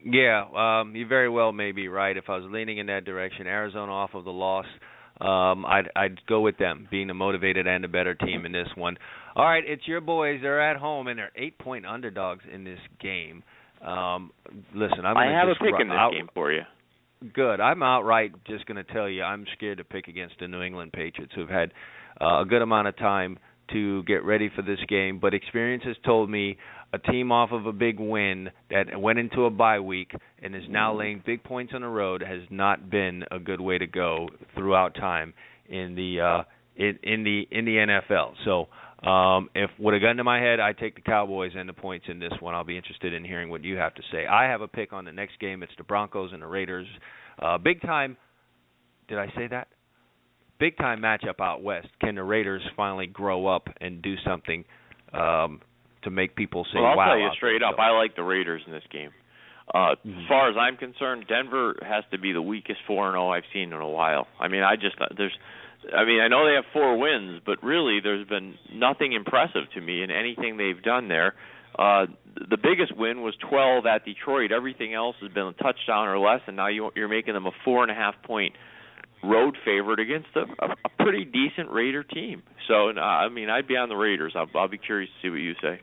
Yeah, 0.03 0.45
um, 0.55 0.95
you 0.95 1.05
very 1.05 1.27
well 1.29 1.51
may 1.51 1.73
be 1.73 1.89
right. 1.89 2.15
If 2.15 2.29
I 2.29 2.37
was 2.37 2.49
leaning 2.49 2.77
in 2.77 2.87
that 2.87 3.03
direction, 3.03 3.47
Arizona 3.47 3.91
off 3.91 4.11
of 4.13 4.23
the 4.23 4.31
loss, 4.31 4.65
um, 5.19 5.65
I'd 5.65 5.89
I'd 5.93 6.25
go 6.25 6.39
with 6.39 6.57
them 6.57 6.87
being 6.89 7.07
the 7.07 7.13
motivated 7.13 7.67
and 7.67 7.83
the 7.83 7.89
better 7.89 8.15
team 8.15 8.45
in 8.45 8.53
this 8.53 8.69
one. 8.75 8.97
All 9.35 9.43
right, 9.45 9.63
it's 9.65 9.85
your 9.87 9.99
boys. 9.99 10.39
They're 10.41 10.61
at 10.61 10.77
home 10.77 11.07
and 11.07 11.19
they're 11.19 11.33
eight 11.35 11.57
point 11.59 11.85
underdogs 11.85 12.43
in 12.51 12.63
this 12.63 12.79
game. 13.01 13.43
Um, 13.85 14.31
listen, 14.73 15.05
I'm 15.05 15.17
I 15.17 15.25
have 15.37 15.49
a 15.49 15.55
pick 15.55 15.73
in 15.79 15.89
this 15.89 15.97
out- 15.97 16.11
game 16.13 16.29
for 16.33 16.51
you. 16.51 16.61
Good. 17.33 17.59
I'm 17.59 17.83
outright 17.83 18.31
just 18.47 18.65
going 18.65 18.83
to 18.83 18.93
tell 18.93 19.09
you 19.09 19.23
I'm 19.23 19.45
scared 19.57 19.79
to 19.79 19.83
pick 19.83 20.07
against 20.07 20.35
the 20.39 20.47
New 20.47 20.61
England 20.61 20.93
Patriots, 20.93 21.33
who've 21.35 21.49
had 21.49 21.73
uh, 22.21 22.41
a 22.41 22.45
good 22.45 22.61
amount 22.61 22.87
of 22.87 22.97
time 22.97 23.37
to 23.73 24.03
get 24.03 24.23
ready 24.23 24.49
for 24.55 24.61
this 24.61 24.79
game. 24.87 25.19
But 25.19 25.33
experience 25.33 25.83
has 25.85 25.97
told 26.05 26.29
me 26.29 26.57
a 26.93 26.97
team 26.97 27.33
off 27.33 27.51
of 27.51 27.65
a 27.65 27.73
big 27.73 27.99
win 27.99 28.51
that 28.69 28.97
went 28.97 29.19
into 29.19 29.43
a 29.43 29.49
bye 29.49 29.81
week 29.81 30.13
and 30.41 30.55
is 30.55 30.63
now 30.69 30.97
laying 30.97 31.21
big 31.25 31.43
points 31.43 31.73
on 31.75 31.81
the 31.81 31.89
road 31.89 32.23
has 32.25 32.41
not 32.49 32.89
been 32.89 33.25
a 33.31 33.37
good 33.37 33.59
way 33.59 33.77
to 33.77 33.85
go 33.85 34.29
throughout 34.55 34.95
time 34.95 35.33
in 35.67 35.95
the 35.95 36.21
uh, 36.21 36.43
in, 36.77 36.99
in 37.03 37.23
the 37.25 37.47
in 37.51 37.65
the 37.65 37.75
NFL. 38.11 38.35
So. 38.45 38.67
Um, 39.03 39.49
if 39.55 39.69
with 39.79 39.95
a 39.95 39.99
gun 39.99 40.17
to 40.17 40.23
my 40.25 40.39
head, 40.41 40.59
I 40.59 40.73
take 40.73 40.95
the 40.95 41.01
Cowboys 41.01 41.53
and 41.55 41.69
the 41.69 41.73
points 41.73 42.07
in 42.09 42.19
this 42.19 42.33
one. 42.41 42.53
I'll 42.53 42.65
be 42.65 42.75
interested 42.75 43.13
in 43.13 43.23
hearing 43.23 43.49
what 43.49 43.63
you 43.63 43.77
have 43.77 43.95
to 43.95 44.01
say. 44.11 44.25
I 44.27 44.43
have 44.49 44.61
a 44.61 44.67
pick 44.67 44.91
on 44.91 45.05
the 45.05 45.11
next 45.13 45.39
game. 45.39 45.63
It's 45.63 45.71
the 45.77 45.83
Broncos 45.85 46.33
and 46.33 46.41
the 46.41 46.47
Raiders. 46.47 46.87
Uh, 47.41 47.57
big 47.57 47.81
time. 47.81 48.17
Did 49.07 49.17
I 49.17 49.27
say 49.37 49.47
that? 49.47 49.69
Big 50.59 50.77
time 50.77 50.99
matchup 51.01 51.39
out 51.39 51.63
west. 51.63 51.87
Can 52.01 52.15
the 52.15 52.23
Raiders 52.23 52.61
finally 52.75 53.07
grow 53.07 53.47
up 53.47 53.69
and 53.79 54.01
do 54.01 54.15
something 54.27 54.65
um, 55.13 55.61
to 56.03 56.09
make 56.09 56.35
people 56.35 56.65
say, 56.73 56.79
well, 56.79 56.87
I'll 56.91 56.97
"Wow"? 56.97 57.05
tell 57.07 57.19
you 57.19 57.29
straight 57.37 57.63
up, 57.63 57.79
I 57.79 57.91
like 57.91 58.17
the 58.17 58.23
Raiders 58.23 58.61
in 58.67 58.73
this 58.73 58.83
game. 58.91 59.11
Uh 59.73 59.95
Mhm. 60.05 60.23
as 60.23 60.27
far 60.27 60.49
as 60.49 60.57
I'm 60.57 60.75
concerned, 60.77 61.25
Denver 61.29 61.75
has 61.83 62.03
to 62.11 62.17
be 62.17 62.33
the 62.33 62.41
weakest 62.41 62.81
4 62.87 63.05
and 63.07 63.13
0 63.13 63.29
I've 63.29 63.43
seen 63.53 63.71
in 63.71 63.79
a 63.79 63.87
while. 63.87 64.27
I 64.39 64.47
mean, 64.47 64.63
I 64.63 64.75
just 64.75 64.95
there's 65.15 65.37
I 65.95 66.05
mean, 66.05 66.21
I 66.21 66.27
know 66.27 66.45
they 66.45 66.55
have 66.55 66.65
four 66.73 66.97
wins, 66.97 67.41
but 67.45 67.63
really 67.63 67.99
there's 68.03 68.27
been 68.27 68.55
nothing 68.73 69.13
impressive 69.13 69.63
to 69.75 69.81
me 69.81 70.03
in 70.03 70.11
anything 70.11 70.57
they've 70.57 70.81
done 70.81 71.07
there. 71.07 71.35
Uh 71.77 72.07
the 72.49 72.57
biggest 72.57 72.95
win 72.95 73.21
was 73.21 73.35
12 73.49 73.85
at 73.85 74.05
Detroit. 74.05 74.51
Everything 74.51 74.93
else 74.93 75.15
has 75.21 75.31
been 75.31 75.47
a 75.47 75.53
touchdown 75.53 76.07
or 76.07 76.19
less, 76.19 76.41
and 76.47 76.55
now 76.55 76.67
you, 76.67 76.89
you're 76.95 77.09
making 77.09 77.33
them 77.33 77.45
a 77.45 77.51
four 77.65 77.83
and 77.83 77.91
a 77.91 77.95
half 77.95 78.15
point 78.23 78.53
road 79.23 79.57
favorite 79.65 79.99
against 79.99 80.29
a, 80.35 80.41
a, 80.63 80.69
a 80.71 81.03
pretty 81.03 81.25
decent 81.25 81.69
Raider 81.71 82.03
team. 82.03 82.43
So, 82.67 82.89
uh, 82.89 83.01
I 83.01 83.29
mean, 83.29 83.49
I'd 83.49 83.67
be 83.67 83.75
on 83.75 83.89
the 83.89 83.95
Raiders. 83.95 84.33
I'll, 84.35 84.47
I'll 84.55 84.69
be 84.69 84.77
curious 84.77 85.09
to 85.21 85.27
see 85.27 85.29
what 85.29 85.39
you 85.39 85.53
say. 85.61 85.81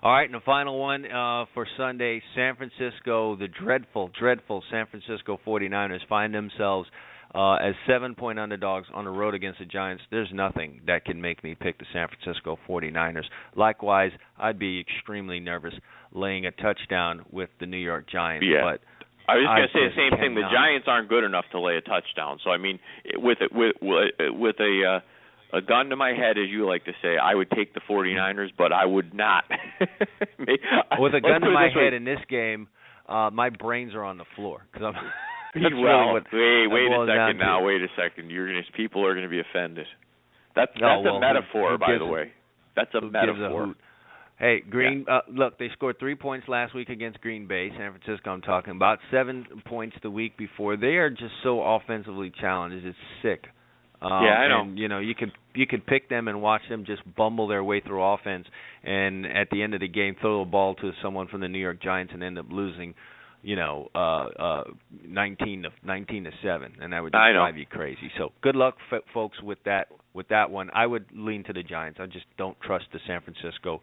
All 0.00 0.12
right, 0.12 0.24
and 0.24 0.34
the 0.34 0.44
final 0.44 0.78
one 0.78 1.04
uh, 1.06 1.46
for 1.54 1.66
Sunday, 1.76 2.22
San 2.36 2.54
Francisco, 2.54 3.34
the 3.34 3.48
dreadful, 3.48 4.10
dreadful 4.16 4.62
San 4.70 4.86
Francisco 4.86 5.40
49ers 5.44 6.06
find 6.08 6.32
themselves 6.32 6.88
uh, 7.34 7.54
as 7.54 7.74
seven-point 7.86 8.38
underdogs 8.38 8.88
on 8.94 9.04
the 9.04 9.10
road 9.10 9.34
against 9.34 9.58
the 9.58 9.66
Giants. 9.66 10.02
There's 10.10 10.30
nothing 10.32 10.80
that 10.86 11.04
can 11.04 11.20
make 11.20 11.44
me 11.44 11.54
pick 11.54 11.78
the 11.78 11.86
San 11.92 12.08
Francisco 12.08 12.58
49ers. 12.68 13.24
Likewise, 13.54 14.12
I'd 14.38 14.58
be 14.58 14.80
extremely 14.80 15.40
nervous 15.40 15.74
laying 16.12 16.46
a 16.46 16.50
touchdown 16.50 17.24
with 17.30 17.50
the 17.60 17.66
New 17.66 17.76
York 17.76 18.06
Giants. 18.10 18.46
Yeah. 18.48 18.62
But 18.62 18.80
I 19.28 19.36
was 19.36 19.44
going 19.44 19.68
to 19.68 19.72
say 19.74 19.94
the 19.94 20.10
same 20.10 20.18
thing. 20.18 20.34
The. 20.34 20.48
Giants 20.50 20.86
aren't 20.88 21.08
good 21.10 21.24
enough 21.24 21.44
to 21.52 21.60
lay 21.60 21.76
a 21.76 21.82
touchdown. 21.82 22.38
So 22.42 22.50
I 22.50 22.56
mean, 22.56 22.78
with 23.16 23.38
it, 23.42 23.52
with 23.52 23.76
with 23.82 24.56
a 24.58 25.00
uh, 25.52 25.56
a 25.58 25.60
gun 25.60 25.90
to 25.90 25.96
my 25.96 26.10
head, 26.10 26.38
as 26.38 26.48
you 26.48 26.66
like 26.66 26.84
to 26.86 26.92
say, 27.02 27.16
I 27.16 27.34
would 27.34 27.50
take 27.50 27.74
the 27.74 27.80
49ers, 27.88 28.48
but 28.56 28.72
I 28.72 28.84
would 28.84 29.14
not. 29.14 29.44
with 30.98 31.14
a 31.14 31.20
gun 31.20 31.40
to 31.42 31.50
my 31.50 31.68
this 31.68 31.76
way. 31.76 31.84
head 31.84 31.92
in 31.94 32.04
this 32.04 32.20
game, 32.28 32.68
uh, 33.08 33.30
my 33.32 33.50
brains 33.50 33.94
are 33.94 34.04
on 34.04 34.18
the 34.18 34.24
floor 34.36 34.66
because 34.72 34.94
I'm. 34.94 35.10
That's 35.54 35.74
well, 35.74 36.14
really 36.32 36.68
what 36.68 36.72
wait, 36.72 36.88
wait 36.88 36.92
a 36.92 37.06
second 37.06 37.38
to. 37.38 37.44
now. 37.44 37.64
Wait 37.64 37.80
a 37.82 37.88
second. 37.96 38.30
You're 38.30 38.46
gonna 38.48 38.62
people 38.76 39.04
are 39.06 39.14
going 39.14 39.24
to 39.24 39.30
be 39.30 39.40
offended. 39.40 39.86
That's 40.54 40.72
Oh, 40.76 40.80
that's 40.80 41.04
well, 41.04 41.16
a 41.16 41.20
metaphor, 41.20 41.70
who 41.72 41.78
by 41.78 41.92
the 41.98 42.04
a- 42.04 42.06
way. 42.06 42.32
That's 42.76 42.90
a 42.94 42.98
a 42.98 43.10
metaphor. 43.10 43.66
hoot? 43.66 43.76
Hey, 44.38 44.60
Green. 44.60 45.04
Uh, 45.08 45.20
look, 45.28 45.58
they 45.58 45.68
scored 45.72 45.98
three 45.98 46.14
points 46.14 46.46
last 46.46 46.72
week 46.74 46.90
against 46.90 47.20
Green 47.20 47.48
Bay, 47.48 47.70
San 47.76 47.92
Francisco. 47.92 48.30
I'm 48.30 48.40
talking 48.40 48.70
about 48.76 49.00
seven 49.10 49.44
points 49.66 49.96
the 50.02 50.10
week 50.10 50.36
before. 50.36 50.76
They 50.76 50.94
are 50.96 51.10
just 51.10 51.32
so 51.42 51.60
offensively 51.60 52.30
challenged. 52.40 52.86
It's 52.86 52.96
sick. 53.20 53.46
Um, 54.00 54.10
Yeah, 54.22 54.34
I 54.34 54.48
know. 54.48 54.60
And, 54.62 54.78
you 54.78 54.86
know, 54.86 55.00
you 55.00 55.16
could 55.16 55.32
you 55.54 55.66
could 55.66 55.84
pick 55.86 56.08
them 56.08 56.28
and 56.28 56.40
watch 56.40 56.62
them 56.68 56.84
just 56.84 57.02
bumble 57.16 57.48
their 57.48 57.64
way 57.64 57.80
through 57.80 58.00
offense, 58.00 58.46
and 58.84 59.26
at 59.26 59.48
the 59.50 59.60
end 59.60 59.74
of 59.74 59.80
the 59.80 59.88
game, 59.88 60.14
throw 60.20 60.44
the 60.44 60.50
ball 60.50 60.74
to 60.76 60.92
someone 61.02 61.26
from 61.26 61.40
the 61.40 61.48
New 61.48 61.58
York 61.58 61.80
Giants 61.82 62.12
and 62.14 62.22
end 62.22 62.38
up 62.38 62.46
losing. 62.48 62.94
You 63.42 63.54
know, 63.56 63.88
uh, 63.94 63.98
uh, 63.98 64.64
19 65.06 65.62
to 65.62 65.68
19 65.84 66.24
to 66.24 66.30
seven, 66.42 66.72
and 66.80 66.92
that 66.92 67.00
would 67.02 67.12
just 67.12 67.20
I 67.20 67.32
drive 67.32 67.56
you 67.56 67.66
crazy. 67.66 68.10
So, 68.18 68.30
good 68.42 68.56
luck, 68.56 68.74
f- 68.92 69.02
folks, 69.14 69.40
with 69.42 69.58
that 69.64 69.86
with 70.12 70.26
that 70.28 70.50
one. 70.50 70.70
I 70.74 70.86
would 70.86 71.06
lean 71.14 71.44
to 71.44 71.52
the 71.52 71.62
Giants. 71.62 72.00
I 72.02 72.06
just 72.06 72.26
don't 72.36 72.60
trust 72.60 72.86
the 72.92 72.98
San 73.06 73.20
Francisco 73.22 73.80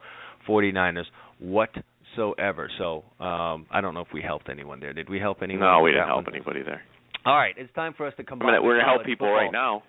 49ers 0.47 1.05
whatsoever. 1.39 2.69
So 2.77 3.03
um, 3.19 3.65
I 3.71 3.79
don't 3.81 3.93
know 3.93 4.01
if 4.01 4.09
we 4.13 4.21
helped 4.21 4.49
anyone 4.49 4.79
there. 4.79 4.93
Did 4.93 5.09
we 5.09 5.19
help 5.19 5.41
anyone? 5.41 5.61
No, 5.61 5.79
we 5.81 5.91
didn't 5.91 6.07
help 6.07 6.25
one? 6.25 6.35
anybody 6.35 6.61
there. 6.63 6.81
All 7.25 7.35
right, 7.35 7.55
it's 7.57 7.73
time 7.73 7.93
for 7.97 8.05
us 8.05 8.13
to 8.17 8.23
I 8.23 8.25
combine. 8.25 8.51
mean, 8.53 8.63
we're 8.63 8.77
gonna 8.79 8.91
help 8.91 9.05
people 9.05 9.27
football. 9.27 9.35
right 9.43 9.51
now. 9.51 9.83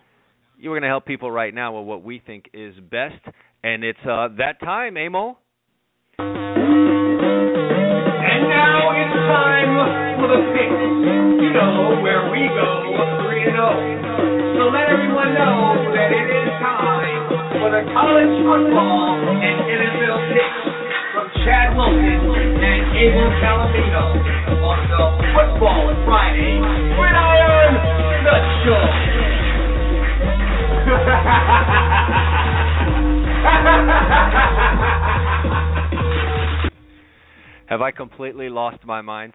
You 0.59 0.71
were 0.71 0.77
going 0.77 0.85
to 0.85 0.89
help 0.89 1.05
people 1.05 1.31
right 1.31 1.53
now 1.53 1.79
with 1.79 1.87
what 1.87 2.03
we 2.03 2.19
think 2.25 2.47
is 2.55 2.75
best, 2.91 3.21
and 3.63 3.85
it's 3.85 3.99
uh, 4.09 4.29
that 4.39 4.59
time, 4.61 4.97
Amo. 4.97 5.37
For 10.17 10.33
the 10.33 10.41
picks. 10.57 10.73
You 10.73 11.53
know 11.53 12.01
where 12.01 12.33
we 12.33 12.49
go 12.49 12.97
3 13.29 13.53
0. 13.53 14.57
So 14.57 14.73
let 14.73 14.89
everyone 14.89 15.37
know 15.37 15.77
that 15.93 16.09
it 16.09 16.33
is 16.33 16.49
time 16.61 17.29
for 17.61 17.69
the 17.69 17.85
college 17.93 18.33
football 18.41 19.21
and 19.21 19.61
NFL 19.61 20.33
picks 20.33 20.73
from 21.13 21.29
Chad 21.45 21.77
Wilson 21.77 22.33
and 22.65 22.97
Abel 22.97 23.29
on 24.65 24.81
the 24.89 25.05
Football 25.37 25.93
Friday 26.09 26.57
Gridiron 26.97 27.77
Nut 28.25 28.41
Show. 28.65 28.89
Have 37.67 37.83
I 37.83 37.91
completely 37.91 38.49
lost 38.49 38.85
my 38.85 39.03
mind? 39.03 39.35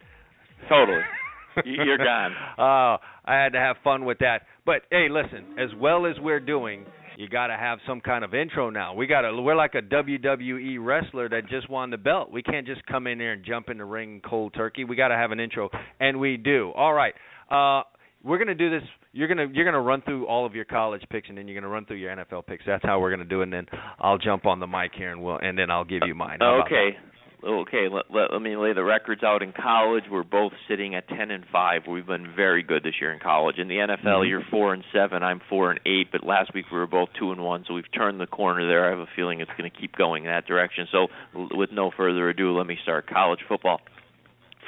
Totally. 0.69 1.01
You- 1.65 1.83
You're 1.83 1.97
gone. 1.97 2.31
Oh, 2.57 2.95
I 3.25 3.35
had 3.35 3.51
to 3.53 3.59
have 3.59 3.75
fun 3.83 4.05
with 4.05 4.19
that. 4.19 4.43
But 4.65 4.83
hey, 4.89 5.07
listen, 5.09 5.59
as 5.59 5.67
well 5.77 6.05
as 6.05 6.15
we're 6.17 6.39
doing, 6.39 6.85
you 7.17 7.27
got 7.27 7.47
to 7.47 7.57
have 7.57 7.79
some 7.85 7.99
kind 7.99 8.23
of 8.23 8.33
intro 8.33 8.69
now. 8.69 8.93
We 8.93 9.05
got 9.05 9.23
to 9.23 9.33
we're 9.41 9.53
like 9.53 9.75
a 9.75 9.81
WWE 9.81 10.77
wrestler 10.79 11.27
that 11.27 11.49
just 11.49 11.69
won 11.69 11.89
the 11.89 11.97
belt. 11.97 12.31
We 12.31 12.41
can't 12.41 12.65
just 12.65 12.85
come 12.85 13.05
in 13.05 13.17
there 13.17 13.33
and 13.33 13.43
jump 13.43 13.69
in 13.69 13.79
the 13.79 13.83
ring 13.85 14.21
cold 14.23 14.53
turkey. 14.53 14.85
We 14.85 14.95
got 14.95 15.09
to 15.09 15.15
have 15.15 15.31
an 15.31 15.41
intro, 15.41 15.69
and 15.99 16.21
we 16.21 16.37
do. 16.37 16.71
All 16.73 16.93
right. 16.93 17.13
Uh 17.49 17.83
we're 18.23 18.37
gonna 18.37 18.53
do 18.55 18.69
this. 18.69 18.83
You're 19.13 19.27
gonna 19.27 19.47
you're 19.51 19.65
gonna 19.65 19.81
run 19.81 20.03
through 20.03 20.27
all 20.27 20.45
of 20.45 20.53
your 20.55 20.63
college 20.63 21.01
picks, 21.09 21.27
and 21.27 21.37
then 21.37 21.47
you're 21.47 21.59
gonna 21.59 21.73
run 21.73 21.85
through 21.85 21.97
your 21.97 22.15
NFL 22.15 22.45
picks. 22.45 22.63
That's 22.67 22.85
how 22.85 22.99
we're 23.01 23.09
gonna 23.09 23.25
do 23.25 23.41
it. 23.41 23.45
And 23.45 23.53
then 23.53 23.65
I'll 23.99 24.19
jump 24.19 24.45
on 24.45 24.59
the 24.59 24.67
mic 24.67 24.91
here, 24.95 25.11
and 25.11 25.21
we'll 25.23 25.37
and 25.39 25.57
then 25.57 25.69
I'll 25.71 25.83
give 25.83 26.03
you 26.05 26.13
mine. 26.15 26.37
How 26.39 26.61
Okay. 26.65 26.95
Okay, 27.43 27.87
let, 27.91 28.05
let, 28.13 28.31
let 28.31 28.41
me 28.41 28.55
lay 28.55 28.73
the 28.73 28.83
records 28.83 29.23
out 29.23 29.41
in 29.41 29.51
college. 29.51 30.03
We're 30.11 30.21
both 30.23 30.51
sitting 30.67 30.93
at 30.93 31.07
10 31.07 31.31
and 31.31 31.43
5. 31.51 31.87
We've 31.87 32.05
been 32.05 32.31
very 32.35 32.61
good 32.61 32.83
this 32.83 32.93
year 33.01 33.11
in 33.11 33.19
college. 33.19 33.57
In 33.57 33.67
the 33.67 33.77
NFL, 33.77 34.21
Mhm. 34.23 34.29
you're 34.29 34.43
4 34.51 34.73
and 34.75 34.83
7, 34.93 35.23
I'm 35.23 35.39
4 35.49 35.71
and 35.71 35.79
8, 35.83 36.11
but 36.11 36.23
last 36.23 36.53
week 36.53 36.65
we 36.71 36.77
were 36.77 36.85
both 36.85 37.09
2 37.17 37.31
and 37.31 37.41
1, 37.43 37.65
so 37.67 37.73
we've 37.73 37.91
turned 37.91 38.19
the 38.21 38.27
corner 38.27 38.67
there. 38.67 38.85
I 38.85 38.89
have 38.91 38.99
a 38.99 39.07
feeling 39.15 39.39
it's 39.39 39.49
going 39.57 39.69
to 39.69 39.75
keep 39.75 39.95
going 39.95 40.25
in 40.25 40.29
that 40.29 40.45
direction. 40.45 40.87
So, 40.91 41.07
l- 41.35 41.49
with 41.53 41.71
no 41.71 41.89
further 41.89 42.29
ado, 42.29 42.55
let 42.55 42.67
me 42.67 42.77
start 42.83 43.07
college 43.07 43.39
football. 43.47 43.81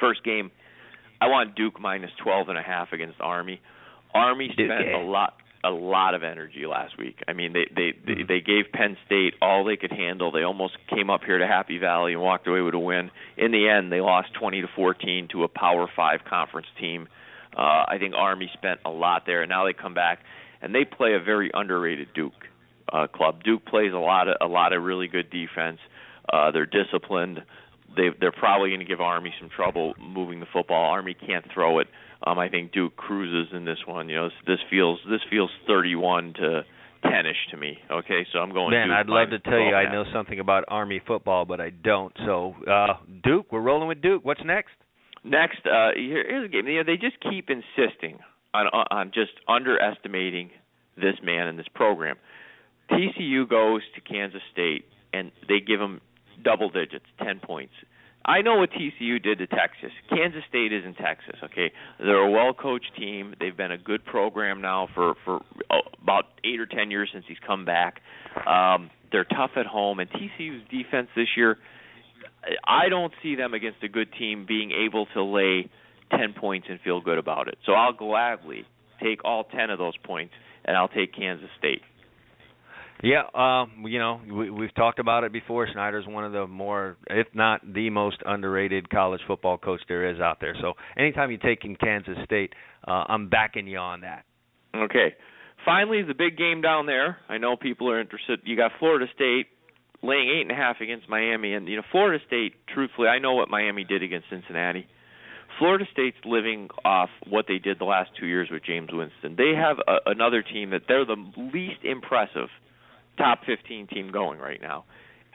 First 0.00 0.24
game, 0.24 0.50
I 1.20 1.28
want 1.28 1.54
Duke 1.54 1.78
minus 1.80 2.10
12 2.22 2.48
and 2.48 2.58
a 2.58 2.62
half 2.62 2.92
against 2.92 3.20
Army. 3.20 3.60
Army 4.12 4.50
spent 4.52 4.70
yeah. 4.70 4.96
a 4.96 5.02
lot 5.02 5.34
a 5.64 5.70
lot 5.70 6.14
of 6.14 6.22
energy 6.22 6.66
last 6.66 6.96
week. 6.98 7.16
I 7.26 7.32
mean, 7.32 7.52
they 7.54 7.66
they 7.74 7.92
they, 8.06 8.22
Mhm. 8.22 8.28
they 8.28 8.40
gave 8.40 8.70
Penn 8.72 8.96
State 9.06 9.34
all 9.42 9.64
they 9.64 9.76
could 9.76 9.92
handle. 9.92 10.30
They 10.30 10.42
almost 10.44 10.76
came 10.88 11.10
up 11.10 11.24
here 11.24 11.38
to 11.38 11.46
Happy 11.46 11.78
Valley 11.78 12.12
and 12.12 12.22
walked 12.22 12.46
away 12.46 12.60
with 12.60 12.74
a 12.74 12.78
win. 12.78 13.10
In 13.36 13.50
the 13.50 13.68
end, 13.68 13.90
they 13.90 14.00
lost 14.00 14.34
20 14.34 14.60
to 14.60 14.68
14 14.68 15.28
to 15.28 15.42
a 15.44 15.48
Power 15.48 15.86
5 15.96 16.24
conference 16.24 16.68
team. 16.78 17.08
Uh 17.56 17.84
I 17.88 17.98
think 17.98 18.14
Army 18.14 18.50
spent 18.52 18.80
a 18.84 18.90
lot 18.90 19.26
there 19.26 19.42
and 19.42 19.48
now 19.50 19.64
they 19.64 19.72
come 19.72 19.94
back 19.94 20.20
and 20.62 20.74
they 20.74 20.84
play 20.84 21.14
a 21.14 21.20
very 21.20 21.50
underrated 21.54 22.08
Duke 22.14 22.48
uh 22.92 23.06
club. 23.06 23.42
Duke 23.44 23.64
plays 23.64 23.92
a 23.92 23.98
lot 23.98 24.28
of 24.28 24.36
a 24.40 24.46
lot 24.46 24.72
of 24.72 24.82
really 24.82 25.08
good 25.08 25.30
defense. 25.30 25.78
Uh 26.32 26.50
they're 26.50 26.66
disciplined. 26.66 27.42
They 27.96 28.10
they're 28.20 28.32
probably 28.32 28.70
going 28.70 28.80
to 28.80 28.86
give 28.86 29.00
Army 29.00 29.32
some 29.38 29.48
trouble 29.48 29.94
moving 30.00 30.40
the 30.40 30.46
football. 30.52 30.90
Army 30.90 31.14
can't 31.14 31.44
throw 31.52 31.78
it. 31.78 31.86
Um, 32.26 32.38
I 32.38 32.48
think 32.48 32.72
Duke 32.72 32.96
cruises 32.96 33.52
in 33.54 33.64
this 33.64 33.78
one. 33.86 34.08
You 34.08 34.16
know, 34.16 34.24
this, 34.28 34.34
this 34.46 34.58
feels 34.70 34.98
this 35.10 35.20
feels 35.30 35.50
31 35.66 36.34
to 36.34 36.62
10ish 37.04 37.50
to 37.50 37.56
me. 37.56 37.78
Okay, 37.90 38.26
so 38.32 38.38
I'm 38.38 38.52
going. 38.52 38.70
Man, 38.70 38.88
Duke 38.88 38.96
I'd 38.96 39.08
love 39.08 39.30
to 39.30 39.38
tell 39.38 39.58
you 39.58 39.70
12 39.70 39.74
I 39.74 39.92
know 39.92 40.04
something 40.12 40.40
about 40.40 40.64
Army 40.68 41.00
football, 41.06 41.44
but 41.44 41.60
I 41.60 41.70
don't. 41.70 42.12
So, 42.24 42.54
uh 42.70 42.94
Duke, 43.22 43.52
we're 43.52 43.60
rolling 43.60 43.88
with 43.88 44.00
Duke. 44.00 44.24
What's 44.24 44.40
next? 44.44 44.72
Next, 45.26 45.60
uh, 45.64 45.92
here, 45.96 46.22
here's 46.28 46.44
a 46.44 46.48
game. 46.48 46.66
You 46.66 46.78
know, 46.78 46.84
they 46.84 46.96
just 46.96 47.16
keep 47.20 47.48
insisting 47.48 48.18
on 48.52 48.66
on 48.66 49.10
just 49.12 49.32
underestimating 49.48 50.50
this 50.96 51.14
man 51.22 51.46
and 51.46 51.58
this 51.58 51.68
program. 51.74 52.16
TCU 52.90 53.48
goes 53.48 53.80
to 53.94 54.00
Kansas 54.00 54.42
State 54.52 54.84
and 55.12 55.30
they 55.48 55.60
give 55.60 55.80
them 55.80 56.00
double 56.42 56.68
digits, 56.70 57.06
10 57.22 57.40
points. 57.40 57.72
I 58.24 58.40
know 58.40 58.56
what 58.56 58.70
TCU 58.70 59.22
did 59.22 59.38
to 59.38 59.46
Texas. 59.46 59.90
Kansas 60.08 60.42
State 60.48 60.72
is 60.72 60.84
in 60.84 60.94
Texas, 60.94 61.36
okay? 61.44 61.72
They're 61.98 62.26
a 62.26 62.30
well-coached 62.30 62.96
team. 62.96 63.34
They've 63.38 63.56
been 63.56 63.72
a 63.72 63.78
good 63.78 64.04
program 64.04 64.62
now 64.62 64.88
for 64.94 65.14
for 65.24 65.40
oh, 65.70 65.80
about 66.02 66.24
8 66.42 66.60
or 66.60 66.66
10 66.66 66.90
years 66.90 67.10
since 67.12 67.24
he's 67.28 67.38
come 67.46 67.64
back. 67.64 68.00
Um 68.46 68.90
they're 69.12 69.24
tough 69.24 69.52
at 69.56 69.66
home 69.66 70.00
and 70.00 70.10
TCU's 70.10 70.68
defense 70.70 71.08
this 71.14 71.28
year 71.36 71.58
I 72.64 72.88
don't 72.88 73.12
see 73.22 73.34
them 73.34 73.54
against 73.54 73.82
a 73.82 73.88
good 73.88 74.12
team 74.12 74.44
being 74.46 74.72
able 74.72 75.06
to 75.14 75.22
lay 75.22 75.68
10 76.10 76.34
points 76.34 76.66
and 76.70 76.80
feel 76.80 77.00
good 77.00 77.18
about 77.18 77.48
it. 77.48 77.58
So 77.64 77.72
I'll 77.72 77.92
gladly 77.92 78.64
take 79.02 79.24
all 79.24 79.44
10 79.44 79.70
of 79.70 79.78
those 79.78 79.96
points 79.98 80.34
and 80.64 80.76
I'll 80.76 80.88
take 80.88 81.14
Kansas 81.14 81.48
State. 81.58 81.82
Yeah, 83.02 83.22
um, 83.34 83.84
you 83.86 83.98
know, 83.98 84.20
we, 84.30 84.50
we've 84.50 84.74
talked 84.74 84.98
about 84.98 85.24
it 85.24 85.32
before. 85.32 85.68
Snyder's 85.72 86.06
one 86.06 86.24
of 86.24 86.32
the 86.32 86.46
more, 86.46 86.96
if 87.08 87.26
not 87.34 87.60
the 87.74 87.90
most 87.90 88.18
underrated 88.24 88.88
college 88.88 89.20
football 89.26 89.58
coach 89.58 89.80
there 89.88 90.08
is 90.10 90.20
out 90.20 90.38
there. 90.40 90.54
So 90.60 90.74
anytime 90.96 91.30
you 91.30 91.38
take 91.38 91.64
in 91.64 91.76
Kansas 91.76 92.16
State, 92.24 92.52
uh, 92.86 93.04
I'm 93.08 93.28
backing 93.28 93.66
you 93.66 93.78
on 93.78 94.02
that. 94.02 94.24
Okay. 94.74 95.14
Finally, 95.64 96.02
the 96.02 96.14
big 96.14 96.36
game 96.36 96.60
down 96.60 96.86
there. 96.86 97.18
I 97.28 97.38
know 97.38 97.56
people 97.56 97.90
are 97.90 98.00
interested. 98.00 98.40
You 98.44 98.56
got 98.56 98.72
Florida 98.78 99.06
State 99.14 99.46
laying 100.02 100.28
eight 100.28 100.42
and 100.42 100.50
a 100.50 100.54
half 100.54 100.80
against 100.80 101.08
Miami, 101.08 101.54
and 101.54 101.66
you 101.66 101.76
know 101.76 101.82
Florida 101.90 102.22
State. 102.26 102.54
Truthfully, 102.72 103.08
I 103.08 103.18
know 103.18 103.34
what 103.34 103.48
Miami 103.48 103.84
did 103.84 104.02
against 104.02 104.28
Cincinnati. 104.30 104.86
Florida 105.58 105.84
State's 105.92 106.16
living 106.24 106.68
off 106.84 107.10
what 107.28 107.46
they 107.48 107.58
did 107.58 107.78
the 107.78 107.84
last 107.84 108.10
two 108.18 108.26
years 108.26 108.48
with 108.50 108.62
Jameis 108.64 108.92
Winston. 108.92 109.36
They 109.36 109.52
have 109.56 109.76
a, 109.86 110.10
another 110.10 110.42
team 110.42 110.70
that 110.70 110.82
they're 110.88 111.06
the 111.06 111.16
least 111.36 111.84
impressive 111.84 112.48
top 113.16 113.44
15 113.44 113.86
team 113.88 114.10
going 114.10 114.38
right 114.38 114.60
now. 114.60 114.84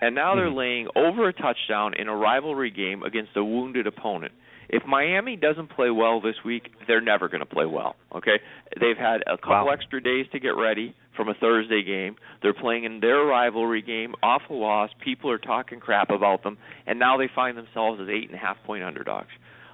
And 0.02 0.16
now 0.16 0.36
they're 0.36 0.50
Mhm. 0.50 0.56
laying 0.56 0.88
over 0.96 1.28
a 1.28 1.34
touchdown 1.34 1.94
in 1.94 2.08
a 2.08 2.16
rivalry 2.16 2.70
game 2.70 3.04
against 3.04 3.36
a 3.36 3.44
wounded 3.44 3.86
opponent. 3.86 4.32
If 4.70 4.86
Miami 4.86 5.36
doesn't 5.36 5.68
play 5.70 5.90
well 5.90 6.22
this 6.22 6.44
week, 6.44 6.72
they're 6.88 7.02
never 7.02 7.28
going 7.28 7.40
to 7.42 7.46
play 7.46 7.66
well. 7.66 7.96
Okay, 8.14 8.40
they've 8.80 8.98
had 8.98 9.24
a 9.26 9.38
couple 9.38 9.66
Wow. 9.66 9.70
extra 9.70 10.00
days 10.02 10.28
to 10.30 10.40
get 10.40 10.56
ready 10.56 10.94
from 11.14 11.28
a 11.28 11.34
Thursday 11.34 11.82
game. 11.82 12.16
They're 12.42 12.54
playing 12.54 12.84
in 12.84 13.00
their 13.00 13.24
rivalry 13.24 13.82
game 13.82 14.14
off 14.22 14.48
a 14.50 14.54
loss. 14.54 14.94
People 15.00 15.32
are 15.32 15.40
talking 15.40 15.80
crap 15.80 16.12
about 16.12 16.44
them, 16.44 16.58
and 16.86 17.00
now 17.00 17.18
they 17.18 17.28
find 17.28 17.58
themselves 17.58 18.00
as 18.00 18.10
eight 18.10 18.28
and 18.28 18.36
a 18.36 18.38
half 18.38 18.64
point 18.64 18.84
underdogs. 18.84 19.32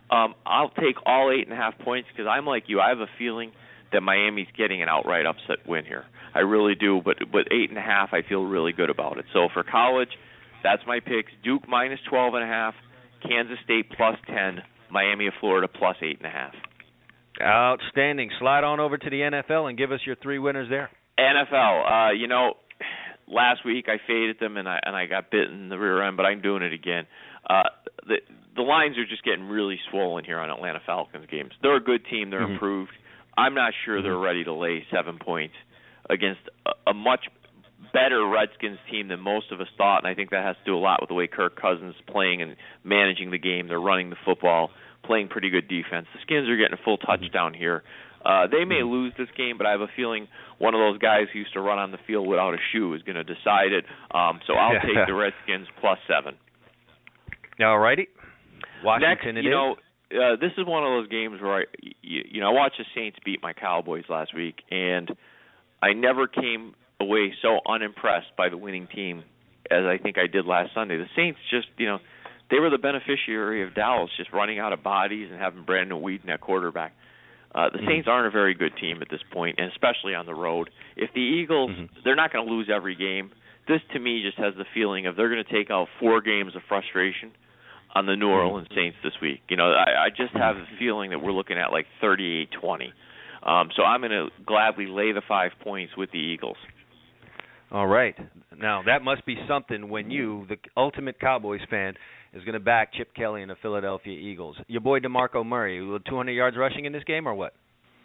Um, 0.09 0.33
I'll 0.45 0.69
take 0.69 0.95
all 1.05 1.29
eight 1.29 1.43
and 1.43 1.53
a 1.53 1.57
half 1.61 1.77
points 1.79 2.07
because 2.09 2.25
I'm 2.27 2.45
like 2.45 2.69
you. 2.69 2.79
I 2.79 2.89
have 2.89 3.01
a 3.01 3.07
feeling 3.17 3.51
that 3.91 4.01
Miami's 4.01 4.47
getting 4.57 4.81
an 4.81 4.89
outright 4.89 5.25
upset 5.25 5.65
win 5.67 5.85
here. 5.85 6.05
I 6.33 6.39
really 6.39 6.75
do, 6.75 7.01
but 7.03 7.17
but 7.31 7.47
eight 7.51 7.69
and 7.69 7.77
a 7.77 7.81
half, 7.81 8.09
I 8.13 8.21
feel 8.27 8.43
really 8.43 8.73
good 8.73 8.89
about 8.89 9.17
it. 9.17 9.25
So 9.33 9.47
for 9.53 9.63
college, 9.63 10.09
that's 10.63 10.81
my 10.87 10.99
picks: 10.99 11.31
Duke 11.43 11.67
minus 11.67 11.99
twelve 12.09 12.33
and 12.33 12.43
a 12.43 12.47
half, 12.47 12.73
Kansas 13.27 13.57
State 13.63 13.89
plus 13.95 14.17
ten, 14.27 14.61
Miami 14.91 15.27
of 15.27 15.33
Florida 15.39 15.67
plus 15.67 15.95
eight 16.01 16.17
and 16.17 16.27
a 16.27 16.31
half. 16.31 16.53
Outstanding. 17.41 18.31
Slide 18.39 18.63
on 18.63 18.79
over 18.79 18.97
to 18.97 19.09
the 19.09 19.19
NFL 19.19 19.67
and 19.69 19.77
give 19.77 19.91
us 19.91 19.99
your 20.05 20.15
three 20.15 20.39
winners 20.39 20.69
there. 20.69 20.89
NFL, 21.19 22.09
uh, 22.09 22.11
you 22.13 22.27
know, 22.27 22.53
last 23.27 23.65
week 23.65 23.85
I 23.87 23.97
faded 24.07 24.37
them 24.39 24.57
and 24.57 24.67
I 24.67 24.79
and 24.83 24.95
I 24.95 25.05
got 25.05 25.31
bit 25.31 25.49
in 25.49 25.69
the 25.69 25.77
rear 25.77 26.01
end, 26.03 26.17
but 26.17 26.23
I'm 26.25 26.41
doing 26.41 26.63
it 26.63 26.73
again. 26.73 27.05
Uh, 27.49 27.63
the 28.07 28.15
the 28.55 28.61
lines 28.61 28.97
are 28.97 29.05
just 29.05 29.23
getting 29.23 29.45
really 29.47 29.77
swollen 29.91 30.23
here 30.23 30.39
on 30.39 30.49
Atlanta 30.49 30.79
Falcons 30.85 31.25
games. 31.29 31.51
They're 31.61 31.75
a 31.75 31.83
good 31.83 32.05
team. 32.09 32.29
They're 32.29 32.39
Mhm. 32.41 32.53
improved. 32.53 32.91
I'm 33.37 33.53
not 33.53 33.73
sure 33.85 34.01
they're 34.01 34.17
ready 34.17 34.43
to 34.43 34.53
lay 34.53 34.85
seven 34.93 35.19
points 35.19 35.55
against 36.09 36.41
a, 36.65 36.91
a 36.91 36.93
much 36.93 37.25
better 37.93 38.27
Redskins 38.27 38.79
team 38.89 39.07
than 39.09 39.19
most 39.19 39.51
of 39.51 39.61
us 39.61 39.67
thought, 39.77 39.99
and 39.99 40.07
I 40.07 40.15
think 40.15 40.31
that 40.31 40.43
has 40.43 40.55
to 40.57 40.71
do 40.71 40.75
a 40.75 40.79
lot 40.79 41.01
with 41.01 41.09
the 41.09 41.13
way 41.13 41.27
Kirk 41.27 41.59
Cousins 41.59 41.95
is 41.95 42.01
playing 42.07 42.41
and 42.41 42.55
managing 42.83 43.31
the 43.31 43.37
game. 43.37 43.67
They're 43.67 43.79
running 43.79 44.09
the 44.09 44.15
football, 44.25 44.69
playing 45.03 45.29
pretty 45.29 45.49
good 45.49 45.67
defense. 45.67 46.07
The 46.13 46.19
Skins 46.21 46.49
are 46.49 46.57
getting 46.57 46.77
a 46.77 46.83
full 46.83 46.97
touchdown 46.97 47.53
here. 47.53 47.83
Uh, 48.25 48.47
they 48.47 48.65
may 48.65 48.81
lose 48.81 49.13
this 49.17 49.27
game, 49.37 49.55
but 49.57 49.67
I 49.67 49.71
have 49.71 49.81
a 49.81 49.91
feeling 49.95 50.27
one 50.57 50.73
of 50.73 50.79
those 50.79 50.97
guys 50.97 51.27
who 51.31 51.39
used 51.39 51.53
to 51.53 51.61
run 51.61 51.77
on 51.77 51.91
the 51.91 51.99
field 52.07 52.27
without 52.27 52.55
a 52.55 52.57
shoe 52.71 52.93
is 52.95 53.03
going 53.03 53.17
to 53.17 53.23
decide 53.23 53.71
it. 53.71 53.85
Um, 54.11 54.39
so 54.47 54.53
I'll 54.53 54.73
take 54.81 55.05
the 55.05 55.13
Redskins 55.13 55.67
plus 55.79 55.99
seven. 56.07 56.35
All 57.61 57.77
righty. 57.77 58.07
Washington 58.83 59.35
Next, 59.35 59.37
it 59.37 59.43
you 59.43 59.51
is. 59.51 59.53
know, 59.53 59.75
uh, 60.11 60.35
this 60.39 60.51
is 60.57 60.65
one 60.65 60.83
of 60.83 60.89
those 60.89 61.07
games 61.09 61.41
where 61.41 61.61
I, 61.61 61.63
you, 62.01 62.23
you 62.31 62.41
know, 62.41 62.49
I 62.49 62.53
watched 62.53 62.77
the 62.77 62.85
Saints 62.95 63.17
beat 63.25 63.41
my 63.41 63.53
Cowboys 63.53 64.03
last 64.09 64.35
week, 64.35 64.55
and 64.71 65.09
I 65.81 65.93
never 65.93 66.27
came 66.27 66.75
away 66.99 67.33
so 67.41 67.59
unimpressed 67.67 68.35
by 68.37 68.49
the 68.49 68.57
winning 68.57 68.87
team 68.87 69.23
as 69.69 69.83
I 69.85 69.97
think 69.97 70.17
I 70.17 70.27
did 70.27 70.45
last 70.45 70.73
Sunday. 70.73 70.97
The 70.97 71.09
Saints 71.15 71.39
just, 71.49 71.67
you 71.77 71.87
know, 71.87 71.99
they 72.51 72.59
were 72.59 72.69
the 72.69 72.77
beneficiary 72.77 73.63
of 73.63 73.73
Dallas 73.73 74.11
just 74.17 74.31
running 74.31 74.59
out 74.59 74.73
of 74.73 74.83
bodies 74.83 75.29
and 75.31 75.41
having 75.41 75.63
Brandon 75.63 75.99
Weeden 76.01 76.29
at 76.29 76.41
quarterback. 76.41 76.93
Uh, 77.53 77.69
the 77.69 77.79
Mhm. 77.79 77.87
Saints 77.87 78.07
aren't 78.07 78.27
a 78.27 78.31
very 78.31 78.53
good 78.53 78.75
team 78.77 79.01
at 79.01 79.09
this 79.09 79.23
point, 79.31 79.59
and 79.59 79.71
especially 79.71 80.13
on 80.13 80.25
the 80.25 80.35
road. 80.35 80.69
If 80.95 81.13
the 81.13 81.21
Eagles, 81.21 81.71
Mhm. 81.71 81.89
they're 82.03 82.15
not 82.15 82.31
going 82.31 82.45
to 82.45 82.53
lose 82.53 82.69
every 82.69 82.95
game. 82.95 83.31
This 83.65 83.81
to 83.93 83.99
me 83.99 84.21
just 84.21 84.37
has 84.37 84.53
the 84.55 84.65
feeling 84.65 85.07
of 85.07 85.15
they're 85.15 85.29
going 85.29 85.43
to 85.43 85.51
take 85.51 85.71
out 85.71 85.89
four 85.97 86.21
games 86.21 86.55
of 86.55 86.63
frustration 86.65 87.31
on 87.95 88.05
the 88.05 88.15
New 88.15 88.27
Orleans 88.27 88.67
Saints 88.75 88.97
this 89.03 89.13
week. 89.21 89.41
You 89.49 89.57
know, 89.57 89.71
I, 89.71 90.05
I 90.05 90.09
just 90.09 90.33
have 90.35 90.57
the 90.57 90.65
feeling 90.77 91.11
that 91.11 91.19
we're 91.19 91.31
looking 91.31 91.57
at 91.57 91.71
like 91.71 91.85
38-20. 92.03 92.47
Um, 93.43 93.69
so 93.75 93.83
I'm 93.83 94.01
going 94.01 94.11
to 94.11 94.27
gladly 94.45 94.87
lay 94.87 95.13
the 95.13 95.21
five 95.27 95.51
points 95.63 95.93
with 95.95 96.11
the 96.11 96.17
Eagles. 96.17 96.57
All 97.71 97.87
right. 97.87 98.15
Now 98.57 98.83
that 98.85 99.01
must 99.01 99.25
be 99.25 99.37
something 99.47 99.89
when 99.89 100.11
you, 100.11 100.45
the 100.49 100.57
ultimate 100.77 101.19
Cowboys 101.19 101.61
fan, 101.69 101.93
is 102.33 102.43
going 102.43 102.53
to 102.53 102.59
back 102.59 102.93
Chip 102.93 103.13
Kelly 103.15 103.41
and 103.41 103.49
the 103.49 103.55
Philadelphia 103.61 104.17
Eagles. 104.17 104.57
Your 104.67 104.81
boy 104.81 104.99
DeMarco 104.99 105.45
Murray, 105.45 105.85
with 105.85 106.03
200 106.05 106.31
yards 106.31 106.57
rushing 106.57 106.85
in 106.85 106.91
this 106.91 107.03
game, 107.05 107.27
or 107.27 107.33
what? 107.33 107.53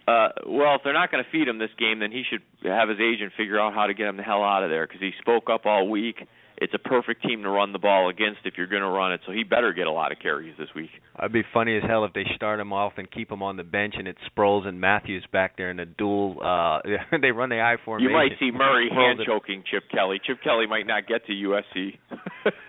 Uh, 0.06 0.28
well, 0.46 0.76
if 0.76 0.80
they're 0.82 0.94
not 0.94 1.10
going 1.10 1.22
to 1.22 1.30
feed 1.30 1.46
him 1.46 1.58
this 1.58 1.70
game, 1.78 1.98
then 1.98 2.10
he 2.10 2.22
should 2.28 2.42
have 2.64 2.88
his 2.88 2.98
agent 3.00 3.32
figure 3.36 3.60
out 3.60 3.74
how 3.74 3.86
to 3.86 3.94
get 3.94 4.06
him 4.06 4.16
the 4.16 4.22
hell 4.22 4.42
out 4.42 4.62
of 4.62 4.70
there 4.70 4.86
because 4.86 5.00
he 5.00 5.10
spoke 5.20 5.48
up 5.50 5.66
all 5.66 5.88
week. 5.88 6.16
It's 6.60 6.74
a 6.74 6.78
perfect 6.78 7.22
team 7.22 7.42
to 7.44 7.48
run 7.48 7.72
the 7.72 7.78
ball 7.78 8.10
against 8.10 8.40
if 8.44 8.54
you're 8.58 8.66
going 8.66 8.82
to 8.82 8.88
run 8.88 9.12
it, 9.14 9.20
so 9.24 9.32
he 9.32 9.44
better 9.44 9.72
get 9.72 9.86
a 9.86 9.90
lot 9.90 10.12
of 10.12 10.18
carries 10.18 10.54
this 10.58 10.68
week. 10.76 10.90
It'd 11.18 11.32
be 11.32 11.42
funny 11.54 11.74
as 11.78 11.82
hell 11.88 12.04
if 12.04 12.12
they 12.12 12.24
start 12.36 12.60
him 12.60 12.70
off 12.72 12.92
and 12.98 13.10
keep 13.10 13.30
him 13.32 13.42
on 13.42 13.56
the 13.56 13.64
bench, 13.64 13.94
and 13.96 14.06
it's 14.06 14.18
Sproles 14.36 14.66
and 14.66 14.78
Matthews 14.78 15.24
back 15.32 15.56
there 15.56 15.70
in 15.70 15.80
a 15.80 15.86
dual. 15.86 16.36
Uh, 16.42 16.80
they 17.22 17.30
run 17.30 17.48
the 17.48 17.60
I 17.60 17.76
formation. 17.82 18.10
You 18.10 18.14
might 18.14 18.32
see 18.38 18.50
Murray 18.50 18.90
hand 18.92 19.20
choking 19.26 19.64
Chip 19.70 19.84
Kelly. 19.90 20.20
Chip 20.26 20.42
Kelly 20.44 20.66
might 20.66 20.86
not 20.86 21.06
get 21.06 21.24
to 21.26 21.32
USC. 21.32 21.98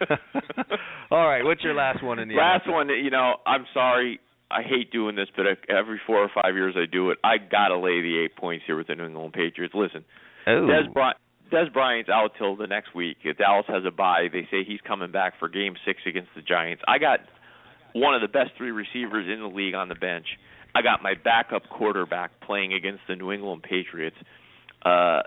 All 1.11 1.27
right, 1.27 1.43
what's 1.43 1.61
your 1.63 1.73
last 1.73 2.03
one 2.03 2.19
in 2.19 2.29
the 2.29 2.35
Last 2.35 2.65
NFL? 2.65 2.71
one, 2.73 2.89
you 2.89 3.09
know, 3.09 3.35
I'm 3.45 3.65
sorry. 3.73 4.19
I 4.49 4.63
hate 4.63 4.91
doing 4.91 5.15
this, 5.15 5.27
but 5.35 5.45
every 5.69 5.99
four 6.05 6.17
or 6.23 6.29
five 6.33 6.55
years 6.55 6.75
I 6.77 6.85
do 6.91 7.09
it. 7.11 7.17
I 7.23 7.37
gotta 7.37 7.77
lay 7.77 8.01
the 8.01 8.21
eight 8.23 8.35
points 8.35 8.63
here 8.67 8.75
with 8.77 8.87
the 8.87 8.95
New 8.95 9.05
England 9.05 9.33
Patriots. 9.33 9.73
Listen, 9.75 10.03
Oh. 10.47 10.67
Dez, 10.67 10.91
Bry- 10.91 11.13
Dez 11.51 11.71
Bryant's 11.73 12.09
out 12.09 12.31
till 12.37 12.55
the 12.55 12.67
next 12.67 12.95
week. 12.95 13.17
If 13.23 13.37
Dallas 13.37 13.65
has 13.67 13.83
a 13.85 13.91
bye, 13.91 14.27
they 14.31 14.47
say 14.51 14.63
he's 14.65 14.79
coming 14.87 15.11
back 15.11 15.33
for 15.39 15.49
Game 15.49 15.75
Six 15.85 15.99
against 16.05 16.29
the 16.35 16.41
Giants. 16.41 16.81
I 16.87 16.97
got 16.97 17.19
one 17.93 18.13
of 18.15 18.21
the 18.21 18.27
best 18.27 18.51
three 18.57 18.71
receivers 18.71 19.27
in 19.31 19.41
the 19.41 19.47
league 19.53 19.75
on 19.75 19.89
the 19.89 19.95
bench. 19.95 20.25
I 20.73 20.81
got 20.81 21.03
my 21.03 21.13
backup 21.21 21.63
quarterback 21.69 22.31
playing 22.41 22.73
against 22.73 23.01
the 23.07 23.15
New 23.15 23.31
England 23.31 23.63
Patriots, 23.63 24.15
uh, 24.85 25.21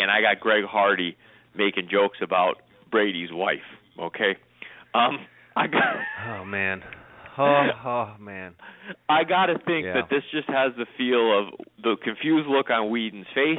and 0.00 0.10
I 0.10 0.20
got 0.20 0.40
Greg 0.40 0.64
Hardy 0.64 1.16
making 1.56 1.88
jokes 1.90 2.18
about 2.22 2.56
Brady's 2.90 3.30
wife. 3.32 3.64
Okay, 3.98 4.36
um, 4.94 5.18
I 5.56 5.66
got. 5.66 5.82
Oh 6.40 6.44
man. 6.44 6.82
Oh, 7.36 7.68
oh 7.84 8.14
man. 8.20 8.54
I 9.08 9.24
got 9.24 9.46
to 9.46 9.54
think 9.58 9.86
Yeah. 9.86 9.94
that 9.94 10.08
this 10.08 10.22
just 10.30 10.48
has 10.48 10.70
the 10.76 10.86
feel 10.96 11.36
of 11.36 11.46
the 11.82 11.96
confused 12.04 12.46
look 12.48 12.70
on 12.70 12.90
Weeden's 12.90 13.26
face, 13.34 13.58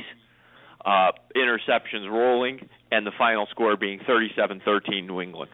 uh, 0.85 1.11
interceptions 1.35 2.09
rolling, 2.09 2.59
and 2.91 3.05
the 3.05 3.11
final 3.17 3.47
score 3.51 3.75
being 3.75 3.99
37-13 4.07 5.07
New 5.07 5.21
England. 5.21 5.51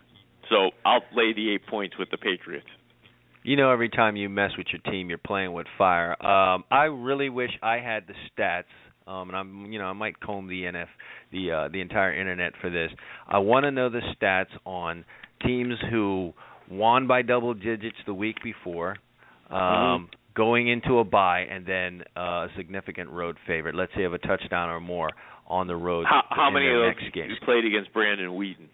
So 0.50 0.72
I'll 0.86 1.04
lay 1.16 1.34
the 1.34 1.54
eight 1.54 1.66
points 1.68 1.98
with 1.98 2.10
the 2.12 2.18
Patriots. 2.18 2.68
You 3.44 3.56
know, 3.56 3.72
every 3.72 3.90
time 3.90 4.16
you 4.16 4.30
mess 4.30 4.52
with 4.58 4.68
your 4.72 4.82
team, 4.92 5.10
you're 5.10 5.18
playing 5.18 5.54
with 5.54 5.66
fire. 5.78 6.12
Um, 6.24 6.64
I 6.70 6.84
really 6.84 7.30
wish 7.30 7.50
I 7.64 7.78
had 7.78 8.04
the 8.08 8.14
stats. 8.30 8.66
Um, 9.08 9.30
and 9.30 9.38
I'm, 9.38 9.72
you 9.72 9.80
know, 9.80 9.86
I 9.86 9.94
might 9.94 10.20
comb 10.20 10.48
the 10.48 10.62
NF, 10.64 10.86
the 11.32 11.52
uh, 11.52 11.68
the 11.70 11.82
entire 11.82 12.14
internet 12.14 12.54
for 12.62 12.70
this. 12.70 12.92
I 13.28 13.40
want 13.40 13.64
to 13.64 13.72
know 13.72 13.90
the 13.90 14.02
stats 14.16 14.52
on 14.64 15.06
teams 15.44 15.74
who 15.90 16.34
won 16.70 17.08
by 17.08 17.24
double 17.24 17.56
digits 17.56 17.98
the 18.06 18.14
week 18.14 18.38
before, 18.44 18.98
um, 19.50 19.58
Mhm. 19.60 20.08
Going 20.36 20.70
into 20.70 21.00
a 21.00 21.04
bye, 21.04 21.42
and 21.42 21.66
then 21.66 22.04
uh, 22.16 22.20
a 22.20 22.48
significant 22.56 23.10
road 23.10 23.38
favorite. 23.46 23.76
Let's 23.76 23.92
say 23.96 24.04
of 24.04 24.14
a 24.14 24.18
touchdown 24.18 24.70
or 24.70 24.80
more 24.80 25.10
on 25.48 25.68
the 25.68 25.76
road. 25.76 26.06
How, 26.10 26.24
how 26.30 26.48
in 26.48 26.54
many 26.54 26.68
their 26.68 26.88
of 26.88 26.96
those 26.96 27.02
next 27.04 27.14
game. 27.14 27.30
you 27.30 27.36
played 27.44 27.66
against 27.66 27.92
Brandon 27.94 28.30
Weeden? 28.30 28.70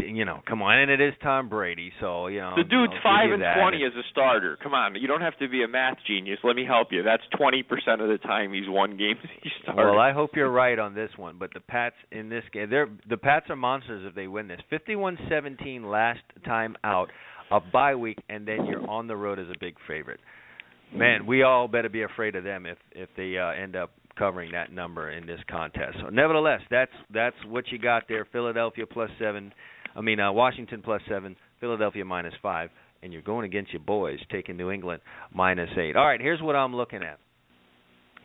You 0.00 0.24
know, 0.24 0.42
come 0.46 0.62
on, 0.62 0.78
and 0.78 0.92
it 0.92 1.00
is 1.00 1.12
Tom 1.24 1.48
Brady, 1.48 1.90
so 1.98 2.28
you 2.28 2.38
know. 2.38 2.52
The 2.56 2.62
dude's 2.62 2.92
I'll 2.92 2.94
give 2.94 3.02
five 3.02 3.32
and 3.32 3.42
twenty 3.58 3.84
as 3.84 3.92
a 3.98 4.06
starter. 4.12 4.56
Come 4.62 4.72
on, 4.72 4.94
you 4.94 5.08
don't 5.08 5.22
have 5.22 5.36
to 5.38 5.48
be 5.48 5.64
a 5.64 5.68
math 5.68 5.96
genius. 6.06 6.38
Let 6.44 6.54
me 6.54 6.64
help 6.64 6.88
you. 6.92 7.02
That's 7.02 7.22
twenty 7.36 7.64
percent 7.64 8.00
of 8.00 8.08
the 8.08 8.18
time 8.18 8.52
he's 8.52 8.68
won 8.68 8.96
games 8.96 9.18
he 9.42 9.50
started. 9.62 9.82
Well, 9.82 9.98
I 9.98 10.12
hope 10.12 10.30
you're 10.36 10.52
right 10.52 10.78
on 10.78 10.94
this 10.94 11.10
one, 11.16 11.36
but 11.38 11.50
the 11.52 11.60
Pats 11.60 11.96
in 12.12 12.28
this 12.28 12.44
game, 12.52 12.70
they're 12.70 12.88
the 13.08 13.16
Pats 13.16 13.46
are 13.50 13.56
monsters 13.56 14.04
if 14.06 14.14
they 14.14 14.28
win 14.28 14.46
this. 14.46 14.60
51-17 14.70 15.90
last 15.90 16.20
time 16.44 16.76
out, 16.84 17.08
a 17.50 17.60
bye 17.60 17.94
week, 17.94 18.18
and 18.28 18.46
then 18.46 18.66
you're 18.66 18.88
on 18.88 19.06
the 19.06 19.16
road 19.16 19.38
as 19.38 19.46
a 19.48 19.58
big 19.58 19.74
favorite. 19.86 20.20
Man, 20.94 21.26
we 21.26 21.42
all 21.42 21.68
better 21.68 21.88
be 21.88 22.02
afraid 22.02 22.34
of 22.34 22.44
them 22.44 22.64
if 22.66 22.78
if 22.92 23.08
they 23.16 23.36
uh, 23.38 23.50
end 23.50 23.76
up 23.76 23.90
covering 24.18 24.52
that 24.52 24.72
number 24.72 25.10
in 25.10 25.26
this 25.26 25.40
contest. 25.50 25.98
So, 26.02 26.08
nevertheless, 26.08 26.60
that's 26.70 26.92
that's 27.12 27.36
what 27.46 27.64
you 27.70 27.78
got 27.78 28.04
there. 28.08 28.26
Philadelphia 28.32 28.86
plus 28.86 29.10
seven. 29.18 29.52
I 29.94 30.00
mean, 30.00 30.20
uh, 30.20 30.32
Washington 30.32 30.82
plus 30.82 31.02
seven. 31.08 31.36
Philadelphia 31.60 32.04
minus 32.04 32.34
five. 32.42 32.70
And 33.00 33.12
you're 33.12 33.22
going 33.22 33.44
against 33.44 33.72
your 33.72 33.80
boys, 33.80 34.18
taking 34.28 34.56
New 34.56 34.72
England 34.72 35.02
minus 35.32 35.70
eight. 35.78 35.94
All 35.94 36.04
right, 36.04 36.20
here's 36.20 36.42
what 36.42 36.56
I'm 36.56 36.74
looking 36.74 37.04
at. 37.04 37.20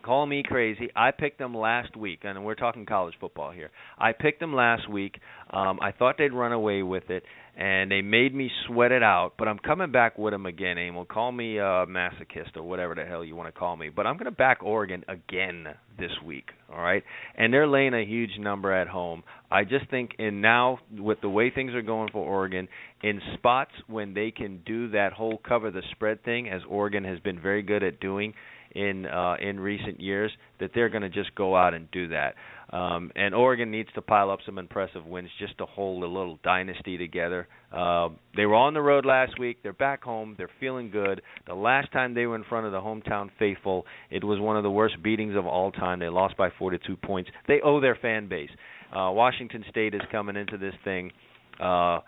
Call 0.03 0.25
me 0.25 0.43
crazy. 0.45 0.89
I 0.97 1.11
picked 1.11 1.39
them 1.39 1.55
last 1.55 1.95
week, 1.95 2.19
and 2.23 2.43
we're 2.43 2.55
talking 2.55 2.85
college 2.85 3.13
football 3.21 3.51
here. 3.51 3.71
I 3.97 4.11
picked 4.11 4.41
them 4.41 4.53
last 4.53 4.89
week. 4.89 5.15
Um, 5.49 5.79
I 5.81 5.93
thought 5.93 6.17
they'd 6.17 6.33
run 6.33 6.51
away 6.51 6.83
with 6.83 7.09
it, 7.09 7.23
and 7.55 7.89
they 7.89 8.01
made 8.01 8.35
me 8.35 8.51
sweat 8.67 8.91
it 8.91 9.01
out. 9.01 9.35
But 9.37 9.47
I'm 9.47 9.59
coming 9.59 9.93
back 9.93 10.17
with 10.17 10.33
them 10.33 10.45
again, 10.45 10.77
Emil. 10.77 11.05
Call 11.05 11.31
me 11.31 11.57
a 11.57 11.85
masochist 11.87 12.57
or 12.57 12.63
whatever 12.63 12.95
the 12.95 13.05
hell 13.05 13.23
you 13.23 13.37
want 13.37 13.53
to 13.53 13.57
call 13.57 13.77
me. 13.77 13.87
But 13.87 14.05
I'm 14.05 14.15
going 14.15 14.25
to 14.25 14.31
back 14.31 14.61
Oregon 14.61 15.05
again 15.07 15.67
this 15.97 16.11
week. 16.25 16.49
All 16.69 16.81
right, 16.81 17.03
and 17.37 17.53
they're 17.53 17.67
laying 17.67 17.93
a 17.93 18.03
huge 18.03 18.37
number 18.37 18.73
at 18.73 18.89
home. 18.89 19.23
I 19.49 19.63
just 19.63 19.89
think, 19.89 20.15
and 20.19 20.41
now 20.41 20.79
with 20.97 21.21
the 21.21 21.29
way 21.29 21.49
things 21.49 21.73
are 21.75 21.81
going 21.81 22.09
for 22.11 22.25
Oregon, 22.25 22.67
in 23.03 23.21
spots 23.35 23.71
when 23.87 24.13
they 24.13 24.31
can 24.31 24.61
do 24.65 24.89
that 24.89 25.13
whole 25.13 25.39
cover 25.47 25.71
the 25.71 25.83
spread 25.91 26.25
thing, 26.25 26.49
as 26.49 26.61
Oregon 26.67 27.05
has 27.05 27.19
been 27.21 27.39
very 27.39 27.61
good 27.61 27.83
at 27.83 28.01
doing 28.01 28.33
in 28.73 29.05
uh, 29.05 29.35
in 29.41 29.59
recent 29.59 29.99
years 29.99 30.31
that 30.59 30.71
they're 30.73 30.89
going 30.89 31.03
to 31.03 31.09
just 31.09 31.33
go 31.35 31.55
out 31.55 31.73
and 31.73 31.89
do 31.91 32.07
that. 32.09 32.35
Um, 32.71 33.11
and 33.15 33.35
Oregon 33.35 33.69
needs 33.69 33.89
to 33.93 34.01
pile 34.01 34.31
up 34.31 34.39
some 34.47 34.57
impressive 34.57 35.05
wins 35.05 35.29
just 35.39 35.55
to 35.59 35.65
hold 35.65 36.03
a 36.03 36.07
little 36.07 36.39
dynasty 36.43 36.97
together. 36.97 37.47
Uh, 37.71 38.09
they 38.35 38.47
were 38.47 38.55
on 38.55 38.73
the 38.73 38.81
road 38.81 39.05
last 39.05 39.37
week. 39.37 39.57
They're 39.61 39.73
back 39.73 40.03
home. 40.03 40.33
They're 40.39 40.49
feeling 40.59 40.89
good. 40.89 41.21
The 41.45 41.53
last 41.53 41.91
time 41.91 42.15
they 42.15 42.25
were 42.25 42.35
in 42.35 42.43
front 42.43 42.65
of 42.65 42.71
the 42.71 42.79
hometown 42.79 43.29
faithful, 43.37 43.85
it 44.09 44.23
was 44.23 44.39
one 44.39 44.57
of 44.57 44.63
the 44.63 44.71
worst 44.71 44.95
beatings 45.03 45.35
of 45.35 45.45
all 45.45 45.71
time. 45.71 45.99
They 45.99 46.09
lost 46.09 46.35
by 46.35 46.49
42 46.57 46.97
points. 46.97 47.29
They 47.47 47.61
owe 47.63 47.79
their 47.79 47.95
fan 47.95 48.27
base. 48.27 48.49
Uh, 48.91 49.11
Washington 49.11 49.63
State 49.69 49.93
is 49.93 50.01
coming 50.11 50.35
into 50.35 50.57
this 50.57 50.73
thing. 50.83 51.11
Uh, 51.59 51.99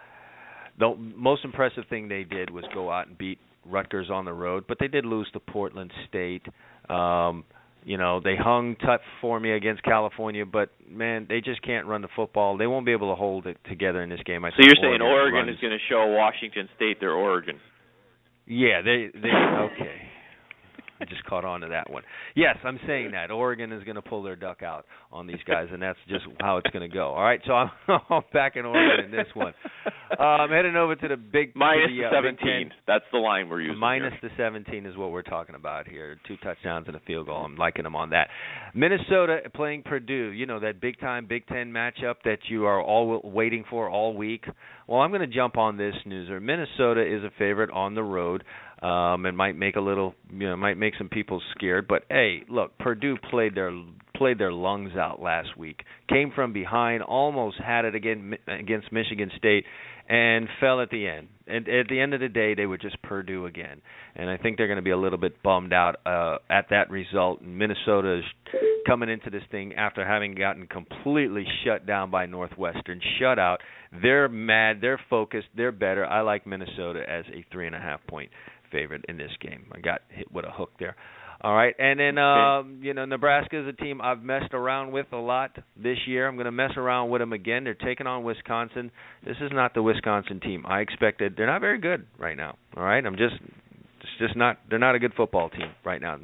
the 0.80 0.96
most 0.98 1.46
impressive 1.46 1.84
thing 1.90 2.08
they 2.08 2.24
did 2.24 2.50
was 2.50 2.64
go 2.74 2.90
out 2.90 3.08
and 3.08 3.18
beat 3.18 3.38
Rutgers 3.66 4.10
on 4.10 4.26
the 4.26 4.34
road, 4.34 4.66
but 4.68 4.78
they 4.80 4.88
did 4.88 5.06
lose 5.06 5.28
to 5.34 5.40
Portland 5.40 5.92
State. 6.08 6.44
Um, 6.90 7.44
you 7.84 7.98
know, 7.98 8.20
they 8.20 8.36
hung 8.36 8.76
tough 8.78 9.02
for 9.22 9.40
me 9.40 9.52
against 9.52 9.84
California, 9.84 10.46
but 10.46 10.70
man, 10.90 11.28
they 11.30 11.40
just 11.40 11.62
can't 11.62 11.86
run 11.86 12.02
the 12.02 12.08
football. 12.16 12.58
They 12.58 12.66
won't 12.66 12.86
be 12.86 12.92
able 12.92 13.12
to 13.12 13.16
hold 13.16 13.46
it 13.46 13.58
together 13.70 14.02
in 14.02 14.10
this 14.10 14.22
game. 14.26 14.44
I 14.44 14.50
so 14.50 14.58
think 14.58 14.74
you're 14.74 14.92
saying 14.92 15.02
Oregon 15.02 15.48
is 15.50 15.60
going 15.60 15.72
to 15.72 15.84
show 15.88 16.08
Washington 16.18 16.68
State 16.76 17.00
their 17.00 17.12
Oregon? 17.12 17.60
Yeah, 18.48 18.82
they 18.82 19.10
they 19.14 19.30
okay. 19.30 20.05
I 21.00 21.06
just 21.10 21.24
caught 21.26 21.46
on 21.46 21.62
to 21.62 21.68
that 21.68 21.90
one. 21.90 22.04
Yes, 22.36 22.58
I'm 22.64 22.80
saying 22.88 23.12
that 23.12 23.32
Oregon 23.32 23.72
is 23.72 23.84
going 23.84 23.96
to 23.96 24.02
pull 24.02 24.24
their 24.24 24.36
duck 24.36 24.64
out 24.64 24.86
on 25.12 25.28
these 25.28 25.44
guys, 25.48 25.68
and 25.72 25.82
that's 25.82 26.00
just 26.08 26.26
how 26.40 26.58
it's 26.58 26.70
going 26.72 26.90
to 26.90 26.94
go. 26.94 27.10
All 27.10 27.24
right, 27.24 27.42
so 27.46 27.54
I'm, 27.54 27.70
I'm 28.10 28.22
back 28.34 28.56
in 28.56 28.66
Oregon 28.66 29.06
in 29.06 29.12
this 29.12 29.28
one. 29.34 29.54
Uh, 30.18 30.24
I'm 30.24 30.50
heading 30.50 30.76
over 30.76 30.96
to 30.96 31.08
the 31.08 31.18
big 31.18 31.56
Minus 31.56 31.90
the, 31.90 32.06
uh, 32.06 32.22
the 32.22 32.30
Big 32.30 32.40
17. 32.40 32.72
That's 32.88 33.06
the 33.12 33.18
line 33.18 33.50
we're 33.50 33.62
using. 33.62 33.80
Minus 33.80 34.14
the 34.22 34.30
17 34.38 34.86
is 34.86 34.96
what 34.96 35.12
we're 35.12 35.22
talking 35.22 35.56
about 35.56 35.88
here. 35.88 36.18
Two 36.28 36.38
touchdowns 36.38 36.88
and 36.88 36.96
a 36.96 37.00
field 37.02 37.28
goal. 37.28 37.38
I'm 37.38 37.56
liking 37.56 37.84
them 37.84 37.96
on 37.96 38.12
that. 38.12 38.30
Minnesota 38.74 39.40
playing 39.54 39.84
Purdue. 39.84 40.32
You 40.32 40.46
know 40.46 40.60
that 40.60 40.82
big 40.82 41.00
time 41.00 41.26
Big 41.28 41.48
Ten 41.48 41.72
matchup 41.72 42.16
that 42.26 42.40
you 42.50 42.66
are 42.66 42.82
all 42.82 43.22
waiting 43.24 43.64
for 43.70 43.90
all 43.90 44.16
week. 44.16 44.46
Well, 44.88 45.02
I'm 45.02 45.10
going 45.10 45.22
to 45.22 45.36
jump 45.36 45.58
on 45.58 45.78
this 45.78 45.96
snoozer. 46.04 46.40
Minnesota 46.40 47.02
is 47.02 47.24
a 47.24 47.32
favorite 47.40 47.72
on 47.72 47.96
the 47.96 48.04
road. 48.04 48.44
Um, 48.86 49.26
and 49.26 49.36
might 49.36 49.56
make 49.56 49.78
a 49.78 49.82
little, 49.82 50.14
you 50.32 50.48
know, 50.48 50.56
might 50.56 50.78
make 50.78 50.94
some 51.00 51.10
people 51.10 51.42
scared. 51.56 51.88
But 51.88 52.04
hey, 52.08 52.44
look, 52.48 52.78
Purdue 52.78 53.18
played 53.32 53.56
their 53.56 53.72
played 54.16 54.38
their 54.38 54.52
lungs 54.52 54.96
out 54.96 55.20
last 55.20 55.58
week. 55.58 55.82
Came 56.08 56.32
from 56.36 56.54
behind, 56.54 57.02
almost 57.02 57.58
had 57.60 57.86
it 57.86 57.96
again 57.96 58.36
against 58.48 58.92
Michigan 58.92 59.32
State, 59.38 59.66
and 60.08 60.48
fell 60.60 60.82
at 60.82 60.92
the 60.92 61.08
end. 61.08 61.30
And 61.48 61.68
at 61.68 61.88
the 61.88 62.00
end 62.00 62.14
of 62.14 62.20
the 62.20 62.30
day, 62.30 62.54
they 62.54 62.68
were 62.68 62.78
just 62.78 63.02
Purdue 63.02 63.48
again. 63.48 63.82
And 64.16 64.30
I 64.30 64.38
think 64.38 64.58
they're 64.58 64.68
going 64.68 64.78
to 64.78 64.84
be 64.84 64.92
a 64.92 64.98
little 64.98 65.18
bit 65.18 65.42
bummed 65.42 65.74
out 65.74 65.96
uh, 66.06 66.38
at 66.50 66.68
that 66.70 66.92
result. 66.92 67.42
Minnesota 67.42 68.20
is 68.20 68.24
coming 68.86 69.10
into 69.10 69.32
this 69.32 69.44
thing 69.50 69.74
after 69.74 70.06
having 70.06 70.36
gotten 70.36 70.68
completely 70.68 71.46
shut 71.64 71.88
down 71.88 72.12
by 72.12 72.28
Northwestern, 72.28 73.02
shut 73.20 73.40
out. 73.40 73.62
They're 74.02 74.30
mad. 74.30 74.78
They're 74.82 75.02
focused. 75.10 75.48
They're 75.56 75.72
better. 75.72 76.06
I 76.06 76.22
like 76.22 76.46
Minnesota 76.46 77.04
as 77.08 77.26
a 77.34 77.46
three 77.52 77.66
and 77.66 77.76
a 77.76 77.80
half 77.80 78.06
point 78.08 78.30
favorite 78.76 79.06
in 79.08 79.18
this 79.18 79.32
game. 79.40 79.66
I 79.72 79.80
got 79.80 80.02
hit 80.10 80.32
with 80.32 80.46
a 80.46 80.52
hook 80.52 80.72
there. 80.80 80.96
All 81.42 81.54
right, 81.54 81.76
and 81.78 82.00
then 82.00 82.18
um, 82.18 82.80
you 82.82 82.94
know 82.94 83.06
Nebraska 83.06 83.62
is 83.62 83.68
a 83.68 83.74
team 83.74 84.02
I've 84.02 84.24
messed 84.24 84.54
around 84.54 84.92
with 84.92 85.08
a 85.12 85.18
lot 85.18 85.52
this 85.76 85.98
year. 86.08 86.28
I'm 86.28 86.36
going 86.36 86.46
to 86.46 86.52
mess 86.52 86.72
around 86.78 87.10
with 87.10 87.22
them 87.22 87.34
again. 87.34 87.66
They're 87.66 87.74
taking 87.74 88.08
on 88.08 88.24
Wisconsin. 88.24 88.90
This 89.26 89.36
is 89.42 89.52
not 89.52 89.74
the 89.74 89.84
Wisconsin 89.84 90.40
team 90.40 90.66
I 90.66 90.80
expected. 90.80 91.36
They're 91.38 91.46
not 91.46 91.62
very 91.62 91.78
good 91.78 92.08
right 92.18 92.38
now. 92.38 92.58
All 92.76 92.84
right, 92.84 93.06
I'm 93.06 93.18
just 93.18 93.36
it's 94.00 94.10
just 94.20 94.36
not 94.36 94.58
they're 94.70 94.80
not 94.80 94.96
a 94.96 95.00
good 95.00 95.14
football 95.16 95.50
team 95.50 95.72
right 95.84 96.02
now. 96.02 96.18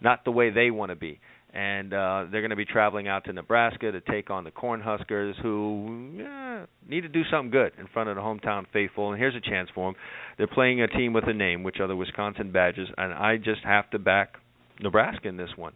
Not 0.00 0.24
the 0.24 0.30
way 0.30 0.50
they 0.50 0.70
want 0.70 0.90
to 0.90 0.96
be. 0.96 1.18
And 1.54 1.94
uh 1.94 2.26
they're 2.30 2.40
going 2.40 2.50
to 2.50 2.56
be 2.56 2.64
traveling 2.64 3.06
out 3.06 3.24
to 3.26 3.32
Nebraska 3.32 3.92
to 3.92 4.00
take 4.00 4.28
on 4.28 4.42
the 4.42 4.50
Cornhuskers, 4.50 5.40
who 5.40 6.18
eh, 6.20 6.66
need 6.88 7.02
to 7.02 7.08
do 7.08 7.22
something 7.30 7.50
good 7.50 7.72
in 7.78 7.86
front 7.86 8.08
of 8.08 8.16
the 8.16 8.22
hometown 8.22 8.64
faithful. 8.72 9.12
And 9.12 9.20
here's 9.20 9.36
a 9.36 9.40
chance 9.40 9.68
for 9.72 9.92
them. 9.92 10.00
They're 10.36 10.48
playing 10.48 10.82
a 10.82 10.88
team 10.88 11.12
with 11.12 11.28
a 11.28 11.32
name, 11.32 11.62
which 11.62 11.78
are 11.78 11.86
the 11.86 11.94
Wisconsin 11.94 12.50
Badgers, 12.50 12.88
and 12.98 13.12
I 13.14 13.36
just 13.36 13.62
have 13.62 13.88
to 13.90 14.00
back 14.00 14.34
Nebraska 14.80 15.28
in 15.28 15.36
this 15.36 15.50
one. 15.56 15.74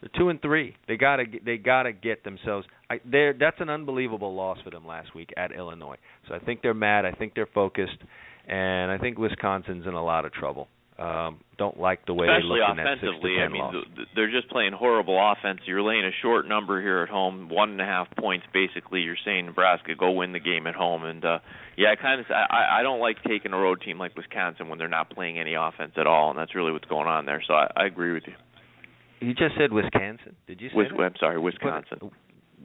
They're 0.00 0.10
two 0.16 0.28
and 0.28 0.40
three. 0.40 0.76
They 0.86 0.96
gotta 0.96 1.24
they 1.44 1.56
gotta 1.56 1.92
get 1.92 2.24
themselves. 2.24 2.66
I, 2.88 3.00
they're 3.04 3.34
that's 3.34 3.60
an 3.60 3.68
unbelievable 3.68 4.34
loss 4.34 4.58
for 4.62 4.70
them 4.70 4.86
last 4.86 5.14
week 5.14 5.30
at 5.36 5.52
Illinois. 5.52 5.96
So 6.28 6.34
I 6.34 6.38
think 6.38 6.62
they're 6.62 6.74
mad. 6.74 7.04
I 7.04 7.12
think 7.12 7.34
they're 7.34 7.48
focused, 7.52 7.98
and 8.46 8.90
I 8.90 8.98
think 8.98 9.18
Wisconsin's 9.18 9.86
in 9.86 9.94
a 9.94 10.04
lot 10.04 10.24
of 10.24 10.32
trouble. 10.32 10.68
Um, 10.98 11.38
don't 11.58 11.78
like 11.78 12.06
the 12.06 12.14
way 12.14 12.26
Especially 12.26 12.58
they 12.58 12.66
look 12.66 12.70
in 12.70 12.76
that 12.78 12.98
six 12.98 13.00
to 13.02 13.08
offensively, 13.10 13.34
ten 13.38 13.44
I 13.44 13.48
mean, 13.48 13.62
loss. 13.62 13.72
th- 13.72 13.94
th- 13.94 14.08
they're 14.16 14.30
just 14.30 14.50
playing 14.50 14.72
horrible 14.72 15.14
offense. 15.14 15.60
You're 15.64 15.82
laying 15.82 16.04
a 16.04 16.10
short 16.22 16.48
number 16.48 16.82
here 16.82 17.02
at 17.02 17.08
home, 17.08 17.48
one 17.48 17.70
and 17.70 17.80
a 17.80 17.84
half 17.84 18.08
points. 18.18 18.46
Basically, 18.52 19.00
you're 19.02 19.20
saying 19.24 19.46
Nebraska 19.46 19.94
go 19.94 20.10
win 20.10 20.32
the 20.32 20.40
game 20.40 20.66
at 20.66 20.74
home, 20.74 21.04
and 21.04 21.24
uh 21.24 21.38
yeah, 21.76 21.92
I 21.92 21.96
kind 21.96 22.20
of 22.20 22.26
I 22.30 22.80
I 22.80 22.82
don't 22.82 22.98
like 22.98 23.22
taking 23.22 23.52
a 23.52 23.56
road 23.56 23.80
team 23.84 23.98
like 23.98 24.16
Wisconsin 24.16 24.68
when 24.68 24.78
they're 24.78 24.88
not 24.88 25.10
playing 25.10 25.38
any 25.38 25.54
offense 25.54 25.92
at 25.96 26.08
all, 26.08 26.30
and 26.30 26.38
that's 26.38 26.56
really 26.56 26.72
what's 26.72 26.86
going 26.86 27.06
on 27.06 27.26
there. 27.26 27.42
So 27.46 27.54
I, 27.54 27.68
I 27.76 27.86
agree 27.86 28.12
with 28.12 28.24
you. 28.26 28.34
You 29.20 29.34
just 29.34 29.54
said 29.56 29.72
Wisconsin. 29.72 30.34
Did 30.48 30.60
you 30.60 30.68
say 30.70 30.74
Wis-? 30.76 30.88
I'm 30.98 31.14
sorry, 31.20 31.38
Wisconsin. 31.38 32.10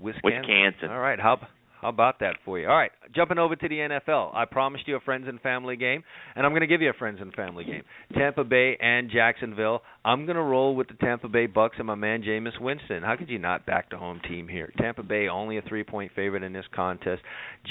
Wisconsin. 0.01 0.41
Wisconsin. 0.41 0.89
All 0.89 0.99
right. 0.99 1.19
How 1.19 1.39
how 1.83 1.89
about 1.89 2.19
that 2.21 2.37
for 2.45 2.57
you? 2.57 2.67
All 2.67 2.77
right. 2.77 2.91
Jumping 3.13 3.37
over 3.37 3.57
to 3.57 3.67
the 3.67 3.75
NFL. 3.75 4.33
I 4.33 4.45
promised 4.45 4.87
you 4.87 4.95
a 4.95 5.01
friends 5.01 5.25
and 5.27 5.39
family 5.41 5.75
game, 5.75 6.01
and 6.35 6.45
I'm 6.45 6.53
going 6.53 6.61
to 6.61 6.67
give 6.67 6.81
you 6.81 6.89
a 6.89 6.93
friends 6.93 7.19
and 7.21 7.33
family 7.33 7.65
game. 7.65 7.83
Tampa 8.17 8.45
Bay 8.45 8.77
and 8.81 9.11
Jacksonville. 9.11 9.81
I'm 10.05 10.25
going 10.25 10.37
to 10.37 10.41
roll 10.41 10.75
with 10.75 10.87
the 10.87 10.93
Tampa 10.93 11.27
Bay 11.27 11.45
Bucks 11.45 11.75
and 11.77 11.87
my 11.87 11.95
man 11.95 12.23
Jameis 12.23 12.59
Winston. 12.59 13.03
How 13.03 13.17
could 13.17 13.29
you 13.29 13.37
not 13.37 13.65
back 13.65 13.89
the 13.89 13.97
home 13.97 14.21
team 14.29 14.47
here? 14.47 14.71
Tampa 14.77 15.03
Bay 15.03 15.27
only 15.27 15.57
a 15.57 15.61
three-point 15.61 16.13
favorite 16.15 16.43
in 16.43 16.53
this 16.53 16.65
contest. 16.73 17.21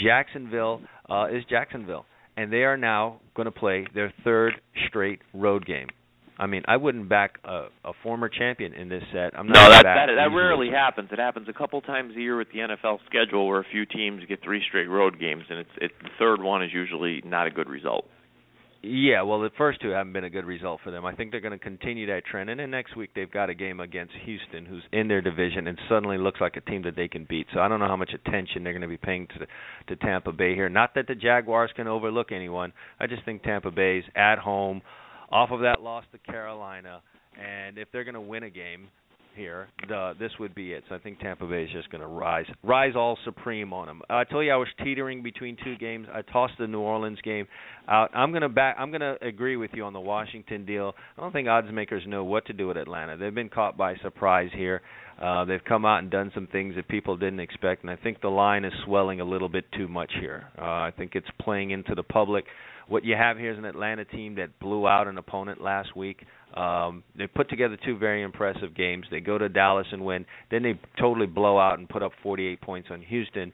Jacksonville 0.05 0.83
uh, 1.09 1.29
is 1.29 1.43
Jacksonville, 1.49 2.05
and 2.37 2.53
they 2.53 2.65
are 2.65 2.77
now 2.77 3.21
going 3.35 3.47
to 3.47 3.51
play 3.51 3.87
their 3.95 4.13
third 4.25 4.53
straight 4.89 5.21
road 5.33 5.65
game. 5.65 5.89
I 6.39 6.47
mean, 6.47 6.63
I 6.67 6.77
wouldn't 6.77 7.09
back 7.09 7.39
a, 7.45 7.67
a 7.85 7.93
former 8.03 8.29
champion 8.29 8.73
in 8.73 8.89
this 8.89 9.03
set. 9.13 9.39
I'm 9.39 9.47
not 9.47 9.55
No, 9.55 9.71
that 9.71 9.83
back 9.85 10.09
that 10.09 10.15
that 10.15 10.35
rarely 10.35 10.71
happens. 10.71 11.11
It 11.13 11.19
happens 11.19 11.49
a 11.49 11.53
couple 11.53 11.81
times 11.83 12.15
a 12.17 12.21
year 12.21 12.37
with 12.37 12.49
the 12.53 12.61
NFL 12.61 12.99
schedule 13.07 13.47
where 13.47 13.61
a 13.61 13.67
few 13.71 13.85
teams 13.87 14.23
get 14.29 14.43
three 14.43 14.63
straight 14.67 14.89
road 14.89 15.21
games, 15.21 15.45
and 15.51 15.59
it's 15.61 15.71
it 15.77 15.93
the 16.03 16.09
third 16.19 16.43
one 16.43 16.63
is 16.63 16.71
usually 16.73 17.23
not 17.25 17.47
a 17.47 17.51
good 17.51 17.69
result. 17.69 18.07
Yeah, 18.85 19.23
well, 19.23 19.41
the 19.41 19.51
first 19.57 19.81
two 19.81 19.91
haven't 19.91 20.13
been 20.13 20.25
a 20.25 20.31
good 20.31 20.45
result 20.45 20.81
for 20.83 20.91
them. 20.91 21.07
I 21.07 21.15
think 21.15 21.31
they're 21.31 21.41
going 21.41 21.57
to 21.57 21.65
continue 21.65 22.07
that 22.09 22.25
trend. 22.25 22.51
And 22.51 22.59
then 22.59 22.73
next 22.73 22.97
week 22.97 23.11
they've 23.15 23.31
got 23.31 23.49
a 23.49 23.55
game 23.55 23.79
against 23.79 24.13
Houston, 24.25 24.67
who's 24.67 24.83
in 24.93 25.07
their 25.07 25.21
division 25.21 25.69
and 25.69 25.79
suddenly 25.89 26.19
looks 26.19 26.41
like 26.41 26.57
a 26.57 26.61
team 26.63 26.83
that 26.83 26.97
they 26.97 27.07
can 27.07 27.25
beat. 27.29 27.47
So 27.55 27.61
I 27.61 27.69
don't 27.69 27.79
know 27.79 27.87
how 27.87 27.97
much 27.97 28.11
attention 28.13 28.65
they're 28.65 28.73
going 28.73 28.83
to 28.83 28.89
be 28.89 28.97
paying 28.97 29.29
to 29.29 29.47
to 29.95 30.05
Tampa 30.05 30.33
Bay 30.33 30.57
here. 30.57 30.69
Not 30.69 30.97
that 30.97 31.07
the 31.07 31.15
Jaguars 31.15 31.71
can 31.77 31.87
overlook 31.87 32.33
anyone. 32.33 32.73
I 32.99 33.07
just 33.07 33.25
think 33.25 33.45
Tampa 33.45 33.71
Bay's 33.71 34.03
at 34.17 34.41
home, 34.41 34.83
off 35.33 35.51
of 35.51 35.61
that 35.61 35.81
loss 35.81 36.05
to 36.13 36.19
Carolina, 36.31 37.01
and 37.41 37.79
if 37.79 37.89
they're 37.93 38.05
going 38.05 38.15
to 38.15 38.21
win 38.21 38.43
a 38.45 38.51
game 38.51 38.89
here, 39.35 39.69
the 39.89 40.13
this 40.19 40.31
would 40.39 40.55
be 40.55 40.73
it. 40.73 40.85
So 40.89 40.95
I 40.95 40.99
think 40.99 41.19
Tampa 41.19 41.47
Bay 41.47 41.65
is 41.65 41.71
just 41.73 41.91
going 41.91 42.03
to 42.03 42.07
rise, 42.07 42.45
rise 42.63 42.93
all 42.95 43.17
supreme 43.25 43.73
on 43.73 43.87
them. 43.87 44.03
I 44.11 44.25
told 44.25 44.45
you 44.45 44.53
I 44.53 44.57
was 44.57 44.69
teetering 44.85 45.23
between 45.23 45.57
two 45.65 45.77
games. 45.77 46.07
I 46.13 46.21
tossed 46.21 46.55
the 46.59 46.67
New 46.67 46.81
Orleans 46.81 47.19
game 47.23 47.47
out. 47.89 48.11
I'm 48.15 48.31
going 48.31 48.43
to 48.43 48.51
back. 48.51 48.77
I'm 48.79 48.91
going 48.91 49.01
to 49.01 49.17
agree 49.23 49.57
with 49.57 49.71
you 49.75 49.85
on 49.85 49.95
the 49.95 50.01
Washington 50.01 50.67
deal. 50.67 50.93
I 51.17 51.23
don't 51.23 51.33
think 51.33 51.49
odds 51.49 51.69
makers 51.73 52.03
know 52.07 52.25
what 52.25 52.45
to 52.47 52.53
do 52.53 52.69
with 52.69 52.77
Atlanta. 52.77 53.17
They've 53.17 53.35
been 53.35 53.49
caught 53.49 53.77
by 53.77 53.97
surprise 54.03 54.51
here. 54.55 54.83
Uh, 55.21 55.45
they've 55.45 55.65
come 55.65 55.85
out 55.85 56.01
and 56.01 56.11
done 56.11 56.31
some 56.35 56.49
things 56.49 56.75
that 56.75 56.89
people 56.89 57.17
didn't 57.17 57.41
expect, 57.41 57.83
and 57.83 57.91
I 57.91 57.97
think 57.97 58.21
the 58.21 58.29
line 58.29 58.65
is 58.65 58.73
swelling 58.85 59.21
a 59.21 59.25
little 59.25 59.49
bit 59.49 59.65
too 59.77 59.87
much 59.87 60.11
here. 60.21 60.45
Uh, 60.59 60.63
I 60.63 60.93
think 60.97 61.13
it's 61.15 61.29
playing 61.41 61.71
into 61.71 61.95
the 61.95 62.03
public. 62.03 62.45
What 62.89 63.05
you 63.05 63.15
have 63.15 63.39
here 63.39 63.53
is 63.53 63.59
an 63.59 63.65
Atlanta 63.65 64.05
team 64.05 64.37
that 64.37 64.59
blew 64.59 64.87
out 64.87 65.09
an 65.09 65.19
opponent 65.19 65.61
last 65.61 65.97
week. 65.97 66.25
Um, 66.55 67.03
they 67.17 67.27
put 67.27 67.49
together 67.49 67.79
two 67.83 67.97
very 67.97 68.23
impressive 68.23 68.75
games. 68.77 69.07
They 69.11 69.21
go 69.21 69.39
to 69.39 69.49
Dallas 69.49 69.87
and 69.93 70.05
win. 70.05 70.27
Then 70.51 70.63
they 70.63 70.79
totally 71.01 71.27
blow 71.27 71.59
out 71.59 71.79
and 71.79 71.89
put 71.89 72.03
up 72.03 72.13
48 72.23 72.61
points 72.61 72.89
on 72.91 73.01
Houston. 73.03 73.53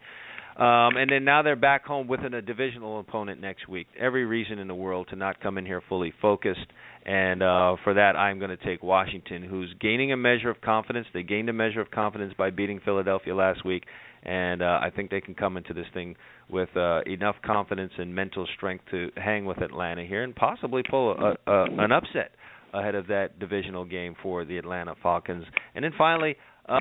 Um, 0.56 0.96
and 0.96 1.08
then 1.08 1.24
now 1.24 1.42
they're 1.42 1.54
back 1.54 1.84
home 1.84 2.08
with 2.08 2.24
an, 2.24 2.34
a 2.34 2.42
divisional 2.42 2.98
opponent 2.98 3.40
next 3.40 3.68
week. 3.68 3.86
Every 3.98 4.24
reason 4.24 4.58
in 4.58 4.66
the 4.66 4.74
world 4.74 5.06
to 5.10 5.16
not 5.16 5.40
come 5.40 5.56
in 5.56 5.64
here 5.64 5.80
fully 5.88 6.12
focused. 6.20 6.66
And 7.06 7.44
uh, 7.44 7.76
for 7.84 7.94
that, 7.94 8.16
I'm 8.16 8.40
going 8.40 8.50
to 8.50 8.56
take 8.56 8.82
Washington, 8.82 9.44
who's 9.44 9.72
gaining 9.80 10.12
a 10.12 10.16
measure 10.16 10.50
of 10.50 10.60
confidence. 10.60 11.06
They 11.14 11.22
gained 11.22 11.48
a 11.48 11.52
measure 11.52 11.80
of 11.80 11.92
confidence 11.92 12.34
by 12.36 12.50
beating 12.50 12.80
Philadelphia 12.84 13.34
last 13.34 13.64
week, 13.64 13.84
and 14.24 14.60
uh, 14.60 14.80
I 14.82 14.90
think 14.94 15.10
they 15.10 15.20
can 15.20 15.34
come 15.34 15.56
into 15.56 15.72
this 15.72 15.86
thing 15.94 16.16
with 16.50 16.68
uh, 16.76 17.00
enough 17.06 17.36
confidence 17.44 17.92
and 17.98 18.14
mental 18.14 18.46
strength 18.56 18.84
to 18.90 19.10
hang 19.16 19.44
with 19.44 19.58
Atlanta 19.58 20.04
here 20.04 20.22
and 20.22 20.34
possibly 20.34 20.82
pull 20.88 21.12
a, 21.12 21.50
a, 21.50 21.64
an 21.64 21.92
upset 21.92 22.32
ahead 22.72 22.94
of 22.94 23.06
that 23.08 23.38
divisional 23.38 23.84
game 23.84 24.14
for 24.22 24.44
the 24.44 24.58
Atlanta 24.58 24.94
Falcons. 25.02 25.44
And 25.74 25.84
then 25.84 25.92
finally, 25.96 26.36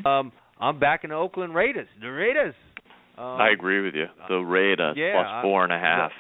um, 0.06 0.32
I'm 0.60 0.80
back 0.80 1.04
in 1.04 1.10
the 1.12 1.16
Oakland 1.16 1.54
Raiders. 1.56 1.88
The 2.02 2.08
Raiders. 2.08 2.56
Um, 3.18 3.24
I 3.26 3.50
agree 3.50 3.84
with 3.84 3.96
you. 3.96 4.06
The 4.30 4.38
Raiders 4.38 4.96
yeah, 4.98 5.14
plus 5.14 5.28
I- 5.28 5.42
four 5.42 5.64
and 5.64 5.74
a 5.74 5.80
half. 5.80 6.12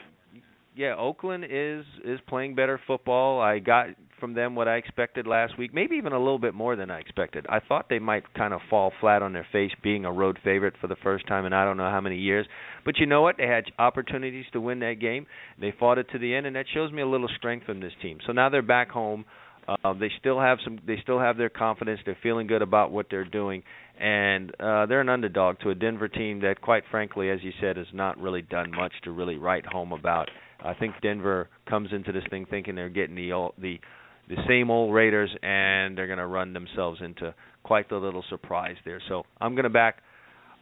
yeah, 0.76 0.95
Oakland 0.98 1.45
is 1.49 1.86
is 2.03 2.19
playing 2.28 2.56
better 2.56 2.80
football. 2.88 3.40
I 3.41 3.60
got 3.60 3.88
from 4.19 4.34
them 4.34 4.56
what 4.56 4.68
I 4.68 4.76
expected 4.76 5.27
last 5.27 5.57
week, 5.57 5.73
maybe 5.73 5.95
even 5.95 6.14
a 6.14 6.19
little 6.19 6.39
bit 6.39 6.53
more 6.53 6.76
than 6.76 6.89
I 6.89 6.99
expected. 6.99 7.45
I 7.49 7.60
thought 7.60 7.88
they 7.89 7.99
might 7.99 8.34
kind 8.34 8.53
of 8.53 8.61
fall 8.69 8.91
flat 8.99 9.22
on 9.22 9.34
their 9.34 9.48
face 9.52 9.72
being 9.84 10.06
a 10.06 10.11
road 10.11 10.39
favorite 10.44 10.76
for 10.80 10.88
the 10.88 10.95
first 11.03 11.27
time 11.27 11.45
in 11.45 11.53
I 11.53 11.65
don't 11.65 11.77
know 11.77 11.89
how 11.89 12.02
many 12.02 12.18
years. 12.18 12.45
But 12.85 12.98
you 12.98 13.06
know 13.06 13.22
what? 13.22 13.38
They 13.38 13.48
had 13.48 13.65
opportunities 13.80 14.45
to 14.53 14.61
win 14.61 14.80
that 14.80 14.99
game. 14.99 15.27
They 15.60 15.73
fought 15.80 15.98
it 15.98 16.07
to 16.11 16.19
the 16.19 16.34
end 16.34 16.45
and 16.45 16.56
that 16.56 16.65
shows 16.73 16.91
me 16.91 17.02
a 17.02 17.07
little 17.07 17.30
strength 17.38 17.65
from 17.65 17.80
this 17.80 17.94
team. 18.02 18.19
So 18.26 18.34
now 18.34 18.49
they're 18.49 18.61
back 18.61 18.89
home. 18.89 19.26
Uh, 19.68 19.94
they 19.94 20.10
still 20.19 20.39
have 20.39 20.60
some. 20.64 20.80
They 20.88 20.98
still 21.03 21.19
have 21.19 21.38
their 21.38 21.49
confidence. 21.49 21.99
They're 22.06 22.18
feeling 22.23 22.48
good 22.48 22.61
about 22.61 22.91
what 22.91 23.07
they're 23.11 23.26
doing, 23.26 23.64
and 23.99 24.49
uh, 24.61 24.85
they're 24.85 25.02
an 25.02 25.10
underdog 25.10 25.60
to 25.60 25.72
a 25.72 25.76
Denver 25.76 26.07
team 26.07 26.39
that, 26.39 26.61
quite 26.61 26.84
frankly, 26.89 27.30
as 27.30 27.39
you 27.44 27.52
said, 27.60 27.76
has 27.76 27.88
not 27.94 28.18
really 28.18 28.41
done 28.41 28.72
much 28.72 28.94
to 29.03 29.11
really 29.11 29.35
write 29.35 29.65
home 29.65 29.91
about. 29.91 30.30
I 30.64 30.73
think 30.73 30.95
Denver 31.02 31.49
comes 31.68 31.89
into 31.91 32.14
this 32.14 32.23
thing 32.30 32.45
thinking 32.49 32.76
they're 32.76 32.89
getting 32.89 33.15
the 33.15 33.49
the 33.60 33.80
the 34.28 34.38
same 34.48 34.70
old 34.70 34.94
Raiders, 34.94 35.30
and 35.41 35.98
they're 35.98 36.08
going 36.08 36.20
to 36.20 36.28
run 36.28 36.54
themselves 36.54 36.99
into 37.04 37.34
quite 37.64 37.90
the 37.90 37.98
little 37.98 38.24
surprise 38.30 38.76
there. 38.86 39.02
So 39.08 39.24
I'm 39.40 39.56
going 39.56 39.64
to 39.64 39.70
back 39.70 39.98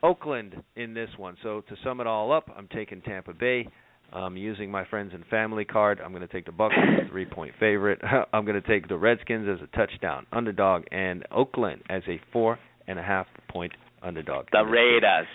Oakland 0.03 0.55
in 0.75 0.93
this 0.93 1.09
one. 1.17 1.37
So 1.43 1.61
to 1.61 1.75
sum 1.83 1.99
it 1.99 2.07
all 2.07 2.31
up, 2.31 2.49
I'm 2.55 2.67
taking 2.67 3.01
Tampa 3.01 3.33
Bay. 3.33 3.67
I'm 4.13 4.37
using 4.37 4.71
my 4.71 4.85
friends 4.85 5.11
and 5.13 5.25
family 5.25 5.65
card. 5.65 5.99
I'm 6.03 6.11
going 6.11 6.25
to 6.25 6.31
take 6.31 6.45
the 6.45 6.51
Bucks 6.51 6.75
as 6.77 7.05
a 7.05 7.09
three-point 7.11 7.53
favorite. 7.59 7.99
I'm 8.33 8.45
going 8.45 8.61
to 8.61 8.67
take 8.67 8.87
the 8.87 8.97
Redskins 8.97 9.47
as 9.49 9.67
a 9.67 9.75
touchdown 9.75 10.25
underdog, 10.31 10.83
and 10.91 11.25
Oakland 11.31 11.81
as 11.89 12.03
a 12.07 12.21
four 12.31 12.59
and 12.87 12.99
a 12.99 13.03
half 13.03 13.27
point 13.49 13.73
underdog. 14.01 14.45
The 14.51 14.63
Raiders. 14.63 15.27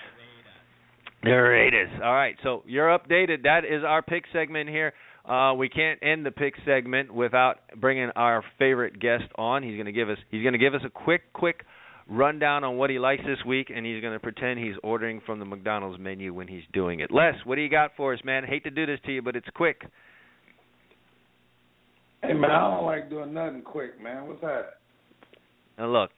The 1.22 1.30
Raiders. 1.30 1.90
All 2.02 2.14
right, 2.14 2.36
so 2.42 2.62
you're 2.66 2.96
updated. 2.96 3.42
That 3.42 3.64
is 3.64 3.82
our 3.84 4.02
pick 4.02 4.24
segment 4.32 4.70
here. 4.70 4.92
Uh, 5.30 5.54
we 5.54 5.68
can't 5.68 5.98
end 6.02 6.26
the 6.26 6.30
pick 6.32 6.54
segment 6.64 7.14
without 7.14 7.58
bringing 7.76 8.10
our 8.16 8.42
favorite 8.58 8.98
guest 8.98 9.24
on. 9.36 9.62
He's 9.62 9.74
going 9.74 9.86
to 9.86 9.92
give 9.92 10.10
us 10.10 10.18
he's 10.30 10.42
going 10.42 10.54
to 10.54 10.58
give 10.58 10.74
us 10.74 10.80
a 10.84 10.90
quick 10.90 11.32
quick 11.32 11.64
rundown 12.08 12.64
on 12.64 12.76
what 12.76 12.90
he 12.90 12.98
likes 12.98 13.22
this 13.24 13.38
week, 13.46 13.70
and 13.74 13.86
he's 13.86 14.00
going 14.02 14.12
to 14.12 14.18
pretend 14.18 14.58
he's 14.58 14.74
ordering 14.82 15.20
from 15.24 15.38
the 15.38 15.44
McDonald's 15.44 16.00
menu 16.00 16.34
when 16.34 16.48
he's 16.48 16.64
doing 16.72 16.98
it. 16.98 17.12
Les, 17.12 17.34
what 17.44 17.54
do 17.54 17.60
you 17.62 17.68
got 17.70 17.92
for 17.96 18.12
us, 18.12 18.18
man? 18.24 18.42
Hate 18.44 18.64
to 18.64 18.70
do 18.70 18.84
this 18.86 18.98
to 19.06 19.12
you, 19.12 19.22
but 19.22 19.36
it's 19.36 19.46
quick. 19.54 19.82
Hey 22.22 22.34
man, 22.34 22.50
I 22.50 22.68
don't 22.74 22.84
like 22.84 23.08
doing 23.08 23.32
nothing 23.32 23.62
quick, 23.62 24.02
man. 24.02 24.26
What's 24.26 24.40
that? 24.42 24.74
Now 25.78 25.86
look, 25.92 26.10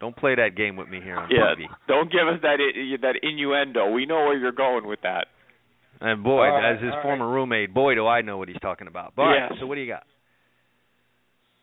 don't 0.00 0.16
play 0.16 0.34
that 0.34 0.56
game 0.56 0.76
with 0.76 0.88
me 0.88 1.00
here 1.00 1.16
on 1.16 1.30
Yeah, 1.30 1.54
TV. 1.56 1.66
don't 1.88 2.10
give 2.12 2.26
us 2.28 2.40
that 2.42 2.58
i- 2.60 2.96
that 3.00 3.16
innuendo. 3.22 3.90
We 3.92 4.04
know 4.06 4.16
where 4.26 4.36
you're 4.36 4.52
going 4.52 4.86
with 4.86 5.00
that. 5.02 5.28
And 6.00 6.22
boy, 6.22 6.46
right, 6.48 6.74
as 6.74 6.82
his 6.82 6.92
former 7.02 7.28
roommate, 7.28 7.72
boy, 7.72 7.94
do 7.94 8.06
I 8.06 8.20
know 8.20 8.36
what 8.36 8.48
he's 8.48 8.60
talking 8.60 8.88
about. 8.88 9.12
Right, 9.16 9.48
Yes. 9.50 9.58
so 9.60 9.66
what 9.66 9.76
do 9.76 9.80
you 9.80 9.86
got? 9.86 10.04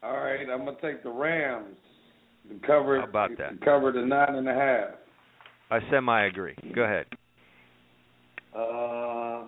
All 0.04 0.18
right, 0.18 0.48
I'm 0.50 0.66
gonna 0.66 0.78
take 0.82 1.04
the 1.04 1.12
Rams 1.12 1.78
to 2.50 2.56
cover. 2.66 3.00
How 3.00 3.08
about 3.08 3.38
that? 3.38 3.62
Cover 3.64 3.92
the 3.92 4.02
nine 4.02 4.36
and 4.36 4.48
a 4.48 4.54
half. 4.54 4.96
I 5.70 5.80
semi 5.92 6.26
agree. 6.26 6.56
Go 6.74 6.82
ahead. 6.84 7.06
Uh, 8.56 9.44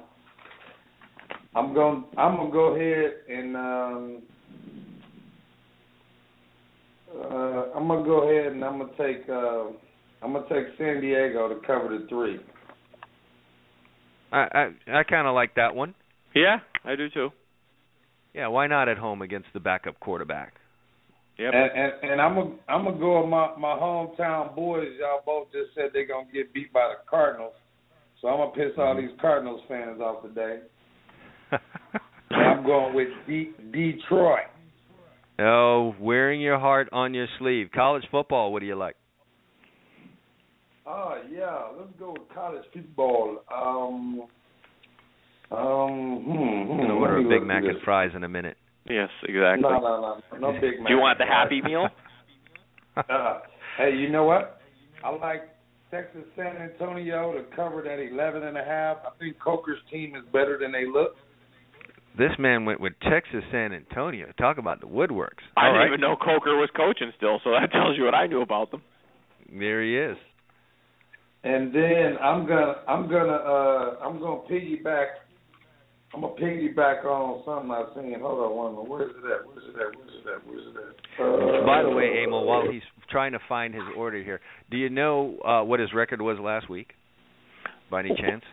I'm 1.56 1.74
going. 1.74 2.06
I'm 2.18 2.38
gonna 2.38 2.52
go 2.52 2.76
ahead 2.76 3.14
and 3.30 3.58
um, 3.58 4.22
uh, 7.16 7.76
I'm 7.76 7.88
gonna 7.88 8.04
go 8.06 8.30
ahead 8.30 8.54
and 8.54 8.64
I'm 8.64 8.78
gonna 8.80 8.92
take. 8.98 9.28
Uh, 9.28 9.66
I'm 10.22 10.34
gonna 10.34 10.46
take 10.50 10.78
San 10.78 11.02
Diego 11.02 11.50
to 11.50 11.56
cover 11.66 11.90
the 11.90 12.06
three. 12.08 12.40
I 14.34 14.48
I, 14.88 15.00
I 15.00 15.04
kind 15.04 15.28
of 15.28 15.36
like 15.36 15.56
that 15.56 15.76
one. 15.76 15.94
Yeah, 16.36 16.58
I 16.84 16.96
do 16.96 17.10
too. 17.10 17.30
Yeah, 18.34 18.48
why 18.48 18.68
not 18.68 18.90
at 18.90 18.98
home 18.98 19.22
against 19.22 19.48
the 19.54 19.60
backup 19.60 20.00
quarterback? 20.00 20.54
Yep. 21.38 21.54
And, 21.54 21.72
and 21.72 22.12
and 22.12 22.22
I'm 22.22 22.36
gonna 22.36 22.56
I'm 22.68 22.86
gonna 22.86 23.00
go 23.00 23.22
with 23.22 23.30
my 23.30 23.56
my 23.58 23.76
hometown 23.76 24.56
boys. 24.56 24.90
Y'all 25.00 25.22
both 25.26 25.52
just 25.52 25.74
said 25.76 25.92
they're 25.94 26.08
gonna 26.08 26.28
get 26.34 26.54
beat 26.54 26.74
by 26.74 26.90
the 26.90 27.10
Cardinals, 27.10 27.54
so 28.22 28.28
I'm 28.28 28.38
gonna 28.38 28.52
piss 28.52 28.78
all 28.78 28.96
mm-hmm. 28.96 29.08
these 29.08 29.16
Cardinals 29.22 29.62
fans 29.68 30.02
off 30.02 30.24
today. 30.24 30.60
I'm 32.32 32.66
going 32.66 32.96
with 32.96 33.10
D- 33.28 33.52
Detroit. 33.72 34.48
oh, 35.40 35.96
wearing 36.00 36.42
your 36.42 36.60
heart 36.60 36.90
on 36.92 37.14
your 37.14 37.28
sleeve. 37.38 37.70
College 37.74 38.04
football, 38.10 38.52
what 38.52 38.60
do 38.60 38.66
you 38.66 38.76
like? 38.76 38.96
Oh 40.86 41.22
yeah, 41.32 41.68
let's 41.78 41.92
go 41.98 42.12
with 42.12 42.28
college 42.34 42.64
football. 42.74 43.40
Um, 43.54 44.24
um, 45.52 46.24
hmm, 46.26 46.32
I'm 46.32 46.68
hmm, 46.68 46.78
gonna 46.78 46.94
order 46.96 47.18
a 47.18 47.24
Big 47.24 47.40
look 47.40 47.44
Mac 47.46 47.64
and 47.64 47.82
fries 47.86 48.12
in 48.16 48.24
a 48.24 48.30
minute. 48.30 48.58
Yes, 48.90 49.10
exactly. 49.24 49.62
No, 49.62 49.80
no, 49.80 50.20
no, 50.34 50.52
no 50.52 50.60
Big 50.60 50.80
Mac. 50.80 50.88
Do 50.88 50.94
you 50.94 51.00
want 51.00 51.20
the. 51.20 51.26
Happy 51.26 51.62
Meal? 51.62 51.88
Uh, 52.98 53.40
hey, 53.78 53.96
you 53.96 54.10
know 54.10 54.26
what? 54.26 54.60
I 55.04 55.10
like 55.10 55.50
Texas 55.90 56.24
San 56.36 56.58
Antonio 56.58 57.34
to 57.34 57.56
cover 57.56 57.82
that 57.84 58.00
eleven 58.00 58.44
and 58.44 58.58
a 58.58 58.64
half. 58.64 58.98
I 59.06 59.18
think 59.20 59.38
Coker's 59.40 59.80
team 59.90 60.16
is 60.16 60.24
better 60.34 60.58
than 60.60 60.72
they 60.72 60.86
look. 60.86 61.16
This 62.18 62.32
man 62.38 62.66
went 62.66 62.80
with 62.80 62.94
Texas 63.10 63.44
San 63.52 63.74
Antonio. 63.74 64.28
Talk 64.38 64.58
about 64.58 64.82
the 64.82 64.88
woodworks. 64.88 65.42
I 65.58 65.68
All 65.68 65.74
didn't 65.74 65.80
right. 65.80 65.88
even 65.88 66.02
know 66.02 66.16
Coker 66.16 66.58
was 66.58 66.70
coaching 66.76 67.12
still, 67.18 67.40
so 67.44 67.52
that 67.52 67.72
tells 67.72 67.98
you 67.98 68.04
what 68.04 68.14
I 68.14 68.28
knew 68.28 68.42
about 68.42 68.70
them. 68.70 68.84
There 69.50 69.84
he 69.84 69.98
is. 69.98 70.18
And 71.44 71.74
then 71.76 72.18
I'm 72.22 72.48
gonna 72.48 72.76
I'm 72.88 73.10
gonna 73.10 73.34
uh 73.34 73.96
I'm 74.02 74.20
gonna 74.20 74.42
piggyback 74.50 75.08
I'm 76.14 76.22
gonna 76.22 76.36
piggyback 76.36 77.04
on 77.06 77.44
something 77.44 77.72
I 77.72 77.84
seen. 77.96 78.20
Hold 78.22 78.40
on 78.40 78.56
one 78.56 78.72
minute. 78.74 78.90
Where's 78.90 79.12
it 79.12 79.26
at? 79.26 79.48
Where's 79.48 79.66
it 79.68 79.76
at? 79.76 79.98
Where's 79.98 80.12
it 80.14 80.30
at? 80.30 80.48
Where's 80.48 80.68
it 80.68 80.78
at? 80.78 81.64
Uh, 81.64 81.66
By 81.66 81.82
the 81.82 81.90
way, 81.90 82.24
Emil, 82.24 82.46
while 82.46 82.70
he's 82.72 82.84
trying 83.10 83.32
to 83.34 83.40
find 83.50 83.74
his 83.74 83.84
order 83.98 84.24
here, 84.24 84.40
do 84.70 84.78
you 84.78 84.90
know 84.90 85.38
uh, 85.44 85.64
what 85.64 85.80
his 85.80 85.92
record 85.94 86.22
was 86.22 86.38
last 86.40 86.70
week? 86.70 86.92
By 87.90 88.02
any 88.02 88.16
chance? 88.16 88.44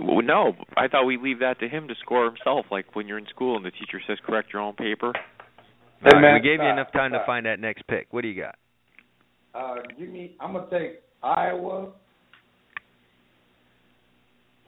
Well, 0.00 0.22
No, 0.22 0.54
I 0.76 0.88
thought 0.88 1.04
we'd 1.04 1.20
leave 1.20 1.40
that 1.40 1.60
to 1.60 1.68
him 1.68 1.86
to 1.88 1.94
score 2.02 2.24
himself, 2.24 2.66
like 2.70 2.96
when 2.96 3.06
you're 3.06 3.18
in 3.18 3.26
school 3.26 3.56
and 3.56 3.64
the 3.64 3.70
teacher 3.70 4.00
says 4.06 4.18
correct 4.26 4.52
your 4.52 4.62
own 4.62 4.74
paper. 4.74 5.12
Hey, 5.14 6.06
All 6.06 6.12
right, 6.14 6.20
man, 6.22 6.34
we 6.34 6.40
gave 6.40 6.60
you 6.60 6.68
enough 6.68 6.92
time 6.92 7.12
to 7.12 7.22
find 7.26 7.46
that 7.46 7.60
next 7.60 7.86
pick. 7.86 8.08
What 8.10 8.22
do 8.22 8.28
you 8.28 8.42
got? 8.42 8.56
Uh 9.54 9.76
give 9.98 10.08
me 10.08 10.34
I'm 10.40 10.54
gonna 10.54 10.66
take 10.70 11.02
Iowa 11.22 11.92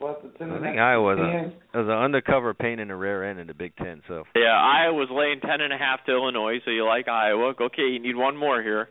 plus 0.05 0.19
the 0.23 0.39
ten 0.39 0.51
I 0.53 0.61
think 0.61 0.77
a 0.77 0.79
half, 0.79 1.01
Iowa's 1.01 1.19
a, 1.19 1.47
it 1.49 1.77
was 1.81 1.87
an 1.89 1.97
undercover 2.05 2.53
pain 2.53 2.79
in 2.79 2.89
the 2.89 2.95
rear 2.95 3.25
end 3.25 3.41
in 3.41 3.47
the 3.47 3.55
Big 3.55 3.75
Ten. 3.77 4.03
So 4.07 4.25
Yeah, 4.37 4.53
Iowa's 4.53 5.09
laying 5.11 5.41
ten 5.41 5.63
and 5.63 5.73
a 5.73 5.79
half 5.79 6.05
to 6.05 6.13
Illinois, 6.13 6.59
so 6.65 6.71
you 6.71 6.85
like 6.85 7.09
Iowa. 7.09 7.55
Okay, 7.59 7.89
you 7.89 8.01
need 8.01 8.15
one 8.15 8.37
more 8.37 8.63
here. 8.63 8.89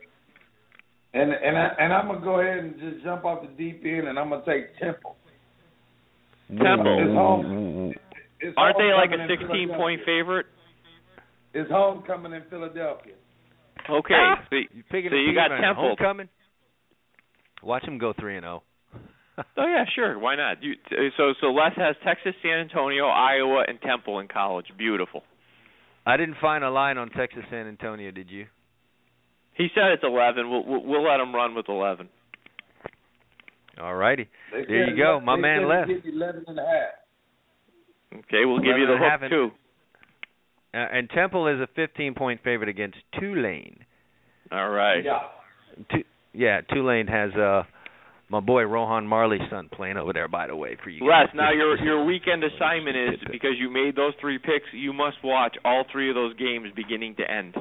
And 1.12 1.30
and 1.32 1.56
I, 1.56 1.68
and 1.78 1.92
I'm 1.92 2.08
gonna 2.08 2.20
go 2.20 2.40
ahead 2.40 2.58
and 2.64 2.74
just 2.80 3.04
jump 3.04 3.24
off 3.24 3.42
the 3.42 3.48
deep 3.48 3.82
end 3.84 4.08
and 4.08 4.18
I'm 4.18 4.30
gonna 4.30 4.44
take 4.44 4.76
Temple. 4.80 5.14
Temple. 6.48 6.98
It's 7.00 7.14
home. 7.14 7.92
It's 8.40 8.54
Aren't 8.56 8.76
they 8.76 8.90
like 8.92 9.10
a 9.10 9.26
16 9.28 9.68
point 9.76 10.00
favorite? 10.04 10.46
It's 11.54 11.70
homecoming 11.70 12.32
in 12.32 12.42
Philadelphia. 12.50 13.14
Okay, 13.88 14.14
Ah, 14.14 14.42
so, 14.50 14.56
you 14.56 14.82
picking 14.90 15.10
so 15.10 15.16
you 15.16 15.32
got 15.34 15.48
Temple. 15.48 15.94
homecoming. 15.96 16.28
Watch 17.62 17.84
him 17.84 17.98
go 17.98 18.12
three 18.18 18.36
and 18.36 18.42
zero. 18.44 18.62
Oh 19.56 19.66
yeah, 19.66 19.84
sure. 19.94 20.18
Why 20.18 20.36
not? 20.36 20.62
You, 20.62 20.74
so 21.16 21.34
so 21.40 21.48
Les 21.48 21.72
has 21.76 21.96
Texas, 22.04 22.34
San 22.42 22.58
Antonio, 22.58 23.06
Iowa, 23.06 23.64
and 23.66 23.80
Temple 23.80 24.20
in 24.20 24.28
college. 24.28 24.66
Beautiful. 24.78 25.22
I 26.06 26.16
didn't 26.16 26.36
find 26.40 26.62
a 26.62 26.70
line 26.70 26.98
on 26.98 27.10
Texas 27.10 27.42
San 27.50 27.66
Antonio. 27.66 28.10
Did 28.10 28.30
you? 28.30 28.46
He 29.54 29.68
said 29.74 29.92
it's 29.92 30.04
11. 30.04 30.48
We'll 30.50 30.64
we'll, 30.64 30.84
we'll 30.84 31.02
let 31.04 31.18
him 31.20 31.34
run 31.34 31.54
with 31.54 31.68
11. 31.68 32.08
All 33.80 33.94
righty. 33.96 34.28
They 34.52 34.64
There 34.66 34.88
you 34.90 34.96
go, 34.96 35.20
my 35.20 35.36
man 35.36 35.62
they 35.62 35.68
Les. 35.68 35.86
give 35.88 36.04
you 36.04 36.12
Eleven 36.12 36.44
and 36.46 36.58
a 36.58 36.62
half. 36.62 38.18
Okay, 38.26 38.44
we'll 38.44 38.58
give 38.60 38.78
you 38.78 38.86
the 38.86 38.94
11 38.94 38.96
and 38.96 39.04
a 39.04 39.08
half 39.08 39.20
hook 39.20 39.32
and- 39.32 39.50
too. 39.52 40.78
Uh, 40.78 40.86
and 40.98 41.10
Temple 41.10 41.46
is 41.48 41.60
a 41.60 41.68
15 41.74 42.14
point 42.14 42.40
favorite 42.44 42.68
against 42.68 42.98
Tulane. 43.18 43.84
All 44.52 44.70
right. 44.70 45.04
Yeah. 45.04 45.20
Tu- 45.90 46.04
yeah, 46.32 46.60
Tulane 46.72 47.06
has 47.06 47.32
uh 47.34 47.62
my 48.30 48.40
boy 48.40 48.62
Rohan 48.64 49.06
Marley's 49.06 49.42
son 49.50 49.68
playing 49.72 49.96
over 49.96 50.12
there. 50.12 50.28
By 50.28 50.46
the 50.46 50.56
way, 50.56 50.76
for 50.82 50.90
you. 50.90 51.06
Les, 51.08 51.28
now 51.34 51.52
your 51.52 51.76
your 51.84 52.04
weekend 52.04 52.42
assignment 52.44 52.96
is 52.96 53.20
because 53.30 53.52
you 53.58 53.70
made 53.70 53.94
those 53.96 54.12
three 54.20 54.38
picks, 54.38 54.66
you 54.72 54.92
must 54.92 55.16
watch 55.22 55.56
all 55.64 55.84
three 55.92 56.08
of 56.08 56.14
those 56.14 56.34
games 56.36 56.68
beginning 56.74 57.14
to 57.16 57.30
end. 57.30 57.54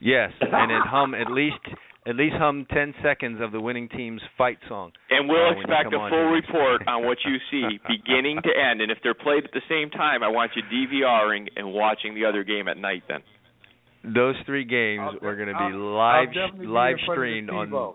Yes, 0.00 0.32
and 0.40 0.52
then 0.52 0.80
hum 0.84 1.14
at 1.14 1.30
least 1.30 1.56
at 2.04 2.16
least 2.16 2.34
hum 2.36 2.66
10 2.72 2.94
seconds 3.00 3.38
of 3.40 3.52
the 3.52 3.60
winning 3.60 3.88
team's 3.88 4.20
fight 4.36 4.58
song. 4.68 4.90
And 5.08 5.28
we'll 5.28 5.50
Uh, 5.50 5.52
expect 5.52 5.86
a 5.94 5.98
full 5.98 6.08
here. 6.10 6.32
report 6.32 6.82
on 6.88 7.04
what 7.06 7.18
you 7.24 7.36
see 7.52 7.78
beginning 7.88 8.42
to 8.42 8.50
end. 8.58 8.80
And 8.80 8.90
if 8.90 8.98
they're 9.04 9.14
played 9.14 9.44
at 9.44 9.52
the 9.52 9.62
same 9.68 9.88
time, 9.90 10.24
I 10.24 10.28
want 10.28 10.50
you 10.56 10.62
DVRing 10.64 11.46
and 11.54 11.72
watching 11.72 12.14
the 12.16 12.24
other 12.24 12.42
game 12.42 12.66
at 12.66 12.76
night 12.76 13.04
then. 13.06 13.22
Those 14.02 14.34
three 14.46 14.64
games 14.64 15.02
I'll 15.22 15.28
are 15.28 15.36
going 15.36 15.46
to 15.46 15.54
be 15.54 15.60
I'll- 15.60 15.78
live 15.78 16.28
I'll 16.34 16.50
live 16.58 16.58
in 16.58 16.66
front 16.66 16.90
of 16.90 16.98
the 16.98 17.12
streamed 17.14 17.50
on 17.50 17.68
TiVo. 17.68 17.94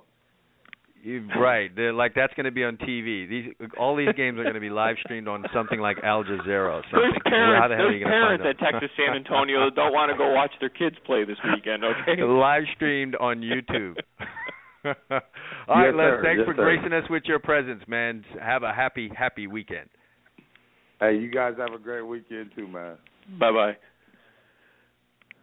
You- 1.03 1.27
Right, 1.39 1.73
they're 1.75 1.93
like 1.93 2.13
that's 2.15 2.33
going 2.33 2.45
to 2.45 2.51
be 2.51 2.63
on 2.65 2.77
TV. 2.77 3.27
These 3.29 3.53
all 3.77 3.95
these 3.95 4.11
games 4.17 4.39
are 4.39 4.43
going 4.43 4.55
to 4.55 4.59
be 4.59 4.69
live 4.69 4.97
streamed 5.03 5.27
on 5.27 5.45
something 5.53 5.79
like 5.79 5.97
Al 6.03 6.23
Jazeera 6.23 6.73
or 6.73 6.81
There's 6.91 7.13
something. 7.13 7.21
parents, 7.31 7.61
How 7.61 7.67
the 7.69 7.75
hell 7.75 7.85
are 7.85 7.89
there's 7.91 7.99
you 7.99 8.05
going 8.05 8.11
to 8.11 8.19
parents 8.19 8.43
find 8.43 8.71
at 8.71 8.71
Texas 8.73 8.91
San 8.97 9.15
Antonio 9.15 9.65
that 9.65 9.75
don't 9.75 9.93
want 9.93 10.11
to 10.11 10.17
go 10.17 10.33
watch 10.33 10.51
their 10.59 10.69
kids 10.69 10.95
play 11.05 11.23
this 11.23 11.37
weekend, 11.53 11.83
okay? 11.85 12.21
live 12.23 12.63
streamed 12.75 13.15
on 13.15 13.37
YouTube. 13.41 13.95
all 14.85 14.93
right, 15.75 15.91
Yes, 15.91 15.93
Les, 15.95 16.03
sir. 16.03 16.21
thanks 16.23 16.39
Yes, 16.39 16.47
for 16.47 16.55
sir. 16.55 16.63
gracing 16.63 16.93
us 16.93 17.03
with 17.09 17.23
your 17.25 17.39
presence, 17.39 17.83
man. 17.87 18.23
Have 18.41 18.63
a 18.63 18.73
happy, 18.73 19.09
happy 19.15 19.47
weekend. 19.47 19.89
Hey, 20.99 21.17
you 21.17 21.29
guys 21.29 21.53
have 21.57 21.73
a 21.73 21.79
great 21.81 22.01
weekend 22.05 22.51
too, 22.55 22.67
man. 22.67 22.95
Bye 23.39 23.51
bye. 23.51 23.77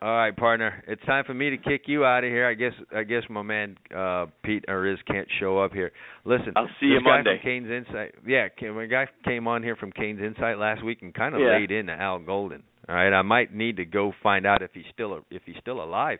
All 0.04 0.14
right, 0.14 0.36
partner. 0.36 0.84
It's 0.86 1.00
time 1.06 1.24
for 1.24 1.32
me 1.32 1.48
to 1.48 1.56
kick 1.56 1.84
you 1.86 2.04
out 2.04 2.24
of 2.24 2.30
here. 2.30 2.46
I 2.46 2.52
guess 2.52 2.74
I 2.94 3.04
guess 3.04 3.22
my 3.30 3.40
man 3.40 3.78
uh 3.96 4.26
Pete 4.42 4.62
Ariz 4.68 4.98
can't 5.06 5.26
show 5.40 5.58
up 5.58 5.72
here. 5.72 5.92
Listen, 6.26 6.52
I'll 6.56 6.66
see 6.78 6.88
this 6.92 6.98
you 6.98 7.00
guy 7.00 7.16
Monday. 7.16 7.38
From 7.42 7.50
Canes 7.50 7.70
Insight. 7.70 8.14
Yeah, 8.26 8.48
my 8.72 8.84
guy 8.84 9.06
came 9.24 9.48
on 9.48 9.62
here 9.62 9.76
from 9.76 9.92
Canes 9.92 10.20
Insight 10.20 10.58
last 10.58 10.84
week 10.84 10.98
and 11.00 11.14
kind 11.14 11.34
of 11.34 11.40
Yeah. 11.40 11.56
laid 11.56 11.70
into 11.70 11.94
Al 11.94 12.18
Golden. 12.18 12.62
All 12.86 12.94
right, 12.94 13.14
I 13.14 13.22
might 13.22 13.54
need 13.54 13.78
to 13.78 13.86
go 13.86 14.12
find 14.22 14.44
out 14.44 14.60
if 14.60 14.72
he's 14.74 14.84
still 14.92 15.24
if 15.30 15.40
he's 15.46 15.56
still 15.62 15.82
alive. 15.82 16.18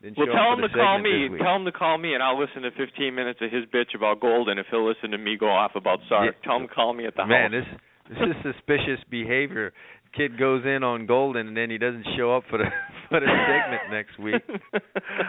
Didn't 0.00 0.16
Well, 0.16 0.28
tell 0.28 0.54
him 0.54 0.62
to 0.62 0.68
call 0.70 0.98
me. 0.98 1.28
Tell 1.36 1.56
him 1.56 1.66
to 1.66 1.72
call 1.72 1.98
me, 1.98 2.14
and 2.14 2.22
I'll 2.22 2.38
listen 2.40 2.62
to 2.62 2.70
15 2.70 3.14
minutes 3.14 3.40
of 3.42 3.50
his 3.52 3.66
bitch 3.66 3.94
about 3.94 4.20
Golden. 4.20 4.58
If 4.58 4.66
he'll 4.70 4.86
listen 4.88 5.10
to 5.10 5.18
me 5.18 5.36
go 5.36 5.50
off 5.50 5.76
about 5.76 6.00
Sark, 6.08 6.24
Yeah. 6.36 6.42
tell 6.42 6.56
him 6.56 6.68
to 6.68 6.74
call 6.74 6.94
me 6.94 7.04
at 7.04 7.14
the 7.16 7.26
Man, 7.26 7.52
house. 7.52 7.66
this 7.68 7.80
This 8.08 8.18
is 8.36 8.36
suspicious 8.54 9.02
behavior. 9.10 9.72
Kid 10.14 10.38
goes 10.38 10.64
in 10.64 10.82
on 10.82 11.06
Golden 11.06 11.48
and 11.48 11.56
then 11.56 11.70
he 11.70 11.78
doesn't 11.78 12.06
show 12.16 12.36
up 12.36 12.44
for 12.50 12.58
the 12.58 12.64
for 13.08 13.20
the 13.20 13.26
segment 13.26 13.90
next 13.90 14.18
week. 14.18 14.42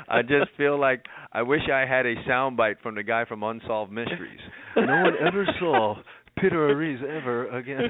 I 0.09 0.21
just 0.21 0.51
feel 0.57 0.79
like 0.79 1.03
I 1.31 1.41
wish 1.41 1.61
I 1.71 1.85
had 1.85 2.05
a 2.05 2.15
soundbite 2.27 2.79
from 2.81 2.95
the 2.95 3.03
guy 3.03 3.25
from 3.25 3.43
Unsolved 3.43 3.91
Mysteries. 3.91 4.39
No 4.75 5.03
one 5.03 5.13
ever 5.25 5.45
saw 5.59 5.95
Peter 6.39 6.69
Ariz 6.69 7.01
ever 7.03 7.49
again. 7.49 7.89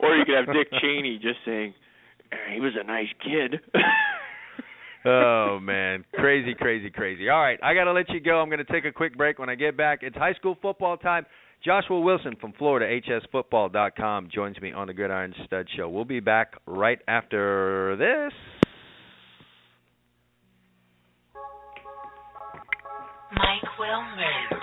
Or 0.00 0.16
you 0.16 0.24
could 0.24 0.34
have 0.34 0.46
Dick 0.46 0.68
Cheney 0.80 1.18
just 1.22 1.38
saying, 1.44 1.74
"He 2.52 2.60
was 2.60 2.72
a 2.78 2.84
nice 2.84 3.08
kid." 3.22 3.60
oh 5.04 5.60
man, 5.60 6.04
crazy, 6.14 6.54
crazy, 6.54 6.90
crazy. 6.90 7.28
All 7.28 7.40
right, 7.40 7.58
I 7.62 7.74
gotta 7.74 7.92
let 7.92 8.08
you 8.10 8.20
go. 8.20 8.40
I'm 8.40 8.50
gonna 8.50 8.64
take 8.64 8.84
a 8.84 8.92
quick 8.92 9.16
break. 9.16 9.38
When 9.38 9.48
I 9.48 9.54
get 9.54 9.76
back, 9.76 10.00
it's 10.02 10.16
high 10.16 10.34
school 10.34 10.56
football 10.60 10.96
time. 10.96 11.24
Joshua 11.64 12.00
Wilson 12.00 12.34
from 12.40 12.52
Florida, 12.54 13.00
HSFootball.com, 13.08 14.30
joins 14.34 14.60
me 14.60 14.72
on 14.72 14.88
the 14.88 14.94
Gridiron 14.94 15.32
Stud 15.46 15.68
Show. 15.76 15.88
We'll 15.88 16.04
be 16.04 16.18
back 16.18 16.54
right 16.66 16.98
after 17.06 17.94
this. 17.96 18.32
Mike 23.30 23.78
Wilmer. 23.78 24.62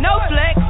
No 0.00 0.18
flex, 0.28 0.63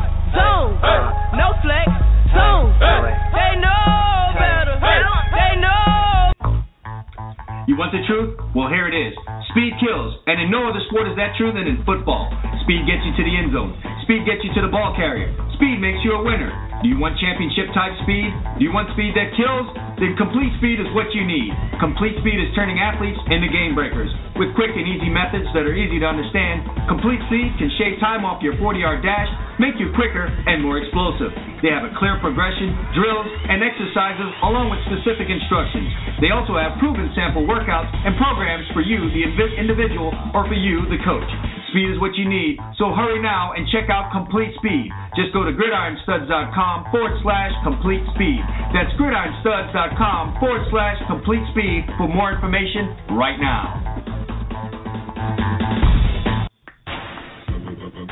You 7.75 7.83
want 7.83 7.91
the 7.91 8.07
truth? 8.07 8.39
Well, 8.55 8.71
here 8.71 8.87
it 8.87 8.95
is. 8.95 9.19
Speed 9.51 9.75
kills, 9.83 10.15
and 10.31 10.39
in 10.39 10.47
no 10.47 10.71
other 10.71 10.79
sport 10.87 11.11
is 11.11 11.19
that 11.19 11.35
true 11.35 11.51
than 11.51 11.67
in 11.67 11.83
football. 11.83 12.31
Speed 12.63 12.87
gets 12.87 13.03
you 13.03 13.11
to 13.19 13.23
the 13.27 13.35
end 13.35 13.51
zone. 13.51 13.75
Speed 14.07 14.23
gets 14.23 14.47
you 14.47 14.55
to 14.55 14.63
the 14.63 14.71
ball 14.71 14.95
carrier. 14.95 15.27
Speed 15.59 15.83
makes 15.83 15.99
you 16.07 16.15
a 16.15 16.23
winner. 16.23 16.55
Do 16.83 16.87
you 16.87 17.03
want 17.03 17.19
championship 17.19 17.75
type 17.75 17.99
speed? 18.07 18.31
Do 18.59 18.63
you 18.63 18.71
want 18.71 18.95
speed 18.95 19.19
that 19.19 19.35
kills? 19.35 19.67
Then 19.99 20.19
complete 20.19 20.51
speed 20.59 20.83
is 20.83 20.91
what 20.91 21.15
you 21.15 21.23
need. 21.23 21.55
Complete 21.79 22.19
speed 22.19 22.39
is 22.43 22.51
turning 22.59 22.83
athletes 22.83 23.19
into 23.31 23.47
game 23.47 23.79
breakers. 23.79 24.11
With 24.35 24.51
quick 24.59 24.75
and 24.75 24.83
easy 24.83 25.07
methods 25.07 25.47
that 25.55 25.63
are 25.63 25.77
easy 25.79 26.03
to 26.03 26.09
understand, 26.11 26.67
Complete 26.91 27.23
Speed 27.31 27.55
can 27.57 27.71
shave 27.79 27.97
time 28.03 28.27
off 28.27 28.43
your 28.43 28.59
40 28.59 28.83
yard 28.83 29.01
dash, 29.01 29.31
make 29.63 29.79
you 29.79 29.95
quicker 29.95 30.27
and 30.27 30.61
more 30.61 30.77
explosive. 30.83 31.31
They 31.63 31.71
have 31.71 31.87
a 31.87 31.95
clear 31.97 32.19
progression, 32.21 32.75
drills, 32.93 33.31
and 33.49 33.63
exercises 33.63 34.31
along 34.43 34.75
with 34.75 34.83
specific 34.91 35.31
instructions. 35.31 35.89
They 36.21 36.35
also 36.35 36.59
have 36.59 36.77
proven 36.83 37.09
sample 37.15 37.47
workouts 37.47 37.89
and 38.05 38.19
programs 38.19 38.67
for 38.77 38.83
you, 38.83 39.07
the 39.15 39.25
individual, 39.57 40.13
or 40.35 40.45
for 40.45 40.59
you, 40.59 40.85
the 40.91 41.01
coach. 41.07 41.31
Speed 41.75 41.91
is 41.91 41.99
what 41.99 42.15
you 42.15 42.23
need, 42.23 42.55
so 42.79 42.95
hurry 42.95 43.19
now 43.19 43.51
and 43.51 43.67
check 43.75 43.91
out 43.91 44.07
Complete 44.15 44.55
Speed. 44.63 44.95
Just 45.19 45.35
go 45.35 45.43
to 45.43 45.51
gridironstuds.com 45.51 46.87
forward 46.95 47.19
slash 47.27 47.51
complete 47.67 47.99
speed. 48.15 48.39
That's 48.71 48.95
gridironstuds.com 48.95 50.39
forward 50.39 50.63
slash 50.71 51.03
complete 51.11 51.43
speed 51.51 51.83
for 51.99 52.07
more 52.07 52.31
information 52.31 52.95
right 53.19 53.35
now. 53.43 53.75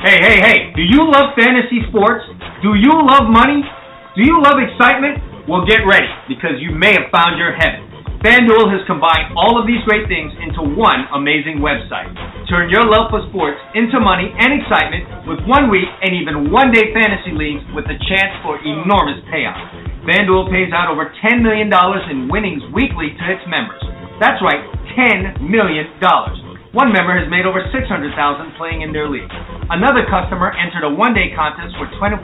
Hey, 0.02 0.18
hey, 0.18 0.36
hey, 0.42 0.58
do 0.74 0.82
you 0.82 1.06
love 1.06 1.30
fantasy 1.38 1.86
sports? 1.86 2.26
Do 2.66 2.74
you 2.74 2.90
love 2.90 3.30
money? 3.30 3.62
Do 4.18 4.26
you 4.26 4.42
love 4.42 4.58
excitement? 4.58 5.22
Well, 5.46 5.62
get 5.70 5.86
ready 5.86 6.10
because 6.26 6.58
you 6.58 6.74
may 6.74 6.98
have 6.98 7.14
found 7.14 7.38
your 7.38 7.54
heaven. 7.54 7.92
FanDuel 8.22 8.70
has 8.70 8.86
combined 8.86 9.34
all 9.34 9.58
of 9.58 9.66
these 9.66 9.82
great 9.82 10.06
things 10.06 10.30
into 10.38 10.62
one 10.78 11.10
amazing 11.10 11.58
website. 11.58 12.06
Turn 12.52 12.68
your 12.68 12.84
love 12.84 13.08
for 13.08 13.24
sports 13.32 13.56
into 13.72 13.96
money 13.96 14.28
and 14.28 14.52
excitement 14.52 15.24
with 15.24 15.40
one 15.48 15.72
week 15.72 15.88
and 15.88 16.12
even 16.12 16.52
one 16.52 16.68
day 16.68 16.92
fantasy 16.92 17.32
leagues 17.32 17.64
with 17.72 17.88
a 17.88 17.96
chance 17.96 18.36
for 18.44 18.60
enormous 18.60 19.24
payouts. 19.32 20.04
FanDuel 20.04 20.52
pays 20.52 20.68
out 20.68 20.92
over 20.92 21.08
$10 21.24 21.40
million 21.40 21.72
in 21.72 22.28
winnings 22.28 22.60
weekly 22.76 23.16
to 23.16 23.24
its 23.32 23.40
members. 23.48 23.80
That's 24.20 24.36
right, 24.44 24.60
$10 24.92 25.48
million. 25.48 25.96
One 26.76 26.92
member 26.92 27.16
has 27.16 27.24
made 27.32 27.48
over 27.48 27.64
600,000 27.72 28.12
playing 28.60 28.84
in 28.84 28.92
their 28.92 29.08
league. 29.08 29.32
Another 29.72 30.04
customer 30.04 30.52
entered 30.52 30.84
a 30.84 30.92
one-day 30.92 31.32
contest 31.32 31.72
for 31.80 31.88
$25 31.96 32.20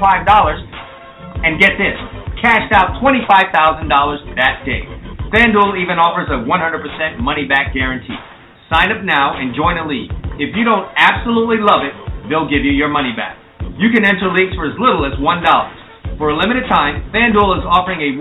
and 1.41 1.57
get 1.57 1.81
this, 1.81 1.97
cashed 2.45 2.69
out 2.77 3.01
$25,000 3.01 3.49
that 4.37 4.61
day. 4.69 4.85
FanDuel 5.33 5.81
even 5.81 5.97
offers 5.97 6.29
a 6.29 6.45
100% 6.45 7.17
money 7.17 7.49
back 7.49 7.73
guarantee. 7.73 8.21
Sign 8.69 8.93
up 8.93 9.01
now 9.01 9.41
and 9.41 9.57
join 9.57 9.81
a 9.81 9.89
league. 9.89 10.13
If 10.37 10.53
you 10.53 10.61
don't 10.61 10.85
absolutely 10.93 11.57
love 11.57 11.89
it, 11.89 11.97
they'll 12.29 12.45
give 12.45 12.69
you 12.69 12.77
your 12.77 12.93
money 12.93 13.17
back. 13.17 13.41
You 13.81 13.89
can 13.89 14.05
enter 14.05 14.29
leagues 14.29 14.53
for 14.53 14.69
as 14.69 14.77
little 14.77 15.09
as 15.09 15.17
$1. 15.17 15.25
For 16.21 16.29
a 16.29 16.37
limited 16.37 16.69
time, 16.69 17.01
FanDuel 17.09 17.63
is 17.63 17.65
offering 17.65 18.05
a 18.05 18.21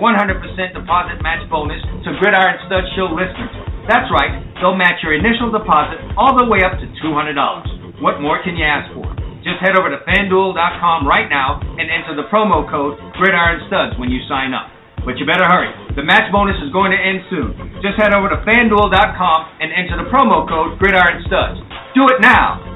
deposit 0.72 1.20
match 1.20 1.44
bonus 1.52 1.84
to 2.06 2.16
Gridiron 2.16 2.56
Stud 2.64 2.80
Show 2.96 3.12
listeners. 3.12 3.52
That's 3.92 4.08
right, 4.08 4.40
they'll 4.56 4.78
match 4.78 5.04
your 5.04 5.12
initial 5.12 5.52
deposit 5.52 6.00
all 6.16 6.32
the 6.32 6.48
way 6.48 6.64
up 6.64 6.80
to 6.80 6.86
$200. 7.04 8.00
What 8.00 8.24
more 8.24 8.40
can 8.40 8.56
you 8.56 8.64
ask 8.64 8.88
for? 8.96 9.04
Just 9.44 9.60
head 9.60 9.76
over 9.76 9.92
to 9.92 10.00
fanduel.com 10.08 11.04
right 11.04 11.28
now 11.28 11.60
and 11.60 11.92
enter 11.92 12.16
the 12.16 12.24
promo 12.32 12.64
code 12.72 12.96
Gridiron 13.20 13.68
Studs 13.68 14.00
when 14.00 14.08
you 14.08 14.24
sign 14.30 14.56
up. 14.56 14.77
But 15.08 15.16
you 15.16 15.24
better 15.24 15.48
hurry. 15.48 15.72
The 15.96 16.04
match 16.04 16.30
bonus 16.30 16.60
is 16.60 16.70
going 16.70 16.92
to 16.92 17.00
end 17.00 17.24
soon. 17.30 17.80
Just 17.80 17.96
head 17.96 18.12
over 18.12 18.28
to 18.28 18.44
fanduel.com 18.44 19.40
and 19.58 19.72
enter 19.72 19.96
the 19.96 20.10
promo 20.12 20.46
code 20.46 20.78
Gridiron 20.78 21.24
Studs. 21.24 21.64
Do 21.96 22.04
it 22.12 22.20
now. 22.20 22.68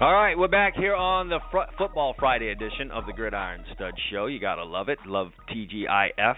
All 0.00 0.14
right, 0.14 0.32
we're 0.38 0.48
back 0.48 0.76
here 0.76 0.94
on 0.94 1.28
the 1.28 1.40
fr- 1.50 1.76
Football 1.76 2.14
Friday 2.18 2.48
edition 2.48 2.90
of 2.90 3.04
the 3.04 3.12
Gridiron 3.12 3.62
Stud 3.74 3.92
Show. 4.10 4.28
You 4.28 4.40
gotta 4.40 4.64
love 4.64 4.88
it. 4.88 4.98
Love 5.04 5.28
TGIF. 5.50 6.36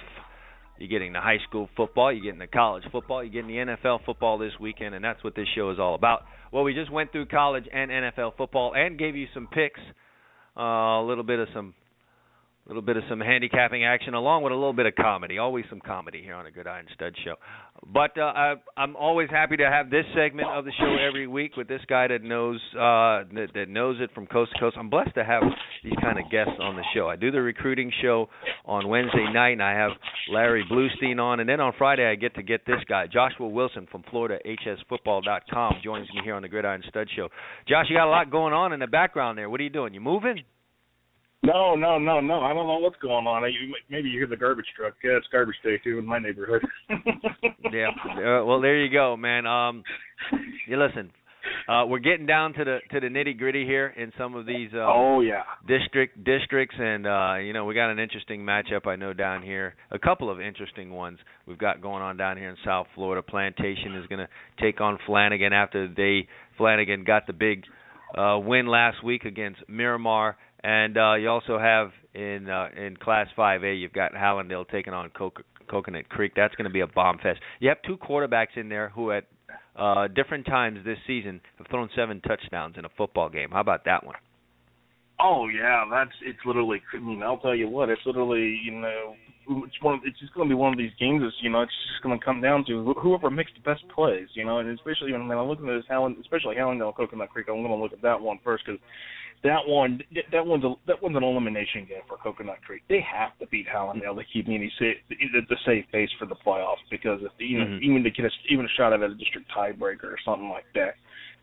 You're 0.78 0.88
getting 0.88 1.12
the 1.12 1.20
high 1.20 1.38
school 1.48 1.68
football, 1.76 2.12
you're 2.12 2.24
getting 2.24 2.40
the 2.40 2.48
college 2.48 2.82
football, 2.90 3.22
you're 3.22 3.32
getting 3.32 3.46
the 3.46 3.76
NFL 3.76 4.04
football 4.04 4.36
this 4.36 4.50
weekend, 4.60 4.96
and 4.96 5.04
that's 5.04 5.22
what 5.22 5.36
this 5.36 5.46
show 5.54 5.70
is 5.70 5.78
all 5.78 5.94
about. 5.94 6.24
Well, 6.50 6.64
we 6.64 6.74
just 6.74 6.90
went 6.90 7.12
through 7.12 7.26
college 7.26 7.66
and 7.72 7.88
NFL 7.88 8.36
football 8.36 8.72
and 8.74 8.98
gave 8.98 9.14
you 9.14 9.28
some 9.32 9.46
picks, 9.46 9.78
uh, 10.56 10.60
a 10.60 11.06
little 11.06 11.22
bit 11.22 11.38
of 11.38 11.46
some, 11.54 11.72
a 12.66 12.68
little 12.68 12.82
bit 12.82 12.96
of 12.96 13.04
some 13.08 13.20
handicapping 13.20 13.84
action, 13.84 14.14
along 14.14 14.42
with 14.42 14.52
a 14.52 14.56
little 14.56 14.72
bit 14.72 14.86
of 14.86 14.96
comedy. 14.96 15.38
Always 15.38 15.66
some 15.70 15.80
comedy 15.80 16.20
here 16.20 16.34
on 16.34 16.46
the 16.46 16.50
Gridiron 16.50 16.86
Stud 16.96 17.14
Show. 17.24 17.36
But 17.84 18.16
uh, 18.16 18.22
I, 18.22 18.54
I'm 18.76 18.94
always 18.94 19.28
happy 19.28 19.56
to 19.56 19.68
have 19.68 19.90
this 19.90 20.04
segment 20.14 20.48
of 20.48 20.64
the 20.64 20.72
show 20.78 20.96
every 21.06 21.26
week 21.26 21.56
with 21.56 21.66
this 21.66 21.80
guy 21.88 22.06
that 22.06 22.22
knows 22.22 22.60
uh, 22.74 23.26
that, 23.34 23.48
that 23.54 23.68
knows 23.68 23.96
it 24.00 24.10
from 24.14 24.26
coast 24.26 24.52
to 24.52 24.60
coast. 24.60 24.76
I'm 24.78 24.88
blessed 24.88 25.14
to 25.16 25.24
have 25.24 25.42
these 25.82 25.96
kind 26.00 26.18
of 26.18 26.30
guests 26.30 26.54
on 26.60 26.76
the 26.76 26.84
show. 26.94 27.08
I 27.08 27.16
do 27.16 27.32
the 27.32 27.42
recruiting 27.42 27.90
show 28.00 28.28
on 28.64 28.88
Wednesday 28.88 29.26
night, 29.32 29.52
and 29.52 29.62
I 29.62 29.72
have 29.72 29.90
Larry 30.30 30.64
Blustein 30.70 31.20
on, 31.20 31.40
and 31.40 31.48
then 31.48 31.60
on 31.60 31.72
Friday 31.76 32.08
I 32.08 32.14
get 32.14 32.36
to 32.36 32.42
get 32.42 32.64
this 32.66 32.78
guy, 32.88 33.06
Joshua 33.12 33.48
Wilson 33.48 33.88
from 33.90 34.04
Florida 34.10 34.38
HSFootball.com, 34.46 35.74
joins 35.82 36.08
me 36.14 36.20
here 36.22 36.34
on 36.34 36.42
the 36.42 36.48
Gridiron 36.48 36.82
Stud 36.88 37.08
Show. 37.16 37.28
Josh, 37.68 37.86
you 37.88 37.96
got 37.96 38.06
a 38.06 38.10
lot 38.10 38.30
going 38.30 38.52
on 38.52 38.72
in 38.72 38.78
the 38.78 38.86
background 38.86 39.36
there. 39.36 39.50
What 39.50 39.60
are 39.60 39.64
you 39.64 39.70
doing? 39.70 39.92
You 39.92 40.00
moving? 40.00 40.42
No, 41.44 41.74
no, 41.74 41.98
no, 41.98 42.20
no. 42.20 42.40
I 42.40 42.52
don't 42.54 42.68
know 42.68 42.78
what's 42.78 43.00
going 43.02 43.26
on. 43.26 43.42
You, 43.50 43.74
maybe 43.90 44.08
you 44.08 44.18
hear 44.18 44.28
the 44.28 44.36
garbage 44.36 44.66
truck. 44.76 44.94
Yeah, 45.02 45.16
it's 45.16 45.26
garbage 45.32 45.56
day 45.64 45.78
too 45.82 45.98
in 45.98 46.06
my 46.06 46.20
neighborhood. 46.20 46.62
yeah. 47.72 47.88
Uh, 47.88 48.44
well, 48.44 48.60
there 48.60 48.78
you 48.78 48.92
go, 48.92 49.16
man. 49.16 49.46
Um, 49.46 49.82
you 50.68 50.78
listen. 50.78 51.10
Uh, 51.68 51.84
we're 51.86 51.98
getting 51.98 52.26
down 52.26 52.52
to 52.52 52.64
the 52.64 52.78
to 52.92 53.00
the 53.00 53.06
nitty 53.08 53.36
gritty 53.36 53.64
here 53.64 53.88
in 53.96 54.12
some 54.16 54.36
of 54.36 54.46
these. 54.46 54.70
Uh, 54.72 54.86
oh 54.86 55.20
yeah. 55.20 55.42
District 55.66 56.22
districts, 56.22 56.76
and 56.78 57.06
uh, 57.06 57.34
you 57.36 57.52
know 57.52 57.64
we 57.64 57.74
got 57.74 57.90
an 57.90 57.98
interesting 57.98 58.42
matchup. 58.42 58.86
I 58.86 58.94
know 58.94 59.12
down 59.12 59.42
here, 59.42 59.74
a 59.90 59.98
couple 59.98 60.30
of 60.30 60.40
interesting 60.40 60.90
ones 60.90 61.18
we've 61.46 61.58
got 61.58 61.80
going 61.80 62.02
on 62.02 62.16
down 62.16 62.36
here 62.36 62.50
in 62.50 62.56
South 62.64 62.86
Florida. 62.94 63.22
Plantation 63.22 63.96
is 63.96 64.06
going 64.06 64.20
to 64.20 64.28
take 64.60 64.80
on 64.80 64.98
Flanagan 65.06 65.52
after 65.52 65.88
they 65.88 66.28
Flanagan 66.56 67.04
got 67.04 67.26
the 67.26 67.32
big 67.32 67.64
uh, 68.16 68.38
win 68.38 68.66
last 68.66 69.02
week 69.04 69.24
against 69.24 69.60
Miramar. 69.68 70.36
And 70.64 70.96
uh, 70.96 71.14
you 71.14 71.28
also 71.28 71.58
have 71.58 71.90
in 72.14 72.48
uh, 72.48 72.68
in 72.76 72.96
Class 72.96 73.26
5A, 73.36 73.80
you've 73.80 73.92
got 73.92 74.12
Hallandale 74.12 74.68
taking 74.68 74.92
on 74.92 75.10
Coca 75.10 75.42
Coconut 75.68 76.08
Creek. 76.08 76.32
That's 76.36 76.54
going 76.54 76.64
to 76.64 76.72
be 76.72 76.80
a 76.80 76.86
bomb 76.86 77.18
fest. 77.18 77.40
You 77.60 77.68
have 77.68 77.78
two 77.86 77.96
quarterbacks 77.96 78.56
in 78.56 78.68
there 78.68 78.90
who 78.90 79.12
at 79.12 79.24
uh 79.74 80.06
different 80.08 80.44
times 80.46 80.80
this 80.84 80.98
season 81.06 81.40
have 81.56 81.66
thrown 81.68 81.88
seven 81.96 82.20
touchdowns 82.20 82.76
in 82.78 82.84
a 82.84 82.90
football 82.96 83.30
game. 83.30 83.50
How 83.50 83.60
about 83.60 83.84
that 83.86 84.04
one? 84.04 84.16
Oh 85.20 85.48
yeah, 85.48 85.84
that's 85.90 86.12
it's 86.24 86.38
literally. 86.44 86.82
I 86.94 86.98
mean, 86.98 87.22
I'll 87.22 87.38
tell 87.38 87.54
you 87.54 87.68
what, 87.68 87.88
it's 87.88 88.02
literally 88.04 88.60
you 88.64 88.72
know, 88.72 89.14
it's 89.48 89.80
one. 89.80 90.00
It's 90.04 90.18
just 90.20 90.34
going 90.34 90.48
to 90.48 90.52
be 90.52 90.58
one 90.58 90.72
of 90.72 90.78
these 90.78 90.92
games. 90.98 91.22
That's, 91.22 91.34
you 91.40 91.50
know, 91.50 91.62
it's 91.62 91.72
just 91.90 92.02
going 92.02 92.18
to 92.18 92.24
come 92.24 92.40
down 92.40 92.64
to 92.66 92.94
whoever 93.00 93.30
makes 93.30 93.52
the 93.54 93.68
best 93.68 93.82
plays. 93.94 94.28
You 94.34 94.44
know, 94.44 94.58
and 94.58 94.68
especially 94.70 95.12
when 95.12 95.22
I'm 95.22 95.48
looking 95.48 95.68
at 95.68 95.76
this 95.76 95.84
Halland, 95.88 96.16
especially 96.20 96.56
Hallandale 96.56 96.94
Coconut 96.94 97.30
Creek. 97.30 97.46
I'm 97.48 97.62
going 97.62 97.68
to 97.68 97.82
look 97.82 97.92
at 97.92 98.02
that 98.02 98.20
one 98.20 98.38
first 98.44 98.64
because 98.66 98.80
that 99.44 99.66
one, 99.66 100.00
that 100.30 100.46
one's 100.46 100.64
a, 100.64 100.74
that 100.86 101.02
one's 101.02 101.16
an 101.16 101.24
elimination 101.24 101.84
game 101.88 102.02
for 102.06 102.16
Coconut 102.16 102.62
Creek. 102.64 102.82
They 102.88 103.00
have 103.00 103.36
to 103.40 103.46
beat 103.48 103.66
Hallandale 103.66 104.16
to 104.16 104.24
keep 104.32 104.46
any 104.48 104.72
safe, 104.78 104.96
the 105.08 105.56
safe 105.66 105.84
base 105.92 106.10
for 106.18 106.26
the 106.26 106.36
playoffs 106.36 106.82
because 106.90 107.20
if 107.22 107.32
you 107.38 107.58
know, 107.58 107.64
Mhm. 107.66 107.80
even 107.82 108.02
to 108.04 108.10
get 108.10 108.24
a, 108.26 108.30
even 108.48 108.64
a 108.64 108.68
shot 108.76 108.92
at 108.92 109.02
a 109.02 109.14
district 109.14 109.50
tiebreaker 109.50 110.04
or 110.04 110.18
something 110.24 110.48
like 110.48 110.66
that 110.74 110.94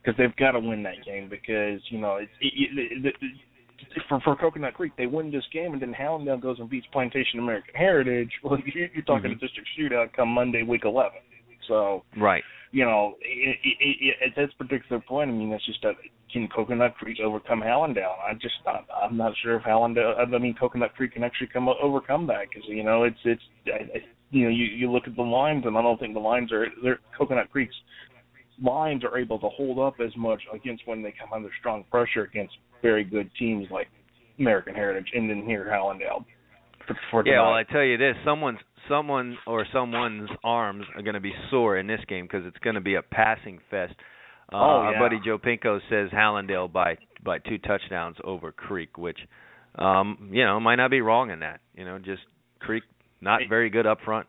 because 0.01 0.17
they've 0.17 0.35
got 0.37 0.51
to 0.51 0.59
win 0.61 0.81
that 0.83 1.03
game 1.05 1.27
because 1.29 1.81
you 1.89 1.99
know 1.99 2.15
it's 2.15 2.31
it, 2.39 2.53
it, 2.55 3.05
it, 3.05 3.15
it, 3.21 4.01
for 4.07 4.19
for 4.21 4.35
Coconut 4.35 4.75
Creek 4.75 4.93
they 4.97 5.05
win 5.05 5.29
this 5.31 5.43
game 5.51 5.73
and 5.73 5.81
then 5.81 5.93
Hallandale 5.93 6.39
goes 6.41 6.59
and 6.59 6.69
beats 6.69 6.87
Plantation 6.93 7.39
American 7.39 7.75
Heritage. 7.75 8.31
Well, 8.43 8.59
you're, 8.65 8.87
you're 8.93 9.03
talking 9.03 9.31
Mhm. 9.31 9.35
a 9.35 9.39
district 9.39 9.67
shootout 9.77 10.13
come 10.13 10.29
Monday 10.29 10.63
week 10.63 10.85
11. 10.85 11.11
So 11.67 12.03
Right. 12.17 12.43
You 12.71 12.85
know 12.85 13.15
it, 13.21 13.57
it, 13.63 13.77
it, 13.79 14.15
at 14.25 14.35
this 14.35 14.53
particular 14.57 15.01
point, 15.01 15.29
I 15.29 15.33
mean 15.33 15.49
that's 15.49 15.65
just 15.65 15.83
a, 15.83 15.93
can 16.31 16.47
Coconut 16.47 16.95
Creek 16.95 17.17
overcome 17.23 17.61
Hallandale? 17.61 18.15
I 18.27 18.33
just 18.33 18.55
not, 18.65 18.85
I'm 19.01 19.17
not 19.17 19.33
sure 19.43 19.55
if 19.57 19.63
Hallandale. 19.63 20.15
I 20.19 20.37
mean 20.37 20.55
Coconut 20.59 20.93
Creek 20.95 21.13
can 21.13 21.23
actually 21.23 21.47
come 21.47 21.67
overcome 21.67 22.27
that 22.27 22.45
because 22.49 22.67
you 22.67 22.83
know 22.83 23.03
it's 23.03 23.19
it's 23.25 23.41
I, 23.67 23.97
I, 23.97 24.01
you 24.31 24.45
know 24.45 24.49
you 24.49 24.65
you 24.65 24.91
look 24.91 25.07
at 25.07 25.15
the 25.15 25.21
lines 25.21 25.63
and 25.65 25.77
I 25.77 25.81
don't 25.81 25.99
think 25.99 26.13
the 26.13 26.19
lines 26.19 26.51
are 26.51 26.67
they're 26.83 26.99
Coconut 27.17 27.49
Creek's 27.51 27.75
lines 28.61 29.03
are 29.03 29.17
able 29.17 29.39
to 29.39 29.49
hold 29.49 29.79
up 29.79 29.95
as 30.05 30.15
much 30.17 30.41
against 30.53 30.85
when 30.85 31.01
they 31.01 31.13
come 31.19 31.31
under 31.33 31.49
strong 31.59 31.83
pressure 31.89 32.23
against 32.23 32.53
very 32.81 33.03
good 33.03 33.29
teams 33.37 33.67
like 33.71 33.87
American 34.39 34.75
Heritage 34.75 35.07
and 35.13 35.29
then 35.29 35.43
here 35.45 35.67
Hallandale. 35.71 36.25
For, 36.87 36.97
for 37.11 37.27
Yeah, 37.27 37.41
well. 37.41 37.53
I 37.53 37.63
tell 37.63 37.83
you 37.83 37.97
this: 37.97 38.15
someone's 38.25 38.59
someone 38.89 39.37
or 39.47 39.65
someone's 39.71 40.29
arms 40.43 40.85
are 40.95 41.01
going 41.01 41.13
to 41.13 41.19
be 41.19 41.33
sore 41.49 41.77
in 41.77 41.87
this 41.87 42.01
game 42.07 42.25
because 42.25 42.45
it's 42.45 42.57
going 42.57 42.75
to 42.75 42.81
be 42.81 42.95
a 42.95 43.01
passing 43.01 43.59
fest. 43.69 43.93
Uh, 44.51 44.55
Oh, 44.57 44.57
Our 44.81 44.97
buddy 44.99 45.19
Joe 45.23 45.37
Pinko 45.37 45.79
says 45.89 46.09
Hallandale 46.11 46.71
by 46.71 46.97
by 47.23 47.37
two 47.39 47.59
touchdowns 47.59 48.17
over 48.23 48.51
Creek, 48.51 48.97
which 48.97 49.19
um, 49.75 50.29
you 50.31 50.43
know 50.43 50.59
might 50.59 50.75
not 50.77 50.89
be 50.89 51.01
wrong 51.01 51.29
in 51.29 51.41
that. 51.41 51.59
You 51.75 51.85
know, 51.85 51.99
just 51.99 52.23
Creek 52.59 52.83
not 53.21 53.41
very 53.47 53.69
good 53.69 53.85
up 53.85 53.99
front. 54.03 54.27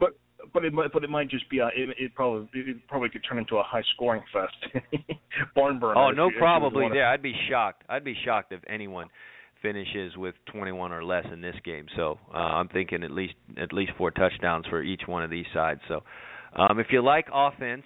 but 0.00 0.16
but 0.54 0.64
it 0.64 0.72
might 0.72 0.90
but 0.92 1.04
it 1.04 1.10
might 1.10 1.28
just 1.28 1.48
be 1.50 1.58
a 1.58 1.66
it, 1.66 1.90
it 1.98 2.14
probably 2.14 2.48
it 2.54 2.76
probably 2.88 3.10
could 3.10 3.22
turn 3.28 3.38
into 3.38 3.56
a 3.56 3.62
high 3.62 3.82
scoring 3.94 4.22
fest. 4.32 4.82
Barn 5.54 5.78
burner. 5.78 5.98
Oh, 5.98 6.10
no, 6.10 6.30
probably 6.38 6.88
there. 6.92 7.06
I'd 7.06 7.22
be 7.22 7.34
shocked. 7.50 7.82
I'd 7.88 8.04
be 8.04 8.14
shocked 8.24 8.52
if 8.52 8.60
anyone 8.68 9.08
finishes 9.62 10.16
with 10.16 10.34
21 10.52 10.92
or 10.92 11.04
less 11.04 11.24
in 11.32 11.40
this 11.40 11.56
game. 11.64 11.86
So 11.96 12.18
uh, 12.32 12.36
I'm 12.36 12.68
thinking 12.68 13.02
at 13.02 13.10
least 13.10 13.34
at 13.60 13.72
least 13.72 13.92
four 13.98 14.10
touchdowns 14.10 14.66
for 14.66 14.82
each 14.82 15.02
one 15.06 15.22
of 15.22 15.30
these 15.30 15.46
sides. 15.52 15.80
So 15.88 16.02
um, 16.56 16.78
if 16.78 16.88
you 16.90 17.02
like 17.02 17.26
offense 17.32 17.84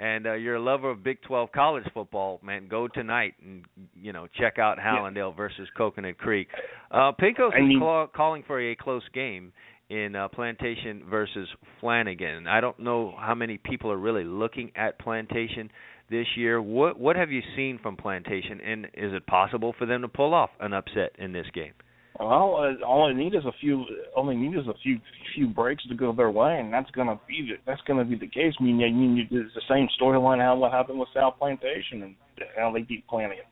and 0.00 0.26
uh, 0.26 0.34
you're 0.34 0.56
a 0.56 0.62
lover 0.62 0.90
of 0.90 1.04
Big 1.04 1.22
12 1.22 1.52
college 1.52 1.84
football, 1.94 2.40
man, 2.42 2.66
go 2.68 2.88
tonight 2.88 3.34
and 3.42 3.64
you 4.00 4.12
know 4.12 4.26
check 4.38 4.58
out 4.58 4.78
Hallandale 4.78 5.36
versus 5.36 5.68
Coconut 5.76 6.18
Creek. 6.18 6.48
Uh, 6.90 7.12
Pinko's 7.12 7.52
I 7.56 7.60
mean- 7.60 7.78
call, 7.78 8.06
calling 8.08 8.42
for 8.46 8.60
a 8.60 8.74
close 8.74 9.04
game 9.14 9.52
in 9.90 10.16
uh, 10.16 10.28
Plantation 10.28 11.02
versus 11.08 11.48
Flanagan. 11.80 12.46
I 12.46 12.60
don't 12.60 12.78
know 12.78 13.14
how 13.18 13.34
many 13.34 13.58
people 13.58 13.92
are 13.92 13.98
really 13.98 14.24
looking 14.24 14.72
at 14.74 14.98
Plantation 14.98 15.70
this 16.12 16.26
year. 16.36 16.62
What 16.62 17.00
what 17.00 17.16
have 17.16 17.32
you 17.32 17.42
seen 17.56 17.80
from 17.82 17.96
Plantation, 17.96 18.60
and 18.60 18.84
is 18.94 19.12
it 19.12 19.26
possible 19.26 19.74
for 19.76 19.86
them 19.86 20.02
to 20.02 20.08
pull 20.08 20.34
off 20.34 20.50
an 20.60 20.72
upset 20.72 21.10
in 21.18 21.32
this 21.32 21.46
game? 21.52 21.72
Well, 22.20 22.56
uh, 22.60 22.84
all 22.84 23.08
I 23.08 23.14
need 23.14 23.34
is 23.34 23.44
a 23.46 23.52
few. 23.58 23.84
All 24.14 24.28
I 24.28 24.34
need 24.34 24.56
is 24.56 24.68
a 24.68 24.74
few 24.82 24.98
few 25.34 25.48
breaks 25.48 25.82
to 25.88 25.94
go 25.94 26.12
their 26.12 26.30
way, 26.30 26.60
and 26.60 26.72
that's 26.72 26.90
gonna 26.90 27.18
be 27.26 27.48
the, 27.48 27.56
that's 27.66 27.80
gonna 27.88 28.04
be 28.04 28.16
the 28.16 28.28
case. 28.28 28.54
I 28.60 28.62
mean, 28.62 28.76
I 28.84 28.92
mean, 28.92 29.26
it's 29.28 29.54
the 29.54 29.62
same 29.68 29.88
storyline 30.00 30.38
how 30.38 30.54
what 30.56 30.70
happened 30.70 31.00
with 31.00 31.08
South 31.14 31.34
Plantation 31.38 32.02
and 32.02 32.14
how 32.56 32.70
they 32.70 32.82
beat 32.82 33.04
Flanagan. 33.08 33.46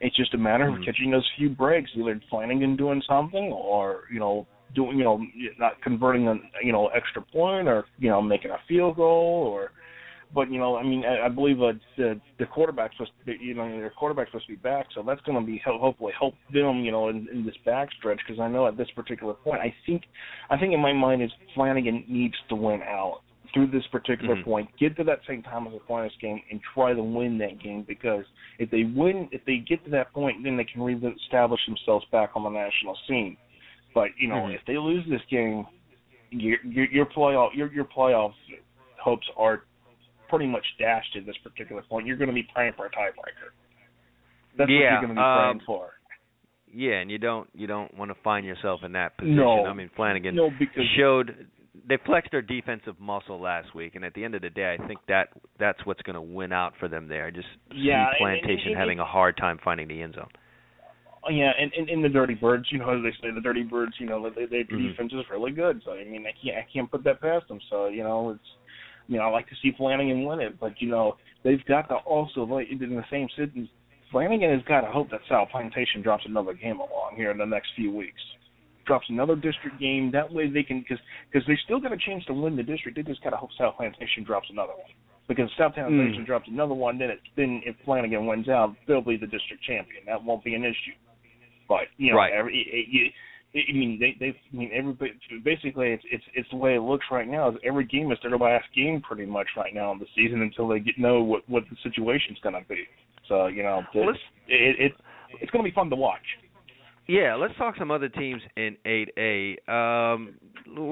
It's 0.00 0.16
just 0.16 0.32
a 0.32 0.38
matter 0.38 0.66
Mhm. 0.66 0.78
of 0.78 0.84
catching 0.84 1.10
those 1.10 1.28
few 1.36 1.50
breaks, 1.50 1.90
either 1.94 2.18
Flanagan 2.30 2.76
doing 2.76 3.02
something, 3.02 3.52
or 3.52 4.04
you 4.10 4.20
know, 4.20 4.46
doing 4.74 4.96
you 4.96 5.04
know, 5.04 5.20
not 5.58 5.80
converting 5.82 6.28
a 6.28 6.36
you 6.62 6.72
know 6.72 6.86
extra 6.88 7.20
point, 7.20 7.68
or 7.68 7.84
you 7.98 8.08
know, 8.08 8.22
making 8.22 8.50
a 8.50 8.58
field 8.66 8.96
goal, 8.96 9.48
or. 9.52 9.72
But 10.34 10.50
you 10.50 10.58
know, 10.58 10.76
I 10.76 10.82
mean, 10.82 11.04
I, 11.04 11.26
I 11.26 11.28
believe 11.28 11.62
uh, 11.62 11.72
the 11.96 12.20
the 12.38 12.46
quarterback's 12.46 12.96
supposed 12.96 13.12
to 13.18 13.24
be, 13.24 13.42
you 13.42 13.54
know, 13.54 13.68
their 13.68 13.90
quarterback's 13.90 14.30
supposed 14.30 14.46
to 14.46 14.52
be 14.52 14.56
back, 14.56 14.86
so 14.94 15.02
that's 15.02 15.20
going 15.22 15.40
to 15.40 15.46
be 15.46 15.60
help, 15.64 15.80
hopefully 15.80 16.12
help 16.18 16.34
them, 16.52 16.80
you 16.80 16.92
know, 16.92 17.08
in, 17.08 17.26
in 17.32 17.46
this 17.46 17.54
backstretch. 17.66 18.18
Because 18.26 18.38
I 18.40 18.48
know 18.48 18.66
at 18.66 18.76
this 18.76 18.90
particular 18.94 19.32
point, 19.32 19.60
I 19.60 19.74
think, 19.86 20.02
I 20.50 20.58
think 20.58 20.74
in 20.74 20.80
my 20.80 20.92
mind 20.92 21.22
is 21.22 21.30
Flanagan 21.54 22.04
needs 22.08 22.34
to 22.50 22.54
win 22.54 22.82
out 22.82 23.20
through 23.54 23.68
this 23.68 23.86
particular 23.90 24.36
Mhm. 24.36 24.44
point, 24.44 24.68
get 24.78 24.94
to 24.98 25.04
that 25.04 25.20
same 25.26 25.42
time 25.42 25.66
as 25.66 25.72
the 25.72 25.80
finals 25.88 26.12
game, 26.20 26.42
and 26.50 26.60
try 26.74 26.92
to 26.92 27.02
win 27.02 27.38
that 27.38 27.58
game. 27.58 27.82
Because 27.88 28.26
if 28.58 28.68
they 28.70 28.84
win, 28.84 29.30
if 29.32 29.42
they 29.46 29.56
get 29.56 29.82
to 29.84 29.90
that 29.90 30.12
point, 30.12 30.42
then 30.44 30.58
they 30.58 30.64
can 30.64 30.82
reestablish 30.82 31.64
themselves 31.64 32.04
back 32.12 32.32
on 32.36 32.42
the 32.42 32.50
national 32.50 32.98
scene. 33.06 33.38
But 33.94 34.10
you 34.18 34.28
know, 34.28 34.42
Mhm. 34.42 34.54
if 34.54 34.64
they 34.66 34.76
lose 34.76 35.06
this 35.06 35.22
game, 35.30 35.66
your 36.30 36.58
your, 36.62 36.84
your 36.86 37.06
playoff 37.06 37.54
your 37.54 37.72
your 37.72 37.86
playoff 37.86 38.34
hopes 39.00 39.26
are 39.38 39.62
pretty 40.28 40.46
much 40.46 40.64
dashed 40.78 41.16
at 41.16 41.26
this 41.26 41.36
particular 41.42 41.82
point. 41.82 42.06
You're 42.06 42.16
going 42.16 42.28
to 42.28 42.34
be 42.34 42.46
praying 42.54 42.72
for 42.76 42.86
a 42.86 42.90
tiebreaker. 42.90 43.52
That's 44.56 44.68
what 44.68 44.74
Yeah, 44.74 44.92
you're 44.92 45.00
going 45.02 45.08
to 45.08 45.14
be 45.14 45.20
praying 45.20 45.50
um, 45.50 45.60
for. 45.66 45.90
Yeah, 46.72 46.94
and 47.00 47.10
you 47.10 47.18
don't 47.18 47.48
you 47.54 47.66
don't 47.66 47.92
want 47.96 48.10
to 48.10 48.16
find 48.22 48.44
yourself 48.44 48.80
in 48.84 48.92
that 48.92 49.16
position. 49.16 49.36
No. 49.36 49.64
I 49.64 49.72
mean, 49.72 49.90
Flanagan 49.96 50.34
No, 50.36 50.50
because 50.58 50.84
showed 50.98 51.46
they 51.88 51.96
flexed 52.04 52.30
their 52.32 52.42
defensive 52.42 53.00
muscle 53.00 53.40
last 53.40 53.74
week, 53.74 53.94
and 53.94 54.04
at 54.04 54.12
the 54.12 54.22
end 54.22 54.34
of 54.34 54.42
the 54.42 54.50
day, 54.50 54.76
I 54.78 54.86
think 54.86 55.00
that 55.08 55.28
that's 55.58 55.78
what's 55.86 56.02
going 56.02 56.14
to 56.14 56.20
win 56.20 56.52
out 56.52 56.74
for 56.78 56.86
them 56.88 57.08
there. 57.08 57.24
I 57.26 57.30
just 57.30 57.48
Yeah, 57.72 58.10
see 58.12 58.18
Plantation 58.18 58.58
and- 58.58 58.66
and- 58.72 58.76
having 58.76 58.98
a 59.00 59.04
hard 59.06 59.38
time 59.38 59.58
finding 59.64 59.88
the 59.88 60.02
end 60.02 60.14
zone. 60.16 60.28
Oh, 61.24 61.30
yeah, 61.30 61.50
and, 61.58 61.72
and 61.72 61.88
and 61.88 62.04
the 62.04 62.08
Dirty 62.08 62.34
Birds, 62.34 62.66
you 62.70 62.78
know, 62.78 62.90
as 62.90 63.02
they 63.02 63.10
say, 63.26 63.32
the 63.34 63.40
Dirty 63.40 63.62
Birds, 63.62 63.92
you 63.98 64.06
know, 64.06 64.28
they, 64.30 64.44
their 64.46 64.64
Mhm. 64.64 64.90
defense 64.90 65.12
is 65.12 65.24
really 65.30 65.50
good. 65.52 65.80
So 65.84 65.92
I 65.92 66.04
mean, 66.04 66.26
I 66.26 66.32
can't 66.32 66.56
I 66.58 66.66
can't 66.72 66.90
put 66.90 67.02
that 67.04 67.20
past 67.22 67.48
them. 67.48 67.60
So 67.70 67.86
you 67.88 68.02
know, 68.02 68.30
it's 68.30 68.50
you 69.08 69.16
know, 69.16 69.24
I 69.24 69.30
like 69.30 69.48
to 69.48 69.54
see 69.62 69.72
Flanagan 69.76 70.24
win 70.24 70.40
it, 70.40 70.60
but 70.60 70.80
you 70.80 70.88
know, 70.88 71.16
they've 71.42 71.64
got 71.66 71.88
to 71.88 71.96
also 71.96 72.42
like 72.42 72.68
in 72.70 72.78
the 72.78 73.04
same 73.10 73.28
sentence. 73.36 73.68
Flanagan 74.12 74.50
has 74.50 74.62
got 74.68 74.82
to 74.82 74.90
hope 74.90 75.10
that 75.10 75.20
South 75.28 75.48
Plantation 75.50 76.02
drops 76.02 76.24
another 76.26 76.54
game 76.54 76.76
along 76.76 77.14
here 77.16 77.30
in 77.30 77.38
the 77.38 77.44
next 77.44 77.68
few 77.74 77.94
weeks. 77.94 78.20
Drops 78.86 79.06
another 79.10 79.34
district 79.34 79.78
game. 79.80 80.10
That 80.12 80.32
way 80.32 80.48
they 80.48 80.62
can, 80.62 80.80
because 80.80 80.98
because 81.30 81.46
they 81.46 81.58
still 81.64 81.80
got 81.80 81.92
a 81.92 81.98
chance 81.98 82.24
to 82.26 82.32
win 82.32 82.56
the 82.56 82.62
district. 82.62 82.96
They 82.96 83.02
just 83.02 83.22
got 83.22 83.30
to 83.30 83.36
hope 83.36 83.50
South 83.58 83.76
Plantation 83.76 84.24
drops 84.24 84.48
another 84.50 84.72
one. 84.72 84.92
Because 85.26 85.50
South 85.58 85.74
hmm. 85.74 85.84
Plantation 85.84 86.24
drops 86.24 86.48
another 86.48 86.74
one, 86.74 86.98
then 86.98 87.10
it 87.10 87.20
then 87.36 87.60
if 87.64 87.76
Flanagan 87.84 88.26
wins 88.26 88.48
out, 88.48 88.74
they'll 88.86 89.02
be 89.02 89.16
the 89.16 89.26
district 89.26 89.62
champion. 89.64 90.04
That 90.06 90.22
won't 90.22 90.44
be 90.44 90.54
an 90.54 90.64
issue. 90.64 90.96
But 91.68 91.92
you 91.98 92.12
know, 92.12 92.18
Right. 92.18 92.32
every, 92.32 92.56
it, 92.56 92.88
it, 92.96 93.12
I 93.54 93.72
mean, 93.72 93.98
they 93.98 94.16
they 94.20 94.36
I 94.36 94.56
mean 94.56 94.70
everybody 94.74 95.12
basically 95.44 95.92
it's 95.92 96.04
it's 96.10 96.24
it's 96.34 96.48
the 96.50 96.56
way 96.56 96.74
it 96.74 96.80
looks 96.80 97.06
right 97.10 97.26
now. 97.26 97.48
Is 97.50 97.56
every 97.64 97.84
game 97.84 98.12
is 98.12 98.18
their 98.22 98.36
last 98.36 98.66
game 98.74 99.00
pretty 99.00 99.26
much 99.26 99.46
right 99.56 99.74
now 99.74 99.92
in 99.92 99.98
the 99.98 100.06
season 100.14 100.42
until 100.42 100.68
they 100.68 100.80
get 100.80 100.98
know 100.98 101.22
what 101.22 101.48
what 101.48 101.64
the 101.70 101.76
situation's 101.82 102.38
going 102.42 102.54
to 102.54 102.68
be. 102.68 102.84
So 103.26 103.46
you 103.46 103.62
know, 103.62 103.82
Well, 103.94 104.10
it's, 104.10 104.18
it, 104.48 104.76
it 104.78 104.92
it's 105.40 105.50
going 105.50 105.64
to 105.64 105.70
be 105.70 105.74
fun 105.74 105.90
to 105.90 105.96
watch. 105.96 106.20
Yeah, 107.06 107.36
let's 107.36 107.56
talk 107.56 107.74
some 107.78 107.90
other 107.90 108.10
teams 108.10 108.42
in 108.54 108.76
8A. 108.84 109.66
Um, 109.66 110.34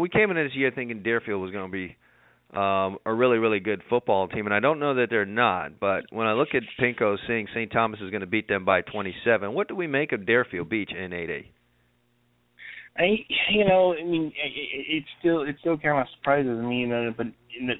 we 0.00 0.08
came 0.08 0.30
into 0.30 0.44
this 0.44 0.54
year 0.54 0.72
thinking 0.74 1.02
Deerfield 1.02 1.42
was 1.42 1.50
going 1.50 1.70
to 1.70 1.72
be 1.72 1.94
um, 2.54 2.96
a 3.04 3.12
really, 3.12 3.36
really 3.36 3.60
good 3.60 3.82
football 3.90 4.26
team, 4.26 4.46
and 4.46 4.54
I 4.54 4.60
don't 4.60 4.78
know 4.78 4.94
that 4.94 5.08
they're 5.10 5.26
not. 5.26 5.78
But 5.78 6.04
when 6.10 6.26
I 6.26 6.32
look 6.32 6.48
at 6.54 6.62
Pinko 6.80 7.18
seeing 7.26 7.48
St. 7.54 7.70
Thomas 7.70 8.00
is 8.00 8.10
going 8.10 8.22
to 8.22 8.26
beat 8.26 8.48
them 8.48 8.64
by 8.64 8.80
27, 8.80 9.52
what 9.52 9.68
do 9.68 9.74
we 9.74 9.86
make 9.86 10.12
of 10.12 10.24
Deerfield 10.24 10.70
Beach 10.70 10.90
in 10.90 11.10
8A? 11.10 11.44
I, 12.98 13.16
you 13.50 13.64
know, 13.64 13.94
I 13.94 14.04
mean, 14.04 14.32
it, 14.42 14.96
it, 14.96 15.04
still 15.18 15.42
it 15.42 15.56
still 15.60 15.76
kind 15.76 16.00
of 16.00 16.06
surprises 16.16 16.58
me, 16.64 16.80
you 16.80 16.86
know, 16.86 17.12
but 17.16 17.26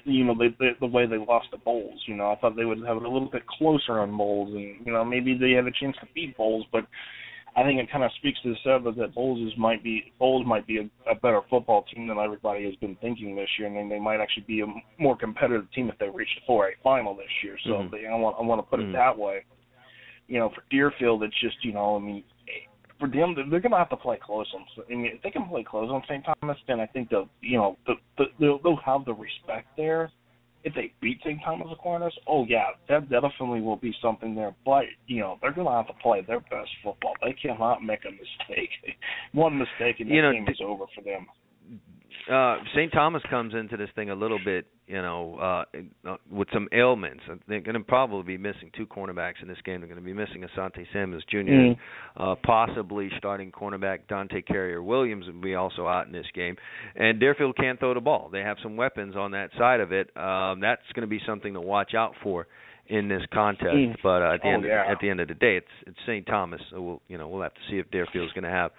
you 0.05 0.23
know 0.23 0.35
the, 0.35 0.49
the 0.59 0.71
the 0.79 0.85
way 0.85 1.05
they 1.05 1.17
lost 1.17 1.47
to 1.51 1.57
Bolles, 1.57 2.01
you 2.07 2.15
know, 2.15 2.31
I 2.31 2.35
thought 2.35 2.55
they 2.55 2.65
would 2.65 2.79
have 2.85 2.97
it 2.97 3.03
a 3.03 3.09
little 3.09 3.29
bit 3.29 3.45
closer 3.47 3.99
on 3.99 4.15
Bolles, 4.15 4.53
and 4.53 4.85
you 4.85 4.93
know 4.93 5.03
maybe 5.03 5.37
they 5.37 5.51
had 5.51 5.65
a 5.65 5.71
chance 5.71 5.95
to 6.01 6.07
beat 6.13 6.37
Bolles, 6.37 6.65
but 6.71 6.85
I 7.55 7.63
think 7.63 7.79
it 7.79 7.91
kind 7.91 8.03
of 8.03 8.11
speaks 8.19 8.39
to 8.43 8.49
the 8.49 8.55
setup 8.63 8.95
that 8.97 9.15
Bolles 9.15 9.51
is 9.51 9.57
might 9.57 9.83
be 9.83 10.13
Bolles 10.19 10.45
might 10.45 10.67
be 10.67 10.77
a, 10.77 11.11
a 11.11 11.15
better 11.15 11.41
football 11.49 11.83
team 11.91 12.07
than 12.07 12.19
everybody 12.19 12.65
has 12.65 12.75
been 12.75 12.95
thinking 12.97 13.35
this 13.35 13.49
year, 13.57 13.67
and 13.67 13.75
then 13.75 13.89
they 13.89 13.99
might 13.99 14.19
actually 14.19 14.45
be 14.47 14.61
a 14.61 14.67
more 14.99 15.17
competitive 15.17 15.65
team 15.73 15.89
if 15.89 15.97
they 15.97 16.09
reach 16.09 16.29
the 16.35 16.53
4A 16.53 16.73
final 16.83 17.15
this 17.15 17.25
year. 17.43 17.57
So 17.65 17.69
Mhm. 17.69 17.91
they, 17.91 18.05
I 18.05 18.15
want 18.15 18.35
I 18.39 18.43
want 18.43 18.59
to 18.59 18.69
put 18.69 18.79
Mhm. 18.79 18.89
it 18.89 18.93
that 18.93 19.17
way. 19.17 19.43
You 20.27 20.39
know, 20.39 20.49
for 20.49 20.63
Deerfield, 20.69 21.23
it's 21.23 21.39
just 21.39 21.63
you 21.65 21.73
know, 21.73 21.95
I 21.95 21.99
mean, 21.99 22.23
for 22.99 23.07
them, 23.07 23.35
they're 23.35 23.59
going 23.59 23.71
to 23.71 23.77
have 23.77 23.89
to 23.89 23.97
play 23.97 24.19
close 24.23 24.47
on. 24.55 24.65
I 24.89 24.95
mean, 24.95 25.11
if 25.15 25.21
they 25.21 25.29
can 25.29 25.47
play 25.47 25.63
close 25.63 25.89
on 25.91 26.01
St. 26.07 26.25
Thomas, 26.25 26.57
then 26.67 26.79
I 26.79 26.87
think 26.87 27.09
they'll, 27.09 27.29
you 27.41 27.57
know, 27.57 27.77
the, 27.85 27.93
the, 28.17 28.25
they'll, 28.39 28.59
they'll 28.61 28.79
have 28.85 29.05
the 29.05 29.13
respect 29.13 29.67
there. 29.77 30.11
If 30.63 30.73
they 30.73 30.91
beat 31.01 31.19
St. 31.23 31.39
Thomas 31.45 31.67
Aquinas, 31.71 32.13
oh 32.27 32.45
yeah, 32.45 32.65
that 32.89 33.09
definitely 33.09 33.61
will 33.61 33.77
be 33.77 33.93
something 34.01 34.35
there. 34.35 34.53
But 34.65 34.83
you 35.05 35.21
know, 35.21 35.37
they're 35.41 35.53
going 35.53 35.67
to 35.67 35.71
have 35.71 35.87
to 35.87 35.93
play 36.01 36.21
their 36.27 36.41
best 36.41 36.69
football. 36.83 37.13
They 37.23 37.33
cannot 37.33 37.83
make 37.83 37.99
a 38.05 38.11
mistake. 38.11 38.71
One 39.33 39.57
mistake 39.57 39.99
and 39.99 40.09
the 40.09 40.15
You 40.15 40.21
know, 40.23 40.33
game 40.33 40.45
d- 40.45 40.51
is 40.51 40.59
over 40.61 40.85
for 40.93 41.01
them. 41.03 41.27
Uh 42.31 42.57
St. 42.75 42.91
Thomas 42.91 43.21
comes 43.29 43.53
into 43.53 43.77
this 43.77 43.89
thing 43.95 44.09
a 44.09 44.15
little 44.15 44.39
bit, 44.43 44.65
you 44.87 45.01
know, 45.01 45.37
uh 45.39 46.09
uh, 46.09 46.17
with 46.29 46.47
some 46.53 46.67
ailments. 46.73 47.23
They're 47.47 47.61
going 47.61 47.75
to 47.75 47.79
probably 47.81 48.23
be 48.23 48.37
missing 48.37 48.71
two 48.75 48.85
cornerbacks 48.85 49.41
in 49.41 49.47
this 49.47 49.57
game. 49.65 49.81
They're 49.81 49.87
going 49.89 49.99
to 50.01 50.05
be 50.05 50.13
missing 50.13 50.43
Asante 50.43 50.85
Samuels 50.93 51.23
Jr. 51.29 51.37
Mm. 51.37 51.77
Uh 52.15 52.35
possibly 52.43 53.09
starting 53.17 53.51
cornerback 53.51 53.99
Dante 54.09 54.41
Carrier 54.41 54.81
Williams 54.83 55.25
will 55.27 55.41
be 55.41 55.55
also 55.55 55.87
out 55.87 56.05
in 56.07 56.11
this 56.11 56.27
game. 56.33 56.55
And 56.95 57.19
Deerfield 57.19 57.55
can't 57.57 57.79
throw 57.79 57.93
the 57.93 58.01
ball. 58.01 58.29
They 58.31 58.41
have 58.41 58.57
some 58.61 58.75
weapons 58.77 59.15
on 59.15 59.31
that 59.31 59.49
side 59.57 59.79
of 59.79 59.91
it. 59.91 60.09
Um 60.17 60.59
that's 60.59 60.81
going 60.93 61.01
to 61.01 61.07
be 61.07 61.21
something 61.25 61.53
to 61.53 61.61
watch 61.61 61.93
out 61.95 62.13
for 62.23 62.47
in 62.89 63.09
this 63.09 63.21
contest. 63.33 63.75
Mm. 63.75 63.95
But 64.01 64.21
uh, 64.21 64.33
at 64.35 64.41
the 64.41 64.47
Oh, 64.47 64.51
end 64.53 64.63
yeah. 64.65 64.85
at 64.89 64.97
the 65.01 65.09
end 65.09 65.19
of 65.19 65.27
the 65.27 65.33
day, 65.33 65.57
it's 65.57 65.67
it's 65.85 65.97
St. 66.05 66.25
Thomas. 66.25 66.61
So 66.71 66.81
we'll 66.81 67.01
you 67.09 67.17
know 67.17 67.27
we'll 67.27 67.41
have 67.43 67.53
to 67.53 67.59
see 67.69 67.77
if 67.79 67.91
Deerfield's 67.91 68.31
going 68.31 68.45
to 68.45 68.49
have 68.49 68.71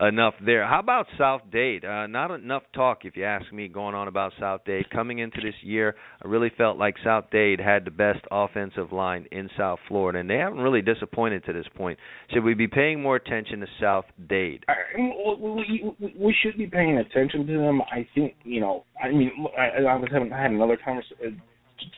enough 0.00 0.34
there. 0.44 0.66
How 0.66 0.80
about 0.80 1.06
South 1.18 1.42
Dade? 1.52 1.84
Uh, 1.84 2.06
not 2.06 2.30
enough 2.30 2.62
talk, 2.74 3.04
if 3.04 3.16
you 3.16 3.24
ask 3.24 3.52
me, 3.52 3.68
going 3.68 3.94
on 3.94 4.08
about 4.08 4.32
South 4.40 4.62
Dade. 4.64 4.88
Coming 4.90 5.18
into 5.18 5.40
this 5.40 5.54
year, 5.62 5.94
I 6.22 6.28
really 6.28 6.50
felt 6.56 6.78
like 6.78 6.96
South 7.04 7.24
Dade 7.30 7.60
had 7.60 7.84
the 7.84 7.90
best 7.90 8.20
offensive 8.30 8.92
line 8.92 9.26
in 9.30 9.48
South 9.56 9.78
Florida, 9.88 10.20
and 10.20 10.30
they 10.30 10.36
haven't 10.36 10.60
really 10.60 10.82
disappointed 10.82 11.44
to 11.44 11.52
this 11.52 11.66
point. 11.76 11.98
Should 12.32 12.44
we 12.44 12.54
be 12.54 12.68
paying 12.68 13.02
more 13.02 13.16
attention 13.16 13.60
to 13.60 13.66
South 13.80 14.06
Dade? 14.28 14.64
We, 14.96 15.92
we, 16.18 16.34
should 16.42 16.56
be 16.56 16.66
paying 16.66 16.98
attention 16.98 17.46
to 17.46 17.58
them. 17.58 17.82
I 17.82 18.06
think 18.14 18.34
you 18.44 18.60
know. 18.60 18.84
I 19.02 19.10
mean, 19.10 19.30
I, 19.58 19.82
I 19.82 19.96
was 19.96 20.08
having 20.12 20.32
I 20.32 20.42
had 20.42 20.50
another 20.50 20.78
conversation 20.82 21.40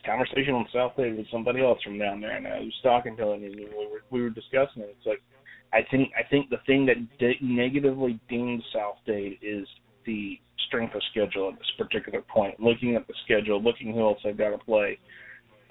conversation 0.05 0.53
on 0.53 0.65
South 0.73 0.93
Dade 0.97 1.17
with 1.17 1.27
somebody 1.31 1.61
else 1.61 1.79
from 1.83 1.99
down 1.99 2.21
there, 2.21 2.35
and 2.35 2.47
I 2.47 2.59
was 2.59 2.73
talking 2.83 3.17
to 3.17 3.31
him, 3.31 3.43
and 3.43 3.55
we 3.55 3.65
were 3.65 4.01
we 4.11 4.21
were 4.21 4.29
discussing 4.29 4.83
it. 4.83 4.95
It's 4.97 5.05
like 5.05 5.21
I 5.73 5.81
think 5.89 6.11
I 6.17 6.23
think 6.29 6.49
the 6.49 6.59
thing 6.65 6.85
that 6.85 6.97
de- 7.17 7.39
negatively 7.41 8.19
dings 8.29 8.63
South 8.73 8.97
Dade 9.05 9.37
is 9.41 9.67
the 10.05 10.39
strength 10.67 10.95
of 10.95 11.01
schedule 11.11 11.49
at 11.49 11.57
this 11.59 11.71
particular 11.77 12.21
point. 12.21 12.59
Looking 12.59 12.95
at 12.95 13.07
the 13.07 13.13
schedule, 13.25 13.61
looking 13.61 13.93
who 13.93 14.01
else 14.01 14.19
they've 14.23 14.37
got 14.37 14.49
to 14.51 14.57
play. 14.59 14.99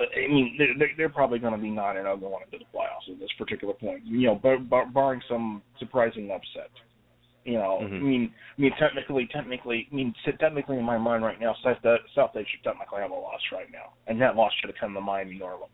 Uh, 0.01 0.05
I 0.17 0.29
mean, 0.29 0.57
they're, 0.59 0.91
they're- 0.97 1.09
probably 1.09 1.39
going 1.39 1.53
to 1.53 1.59
be 1.59 1.71
nine 1.71 1.97
and 1.97 2.07
zero 2.07 2.17
going 2.17 2.43
into 2.45 2.59
the 2.59 2.65
playoffs 2.77 3.13
at 3.13 3.21
this 3.21 3.29
particular 3.39 3.75
point. 3.75 4.05
You 4.05 4.27
know, 4.29 4.35
bar, 4.37 4.59
bar, 4.59 4.87
barring 4.87 5.21
some 5.29 5.63
surprising 5.79 6.31
upset. 6.31 6.71
You 7.45 7.55
know, 7.55 7.81
Mhm. 7.83 7.97
I 7.97 8.01
mean, 8.01 8.35
I 8.57 8.61
mean, 8.61 8.73
technically, 8.79 9.27
technically, 9.27 9.89
I 9.91 9.95
mean, 9.95 10.15
technically, 10.41 10.79
in 10.79 10.85
my 10.85 10.97
mind 10.97 11.25
right 11.25 11.41
now, 11.41 11.55
South 11.63 11.79
South 12.15 12.33
Dade 12.33 12.47
should 12.49 12.63
technically 12.65 13.01
have 13.01 13.11
a 13.11 13.15
loss 13.15 13.41
right 13.53 13.71
now, 13.73 13.93
and 14.07 14.21
that 14.21 14.37
loss 14.37 14.53
should 14.61 14.71
have 14.71 14.79
come 14.79 14.95
to 14.95 15.01
Miami 15.01 15.39
Norland. 15.39 15.73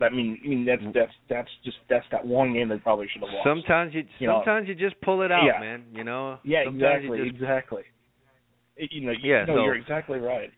I 0.00 0.08
mean, 0.10 0.38
I 0.44 0.48
mean, 0.48 0.64
that's 0.64 0.82
that's 0.94 1.12
that's 1.28 1.48
just 1.64 1.76
that's 1.90 2.06
that 2.12 2.24
one 2.26 2.52
game 2.52 2.68
they 2.68 2.76
probably 2.78 3.06
should 3.12 3.22
have 3.22 3.30
lost. 3.32 3.44
Sometimes 3.44 3.94
you, 3.94 4.04
You 4.18 4.28
know, 4.28 4.42
sometimes 4.44 4.68
you 4.68 4.74
just 4.74 5.00
pull 5.00 5.22
it 5.22 5.32
out, 5.32 5.44
yeah. 5.44 5.60
man. 5.60 5.84
You 5.92 6.04
know. 6.04 6.38
yeah, 6.44 6.64
Sometimes 6.64 7.04
exactly, 7.04 7.18
You 7.18 7.24
just, 7.30 7.34
exactly. 7.42 7.82
You 8.76 9.00
know, 9.00 9.12
you, 9.12 9.32
Yeah, 9.34 9.44
no, 9.44 9.56
so- 9.56 9.64
you're 9.64 9.74
exactly 9.76 10.18
right. 10.20 10.50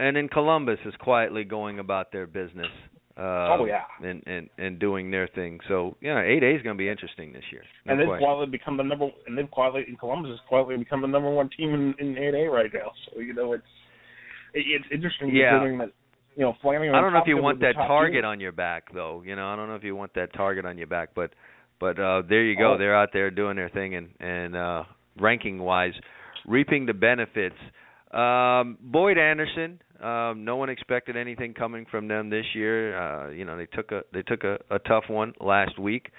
and 0.00 0.16
then 0.16 0.28
Columbus 0.28 0.78
is 0.84 0.94
quietly 0.96 1.44
going 1.44 1.78
about 1.78 2.12
their 2.12 2.26
business. 2.26 2.68
Uh, 3.16 3.56
Oh, 3.60 3.64
yeah. 3.64 3.84
and 4.02 4.22
and 4.26 4.50
and 4.58 4.78
doing 4.80 5.08
their 5.10 5.28
thing. 5.28 5.60
So 5.68 5.96
yeah, 6.00 6.20
eight 6.20 6.42
A 6.42 6.50
is 6.56 6.62
going 6.62 6.76
to 6.76 6.78
be 6.78 6.88
interesting 6.88 7.32
this 7.32 7.44
year. 7.52 7.62
No 7.86 7.92
and 7.92 8.00
they've 8.00 8.08
question. 8.08 8.26
quietly 8.26 8.46
become 8.46 8.76
the 8.76 8.82
number, 8.82 9.08
and 9.28 9.38
they've 9.38 9.50
quietly, 9.50 9.84
and 9.86 9.96
Columbus 9.98 10.30
has 10.32 10.40
quietly 10.48 10.76
become 10.76 11.00
the 11.00 11.06
number 11.06 11.30
one 11.30 11.48
team 11.56 11.72
in 11.74 11.94
in 12.04 12.16
8A 12.16 12.50
right 12.52 12.70
now. 12.74 12.90
So 13.06 13.20
you 13.20 13.32
know, 13.32 13.52
it's 13.52 13.62
it, 14.52 14.64
it's 14.66 14.84
interesting 14.92 15.30
Yeah. 15.34 15.50
considering 15.52 15.78
that 15.78 15.90
you 16.36 16.44
know 16.44 16.54
Flanagan. 16.62 16.94
I 16.94 17.00
don't 17.00 17.12
know 17.12 17.20
if 17.20 17.26
you 17.26 17.36
want 17.36 17.60
that 17.60 17.74
target 17.74 18.22
team. 18.22 18.24
on 18.24 18.40
your 18.40 18.52
back 18.52 18.92
though. 18.92 19.22
You 19.24 19.36
know, 19.36 19.46
I 19.46 19.56
don't 19.56 19.68
know 19.68 19.76
if 19.76 19.84
you 19.84 19.96
want 19.96 20.14
that 20.14 20.32
target 20.34 20.64
on 20.64 20.78
your 20.78 20.86
back, 20.86 21.10
but 21.14 21.30
but 21.80 21.98
uh 21.98 22.22
there 22.28 22.44
you 22.44 22.56
go. 22.56 22.74
Oh. 22.74 22.78
They're 22.78 22.96
out 22.96 23.10
there 23.12 23.30
doing 23.30 23.56
their 23.56 23.68
thing 23.68 23.94
and 23.94 24.08
and 24.20 24.56
uh 24.56 24.84
ranking 25.20 25.58
wise 25.58 25.92
reaping 26.46 26.86
the 26.86 26.94
benefits. 26.94 27.56
Um 28.12 28.78
Boyd 28.80 29.18
Anderson, 29.18 29.80
um 30.00 30.44
no 30.44 30.56
one 30.56 30.70
expected 30.70 31.16
anything 31.16 31.54
coming 31.54 31.86
from 31.90 32.08
them 32.08 32.30
this 32.30 32.46
year. 32.54 32.98
Uh 32.98 33.30
you 33.30 33.44
know, 33.44 33.56
they 33.56 33.66
took 33.66 33.92
a 33.92 34.02
they 34.12 34.22
took 34.22 34.44
a, 34.44 34.58
a 34.70 34.78
tough 34.80 35.04
one 35.08 35.32
last 35.40 35.78
week. 35.78 36.10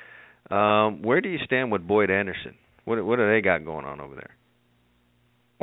Um 0.50 1.02
where 1.02 1.22
do 1.22 1.30
you 1.30 1.40
stand 1.46 1.72
with 1.72 1.88
Boyd 1.88 2.10
Anderson? 2.10 2.56
What 2.86 3.04
what 3.06 3.18
do 3.18 3.30
they 3.30 3.42
got 3.42 3.66
going 3.66 3.86
on 3.86 4.00
over 4.00 4.16
there? 4.16 4.36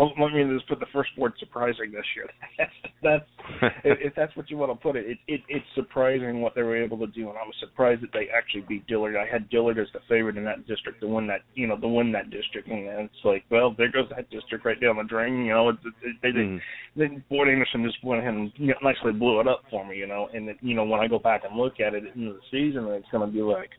Well, 0.02 0.12
let 0.20 0.34
me 0.34 0.42
just 0.52 0.68
put 0.68 0.80
the 0.80 0.86
first 0.92 1.10
word 1.16 1.32
surprising 1.38 1.92
this 1.92 2.04
year. 2.16 2.28
That's 2.58 2.72
that's 3.02 3.72
if, 3.84 4.14
that's 4.16 4.34
what 4.36 4.50
you 4.50 4.56
want 4.56 4.72
to 4.72 4.76
put 4.76 4.96
it, 4.96 5.06
it, 5.06 5.18
it 5.28 5.40
it's 5.48 5.64
surprising 5.74 6.40
what 6.40 6.54
they 6.54 6.62
were 6.62 6.76
able 6.80 6.98
to 6.98 7.06
do, 7.08 7.28
and 7.28 7.38
I 7.38 7.42
was 7.42 7.54
surprised 7.60 8.02
that 8.02 8.12
they 8.12 8.26
actually 8.36 8.62
beat 8.68 8.86
Dillard. 8.86 9.16
I 9.16 9.26
had 9.30 9.48
Dillard 9.48 9.78
as 9.78 9.86
the 9.92 10.00
favorite 10.08 10.36
in 10.36 10.44
that 10.44 10.66
district 10.66 11.00
to 11.00 11.08
win 11.08 11.26
that, 11.28 11.40
you 11.54 11.66
know, 11.66 11.76
to 11.76 11.88
win 11.88 12.10
that 12.12 12.30
district, 12.30 12.68
and 12.68 12.86
it's 12.86 13.14
like, 13.24 13.44
well, 13.50 13.74
there 13.76 13.90
goes 13.90 14.08
that 14.14 14.30
district 14.30 14.64
right 14.64 14.80
down 14.80 14.96
the 14.96 15.02
drain. 15.04 15.44
You 15.44 15.52
know, 15.52 15.68
it's, 15.70 15.78
it, 16.02 16.16
they, 16.22 16.28
Mhm. 16.30 16.60
they, 16.96 17.06
they 17.08 17.22
Boyd 17.28 17.48
Anderson 17.48 17.84
just 17.84 18.02
went 18.04 18.20
ahead 18.20 18.34
and 18.34 18.52
you 18.56 18.68
know, 18.68 18.74
nicely 18.82 19.12
blew 19.12 19.40
it 19.40 19.46
up 19.48 19.62
for 19.70 19.86
me, 19.86 19.96
you 19.98 20.06
know, 20.06 20.28
and 20.32 20.48
it, 20.48 20.56
you 20.62 20.74
know 20.74 20.84
when 20.84 21.00
I 21.00 21.06
go 21.08 21.18
back 21.18 21.42
and 21.48 21.56
look 21.56 21.80
at 21.80 21.94
it 21.94 22.04
in 22.14 22.24
the 22.26 22.38
season, 22.50 22.86
it's 22.88 23.06
going 23.12 23.26
to 23.26 23.32
be 23.32 23.42
like. 23.42 23.70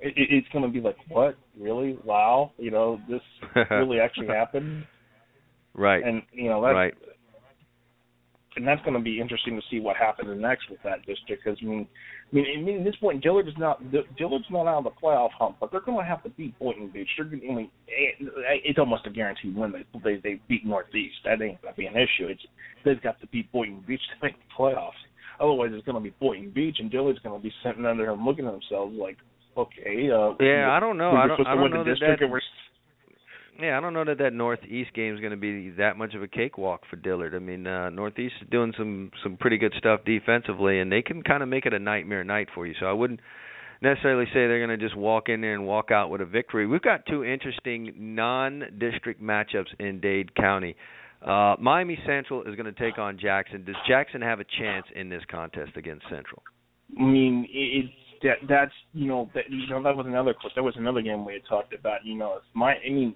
It, 0.00 0.14
it- 0.16 0.32
it's 0.34 0.48
going 0.52 0.64
to 0.64 0.70
be 0.70 0.80
like, 0.80 0.96
what? 1.08 1.36
Really? 1.56 1.96
Wow! 2.04 2.50
You 2.58 2.72
know, 2.72 3.00
this 3.08 3.20
really 3.70 4.00
actually 4.00 4.26
happened 4.26 4.84
right. 5.74 6.02
and 6.04 6.22
you 6.32 6.48
know 6.48 6.62
that's 6.62 6.74
right. 6.74 6.94
and 8.56 8.66
that's 8.66 8.82
going 8.82 8.94
to 8.94 9.00
be 9.00 9.20
interesting 9.20 9.56
to 9.56 9.62
see 9.70 9.80
what 9.80 9.96
happens 9.96 10.28
next 10.40 10.70
with 10.70 10.82
that 10.84 10.98
district. 11.06 11.42
Because 11.44 11.58
I 11.62 11.64
mean, 11.64 11.88
I 12.32 12.34
mean, 12.34 12.46
I 12.58 12.60
mean, 12.62 12.78
at 12.78 12.84
this 12.84 12.96
point, 12.96 13.22
Dillard 13.22 13.48
is 13.48 13.54
not 13.58 13.80
Dillard's 13.90 14.46
not 14.50 14.66
out 14.66 14.78
of 14.78 14.84
the 14.84 14.90
playoff 15.02 15.30
hump, 15.38 15.56
but 15.60 15.70
they're 15.70 15.80
going 15.80 15.98
to 15.98 16.04
have 16.04 16.22
to 16.24 16.30
beat 16.30 16.58
Boynton 16.58 16.88
Beach. 16.88 17.08
They're 17.16 17.26
going, 17.26 17.40
to, 17.40 17.48
I 17.48 17.54
mean, 17.54 17.70
it, 17.88 18.30
it's 18.64 18.78
almost 18.78 19.06
a 19.06 19.10
guaranteed 19.10 19.56
win. 19.56 19.72
They 19.72 20.00
they 20.04 20.20
they 20.22 20.40
beat 20.48 20.66
Northeast. 20.66 21.16
That 21.24 21.42
ain't 21.42 21.60
going 21.62 21.74
to 21.74 21.78
be 21.78 21.86
an 21.86 21.94
issue. 21.94 22.28
It's 22.28 22.42
they've 22.84 23.02
got 23.02 23.20
to 23.20 23.26
beat 23.28 23.50
Boynton 23.52 23.84
Beach 23.86 24.00
to 24.00 24.26
make 24.26 24.36
the 24.36 24.54
playoffs. 24.58 25.00
Otherwise, 25.40 25.70
it's 25.72 25.84
going 25.84 25.96
to 25.96 26.00
be 26.00 26.14
Boynton 26.20 26.50
Beach, 26.50 26.76
and 26.78 26.90
Dillard's 26.90 27.18
going 27.20 27.38
to 27.38 27.42
be 27.42 27.52
sitting 27.64 27.84
under 27.84 28.04
there 28.04 28.14
looking 28.14 28.46
at 28.46 28.52
themselves 28.52 28.94
like, 28.96 29.16
okay, 29.56 30.08
uh, 30.10 30.34
Yeah, 30.38 30.70
I 30.70 30.78
don't 30.78 30.96
know. 30.96 31.12
I 31.12 31.26
don't 31.26 31.46
I 31.46 31.54
don't 31.54 31.62
win 31.62 31.72
know 31.72 31.84
the 31.84 31.90
that 31.98 32.18
that 32.18 32.22
and 32.22 32.30
we're 32.30 32.40
Yeah, 33.60 33.76
I 33.76 33.80
don't 33.80 33.92
know 33.92 34.04
that 34.04 34.18
that 34.18 34.32
Northeast 34.32 34.92
game 34.94 35.14
is 35.14 35.20
going 35.20 35.32
to 35.32 35.36
be 35.36 35.70
that 35.78 35.96
much 35.96 36.14
of 36.14 36.22
a 36.22 36.28
cakewalk 36.28 36.82
for 36.88 36.96
Dillard. 36.96 37.34
I 37.34 37.38
mean, 37.38 37.66
uh 37.66 37.90
Northeast 37.90 38.34
is 38.42 38.48
doing 38.50 38.72
some 38.76 39.10
some 39.22 39.36
pretty 39.36 39.58
good 39.58 39.74
stuff 39.76 40.00
defensively, 40.04 40.80
and 40.80 40.90
they 40.90 41.02
can 41.02 41.22
kind 41.22 41.42
of 41.42 41.48
make 41.48 41.66
it 41.66 41.74
a 41.74 41.78
nightmare 41.78 42.24
night 42.24 42.48
for 42.54 42.66
you. 42.66 42.74
So 42.80 42.86
I 42.86 42.92
wouldn't 42.92 43.20
necessarily 43.82 44.24
say 44.26 44.46
they're 44.46 44.64
going 44.64 44.78
to 44.78 44.82
just 44.84 44.96
walk 44.96 45.28
in 45.28 45.40
there 45.40 45.54
and 45.54 45.66
walk 45.66 45.90
out 45.90 46.08
with 46.08 46.20
a 46.20 46.24
victory. 46.24 46.66
We've 46.66 46.80
got 46.82 47.04
two 47.06 47.24
interesting 47.24 47.92
non-district 47.98 49.20
matchups 49.22 49.74
in 49.78 50.00
Dade 50.00 50.34
County. 50.34 50.74
Uh 51.24 51.54
Miami 51.60 51.98
Central 52.06 52.42
is 52.44 52.56
going 52.56 52.72
to 52.72 52.80
take 52.80 52.98
on 52.98 53.18
Jackson. 53.18 53.64
Does 53.64 53.76
Jackson 53.86 54.22
have 54.22 54.40
a 54.40 54.44
chance 54.58 54.86
in 54.96 55.08
this 55.08 55.22
contest 55.30 55.72
against 55.76 56.04
Central? 56.08 56.42
I 56.98 57.02
mean, 57.04 57.44
it- 57.52 57.84
it's 57.84 57.94
that 58.22 58.36
that's 58.48 58.72
you 58.92 59.06
know 59.08 59.30
that 59.34 59.44
you 59.50 59.66
know 59.68 59.82
that 59.82 59.96
was 59.96 60.06
another 60.06 60.34
that 60.54 60.62
was 60.62 60.74
another 60.76 61.02
game 61.02 61.24
we 61.24 61.34
had 61.34 61.42
talked 61.48 61.74
about. 61.74 62.04
You 62.04 62.16
know, 62.16 62.36
if 62.36 62.42
my 62.54 62.74
I 62.74 62.90
mean 62.90 63.14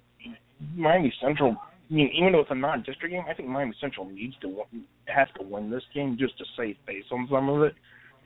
Miami 0.75 1.13
Central. 1.21 1.55
I 1.89 1.93
mean, 1.93 2.11
even 2.19 2.33
though 2.33 2.41
it's 2.41 2.51
a 2.51 2.55
non-district 2.55 3.13
game, 3.13 3.23
I 3.29 3.33
think 3.33 3.47
Miami 3.47 3.73
Central 3.79 4.09
needs 4.09 4.35
to 4.41 4.49
win, 4.49 4.83
has 5.05 5.29
to 5.39 5.45
win 5.45 5.71
this 5.71 5.83
game 5.95 6.17
just 6.19 6.37
to 6.37 6.43
save 6.57 6.75
face 6.85 7.05
on 7.13 7.29
some 7.31 7.47
of 7.47 7.63
it, 7.63 7.75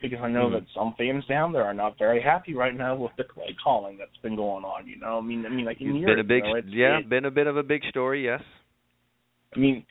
because 0.02 0.18
I 0.20 0.30
know 0.30 0.50
Mhm. 0.50 0.54
that 0.54 0.64
some 0.74 0.96
fans 0.98 1.24
down 1.28 1.52
there 1.52 1.66
are 1.66 1.74
not 1.74 1.96
very 2.00 2.20
happy 2.20 2.56
right 2.56 2.74
now 2.74 2.96
with 2.96 3.16
the 3.18 3.24
play 3.24 3.54
calling 3.64 3.98
that's 3.98 4.18
been 4.24 4.36
going 4.36 4.66
on. 4.66 4.88
You 4.88 4.98
know, 4.98 5.20
I 5.20 5.22
mean, 5.22 5.46
I 5.46 5.50
mean, 5.50 5.66
like 5.66 5.80
in 5.80 5.90
It's 5.90 6.00
Europe, 6.00 6.16
been 6.16 6.20
a 6.20 6.24
big, 6.24 6.46
you 6.46 6.54
know, 6.54 6.62
yeah, 6.66 6.98
it, 6.98 7.08
been 7.10 7.26
a 7.26 7.30
bit 7.30 7.46
of 7.46 7.56
a 7.58 7.62
big 7.62 7.84
story. 7.86 8.26
Yes. 8.26 8.42
I 9.56 9.60
mean, 9.60 9.86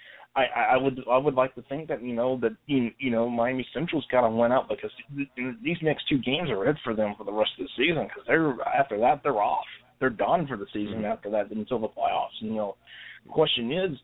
I 0.47 0.75
I 0.75 0.77
would 0.77 1.01
I 1.11 1.19
would 1.19 1.35
like 1.35 1.55
to 1.55 1.63
think 1.63 1.89
that 1.89 2.03
you 2.03 2.15
know 2.15 2.39
that 2.41 2.53
you 2.67 2.91
you 2.99 3.11
know 3.11 3.29
Miami 3.29 3.67
Central's 3.73 4.07
got 4.11 4.23
to 4.23 4.31
win 4.31 4.53
out 4.53 4.69
because 4.69 4.91
th- 5.17 5.29
these 5.63 5.77
next 5.83 6.09
two 6.09 6.19
games 6.19 6.51
are 6.51 6.69
it 6.69 6.77
for 6.85 6.95
them 6.95 7.15
for 7.17 7.25
the 7.25 7.33
rest 7.33 7.51
of 7.59 7.67
the 7.67 7.71
season 7.77 8.05
because 8.05 8.23
they're 8.27 8.55
after 8.63 8.99
that 9.01 9.23
they're 9.23 9.41
off 9.41 9.65
they're 9.99 10.11
done 10.11 10.47
for 10.47 10.57
the 10.57 10.67
season 10.73 11.03
Mhm. 11.03 11.13
after 11.13 11.29
that 11.31 11.51
until 11.51 11.79
the 11.79 11.89
playoffs. 11.89 12.41
And 12.41 12.51
you 12.51 12.57
know, 12.57 12.77
the 13.25 13.31
question 13.33 13.71
is 13.71 13.99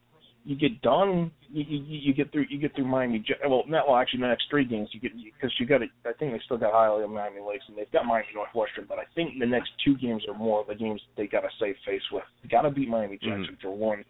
you 0.45 0.55
get 0.55 0.81
done 0.83 1.31
you 1.51 1.65
you, 1.65 1.81
you 2.07 2.15
get 2.15 2.31
through 2.31 2.47
you 2.49 2.59
get 2.59 2.73
through 2.77 2.85
Miami 2.87 3.25
well 3.49 3.65
not 3.67 3.89
well 3.89 3.97
actually 3.97 4.21
the 4.21 4.29
next 4.29 4.47
three 4.49 4.65
games 4.65 4.89
you 4.93 5.01
get 5.01 5.13
because 5.17 5.53
you 5.59 5.67
got 5.67 5.83
it 5.83 5.91
I 6.05 6.13
think 6.13 6.33
they 6.33 6.41
still 6.45 6.57
got 6.59 6.73
Hialeah 6.73 7.11
Miami 7.13 7.41
Lakes 7.41 7.65
and 7.69 7.77
they've 7.77 7.91
got 7.91 8.07
Miami 8.07 8.29
Northwestern 8.35 8.85
but 8.89 8.99
I 8.99 9.05
think 9.17 9.41
the 9.41 9.47
next 9.47 9.71
two 9.85 9.97
games 9.97 10.23
are 10.29 10.35
more 10.35 10.65
the 10.69 10.75
games 10.75 11.01
they 11.17 11.27
got 11.27 11.41
to 11.41 11.49
save 11.59 11.75
face 11.85 12.03
with. 12.13 12.23
Got 12.49 12.63
to 12.63 12.71
beat 12.71 12.89
Miami 12.89 13.17
Jackson 13.19 13.57
for 13.61 13.71
one. 13.75 14.05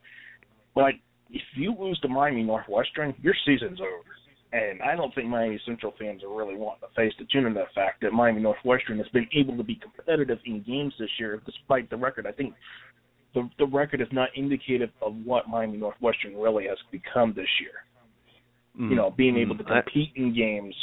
But 0.75 0.93
if 1.31 1.43
you 1.57 1.75
lose 1.79 1.99
to 2.01 2.09
Miami 2.09 2.43
Northwestern, 2.43 3.15
your 3.23 3.35
season's 3.45 3.81
over. 3.81 4.03
And 4.53 4.81
I 4.81 4.95
don't 4.95 5.15
think 5.15 5.29
Miami 5.29 5.61
Central 5.67 5.93
fans 5.99 6.23
are 6.23 6.35
really 6.35 6.55
wanting 6.57 6.89
to 6.89 6.95
face 6.95 7.13
the 7.19 7.27
tune 7.33 7.47
of 7.47 7.55
the 7.55 7.65
fact 7.75 8.01
that 8.03 8.13
Miami 8.13 8.41
Northwestern 8.41 8.97
has 8.99 9.09
been 9.09 9.27
able 9.35 9.57
to 9.57 9.65
be 9.65 9.75
competitive 9.75 10.39
in 10.47 10.63
games 10.63 10.95
this 10.99 11.11
year 11.19 11.41
despite 11.45 11.91
the 11.91 11.97
record. 11.97 12.27
I 12.27 12.33
think 12.33 12.55
the 13.35 13.51
the 13.59 13.67
record 13.67 14.01
is 14.01 14.09
not 14.13 14.29
indicative 14.37 14.91
of 15.03 15.15
what 15.25 15.49
Miami 15.49 15.77
Northwestern 15.79 16.37
really 16.37 16.65
has 16.69 16.79
become 16.93 17.35
this 17.35 17.49
year. 17.61 17.73
Mm. 18.81 18.91
You 18.91 18.97
know, 18.97 19.11
being 19.11 19.37
able 19.37 19.57
to 19.59 19.65
Mm. 19.65 19.73
I- 19.73 19.83
compete 19.83 20.13
in 20.15 20.33
games. 20.35 20.75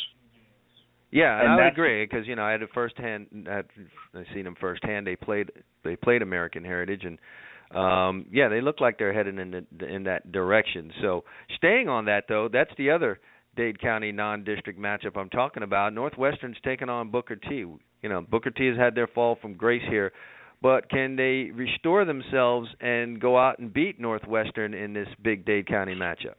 Yeah, 1.11 1.39
And 1.41 1.51
I 1.51 1.55
would 1.55 1.65
agree 1.73 2.03
because 2.05 2.27
you 2.27 2.35
know 2.35 2.43
I 2.43 2.51
had 2.51 2.63
a 2.63 2.67
firsthand. 2.67 3.47
I've 3.49 3.69
I 4.15 4.23
seen 4.33 4.45
them 4.45 4.55
firsthand. 4.55 5.05
They 5.07 5.15
played 5.15 5.51
they 5.83 5.95
played 5.95 6.21
American 6.21 6.63
Heritage 6.63 7.05
and 7.05 7.17
um 7.75 8.25
yeah 8.31 8.47
they 8.49 8.61
look 8.61 8.79
like 8.79 8.97
they're 8.97 9.13
headed 9.13 9.37
in 9.39 9.65
the, 9.77 9.85
in 9.85 10.03
that 10.03 10.31
direction. 10.31 10.91
So 11.01 11.23
staying 11.57 11.89
on 11.89 12.05
that 12.05 12.25
though, 12.27 12.49
that's 12.51 12.71
the 12.77 12.91
other 12.91 13.19
Dade 13.55 13.79
County 13.79 14.11
non-district 14.11 14.79
matchup 14.79 15.17
I'm 15.17 15.29
talking 15.29 15.63
about. 15.63 15.93
Northwestern's 15.93 16.57
taking 16.63 16.89
on 16.89 17.11
Booker 17.11 17.35
T. 17.35 17.55
You 17.55 18.09
know 18.09 18.21
Booker 18.21 18.51
T 18.51 18.67
has 18.67 18.77
had 18.77 18.95
their 18.95 19.07
fall 19.07 19.37
from 19.41 19.53
grace 19.53 19.83
here, 19.89 20.11
but 20.61 20.89
can 20.89 21.15
they 21.15 21.51
restore 21.53 22.05
themselves 22.05 22.69
and 22.81 23.19
go 23.19 23.37
out 23.37 23.59
and 23.59 23.73
beat 23.73 23.99
Northwestern 23.99 24.73
in 24.73 24.93
this 24.93 25.07
big 25.21 25.45
Dade 25.45 25.67
County 25.67 25.95
matchup? 25.95 26.35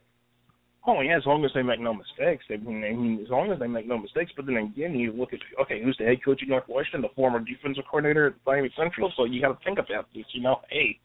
Oh 0.87 1.01
yeah, 1.01 1.17
as 1.17 1.25
long 1.25 1.43
as 1.43 1.51
they 1.55 1.63
make 1.63 1.79
no 1.79 1.93
mistakes. 1.93 2.45
I 2.51 2.57
mean, 2.57 2.83
I 2.83 2.93
mean, 2.93 3.19
as 3.23 3.29
long 3.29 3.51
as 3.51 3.57
they 3.59 3.67
make 3.67 3.87
no 3.87 3.97
mistakes. 3.97 4.31
But 4.35 4.45
then 4.45 4.57
again, 4.57 4.93
you 4.93 5.11
look 5.11 5.33
at 5.33 5.39
okay, 5.61 5.81
who's 5.83 5.97
the 5.97 6.05
head 6.05 6.23
coach 6.23 6.41
at 6.43 6.47
Northwestern, 6.47 7.01
the 7.01 7.09
former 7.15 7.39
defensive 7.39 7.85
coordinator 7.89 8.27
at 8.27 8.33
Miami 8.45 8.71
Central. 8.77 9.11
So 9.17 9.25
you 9.25 9.41
got 9.41 9.59
to 9.59 9.65
think 9.65 9.79
about 9.79 10.07
this. 10.13 10.25
You 10.33 10.43
know, 10.43 10.61
hey, 10.69 10.99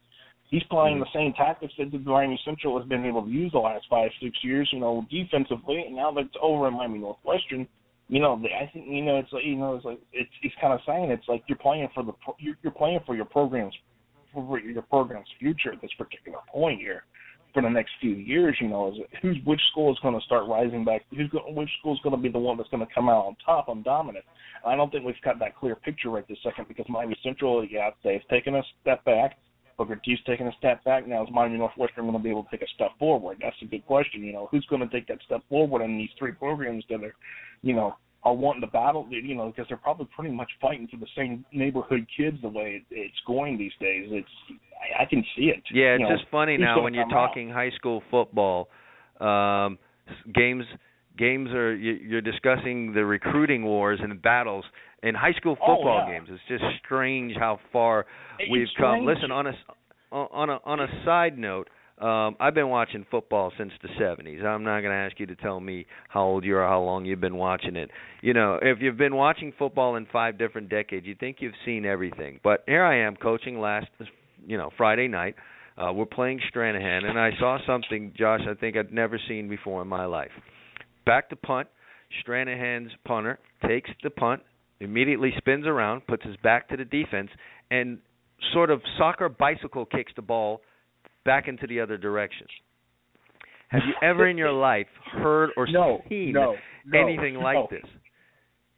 he's 0.50 0.62
playing 0.64 1.00
the 1.00 1.06
same 1.14 1.32
tactics 1.32 1.72
that 1.78 1.90
the 1.90 1.98
Miami 1.98 2.38
Central 2.44 2.78
has 2.78 2.88
been 2.88 3.04
able 3.04 3.22
to 3.22 3.30
use 3.30 3.52
the 3.52 3.58
last 3.58 3.86
five, 3.88 4.10
six 4.22 4.36
years. 4.42 4.68
You 4.72 4.80
know, 4.80 5.06
defensively. 5.10 5.84
And 5.86 5.96
now 5.96 6.12
that 6.12 6.26
it's 6.26 6.36
over 6.40 6.68
in 6.68 6.74
Miami 6.74 6.98
Northwestern, 6.98 7.66
you 8.08 8.20
know, 8.20 8.42
I 8.60 8.70
think 8.72 8.86
you 8.88 9.02
know 9.02 9.18
it's 9.18 9.32
like 9.32 9.44
you 9.44 9.56
know 9.56 9.76
it's 9.76 9.84
like 9.84 10.00
it's 10.12 10.30
he's 10.42 10.52
kind 10.60 10.72
of 10.72 10.80
saying 10.86 11.10
it's 11.10 11.28
like 11.28 11.42
you're 11.48 11.58
playing 11.58 11.88
for 11.94 12.02
the 12.02 12.12
you're, 12.38 12.56
you're 12.62 12.72
playing 12.72 13.00
for 13.06 13.14
your 13.14 13.24
program's 13.24 13.74
for 14.32 14.60
your 14.60 14.82
program's 14.82 15.28
future 15.38 15.72
at 15.72 15.80
this 15.80 15.90
particular 15.98 16.38
point 16.52 16.80
here 16.80 17.04
for 17.52 17.62
the 17.62 17.68
next 17.68 17.90
few 18.00 18.12
years, 18.12 18.56
you 18.60 18.68
know, 18.68 18.92
is 18.92 18.98
who's 19.22 19.36
which 19.44 19.60
school 19.70 19.92
is 19.92 19.98
going 20.02 20.14
to 20.14 20.24
start 20.24 20.48
rising 20.48 20.84
back? 20.84 21.02
Who's 21.10 21.30
which 21.48 21.68
school 21.80 21.94
is 21.94 22.00
going 22.02 22.14
to 22.14 22.22
be 22.22 22.28
the 22.28 22.38
one 22.38 22.56
that's 22.56 22.68
going 22.68 22.86
to 22.86 22.94
come 22.94 23.08
out 23.08 23.26
on 23.26 23.36
top, 23.44 23.68
on 23.68 23.82
dominant? 23.82 24.24
I 24.64 24.76
don't 24.76 24.90
think 24.90 25.04
we've 25.04 25.14
got 25.24 25.38
that 25.40 25.56
clear 25.56 25.74
picture 25.74 26.10
right 26.10 26.26
this 26.28 26.38
second 26.44 26.68
because 26.68 26.86
Miami 26.88 27.16
Central, 27.22 27.64
yeah, 27.64 27.90
they've 28.04 28.26
taken 28.30 28.56
a 28.56 28.62
step 28.82 29.04
back. 29.04 29.38
Booker 29.80 29.98
T's 30.04 30.18
taken 30.26 30.46
a 30.46 30.52
step 30.58 30.84
back. 30.84 31.08
Now 31.08 31.22
is 31.22 31.30
Miami 31.32 31.56
Northwestern 31.56 32.04
going 32.04 32.12
to 32.12 32.22
be 32.22 32.28
able 32.28 32.44
to 32.44 32.50
take 32.50 32.60
a 32.60 32.68
step 32.74 32.90
forward? 32.98 33.38
That's 33.40 33.56
a 33.62 33.64
good 33.64 33.86
question. 33.86 34.22
You 34.22 34.34
know, 34.34 34.48
who's 34.50 34.66
going 34.68 34.86
to 34.86 34.88
take 34.88 35.08
that 35.08 35.20
step 35.24 35.40
forward 35.48 35.82
in 35.82 35.96
these 35.96 36.10
three 36.18 36.32
programs 36.32 36.84
that 36.90 37.02
are, 37.02 37.14
you 37.62 37.74
know, 37.74 37.94
are 38.22 38.34
wanting 38.34 38.60
to 38.60 38.66
battle? 38.66 39.08
You 39.10 39.34
know, 39.34 39.46
because 39.46 39.64
they're 39.68 39.78
probably 39.78 40.06
pretty 40.14 40.34
much 40.34 40.50
fighting 40.60 40.86
for 40.86 40.98
the 40.98 41.06
same 41.16 41.46
neighborhood 41.50 42.06
kids 42.14 42.36
the 42.42 42.48
way 42.50 42.84
it's 42.90 43.14
going 43.26 43.56
these 43.56 43.72
days. 43.80 44.08
It's 44.10 44.28
I, 44.98 45.04
I 45.04 45.06
can 45.06 45.24
see 45.34 45.44
it. 45.44 45.62
Yeah, 45.72 45.94
it's 45.94 46.00
you 46.02 46.08
know, 46.10 46.14
just 46.14 46.30
funny 46.30 46.58
now 46.58 46.82
when 46.82 46.92
you're 46.92 47.04
come 47.04 47.14
out? 47.14 47.28
talking 47.28 47.48
high 47.48 47.70
school 47.70 48.02
football. 48.10 48.68
Um, 49.18 49.78
games 50.34 50.66
games 51.16 51.48
are 51.52 51.74
you're 51.74 52.20
discussing 52.20 52.92
the 52.92 53.04
recruiting 53.04 53.64
wars 53.64 54.00
and 54.02 54.20
battles 54.20 54.66
in 55.02 55.14
high 55.14 55.32
school 55.32 55.56
Oh, 55.60 55.74
football 55.76 56.04
yeah. 56.06 56.18
games. 56.18 56.28
It's 56.30 56.42
just 56.48 56.64
strange 56.84 57.34
how 57.38 57.58
far 57.72 58.06
It's 58.38 58.50
we've 58.50 58.68
come. 58.78 59.04
Listen, 59.06 59.30
on 59.30 59.46
a 59.46 59.52
on 60.12 60.50
a 60.50 60.58
on 60.64 60.80
a 60.80 60.86
side 61.04 61.38
note, 61.38 61.68
um, 62.00 62.34
I've 62.40 62.54
been 62.54 62.68
watching 62.68 63.04
football 63.10 63.52
since 63.58 63.72
the 63.82 63.88
70s. 64.02 64.42
I'm 64.44 64.64
not 64.64 64.80
going 64.80 64.90
to 64.92 64.96
ask 64.98 65.20
you 65.20 65.26
to 65.26 65.36
tell 65.36 65.60
me 65.60 65.86
how 66.08 66.22
old 66.24 66.44
you 66.44 66.56
are, 66.56 66.66
how 66.66 66.80
long 66.80 67.04
you've 67.04 67.20
been 67.20 67.36
watching 67.36 67.76
it. 67.76 67.90
You 68.22 68.32
know, 68.34 68.58
if 68.60 68.78
you've 68.80 68.96
been 68.96 69.14
watching 69.14 69.52
football 69.58 69.96
in 69.96 70.06
five 70.12 70.38
different 70.38 70.68
decades, 70.70 71.06
you 71.06 71.14
think 71.14 71.36
you've 71.40 71.52
seen 71.66 71.84
everything. 71.84 72.40
But 72.42 72.64
here 72.66 72.84
I 72.84 73.06
am 73.06 73.16
coaching 73.16 73.60
last, 73.60 73.88
you 74.46 74.56
know, 74.56 74.70
Friday 74.78 75.08
night. 75.08 75.34
Uh, 75.76 75.92
we're 75.92 76.06
playing 76.06 76.40
Stranahan, 76.54 77.04
and 77.04 77.18
I 77.18 77.30
saw 77.38 77.58
something, 77.66 78.12
Josh, 78.18 78.40
I 78.48 78.54
think 78.54 78.76
I'd 78.76 78.92
never 78.92 79.18
seen 79.28 79.48
before 79.48 79.80
in 79.82 79.88
my 79.88 80.04
life. 80.06 80.30
Back 81.06 81.28
to 81.30 81.36
punt. 81.36 81.68
Stranahan's 82.26 82.90
punter 83.06 83.38
takes 83.66 83.90
the 84.02 84.10
punt, 84.10 84.42
immediately 84.80 85.32
spins 85.36 85.66
around, 85.66 86.06
puts 86.06 86.24
his 86.24 86.36
back 86.38 86.68
to 86.70 86.76
the 86.76 86.84
defense, 86.84 87.30
and 87.70 87.98
sort 88.52 88.70
of 88.70 88.80
soccer 88.98 89.28
bicycle 89.28 89.84
kicks 89.86 90.12
the 90.16 90.22
ball 90.22 90.62
back 91.24 91.48
into 91.48 91.66
the 91.66 91.80
other 91.80 91.96
direction. 91.96 92.46
Have 93.68 93.82
you 93.86 93.94
ever 94.02 94.26
in 94.28 94.36
your 94.36 94.52
life 94.52 94.88
heard 95.12 95.50
or 95.56 95.66
No, 95.70 96.00
seen 96.08 96.32
no, 96.32 96.56
no, 96.86 96.98
anything 97.00 97.36
like 97.36 97.70
this? 97.70 97.84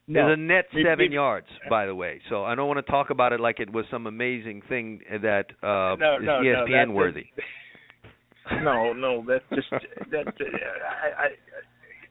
No. 0.07 0.27
There's 0.27 0.39
a 0.39 0.41
net 0.41 0.67
seven 0.73 0.99
maybe- 0.99 1.15
yards, 1.15 1.47
by 1.71 1.87
the 1.87 1.95
way. 1.95 2.21
So 2.29 2.45
I 2.45 2.55
don't 2.55 2.67
want 2.69 2.85
to 2.85 2.91
talk 2.91 3.11
about 3.11 3.33
it 3.33 3.41
like 3.41 3.61
it 3.61 3.73
was 3.73 3.85
some 3.91 4.07
amazing 4.07 4.63
thing 4.69 5.01
that 5.23 5.47
uh, 5.63 5.95
is 5.95 6.29
ESPN 6.29 6.93
worthy. 6.93 7.27
No, 8.65 8.93
no, 8.93 9.25
that's 9.27 9.45
just 9.55 9.71
that. 10.11 10.27
I, 10.27 11.23
I, 11.23 11.29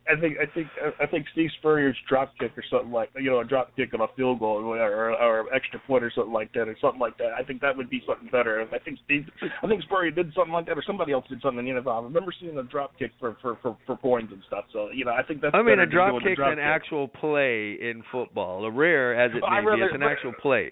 I 0.10 0.20
think, 0.20 0.38
I 0.42 0.46
think, 0.52 0.68
I 1.00 1.06
think 1.06 1.28
Steve 1.32 1.50
Spurrier's 1.60 1.96
drop 2.10 2.34
kick 2.40 2.52
or 2.58 2.64
something 2.72 2.92
like, 2.92 3.10
you 3.16 3.30
know, 3.30 3.40
a 3.40 3.46
drop 3.46 3.76
kick 3.76 3.94
on 3.94 4.02
a 4.02 4.08
field 4.16 4.40
goal 4.40 4.58
or, 4.58 4.78
or, 4.80 5.12
or 5.14 5.54
extra 5.54 5.80
point 5.86 6.04
or 6.04 6.12
something 6.14 6.34
like 6.34 6.52
that, 6.54 6.68
or 6.68 6.76
something 6.82 7.00
like 7.00 7.18
that. 7.20 7.32
I 7.40 7.44
think 7.44 7.62
that 7.62 7.78
would 7.78 7.90
be 7.90 8.02
something 8.08 8.28
better. 8.32 8.66
I 8.74 8.80
think 8.80 8.98
Steve, 9.06 9.26
I 9.64 9.68
think 9.68 9.84
Spurrier 9.84 10.10
did 10.12 10.34
something 10.36 10.52
like 10.52 10.66
that, 10.66 10.78
or 10.78 10.84
somebody 10.86 11.14
else 11.14 11.26
did 11.30 11.40
something 11.42 11.66
in 11.68 11.76
the 11.76 11.82
NFL. 11.82 12.02
I 12.02 12.04
remember 12.04 12.34
seeing 12.42 12.58
a 12.58 12.64
drop 12.64 12.98
kick 12.98 13.12
for 13.20 13.38
for 13.44 13.58
for, 13.62 13.78
for 13.86 13.96
points 13.96 14.34
and 14.34 14.42
stuff. 14.48 14.66
So 14.74 14.90
you 14.92 15.06
know, 15.06 15.12
I 15.12 15.22
think 15.24 15.40
that's. 15.40 15.54
I 15.54 15.62
mean, 15.62 15.80
a 15.80 15.86
drop 15.86 16.16
the 16.16 16.30
kick's 16.30 16.42
an 16.44 16.56
kick. 16.56 16.64
actual 16.64 17.08
play 17.08 17.74
in 17.80 18.04
football. 18.12 18.66
A 18.66 18.72
rare 18.72 19.14
as 19.20 19.32
it 19.36 19.44
I 19.48 19.62
may 19.62 19.62
be, 19.62 19.68
rather- 19.68 19.86
it's 19.86 19.96
an 19.96 20.04
actual 20.04 20.34
play. 20.42 20.72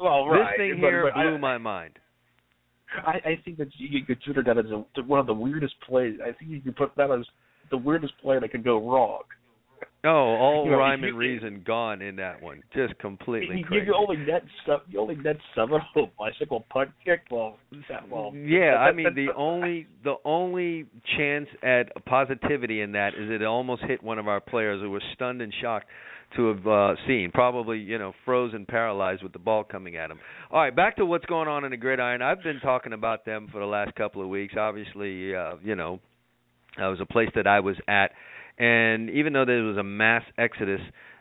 Well, 0.00 0.26
right. 0.26 0.56
This 0.56 0.56
thing 0.56 0.80
but- 0.80 0.86
here 0.88 1.02
but 1.12 1.18
I- 1.18 1.24
blew 1.24 1.38
my 1.38 1.58
mind. 1.58 1.98
I, 3.06 3.18
I 3.30 3.40
think 3.44 3.58
that 3.58 3.68
you 3.76 4.04
could 4.04 4.20
consider 4.24 4.42
that 4.44 4.56
as 4.56 4.70
a, 4.70 5.02
one 5.02 5.18
of 5.18 5.26
the 5.26 5.34
weirdest 5.34 5.74
plays. 5.86 6.14
I 6.22 6.30
think 6.32 6.50
you 6.52 6.60
could 6.60 6.76
put 6.76 6.92
that 6.96 7.10
as 7.10 7.26
the 7.70 7.76
weirdest 7.76 8.14
play 8.22 8.38
that 8.38 8.50
could 8.50 8.64
go 8.64 8.78
wrong. 8.90 9.22
Oh, 10.06 10.08
all 10.10 10.64
You 10.66 10.72
know, 10.72 10.76
rhyme 10.78 11.02
you- 11.02 11.08
and 11.08 11.18
reason 11.18 11.62
gone 11.66 12.02
in 12.02 12.16
that 12.16 12.42
one. 12.42 12.62
Just 12.74 12.98
completely 12.98 13.58
You, 13.58 13.64
crazy. 13.64 13.86
you 13.86 13.94
only 13.94 14.16
net 14.18 14.42
seven. 14.66 14.82
You 14.88 15.00
only 15.00 15.16
net 15.16 15.36
seven 15.54 15.80
a 15.96 16.02
bicycle 16.18 16.64
punt 16.70 16.90
kick. 17.04 17.22
Well, 17.30 17.56
that, 17.88 18.08
well, 18.10 18.32
Yeah, 18.34 18.76
I 18.76 18.92
mean 18.92 19.14
the 19.14 19.28
only 19.34 19.86
the 20.02 20.16
only 20.24 20.86
chance 21.16 21.48
at 21.62 21.92
positivity 22.04 22.82
in 22.82 22.92
that 22.92 23.14
is 23.14 23.30
it 23.30 23.42
almost 23.42 23.82
hit 23.84 24.02
one 24.02 24.18
of 24.18 24.28
our 24.28 24.40
players 24.40 24.80
who 24.82 24.90
was 24.90 25.02
stunned 25.14 25.40
and 25.40 25.52
shocked 25.62 25.86
to 26.36 26.48
have 26.48 26.66
uh 26.66 26.94
seen. 27.06 27.30
Probably, 27.32 27.78
you 27.78 27.96
know, 27.98 28.12
frozen 28.26 28.66
paralyzed 28.66 29.22
with 29.22 29.32
the 29.32 29.38
ball 29.38 29.64
coming 29.64 29.96
at 29.96 30.10
him. 30.10 30.18
All 30.50 30.60
right, 30.60 30.74
back 30.74 30.96
to 30.96 31.06
what's 31.06 31.24
going 31.26 31.48
on 31.48 31.64
in 31.64 31.70
the 31.70 31.76
gridiron. 31.78 32.20
I've 32.20 32.42
been 32.42 32.60
talking 32.60 32.92
about 32.92 33.24
them 33.24 33.48
for 33.50 33.58
the 33.60 33.66
last 33.66 33.94
couple 33.94 34.20
of 34.20 34.28
weeks. 34.28 34.54
Obviously, 34.58 35.34
uh, 35.34 35.54
you 35.62 35.76
know, 35.76 36.00
that 36.78 36.86
was 36.86 37.00
a 37.00 37.06
place 37.06 37.28
that 37.34 37.46
I 37.46 37.60
was 37.60 37.76
at 37.88 38.12
and 38.58 39.10
even 39.10 39.32
though 39.32 39.44
there 39.44 39.62
was 39.62 39.76
a 39.76 39.82
mass 39.82 40.22
exodus 40.38 40.80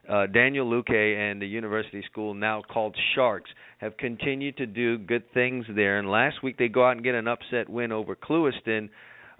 uh, 0.09 0.27
Daniel 0.27 0.69
Luque 0.69 0.91
and 0.91 1.41
the 1.41 1.47
university 1.47 2.03
school, 2.11 2.33
now 2.33 2.61
called 2.61 2.95
Sharks, 3.15 3.49
have 3.77 3.95
continued 3.97 4.57
to 4.57 4.65
do 4.65 4.97
good 4.97 5.23
things 5.33 5.65
there. 5.73 5.97
And 5.97 6.09
last 6.09 6.43
week 6.43 6.57
they 6.57 6.67
go 6.67 6.85
out 6.85 6.91
and 6.91 7.03
get 7.03 7.15
an 7.15 7.27
upset 7.27 7.69
win 7.69 7.91
over 7.91 8.15
Clewiston. 8.15 8.89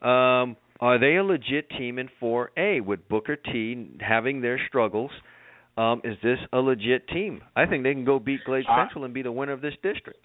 Um, 0.01 0.55
are 0.79 0.99
they 0.99 1.15
a 1.15 1.23
legit 1.23 1.69
team 1.69 1.99
in 1.99 2.09
4A 2.21 2.83
with 2.83 3.07
Booker 3.09 3.35
T 3.35 3.91
having 3.99 4.41
their 4.41 4.59
struggles? 4.67 5.11
Um, 5.75 6.01
is 6.03 6.17
this 6.23 6.37
a 6.51 6.57
legit 6.57 7.07
team? 7.07 7.41
I 7.55 7.65
think 7.65 7.83
they 7.83 7.93
can 7.93 8.05
go 8.05 8.19
beat 8.19 8.41
Glade 8.45 8.65
Uh, 8.69 8.85
Central 8.85 9.05
and 9.05 9.13
be 9.13 9.21
the 9.21 9.31
winner 9.31 9.53
of 9.53 9.61
this 9.61 9.73
district. 9.81 10.19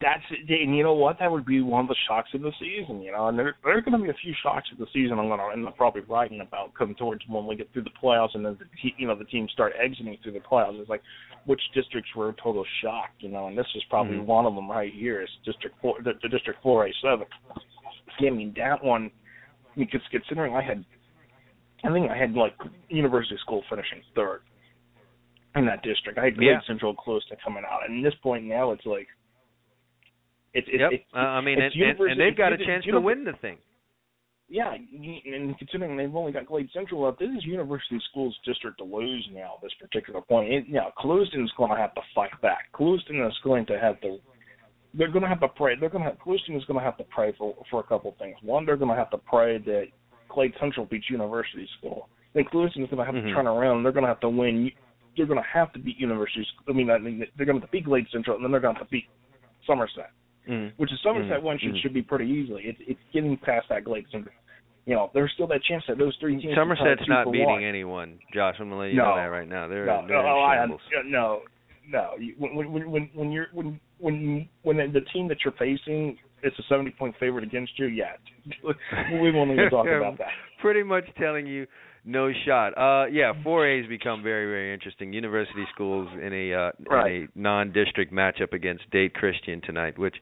That's 0.00 0.22
and 0.48 0.76
you 0.76 0.82
know 0.82 0.94
what? 0.94 1.20
That 1.20 1.30
would 1.30 1.46
be 1.46 1.60
one 1.60 1.82
of 1.82 1.88
the 1.88 1.94
shocks 2.08 2.30
of 2.34 2.40
the 2.42 2.50
season. 2.58 3.00
You 3.00 3.12
know, 3.12 3.28
and 3.28 3.38
there 3.38 3.54
there 3.62 3.78
are 3.78 3.80
going 3.80 3.96
to 3.96 4.02
be 4.02 4.10
a 4.10 4.14
few 4.24 4.34
shocks 4.42 4.68
of 4.72 4.78
the 4.78 4.86
season. 4.92 5.20
I'm 5.20 5.28
going 5.28 5.38
to 5.38 5.52
end 5.52 5.66
up 5.68 5.76
probably 5.76 6.00
writing 6.02 6.40
about 6.40 6.74
come 6.74 6.96
towards 6.96 7.22
when 7.28 7.46
we 7.46 7.54
get 7.54 7.72
through 7.72 7.84
the 7.84 7.90
playoffs 8.02 8.34
and 8.34 8.44
then 8.44 8.58
the 8.58 8.66
you 8.96 9.06
know 9.06 9.14
the 9.14 9.24
teams 9.26 9.52
start 9.52 9.72
exiting 9.80 10.18
through 10.22 10.32
the 10.32 10.40
playoffs. 10.40 10.80
It's 10.80 10.90
like 10.90 11.02
which 11.46 11.60
districts 11.74 12.10
were 12.16 12.30
a 12.30 12.32
total 12.42 12.64
shock. 12.82 13.10
You 13.20 13.28
know, 13.28 13.46
and 13.46 13.56
this 13.56 13.68
is 13.76 13.82
probably 13.88 14.16
Mhm. 14.16 14.26
one 14.26 14.46
of 14.46 14.56
them 14.56 14.68
right 14.68 14.92
here. 14.92 15.22
Is 15.22 15.28
District 15.44 15.76
Four, 15.80 16.02
the, 16.02 16.14
the 16.24 16.28
District 16.28 16.60
Four 16.60 16.88
A 16.88 16.92
seven. 17.00 17.26
I 18.20 18.30
mean 18.30 18.52
that 18.56 18.82
one 18.82 19.12
because 19.76 20.00
considering 20.10 20.56
I 20.56 20.62
had, 20.62 20.84
I 21.84 21.92
think 21.92 22.10
I 22.10 22.16
had 22.16 22.32
like 22.34 22.54
University 22.88 23.36
School 23.42 23.62
finishing 23.70 24.02
third 24.16 24.40
in 25.54 25.66
that 25.66 25.82
district. 25.84 26.18
I 26.18 26.24
had 26.24 26.36
Yeah. 26.36 26.58
Central 26.66 26.94
close 26.96 27.24
to 27.28 27.36
coming 27.44 27.62
out, 27.64 27.88
and 27.88 28.04
at 28.04 28.10
this 28.10 28.18
point 28.20 28.44
now 28.44 28.72
it's 28.72 28.84
like. 28.84 29.06
It's, 30.54 30.66
it's, 30.70 30.80
Yep. 30.80 30.90
it's, 30.92 31.04
uh, 31.14 31.18
I 31.18 31.40
mean, 31.40 31.60
it's 31.60 31.74
and, 31.74 31.84
and, 32.00 32.10
and 32.12 32.20
they've 32.20 32.36
got 32.36 32.52
a 32.52 32.58
chance 32.58 32.84
to 32.84 33.00
win 33.00 33.24
the 33.24 33.34
thing. 33.40 33.58
Yeah, 34.50 34.72
and 34.72 35.58
considering 35.58 35.94
they've 35.98 36.14
only 36.16 36.32
got 36.32 36.46
Glade 36.46 36.70
Central 36.72 37.04
up, 37.04 37.18
this 37.18 37.28
is 37.36 37.44
University 37.44 38.00
Schools 38.10 38.34
District 38.46 38.78
to 38.78 38.84
lose 38.84 39.28
now. 39.30 39.58
This 39.62 39.72
particular 39.78 40.22
point, 40.22 40.50
it, 40.50 40.64
yeah, 40.66 40.88
Clewiston's 40.98 41.52
going 41.58 41.70
to 41.70 41.76
have 41.76 41.94
to 41.96 42.00
fight 42.14 42.30
back. 42.40 42.72
Clewiston 42.74 43.26
is 43.28 43.34
going 43.44 43.66
to 43.66 43.78
have 43.78 44.00
to. 44.00 44.16
They're 44.94 45.10
going 45.10 45.22
to 45.22 45.28
have 45.28 45.40
to 45.40 45.48
pray. 45.48 45.76
They're 45.78 45.90
going 45.90 46.02
to 46.04 46.08
have. 46.10 46.18
Clewiston 46.18 46.56
is 46.56 46.64
going 46.64 46.78
to 46.78 46.84
have 46.84 46.96
to 46.96 47.04
pray 47.04 47.34
for 47.36 47.54
for 47.70 47.80
a 47.80 47.82
couple 47.82 48.14
things. 48.18 48.36
One, 48.42 48.64
they're 48.64 48.78
going 48.78 48.90
to 48.90 48.96
have 48.96 49.10
to 49.10 49.18
pray 49.18 49.58
that 49.58 49.88
Glade 50.30 50.54
Central 50.58 50.86
beats 50.86 51.10
University 51.10 51.68
School. 51.76 52.08
I 52.30 52.38
think 52.38 52.48
Clewiston 52.50 52.82
is 52.84 52.88
going 52.90 52.98
to 52.98 53.04
have 53.04 53.14
Mhm. 53.14 53.28
to 53.28 53.34
turn 53.34 53.46
around. 53.46 53.82
They're 53.82 53.92
going 53.92 54.04
to 54.04 54.08
have 54.08 54.20
to 54.20 54.30
win. 54.30 54.72
They're 55.14 55.26
going 55.26 55.42
to 55.42 55.46
have 55.52 55.74
to 55.74 55.78
beat 55.78 55.98
University. 55.98 56.46
I 56.66 56.72
mean, 56.72 56.88
I 56.90 56.96
mean, 56.96 57.18
they're 57.36 57.44
going 57.44 57.56
to 57.56 57.60
have 57.60 57.70
to 57.70 57.72
beat 57.72 57.84
Glade 57.84 58.06
Central, 58.10 58.36
and 58.36 58.44
then 58.44 58.50
they're 58.50 58.60
going 58.62 58.76
to 58.76 58.78
have 58.78 58.88
to 58.88 58.90
beat 58.90 59.08
Somerset. 59.66 60.10
Mm. 60.48 60.72
Which 60.78 60.90
is 60.92 60.98
Somerset 61.02 61.40
Mhm. 61.40 61.42
one 61.42 61.58
should 61.58 61.74
Mhm. 61.74 61.82
should 61.82 61.92
be 61.94 62.02
pretty 62.02 62.26
easily. 62.26 62.62
It's 62.66 62.80
it's 62.86 63.00
getting 63.12 63.36
past 63.36 63.68
that 63.68 63.84
Glade 63.84 64.06
Central. 64.10 64.34
You 64.86 64.94
know, 64.94 65.10
there's 65.12 65.30
still 65.32 65.46
that 65.48 65.62
chance 65.62 65.84
that 65.86 65.98
those 65.98 66.16
three 66.16 66.40
teams. 66.40 66.54
Somerset's 66.54 67.06
not 67.06 67.30
beating 67.30 67.46
one. 67.46 67.62
anyone, 67.62 68.18
Josh. 68.32 68.56
I'm 68.58 68.70
gonna 68.70 68.80
let 68.80 68.90
you 68.90 68.96
No. 68.96 69.10
know 69.10 69.16
that 69.16 69.26
right 69.26 69.46
now. 69.46 69.68
They're, 69.68 69.84
no, 69.84 70.06
they're 70.06 70.22
no, 70.22 70.38
in 70.38 70.44
I, 70.50 70.66
no, 71.04 71.42
no. 71.86 72.14
When 72.38 72.54
when 72.72 72.90
when 72.90 73.10
when 73.12 73.30
you're 73.30 73.48
when 73.52 73.78
when 73.98 74.48
when 74.62 74.76
the 74.92 75.02
team 75.12 75.28
that 75.28 75.44
you're 75.44 75.52
facing 75.52 76.16
is 76.42 76.58
a 76.58 76.62
70 76.62 76.92
point 76.92 77.14
favorite 77.18 77.44
against 77.44 77.78
you, 77.78 77.86
yeah, 77.86 78.12
we 79.20 79.30
won't 79.30 79.50
even 79.50 79.68
talk 79.68 79.86
about 79.96 80.16
that. 80.18 80.28
Pretty 80.62 80.82
much 80.82 81.04
telling 81.18 81.46
you 81.46 81.66
no 82.08 82.32
shot. 82.46 82.70
Uh, 82.76 83.06
yeah, 83.06 83.32
4A's 83.44 83.86
become 83.88 84.22
very, 84.22 84.46
very 84.46 84.72
interesting. 84.74 85.12
University 85.12 85.64
schools 85.74 86.08
in 86.20 86.32
a 86.32 86.54
uh, 86.54 86.70
Right. 86.90 87.12
in 87.14 87.28
a 87.34 87.38
non-district 87.38 88.12
matchup 88.12 88.52
against 88.52 88.90
Dade 88.90 89.12
Christian 89.14 89.60
tonight, 89.60 89.98
which 89.98 90.16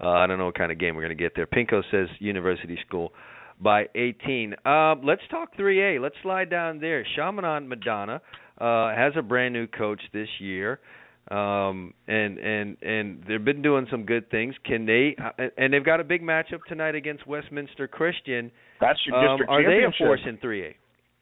uh, 0.00 0.08
I 0.08 0.26
don't 0.26 0.38
know 0.38 0.46
what 0.46 0.56
kind 0.58 0.72
of 0.72 0.78
game 0.78 0.96
we're 0.96 1.02
going 1.06 1.16
to 1.16 1.22
get 1.22 1.32
there. 1.36 1.46
Pinko 1.46 1.82
says 1.90 2.08
University 2.18 2.78
School 2.86 3.12
by 3.60 3.86
18. 3.94 4.54
Um, 4.66 5.02
let's 5.04 5.22
talk 5.30 5.56
3A. 5.56 6.00
Let's 6.00 6.16
slide 6.22 6.50
down 6.50 6.80
there. 6.80 7.04
Chaminade 7.14 7.68
Madonna 7.68 8.20
uh, 8.58 8.94
has 8.94 9.12
a 9.16 9.22
brand 9.22 9.52
new 9.54 9.66
coach 9.66 10.00
this 10.12 10.28
year. 10.40 10.80
Um 11.28 11.92
and 12.06 12.38
and 12.38 12.76
and 12.82 13.24
they've 13.26 13.44
been 13.44 13.60
doing 13.60 13.88
some 13.90 14.04
good 14.04 14.30
things. 14.30 14.54
Can 14.64 14.86
they? 14.86 15.16
Uh, 15.18 15.48
and 15.58 15.72
they've 15.72 15.84
got 15.84 15.98
a 15.98 16.04
big 16.04 16.22
matchup 16.22 16.62
tonight 16.68 16.94
against 16.94 17.26
Westminster 17.26 17.88
Christian. 17.88 18.52
That's 18.80 19.00
your 19.04 19.16
Um, 19.16 19.38
district 19.38 19.50
are 19.50 19.62
they 19.64 19.82
a 19.82 19.90
force 19.98 20.20
in 20.24 20.36
3A? 20.36 20.74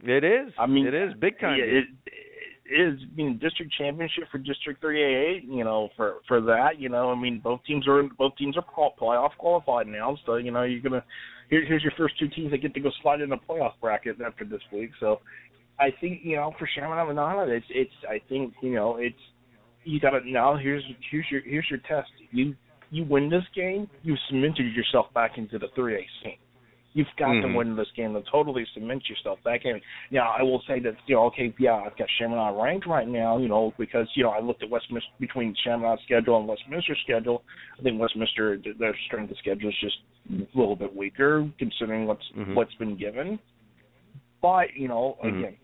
It 0.03 0.25
is. 0.25 0.53
I 0.59 0.67
mean, 0.67 0.87
it 0.87 0.95
is 0.95 1.13
big 1.21 1.39
time. 1.39 1.59
Yeah, 1.59 1.65
it, 1.65 1.85
it 2.07 2.93
is. 2.93 3.01
I 3.01 3.17
mean, 3.17 3.39
district 3.39 3.73
championship 3.79 4.25
for 4.31 4.39
District 4.39 4.83
3AA. 4.83 5.43
You 5.45 5.65
know, 5.65 5.89
for 5.97 6.17
for 6.27 6.41
that. 6.43 6.79
You 6.79 6.89
know, 6.89 7.11
I 7.11 7.21
mean, 7.21 7.41
both 7.43 7.61
teams 7.67 7.87
are 7.89 8.03
both 8.19 8.37
teams 8.37 8.57
are 8.57 8.65
playoff 9.01 9.37
qualified 9.39 9.87
now. 9.87 10.17
So 10.27 10.37
you 10.37 10.51
know, 10.51 10.63
you're 10.65 10.83
gonna 10.83 11.05
here, 11.51 11.65
here's 11.65 11.83
your 11.83 11.93
first 11.97 12.19
two 12.19 12.29
teams 12.29 12.51
that 12.51 12.59
get 12.59 12.75
to 12.75 12.81
go 12.81 12.91
slide 13.03 13.21
in 13.21 13.31
the 13.31 13.37
playoff 13.37 13.73
bracket 13.81 14.17
after 14.21 14.45
this 14.45 14.63
week. 14.73 14.91
So 15.01 15.21
I 15.79 15.91
think 16.01 16.21
you 16.23 16.37
know 16.37 16.53
for 16.59 16.69
Chaminade 16.75 17.09
Madonna, 17.09 17.51
it's 17.51 17.67
it's. 17.71 17.93
I 18.09 18.21
think 18.29 18.55
you 18.63 18.75
know 18.75 18.97
it's 18.97 19.17
you 19.85 20.01
got 20.01 20.11
to 20.11 20.21
now. 20.29 20.57
Here's 20.57 20.83
here's 21.11 21.27
your 21.31 21.41
here's 21.43 21.67
your 21.71 21.81
test. 21.81 22.11
You 22.31 22.55
you 22.91 23.05
win 23.05 23.29
this 23.29 23.45
game, 23.55 23.89
you 24.03 24.17
cemented 24.29 24.75
yourself 24.75 25.07
back 25.15 25.33
into 25.37 25.59
the 25.59 25.67
3A 25.77 25.99
scene. 26.23 26.37
You've 26.95 27.09
got 27.17 27.31
Mhm. 27.31 27.43
to 27.43 27.57
win 27.59 27.75
this 27.75 27.91
game 27.97 28.15
to 28.15 28.23
totally 28.23 28.65
cement 28.67 29.09
yourself 29.11 29.43
back 29.43 29.65
in. 29.65 29.81
Now, 30.13 30.31
I 30.31 30.43
will 30.43 30.61
say 30.63 30.79
that, 30.79 30.97
you 31.07 31.17
know, 31.17 31.25
okay, 31.25 31.53
yeah, 31.59 31.75
I've 31.75 31.97
got 31.97 32.09
Chaminade 32.19 32.55
ranked 32.55 32.87
right 32.87 33.09
now, 33.09 33.37
you 33.37 33.49
know, 33.49 33.75
because, 33.79 34.09
you 34.15 34.23
know, 34.23 34.31
I 34.31 34.39
looked 34.39 34.63
at 34.63 34.71
Westminster, 34.71 35.11
between 35.19 35.55
Chaminade's 35.57 36.03
schedule 36.05 36.39
and 36.39 36.47
Westminster's 36.47 37.01
schedule. 37.01 37.43
I 37.79 37.83
think 37.83 38.01
Westminster, 38.01 38.59
their 38.79 38.97
strength 39.07 39.33
of 39.33 39.39
schedule 39.39 39.71
is 39.71 39.79
just 39.81 39.99
a 40.31 40.47
little 40.57 40.77
bit 40.77 40.95
weaker 40.95 41.49
considering 41.59 42.07
what's 42.07 42.29
Mhm. 42.31 42.55
what's 42.55 42.75
been 42.77 42.97
given. 42.97 43.41
But, 44.41 44.75
you 44.77 44.87
know, 44.87 45.19
Mhm. 45.23 45.39
again, 45.39 45.57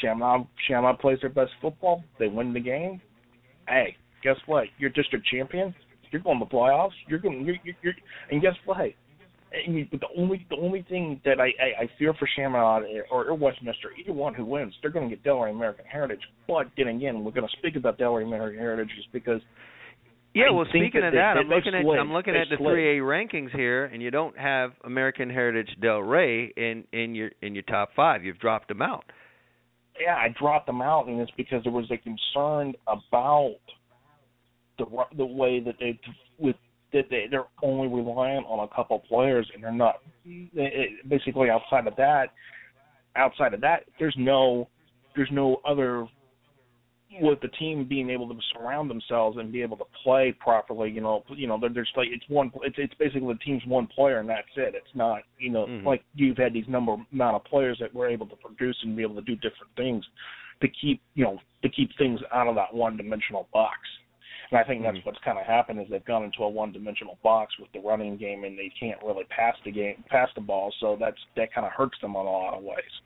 Chaminade, 0.00 0.46
Chaminade 0.66 0.98
plays 1.00 1.20
their 1.20 1.28
best 1.28 1.52
football. 1.60 2.02
They 2.16 2.28
win 2.28 2.54
the 2.54 2.60
game. 2.60 3.02
Hey, 3.68 3.96
guess 4.22 4.38
what? 4.46 4.68
You're 4.78 4.90
district 4.90 5.26
champion. 5.26 5.74
You're 6.10 6.22
going 6.22 6.38
to 6.38 6.44
the 6.46 6.50
playoffs. 6.50 6.94
You're 7.08 7.18
going. 7.18 7.44
You're, 7.44 7.56
you're, 7.62 7.74
you're 7.82 7.94
and 8.30 8.40
guess 8.40 8.56
what? 8.64 8.92
I 9.52 9.70
mean, 9.70 9.88
but 9.90 10.00
the 10.00 10.06
only 10.16 10.46
the 10.48 10.56
only 10.56 10.82
thing 10.88 11.20
that 11.24 11.40
I 11.40 11.48
I, 11.62 11.82
I 11.82 11.90
fear 11.98 12.14
for 12.14 12.28
Chaminade 12.36 13.02
or, 13.10 13.26
or 13.26 13.34
Westminster, 13.34 13.90
either 14.00 14.12
one 14.12 14.34
who 14.34 14.44
wins, 14.44 14.74
they're 14.80 14.90
going 14.90 15.08
to 15.08 15.14
get 15.14 15.24
Delray 15.24 15.50
American 15.50 15.84
Heritage. 15.84 16.20
But 16.48 16.68
then 16.76 16.88
again, 16.88 17.22
we're 17.24 17.32
going 17.32 17.46
to 17.46 17.56
speak 17.58 17.76
about 17.76 17.98
Delray 17.98 18.24
American 18.24 18.58
Heritage 18.58 18.88
just 18.96 19.12
because. 19.12 19.40
Yeah, 20.34 20.44
I 20.48 20.52
well, 20.52 20.64
speaking 20.70 21.02
that 21.02 21.08
of 21.08 21.12
that, 21.12 21.34
they- 21.34 21.40
I'm 21.40 21.48
looking 21.48 21.74
at. 21.74 21.84
I'm 22.00 22.12
looking 22.12 22.32
They've 22.32 22.50
at 22.50 22.58
the 22.58 22.64
3A 22.64 23.00
rankings 23.00 23.50
here, 23.54 23.84
and 23.84 24.02
you 24.02 24.10
don't 24.10 24.36
have 24.38 24.72
American 24.84 25.28
Heritage 25.28 25.68
Delray 25.82 26.48
in 26.56 26.84
in 26.92 27.14
your 27.14 27.30
in 27.42 27.54
your 27.54 27.64
top 27.64 27.90
five. 27.94 28.24
You've 28.24 28.38
dropped 28.38 28.68
them 28.68 28.80
out. 28.80 29.04
yeah, 30.00 30.14
I 30.14 30.28
dropped 30.40 30.66
them 30.66 30.80
out, 30.80 31.08
and 31.08 31.20
it's 31.20 31.30
because 31.36 31.62
there 31.64 31.72
was 31.72 31.90
a 31.90 31.98
concern 31.98 32.72
about 32.86 33.56
the 34.78 34.86
the 35.18 35.26
way 35.26 35.60
that 35.60 35.74
they 35.78 36.00
with 36.38 36.56
that 36.92 37.06
they 37.10 37.26
they're 37.30 37.46
only 37.62 37.88
reliant 37.88 38.46
on 38.46 38.60
a 38.60 38.74
couple 38.74 38.98
players, 39.00 39.48
and 39.54 39.62
they're 39.62 39.72
not 39.72 39.96
it, 40.24 41.08
basically 41.08 41.50
outside 41.50 41.86
of 41.86 41.96
that. 41.96 42.26
Outside 43.16 43.54
of 43.54 43.60
that, 43.60 43.84
there's 43.98 44.14
no 44.18 44.68
there's 45.14 45.30
no 45.32 45.60
other 45.66 46.06
with 47.20 47.40
the 47.40 47.48
team 47.48 47.86
being 47.86 48.08
able 48.08 48.26
to 48.28 48.34
surround 48.54 48.88
themselves 48.88 49.36
and 49.38 49.52
be 49.52 49.60
able 49.60 49.76
to 49.76 49.84
play 50.02 50.34
properly. 50.40 50.90
You 50.90 51.02
know, 51.02 51.22
you 51.28 51.46
know, 51.46 51.60
there's 51.60 51.90
like 51.96 52.08
it's 52.10 52.24
one. 52.28 52.50
It's 52.62 52.76
it's 52.78 52.94
basically 52.94 53.34
the 53.34 53.38
team's 53.40 53.62
one 53.66 53.86
player, 53.86 54.20
and 54.20 54.28
that's 54.28 54.48
it. 54.56 54.74
It's 54.74 54.94
not 54.94 55.22
you 55.38 55.50
know 55.50 55.66
Mhm. 55.66 55.84
like 55.84 56.02
you've 56.14 56.38
had 56.38 56.52
these 56.52 56.68
number 56.68 56.96
amount 57.12 57.36
of 57.36 57.44
players 57.44 57.78
that 57.80 57.92
were 57.92 58.08
able 58.08 58.26
to 58.26 58.36
produce 58.36 58.76
and 58.82 58.96
be 58.96 59.02
able 59.02 59.16
to 59.16 59.22
do 59.22 59.36
different 59.36 59.74
things 59.76 60.04
to 60.60 60.68
keep 60.68 61.02
you 61.14 61.24
know 61.24 61.38
to 61.62 61.68
keep 61.68 61.94
things 61.98 62.20
out 62.32 62.48
of 62.48 62.54
that 62.54 62.72
one 62.72 62.96
dimensional 62.96 63.48
box. 63.52 63.76
And 64.52 64.60
I 64.60 64.64
think 64.64 64.82
that's 64.82 64.98
Mhm. 64.98 65.06
what's 65.06 65.18
kind 65.20 65.38
of 65.38 65.46
happened 65.46 65.80
is 65.80 65.88
they've 65.88 66.04
gone 66.04 66.24
into 66.24 66.44
a 66.44 66.48
one 66.48 66.72
dimensional 66.72 67.18
box 67.22 67.58
with 67.58 67.72
the 67.72 67.80
running 67.80 68.18
game 68.18 68.44
and 68.44 68.58
they 68.58 68.68
can't 68.68 69.02
really 69.02 69.24
pass 69.24 69.56
the 69.64 69.70
game 69.70 70.04
pass 70.10 70.30
the 70.34 70.42
ball, 70.42 70.70
so 70.78 70.94
that's 70.94 71.24
that 71.36 71.50
kind 71.54 71.66
of 71.66 71.72
hurts 71.72 71.98
them 72.00 72.10
in 72.10 72.16
a 72.16 72.22
lot 72.22 72.52
of 72.52 72.62
ways. 72.62 73.00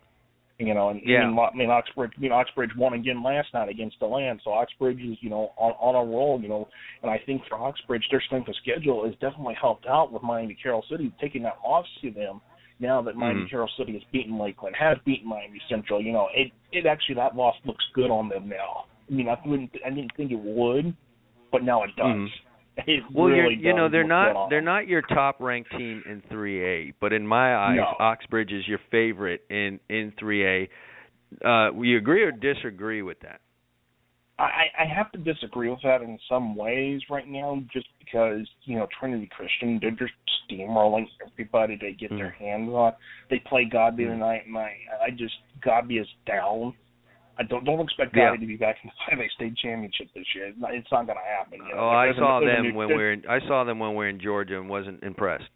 You 0.59 0.74
know, 0.74 0.89
and 0.89 1.01
Yeah. 1.05 1.23
I 1.23 1.27
mean, 1.27 1.39
I 1.39 1.51
mean 1.55 1.70
Oxbridge, 1.70 2.12
I 2.16 2.20
mean 2.20 2.32
Oxbridge 2.32 2.74
won 2.74 2.94
again 2.94 3.23
last 3.23 3.55
night 3.55 3.68
against 3.68 4.01
the 4.01 4.09
land, 4.09 4.40
so 4.43 4.52
Oxbridge 4.55 5.01
is 5.01 5.23
you 5.23 5.31
know 5.31 5.52
on 5.56 5.73
on 5.78 5.94
a 5.94 6.05
roll, 6.05 6.40
you 6.40 6.48
know, 6.48 6.66
and 7.02 7.10
I 7.12 7.18
think 7.18 7.44
for 7.47 7.56
Oxbridge 7.56 8.09
their 8.10 8.20
strength 8.23 8.48
of 8.48 8.56
schedule 8.56 9.05
is 9.05 9.14
definitely 9.18 9.55
helped 9.55 9.86
out 9.86 10.10
with 10.10 10.24
Miami 10.24 10.55
Carroll 10.55 10.82
City 10.90 11.12
taking 11.20 11.43
that 11.43 11.59
loss 11.64 11.86
to 12.01 12.10
them. 12.10 12.40
Now 12.81 13.01
that 13.02 13.14
Miami 13.14 13.43
Mhm. 13.43 13.51
Carroll 13.51 13.68
City 13.68 13.93
has 13.93 14.02
beaten 14.10 14.36
Lakeland, 14.36 14.74
has 14.74 14.98
beaten 15.05 15.28
Miami 15.28 15.60
Central, 15.68 16.01
you 16.01 16.10
know, 16.10 16.28
it 16.35 16.51
it 16.73 16.86
actually 16.86 17.14
that 17.14 17.36
loss 17.36 17.55
looks 17.64 17.86
good 17.93 18.10
on 18.10 18.28
them 18.28 18.48
now. 18.48 18.86
I 19.09 19.14
mean, 19.14 19.28
I 19.28 19.39
wouldn't, 19.47 19.70
I 19.85 19.90
didn't 19.90 20.12
think 20.16 20.32
it 20.32 20.40
would, 20.40 20.93
but 21.57 21.65
now 21.65 21.83
it 21.83 21.91
does. 21.97 22.07
Mhm. 22.07 22.28
It 22.87 23.03
Well, 23.15 23.31
really 23.31 23.55
you're, 23.55 23.73
you 23.73 23.73
know 23.74 23.89
they're 23.89 24.05
not 24.05 24.51
they're 24.51 24.61
not 24.61 24.87
your 24.87 25.01
top 25.01 25.41
ranked 25.41 25.70
team 25.70 26.03
in 26.05 26.20
3A, 26.31 26.93
but 27.01 27.15
in 27.15 27.27
my 27.27 27.57
eyes, 27.57 27.78
No. 27.78 27.95
Oxbridge 27.99 28.53
is 28.53 28.69
your 28.69 28.81
favorite 28.91 29.45
in 29.49 29.81
in 29.89 30.12
3A. 30.20 30.69
Uh, 31.43 31.73
will 31.73 31.87
you 31.87 31.97
agree 31.97 32.23
or 32.23 32.33
disagree 32.33 33.01
with 33.01 33.19
that? 33.20 33.41
I, 34.39 34.66
I 34.78 34.85
have 34.85 35.11
to 35.12 35.19
disagree 35.19 35.70
with 35.70 35.81
that 35.83 36.03
in 36.03 36.19
some 36.28 36.55
ways 36.55 37.01
right 37.09 37.27
now, 37.27 37.62
just 37.73 37.89
because 37.99 38.47
you 38.65 38.77
know 38.77 38.87
Trinity 39.01 39.31
Christian 39.35 39.78
they're 39.81 39.91
just 39.93 40.12
steamrolling 40.51 41.07
everybody 41.27 41.78
they 41.81 41.93
get 41.93 42.11
their 42.11 42.33
hands 42.33 42.69
on. 42.69 42.93
They 43.31 43.39
play 43.39 43.65
Godby 43.65 44.05
Mhm. 44.05 44.11
tonight, 44.11 44.43
and 44.47 44.59
I 44.59 44.77
I 45.07 45.11
just 45.11 45.35
Godby 45.62 45.97
is 45.97 46.09
down. 46.27 46.74
I 47.38 47.42
don't 47.42 47.64
don't 47.64 47.80
expect 47.80 48.16
Yeah. 48.16 48.30
To 48.32 48.38
be 48.38 48.56
back 48.56 48.76
in 48.82 48.90
the 48.90 49.16
5A 49.22 49.30
state 49.32 49.56
championship 49.58 50.08
this 50.14 50.24
year. 50.34 50.46
It's 50.48 50.58
not, 50.58 50.74
it's 50.74 50.90
not 50.90 51.06
going 51.06 51.18
to 51.18 51.24
happen. 51.38 51.60
You 51.66 51.74
know? 51.74 51.80
Oh, 51.82 51.88
I 51.88 52.12
saw 52.16 52.40
a 52.42 52.46
them 52.46 52.62
new- 52.68 52.74
when 52.74 52.88
we 52.88 52.94
were 52.94 53.12
in, 53.12 53.22
I 53.28 53.40
saw 53.46 53.64
them 53.64 53.78
when 53.78 53.90
we 53.90 53.96
were 53.96 54.08
in 54.08 54.20
Georgia 54.20 54.58
and 54.58 54.68
wasn't 54.68 55.02
impressed. 55.02 55.50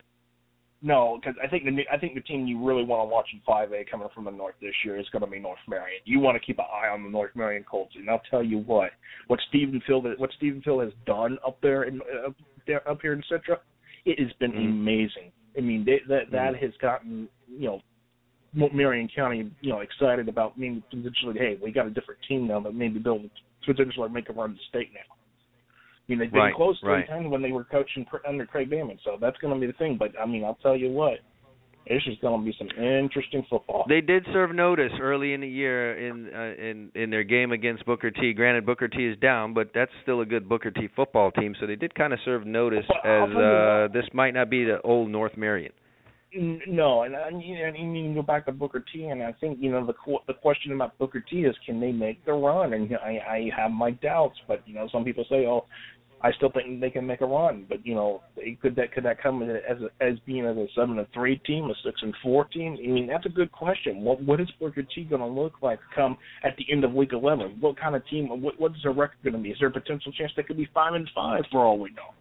No, 0.82 1.18
because 1.20 1.36
I 1.44 1.46
think 1.46 1.64
the 1.64 1.76
I 1.92 1.98
think 1.98 2.14
the 2.14 2.22
team 2.22 2.46
you 2.46 2.64
really 2.64 2.84
want 2.84 3.02
to 3.06 3.12
watch 3.12 3.26
in 3.34 3.40
5A 3.46 3.90
coming 3.90 4.08
from 4.14 4.24
the 4.24 4.30
north 4.30 4.54
this 4.62 4.72
year 4.82 4.98
is 4.98 5.06
going 5.10 5.22
to 5.22 5.30
be 5.30 5.38
North 5.38 5.58
Marion. 5.68 6.00
You 6.06 6.20
want 6.20 6.40
to 6.40 6.44
keep 6.46 6.58
an 6.58 6.64
eye 6.72 6.88
on 6.88 7.02
the 7.02 7.10
North 7.10 7.32
Marion 7.34 7.64
Colts, 7.70 7.92
and 7.96 8.08
I'll 8.08 8.22
tell 8.30 8.42
you 8.42 8.60
what, 8.60 8.90
what 9.26 9.38
Stephen 9.50 9.82
Phil 9.86 10.00
what 10.16 10.30
Stephen 10.38 10.62
Phil 10.62 10.80
has 10.80 10.92
done 11.04 11.36
up 11.46 11.58
there 11.60 11.82
in 11.82 12.00
up 12.26 12.34
there 12.66 12.88
up 12.88 12.98
here 13.02 13.12
in 13.12 13.22
Citra, 13.30 13.58
it 14.06 14.18
has 14.18 14.32
been 14.38 14.52
Mhm. 14.52 14.70
amazing. 14.70 15.32
I 15.58 15.60
mean, 15.60 15.84
they, 15.84 16.00
that 16.08 16.30
that 16.32 16.56
has 16.56 16.72
gotten 16.80 17.28
you 17.46 17.66
know 17.66 17.82
Marion 18.52 19.08
County 19.14 19.50
you 19.60 19.70
know 19.70 19.80
excited 19.80 20.28
about 20.28 20.58
maybe 20.58 20.82
potentially, 20.90 21.38
hey, 21.38 21.58
we 21.62 21.72
got 21.72 21.86
a 21.86 21.90
different 21.90 22.20
team 22.28 22.46
now 22.46 22.60
that 22.60 22.74
maybe 22.74 22.98
they'll 22.98 23.22
potentially 23.64 24.08
make 24.08 24.28
a 24.28 24.32
run 24.32 24.50
to 24.54 24.60
state 24.68 24.88
now. 24.92 25.00
I 25.10 26.12
mean, 26.12 26.18
they've 26.18 26.32
been 26.32 26.40
Right, 26.40 26.54
close 26.54 26.78
three 26.80 26.92
right. 26.92 27.08
times 27.08 27.28
when 27.28 27.42
they 27.42 27.52
were 27.52 27.64
coaching 27.64 28.04
under 28.26 28.46
Craig 28.46 28.70
Damon, 28.70 28.98
so 29.04 29.16
that's 29.20 29.38
going 29.38 29.54
to 29.54 29.60
be 29.60 29.66
the 29.66 29.78
thing. 29.78 29.96
But 29.96 30.18
I 30.20 30.26
mean, 30.26 30.44
I'll 30.44 30.58
tell 30.62 30.76
you 30.76 30.90
what, 30.90 31.20
it's 31.86 32.04
just 32.04 32.20
going 32.20 32.40
to 32.40 32.44
be 32.44 32.54
some 32.58 32.68
interesting 32.82 33.44
football. 33.48 33.84
They 33.88 34.00
did 34.00 34.26
serve 34.32 34.54
notice 34.54 34.92
early 35.00 35.32
in 35.32 35.40
the 35.40 35.48
year 35.48 36.08
in 36.08 36.28
uh, 36.34 36.62
in 36.62 36.90
in 36.94 37.10
their 37.10 37.24
game 37.24 37.52
against 37.52 37.86
Booker 37.86 38.10
T. 38.10 38.32
Granted, 38.32 38.66
Booker 38.66 38.88
T 38.88 39.06
is 39.06 39.18
down, 39.18 39.54
but 39.54 39.70
that's 39.74 39.90
still 40.02 40.20
a 40.20 40.26
good 40.26 40.48
Booker 40.48 40.70
T. 40.70 40.88
football 40.94 41.30
team. 41.30 41.54
So 41.60 41.66
they 41.66 41.76
did 41.76 41.94
kind 41.94 42.12
of 42.12 42.18
serve 42.24 42.46
notice 42.46 42.84
But 42.88 43.08
as 43.08 43.30
uh, 43.30 43.88
this 43.92 44.04
might 44.12 44.34
not 44.34 44.50
be 44.50 44.64
the 44.64 44.80
old 44.82 45.10
North 45.10 45.36
Marion. 45.36 45.72
No, 46.32 47.02
and, 47.02 47.14
and 47.14 47.42
you 47.42 47.56
and 47.56 47.76
you 47.76 48.04
can 48.04 48.14
go 48.14 48.22
back 48.22 48.46
to 48.46 48.52
Booker 48.52 48.84
T, 48.92 49.04
and 49.06 49.22
I 49.22 49.32
think 49.40 49.58
you 49.60 49.70
know 49.70 49.84
the 49.84 49.94
qu- 49.94 50.20
the 50.28 50.34
question 50.34 50.72
about 50.72 50.96
Booker 50.98 51.20
T 51.28 51.40
is 51.40 51.56
can 51.66 51.80
they 51.80 51.90
make 51.90 52.24
the 52.24 52.32
run? 52.32 52.72
And 52.72 52.84
you 52.84 52.96
know, 52.96 53.02
I 53.02 53.18
I 53.28 53.50
have 53.56 53.72
my 53.72 53.90
doubts, 53.90 54.38
but 54.46 54.62
you 54.66 54.74
know 54.74 54.88
some 54.92 55.04
people 55.04 55.24
say, 55.28 55.46
oh, 55.46 55.66
I 56.22 56.30
still 56.32 56.52
think 56.52 56.80
they 56.80 56.90
can 56.90 57.06
make 57.06 57.22
a 57.22 57.26
run, 57.26 57.64
but 57.68 57.84
you 57.84 57.94
know, 57.94 58.22
they, 58.36 58.56
could 58.60 58.76
that 58.76 58.92
could 58.92 59.04
that 59.06 59.22
come 59.22 59.42
as 59.42 59.78
a, 59.80 60.04
as 60.04 60.18
being 60.26 60.44
as 60.44 60.56
a 60.56 60.66
seven 60.76 60.98
and 60.98 61.08
three 61.14 61.38
team, 61.38 61.64
a 61.64 61.74
six 61.84 62.00
and 62.02 62.14
four 62.22 62.44
team? 62.44 62.76
I 62.78 62.86
mean, 62.86 63.06
that's 63.06 63.26
a 63.26 63.30
good 63.30 63.50
question. 63.50 64.02
What 64.02 64.22
what 64.22 64.40
is 64.40 64.48
Booker 64.60 64.82
T 64.94 65.04
going 65.04 65.22
to 65.22 65.26
look 65.26 65.54
like 65.62 65.80
come 65.94 66.16
at 66.44 66.56
the 66.58 66.66
end 66.70 66.84
of 66.84 66.92
week 66.92 67.12
eleven? 67.12 67.56
What 67.60 67.76
kind 67.80 67.96
of 67.96 68.06
team? 68.06 68.28
What 68.28 68.60
what 68.60 68.72
is 68.72 68.82
their 68.82 68.92
record 68.92 69.16
going 69.24 69.32
to 69.34 69.40
be? 69.40 69.50
Is 69.50 69.56
there 69.58 69.68
a 69.68 69.72
potential 69.72 70.12
chance 70.12 70.30
they 70.36 70.42
could 70.42 70.58
be 70.58 70.68
five 70.74 70.94
and 70.94 71.08
five 71.14 71.42
for 71.50 71.64
all 71.64 71.78
we 71.78 71.90
know? 71.90 72.14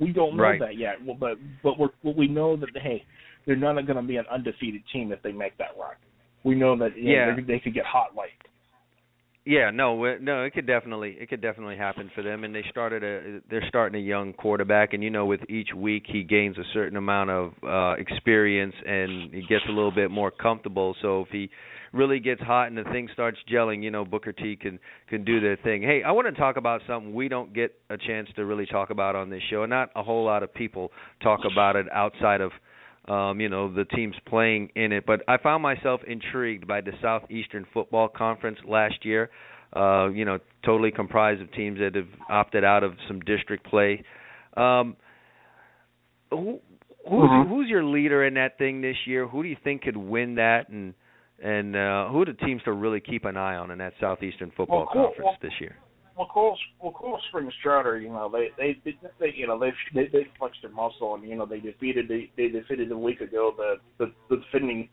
We 0.00 0.12
don't 0.12 0.36
know 0.36 0.44
Right. 0.44 0.60
that 0.60 0.76
yet, 0.76 0.96
well, 1.04 1.16
but 1.18 1.38
but 1.62 1.78
we're, 1.78 1.88
but 2.04 2.16
we 2.16 2.28
know 2.28 2.56
that 2.56 2.68
hey, 2.74 3.04
they're 3.48 3.56
not 3.56 3.74
going 3.86 3.96
to 3.96 4.02
be 4.02 4.16
an 4.16 4.26
undefeated 4.30 4.82
team 4.92 5.10
if 5.10 5.22
they 5.22 5.32
make 5.32 5.56
that 5.56 5.70
run. 5.80 5.94
We 6.44 6.54
know 6.54 6.76
that 6.78 6.96
you 6.96 7.04
know, 7.04 7.10
Yeah. 7.10 7.34
they, 7.34 7.42
they 7.54 7.58
could 7.58 7.74
get 7.74 7.86
hot 7.86 8.14
late. 8.14 8.30
Yeah, 9.46 9.70
no, 9.70 10.04
it- 10.04 10.20
no, 10.20 10.44
it 10.44 10.52
could 10.52 10.66
definitely, 10.66 11.16
it 11.18 11.30
could 11.30 11.40
definitely 11.40 11.78
happen 11.78 12.10
for 12.14 12.22
them. 12.22 12.44
And 12.44 12.54
they 12.54 12.62
started 12.70 13.02
a, 13.02 13.40
they're 13.48 13.64
starting 13.68 13.98
a 13.98 14.04
young 14.04 14.34
quarterback, 14.34 14.92
and 14.92 15.02
you 15.02 15.08
know, 15.08 15.24
with 15.24 15.40
each 15.48 15.70
week 15.74 16.04
he 16.06 16.22
gains 16.22 16.58
a 16.58 16.64
certain 16.74 16.98
amount 16.98 17.30
of 17.30 17.52
uh 17.66 17.94
experience 17.98 18.74
and 18.86 19.32
he 19.32 19.40
gets 19.48 19.64
a 19.66 19.72
little 19.72 19.90
bit 19.90 20.10
more 20.10 20.30
comfortable. 20.30 20.94
So 21.00 21.22
if 21.22 21.28
he 21.30 21.48
really 21.94 22.20
gets 22.20 22.42
hot 22.42 22.68
and 22.68 22.76
the 22.76 22.84
thing 22.92 23.08
starts 23.14 23.38
gelling, 23.50 23.82
you 23.82 23.90
know, 23.90 24.04
Booker 24.04 24.32
T 24.32 24.54
can 24.56 24.78
can 25.08 25.24
do 25.24 25.40
their 25.40 25.56
thing. 25.56 25.80
Hey, 25.80 26.02
I 26.02 26.10
want 26.10 26.26
to 26.26 26.38
talk 26.38 26.58
about 26.58 26.82
something 26.86 27.14
we 27.14 27.28
don't 27.28 27.54
get 27.54 27.74
a 27.88 27.96
chance 27.96 28.28
to 28.36 28.44
really 28.44 28.66
talk 28.66 28.90
about 28.90 29.16
on 29.16 29.30
this 29.30 29.42
show, 29.48 29.62
and 29.62 29.70
not 29.70 29.88
a 29.96 30.02
whole 30.02 30.26
lot 30.26 30.42
of 30.42 30.52
people 30.52 30.92
talk 31.22 31.40
about 31.50 31.74
it 31.74 31.86
outside 31.90 32.42
of 32.42 32.52
um, 33.08 33.40
you 33.40 33.48
know, 33.48 33.72
the 33.72 33.84
teams 33.84 34.14
playing 34.26 34.70
in 34.74 34.92
it. 34.92 35.04
But 35.06 35.22
I 35.26 35.38
found 35.38 35.62
myself 35.62 36.00
intrigued 36.06 36.66
by 36.66 36.80
the 36.80 36.92
Southeastern 37.00 37.66
Football 37.72 38.08
Conference 38.08 38.58
last 38.66 39.04
year. 39.04 39.30
Uh, 39.74 40.08
you 40.08 40.24
know, 40.24 40.38
totally 40.64 40.90
comprised 40.90 41.42
of 41.42 41.52
teams 41.52 41.78
that 41.78 41.94
have 41.94 42.08
opted 42.30 42.64
out 42.64 42.82
of 42.82 42.94
some 43.06 43.20
district 43.20 43.66
play. 43.66 44.02
Um, 44.56 44.96
who, 46.30 46.60
who's 47.08 47.30
Mhm. 47.30 47.48
who's 47.48 47.68
your 47.68 47.84
leader 47.84 48.24
in 48.24 48.34
that 48.34 48.58
thing 48.58 48.80
this 48.80 48.96
year? 49.06 49.26
Who 49.26 49.42
do 49.42 49.48
you 49.48 49.56
think 49.62 49.82
could 49.82 49.96
win 49.96 50.36
that, 50.36 50.68
and 50.68 50.94
and 51.42 51.76
uh, 51.76 52.08
who 52.08 52.22
are 52.22 52.24
the 52.24 52.32
teams 52.32 52.62
to 52.64 52.72
really 52.72 53.00
keep 53.00 53.24
an 53.24 53.36
eye 53.36 53.56
on 53.56 53.70
in 53.70 53.78
that 53.78 53.92
Southeastern 54.00 54.50
Football 54.56 54.88
Well. 54.94 55.06
Conference 55.06 55.26
Well, 55.26 55.36
this 55.40 55.60
year? 55.60 55.76
Well, 56.18 56.26
Coral 56.26 57.20
Springs 57.28 57.52
Charter, 57.62 58.00
you 58.00 58.08
know, 58.08 58.28
they 58.28 58.48
they, 58.58 58.76
they, 58.84 58.98
they 59.20 59.32
you 59.36 59.46
know 59.46 59.56
they 59.56 59.72
they 59.94 60.08
they 60.08 60.26
flexed 60.36 60.58
their 60.62 60.72
muscle, 60.72 61.14
and 61.14 61.22
you 61.22 61.36
know 61.36 61.46
they 61.46 61.60
defeated 61.60 62.08
they, 62.08 62.28
they 62.36 62.48
defeated 62.48 62.90
a 62.90 62.98
week 62.98 63.20
ago 63.20 63.54
the 63.56 63.76
the, 63.98 64.12
the 64.28 64.42
defending 64.42 64.88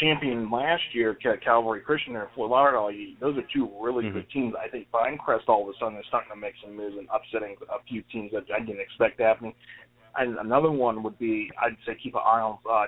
champion 0.00 0.50
last 0.50 0.82
year, 0.94 1.14
Calvary 1.44 1.80
Christian 1.82 2.14
there 2.14 2.22
in 2.22 2.28
Fort 2.34 2.50
Lauderdale. 2.50 2.90
Those 3.20 3.36
are 3.36 3.46
two 3.52 3.70
really 3.80 4.04
Mhm. 4.04 4.12
good 4.14 4.30
teams. 4.30 4.54
I 4.54 4.68
think 4.68 4.88
Pinecrest 4.90 5.48
all 5.48 5.68
of 5.68 5.74
a 5.74 5.78
sudden 5.78 5.98
is 5.98 6.06
starting 6.06 6.30
to 6.30 6.36
make 6.36 6.54
some 6.62 6.76
moves 6.76 6.96
and 6.96 7.08
upsetting 7.12 7.56
a 7.68 7.82
few 7.88 8.02
teams 8.10 8.32
that 8.32 8.44
I 8.54 8.60
didn't 8.60 8.80
expect 8.80 9.20
happening. 9.20 9.52
And 10.16 10.38
another 10.38 10.70
one 10.70 11.02
would 11.02 11.18
be 11.18 11.50
I'd 11.60 11.76
say 11.84 11.94
keep 12.02 12.14
an 12.14 12.22
eye 12.24 12.40
on. 12.40 12.58
Uh, 12.68 12.86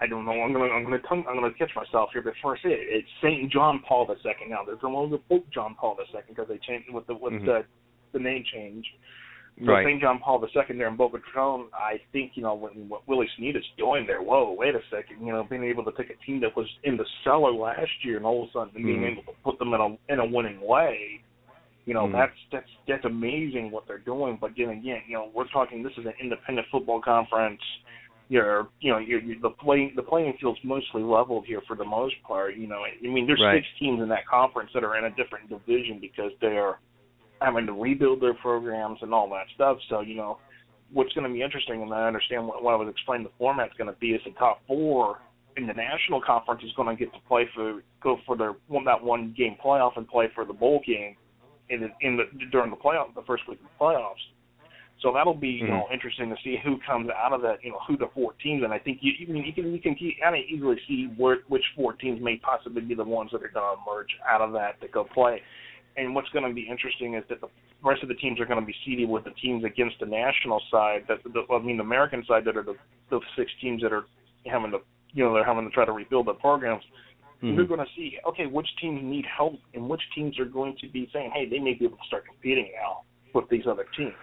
I 0.00 0.06
don't 0.06 0.24
know. 0.24 0.32
I'm 0.32 0.52
gonna 0.52 0.64
I'm 0.66 0.84
gonna 0.84 0.98
tongue, 1.08 1.24
I'm 1.28 1.36
gonna 1.36 1.52
catch 1.54 1.70
myself 1.76 2.10
here, 2.12 2.22
but 2.22 2.34
first 2.42 2.64
it 2.64 2.72
it's 2.72 3.08
Saint 3.22 3.52
John 3.52 3.82
Paul 3.86 4.06
II. 4.08 4.32
Now 4.48 4.64
there's 4.64 4.82
no 4.82 4.90
longer 4.90 5.18
Pope 5.28 5.46
John 5.52 5.76
Paul 5.78 5.96
II 6.00 6.20
because 6.28 6.48
they 6.48 6.58
changed 6.58 6.90
with 6.92 7.06
the 7.06 7.14
with 7.14 7.34
Mhm. 7.34 7.44
the 7.44 7.64
the 8.12 8.18
name 8.18 8.44
change. 8.52 8.86
So 9.64 9.72
Right. 9.72 9.84
St. 9.86 10.00
John 10.00 10.18
Paul 10.18 10.42
II 10.42 10.76
there 10.78 10.88
in 10.88 10.96
Boca 10.96 11.18
Raton, 11.36 11.66
I 11.74 12.00
think, 12.10 12.32
you 12.36 12.42
know, 12.42 12.54
when 12.54 12.88
what 12.88 13.06
Willie 13.06 13.28
Snead 13.36 13.54
is 13.54 13.64
doing 13.76 14.06
there, 14.06 14.22
whoa, 14.22 14.50
wait 14.52 14.74
a 14.74 14.80
second, 14.90 15.24
you 15.24 15.30
know, 15.30 15.44
being 15.44 15.62
able 15.62 15.84
to 15.84 15.92
take 15.92 16.08
a 16.08 16.16
team 16.24 16.40
that 16.40 16.56
was 16.56 16.66
in 16.84 16.96
the 16.96 17.04
cellar 17.22 17.52
last 17.52 18.02
year 18.02 18.16
and 18.16 18.24
all 18.24 18.44
of 18.44 18.48
a 18.48 18.52
sudden 18.52 18.82
being 18.82 19.02
Mhm. 19.02 19.12
able 19.12 19.22
to 19.24 19.32
put 19.44 19.58
them 19.58 19.74
in 19.74 19.80
a 19.80 19.98
in 20.12 20.20
a 20.20 20.24
winning 20.24 20.58
way, 20.62 21.20
you 21.84 21.92
know, 21.92 22.06
Mhm. 22.06 22.12
that's 22.12 22.38
that's 22.50 22.70
that's 22.88 23.04
amazing 23.04 23.70
what 23.70 23.86
they're 23.86 23.98
doing. 23.98 24.36
But 24.36 24.56
then 24.56 24.70
again, 24.70 25.02
you 25.06 25.14
know, 25.14 25.30
we're 25.34 25.48
talking 25.48 25.82
this 25.82 25.96
is 25.98 26.06
an 26.06 26.14
independent 26.18 26.66
football 26.68 27.00
conference. 27.00 27.62
You're, 28.32 28.68
you 28.80 28.90
know, 28.90 28.96
you're, 28.98 29.20
you're 29.20 29.40
the 29.42 29.50
play 29.50 29.92
the 29.94 30.02
playing 30.02 30.32
field's 30.40 30.58
mostly 30.64 31.02
leveled 31.02 31.44
here 31.46 31.60
for 31.68 31.76
the 31.76 31.84
most 31.84 32.14
part. 32.26 32.56
You 32.56 32.66
know, 32.66 32.80
I 32.84 33.06
mean, 33.06 33.26
there's 33.26 33.42
Right. 33.42 33.56
six 33.60 33.66
teams 33.78 34.00
in 34.00 34.08
that 34.08 34.26
conference 34.26 34.70
that 34.72 34.82
are 34.82 34.96
in 34.96 35.04
a 35.04 35.10
different 35.10 35.50
division 35.50 35.98
because 36.00 36.32
they're 36.40 36.78
having 37.42 37.66
to 37.66 37.74
rebuild 37.74 38.22
their 38.22 38.32
programs 38.32 39.00
and 39.02 39.12
all 39.12 39.28
that 39.36 39.46
stuff. 39.54 39.76
So, 39.90 40.00
you 40.00 40.14
know, 40.14 40.38
what's 40.94 41.12
going 41.12 41.28
to 41.28 41.32
be 41.32 41.42
interesting, 41.42 41.82
and 41.82 41.92
I 41.92 42.06
understand 42.06 42.46
what, 42.46 42.62
what 42.62 42.72
I 42.72 42.76
was 42.76 42.88
explaining 42.88 43.24
the 43.24 43.32
format's 43.36 43.74
going 43.76 43.92
to 43.92 43.98
be, 44.00 44.12
is 44.12 44.22
the 44.24 44.30
top 44.32 44.60
four 44.66 45.18
in 45.58 45.66
the 45.66 45.74
national 45.74 46.22
conference 46.22 46.62
is 46.64 46.72
going 46.72 46.88
to 46.88 46.96
get 46.96 47.12
to 47.12 47.20
play 47.28 47.46
for 47.54 47.82
go 48.02 48.16
for 48.24 48.34
their 48.38 48.54
one 48.68 48.86
that 48.86 49.02
one 49.04 49.34
game 49.36 49.56
playoff 49.62 49.98
and 49.98 50.08
play 50.08 50.28
for 50.34 50.46
the 50.46 50.54
bowl 50.54 50.80
game 50.86 51.16
in 51.68 51.80
the, 51.82 51.88
in 52.00 52.16
the 52.16 52.24
during 52.50 52.70
the 52.70 52.76
playoff 52.76 53.14
the 53.14 53.26
first 53.26 53.46
week 53.46 53.58
of 53.60 53.66
the 53.66 53.84
playoffs. 53.84 54.24
So 55.02 55.12
that'll 55.12 55.34
be 55.34 55.48
you 55.48 55.66
know 55.66 55.86
interesting 55.92 56.30
to 56.30 56.36
see 56.44 56.56
who 56.62 56.78
comes 56.86 57.10
out 57.10 57.32
of 57.32 57.42
that. 57.42 57.56
You 57.62 57.70
know 57.72 57.80
who 57.86 57.96
the 57.96 58.08
four 58.14 58.32
teams, 58.42 58.62
and 58.62 58.72
I 58.72 58.78
think 58.78 58.98
you, 59.00 59.12
you 59.18 59.26
can 59.26 59.36
you 59.36 59.52
can 59.52 59.72
you 59.72 59.80
can 59.80 59.96
kind 60.22 60.36
of 60.36 60.42
easily 60.48 60.76
see 60.86 61.08
where 61.16 61.38
which 61.48 61.64
four 61.74 61.92
teams 61.94 62.22
may 62.22 62.36
possibly 62.36 62.82
be 62.82 62.94
the 62.94 63.04
ones 63.04 63.30
that 63.32 63.42
are 63.42 63.50
going 63.52 63.76
to 63.76 63.82
emerge 63.82 64.08
out 64.28 64.40
of 64.40 64.52
that 64.52 64.80
to 64.80 64.88
go 64.88 65.04
play. 65.04 65.40
And 65.96 66.14
what's 66.14 66.28
going 66.30 66.48
to 66.48 66.54
be 66.54 66.66
interesting 66.70 67.14
is 67.14 67.24
that 67.28 67.40
the 67.40 67.48
rest 67.82 68.02
of 68.02 68.08
the 68.08 68.14
teams 68.14 68.40
are 68.40 68.46
going 68.46 68.60
to 68.60 68.64
be 68.64 68.74
seeded 68.86 69.08
with 69.08 69.24
the 69.24 69.32
teams 69.42 69.64
against 69.64 69.96
the 70.00 70.06
national 70.06 70.62
side. 70.70 71.04
That 71.08 71.18
the, 71.24 71.42
I 71.52 71.58
mean, 71.58 71.76
the 71.76 71.82
American 71.82 72.24
side 72.26 72.44
that 72.46 72.56
are 72.56 72.62
the 72.62 72.76
the 73.10 73.20
six 73.36 73.50
teams 73.60 73.82
that 73.82 73.92
are 73.92 74.04
having 74.46 74.70
to 74.70 74.78
you 75.12 75.24
know 75.24 75.34
they're 75.34 75.44
having 75.44 75.64
to 75.64 75.70
try 75.70 75.84
to 75.84 75.92
rebuild 75.92 76.28
their 76.28 76.34
programs. 76.34 76.84
Mhm. 77.42 77.56
We're 77.56 77.66
going 77.66 77.80
to 77.80 77.92
see 77.96 78.18
okay 78.28 78.46
which 78.46 78.68
teams 78.80 79.00
need 79.02 79.26
help 79.26 79.54
and 79.74 79.88
which 79.88 80.02
teams 80.14 80.38
are 80.38 80.44
going 80.44 80.76
to 80.80 80.88
be 80.88 81.10
saying 81.12 81.32
hey 81.34 81.48
they 81.48 81.58
may 81.58 81.74
be 81.74 81.86
able 81.86 81.96
to 81.96 82.06
start 82.06 82.24
competing 82.24 82.70
now 82.80 83.02
with 83.34 83.48
these 83.48 83.66
other 83.66 83.86
teams. 83.96 84.14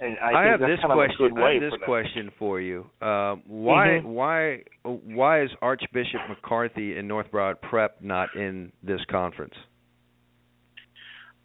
And 0.00 0.16
I, 0.18 0.32
I, 0.32 0.46
have 0.46 0.60
this 0.60 0.80
kind 0.80 0.92
of 0.92 0.98
a 0.98 1.06
question. 1.06 1.36
I 1.36 1.52
have 1.52 1.60
this 1.60 1.78
for 1.78 1.84
question 1.84 2.30
for 2.38 2.60
you. 2.60 2.88
Um, 3.02 3.42
why 3.46 4.00
Mhm. 4.00 4.04
why 4.04 4.62
why 4.82 5.42
is 5.42 5.50
Archbishop 5.60 6.20
McCarthy 6.28 6.96
and 6.96 7.06
North 7.06 7.30
Broward 7.30 7.60
Prep 7.60 8.00
not 8.00 8.34
in 8.34 8.72
this 8.82 9.04
conference? 9.10 9.54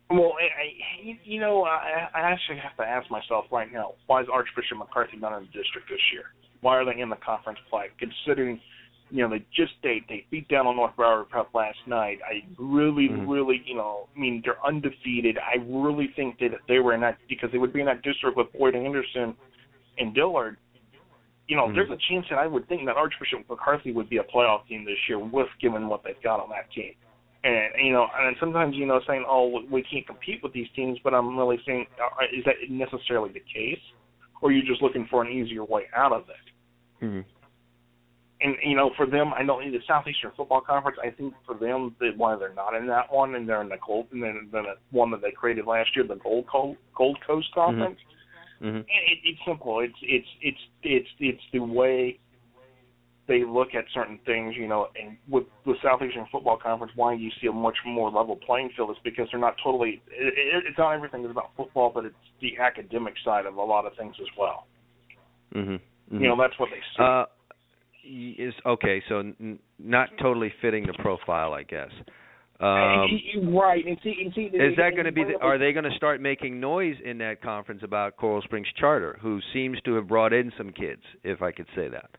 Well, 0.09 0.33
I, 0.39 0.45
I, 0.45 1.19
you 1.23 1.39
know, 1.39 1.63
I, 1.65 2.07
I 2.13 2.21
actually 2.31 2.57
have 2.59 2.77
to 2.77 2.83
ask 2.83 3.09
myself 3.09 3.45
right 3.51 3.71
now, 3.71 3.95
why 4.05 4.21
is 4.21 4.27
Archbishop 4.31 4.77
McCarthy 4.77 5.17
not 5.17 5.35
in 5.35 5.43
the 5.43 5.51
district 5.51 5.89
this 5.89 5.99
year? 6.13 6.25
Why 6.61 6.77
are 6.77 6.85
they 6.85 7.01
in 7.01 7.09
the 7.09 7.17
conference 7.17 7.59
play? 7.69 7.87
Considering, 7.97 8.61
you 9.15 9.21
know, 9.21 9.29
they 9.29 9.45
just 9.55 9.71
they 9.81 10.03
they 10.09 10.25
beat 10.29 10.47
down 10.49 10.67
on 10.67 10.75
North 10.75 10.95
Broward 10.97 11.29
Prep 11.29 11.47
last 11.53 11.77
night. 11.85 12.19
I 12.29 12.43
really, 12.57 13.07
Mhm. 13.07 13.25
really, 13.25 13.63
you 13.65 13.75
know, 13.75 14.09
I 14.13 14.19
mean, 14.19 14.41
they're 14.43 14.63
undefeated. 14.65 15.37
I 15.37 15.55
really 15.65 16.07
think 16.17 16.37
that 16.39 16.53
if 16.53 16.59
they 16.67 16.79
were 16.79 16.93
in 16.93 16.99
that 16.99 17.17
because 17.29 17.49
they 17.51 17.57
would 17.57 17.71
be 17.71 17.79
in 17.79 17.85
that 17.85 18.01
district 18.01 18.35
with 18.35 18.51
Boyd 18.51 18.75
Anderson 18.75 19.37
and 19.97 20.13
Dillard. 20.13 20.57
You 21.47 21.55
know, 21.55 21.67
Mhm. 21.67 21.75
there's 21.75 21.91
a 21.91 21.97
chance 22.09 22.27
that 22.29 22.39
I 22.39 22.47
would 22.47 22.67
think 22.67 22.85
that 22.87 22.97
Archbishop 22.97 23.47
McCarthy 23.49 23.93
would 23.93 24.09
be 24.09 24.17
a 24.17 24.23
playoff 24.23 24.67
team 24.67 24.83
this 24.83 25.07
year, 25.07 25.19
with 25.19 25.47
given 25.59 25.87
what 25.87 26.03
they've 26.03 26.21
got 26.21 26.41
on 26.41 26.49
that 26.49 26.69
team. 26.71 26.93
And 27.45 27.73
you 27.77 27.93
know, 27.93 28.09
and 28.17 28.35
sometimes 28.37 28.75
you 28.75 28.85
know, 28.85 28.99
saying, 29.07 29.23
"Oh, 29.27 29.61
we 29.69 29.81
can't 29.83 30.05
compete 30.05 30.43
with 30.43 30.51
these 30.51 30.69
teams," 30.71 30.99
but 30.99 31.13
I'm 31.13 31.37
really 31.37 31.61
saying, 31.65 31.87
uh, 32.01 32.25
is 32.33 32.43
that 32.43 32.55
necessarily 32.69 33.29
the 33.29 33.39
case, 33.41 33.79
or 34.41 34.49
are 34.49 34.51
you 34.51 34.63
just 34.63 34.81
looking 34.81 35.05
for 35.05 35.21
an 35.21 35.31
easier 35.31 35.63
way 35.63 35.87
out 35.95 36.11
of 36.11 36.27
it? 36.27 36.35
Mm-hmm. 37.05 37.21
And 38.41 38.55
you 38.63 38.75
know, 38.75 38.91
for 38.97 39.05
them, 39.05 39.33
I 39.33 39.43
know 39.43 39.61
in 39.61 39.71
the 39.71 39.79
Southeastern 39.87 40.31
Football 40.35 40.61
Conference, 40.61 40.97
I 41.01 41.09
think 41.09 41.33
for 41.45 41.55
them, 41.55 41.95
that 41.99 42.17
why 42.17 42.35
they're 42.35 42.53
not 42.53 42.75
in 42.75 42.85
that 42.87 43.11
one, 43.11 43.35
and 43.35 43.47
they're 43.47 43.61
in 43.61 43.69
the 43.69 43.77
Gold, 43.85 44.07
and 44.11 44.21
then 44.21 44.49
the 44.51 44.63
one 44.91 45.09
that 45.11 45.21
they 45.21 45.31
created 45.31 45.65
last 45.65 45.95
year, 45.95 46.05
the 46.05 46.15
Gold 46.15 46.45
Coast 46.47 46.77
Gold 46.95 47.17
Coast 47.25 47.47
Conference. 47.53 47.97
Mm-hmm. 48.61 48.79
It, 48.79 49.19
it's 49.23 49.39
simple. 49.47 49.79
It's 49.79 49.97
it's 50.01 50.27
it's 50.41 50.57
it's 50.83 51.09
it's 51.19 51.41
the 51.53 51.59
way 51.59 52.19
they 53.27 53.43
look 53.43 53.69
at 53.73 53.85
certain 53.93 54.19
things, 54.25 54.55
you 54.57 54.67
know. 54.67 54.87
And 55.01 55.17
with 55.29 55.45
the 55.65 55.75
Southeastern 55.81 56.27
Football 56.31 56.59
Conference, 56.61 56.91
why 56.95 57.13
you 57.13 57.31
see 57.41 57.47
a 57.47 57.53
much 57.53 57.77
more 57.85 58.11
level 58.11 58.35
playing 58.35 58.71
field 58.75 58.91
is 58.91 58.97
because 59.03 59.27
they're 59.31 59.39
not 59.39 59.55
totally. 59.63 60.01
It, 60.11 60.33
it, 60.37 60.63
it's 60.67 60.77
not 60.77 60.91
everything 60.91 61.23
is 61.23 61.31
about 61.31 61.51
football, 61.55 61.91
but 61.93 62.05
it's 62.05 62.15
the 62.41 62.57
academic 62.61 63.13
side 63.23 63.45
of 63.45 63.55
a 63.55 63.63
lot 63.63 63.85
of 63.85 63.93
things 63.97 64.15
as 64.19 64.27
well. 64.37 64.67
Mm-hmm. 65.55 66.21
You 66.21 66.27
know, 66.27 66.37
that's 66.37 66.57
what 66.59 66.69
they 66.69 66.81
see. 66.95 67.03
Uh, 67.03 67.25
is 68.05 68.53
okay. 68.65 69.01
So 69.09 69.19
n- 69.19 69.59
not 69.79 70.09
totally 70.21 70.51
fitting 70.61 70.85
the 70.85 70.93
profile, 71.01 71.53
I 71.53 71.63
guess. 71.63 71.91
Um, 72.57 73.53
right, 73.53 73.85
and 73.85 73.97
see, 74.01 74.15
and 74.23 74.33
see, 74.33 74.43
is 74.43 74.77
that 74.77 74.91
going 74.91 75.05
to 75.05 75.11
be? 75.11 75.25
The, 75.25 75.37
are 75.41 75.57
they 75.57 75.73
going 75.73 75.83
to 75.83 75.95
start 75.97 76.21
making 76.21 76.59
noise 76.59 76.95
in 77.03 77.17
that 77.17 77.41
conference 77.41 77.81
about 77.83 78.15
Coral 78.15 78.41
Springs 78.43 78.67
Charter, 78.79 79.19
who 79.21 79.39
seems 79.53 79.77
to 79.81 79.95
have 79.95 80.07
brought 80.07 80.31
in 80.31 80.53
some 80.57 80.71
kids, 80.71 81.01
if 81.23 81.41
I 81.41 81.51
could 81.51 81.67
say 81.75 81.89
that? 81.89 82.09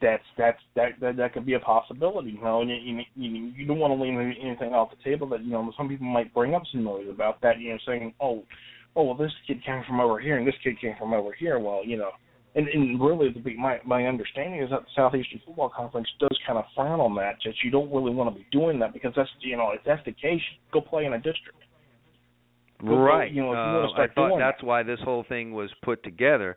that's 0.00 0.22
that's 0.38 0.58
that 0.74 0.92
that 1.00 1.16
that 1.16 1.32
could 1.34 1.44
be 1.44 1.54
a 1.54 1.60
possibility, 1.60 2.30
you 2.30 2.40
know. 2.40 2.62
And 2.62 2.70
you 2.70 3.02
you, 3.14 3.52
you 3.56 3.66
don't 3.66 3.78
want 3.78 3.92
to 3.92 4.02
leave 4.02 4.18
anything 4.18 4.72
off 4.72 4.90
the 4.90 5.10
table 5.10 5.28
that 5.28 5.44
you 5.44 5.50
know 5.50 5.70
some 5.76 5.88
people 5.88 6.06
might 6.06 6.32
bring 6.32 6.54
up 6.54 6.62
some 6.72 6.84
noise 6.84 7.06
about 7.10 7.40
that, 7.42 7.60
you 7.60 7.70
know, 7.70 7.78
saying, 7.86 8.14
oh, 8.20 8.44
oh, 8.96 9.04
well, 9.04 9.14
this 9.14 9.32
kid 9.46 9.64
came 9.64 9.82
from 9.86 10.00
over 10.00 10.18
here 10.18 10.38
and 10.38 10.46
this 10.46 10.54
kid 10.62 10.80
came 10.80 10.94
from 10.98 11.12
over 11.12 11.32
here. 11.32 11.58
Well, 11.58 11.84
you 11.84 11.96
know, 11.96 12.10
and 12.54 12.66
and 12.68 13.00
really, 13.00 13.28
the, 13.30 13.54
my 13.56 13.78
my 13.84 14.06
understanding 14.06 14.60
is 14.62 14.70
that 14.70 14.80
the 14.80 14.86
Southeastern 14.96 15.40
Football 15.46 15.70
Conference 15.74 16.08
does 16.18 16.36
kind 16.46 16.58
of 16.58 16.64
frown 16.74 17.00
on 17.00 17.14
that. 17.16 17.36
That 17.44 17.54
you 17.62 17.70
don't 17.70 17.92
really 17.92 18.12
want 18.12 18.34
to 18.34 18.38
be 18.38 18.46
doing 18.50 18.78
that 18.80 18.92
because 18.92 19.12
that's 19.16 19.30
you 19.40 19.56
know 19.56 19.70
if 19.72 19.80
that's 19.84 20.04
the 20.04 20.12
case, 20.12 20.40
go 20.72 20.80
play 20.80 21.04
in 21.04 21.12
a 21.12 21.18
district. 21.18 21.58
Right. 22.82 23.30
You 23.30 23.42
know, 23.42 23.52
if 23.52 23.56
you 23.56 23.60
Uh, 23.60 23.72
want 23.74 23.88
to 23.90 23.92
start 23.94 24.10
I 24.10 24.14
thought 24.14 24.38
that's 24.38 24.62
why 24.62 24.82
this 24.82 25.00
whole 25.00 25.22
thing 25.24 25.52
was 25.52 25.70
put 25.82 26.02
together. 26.02 26.56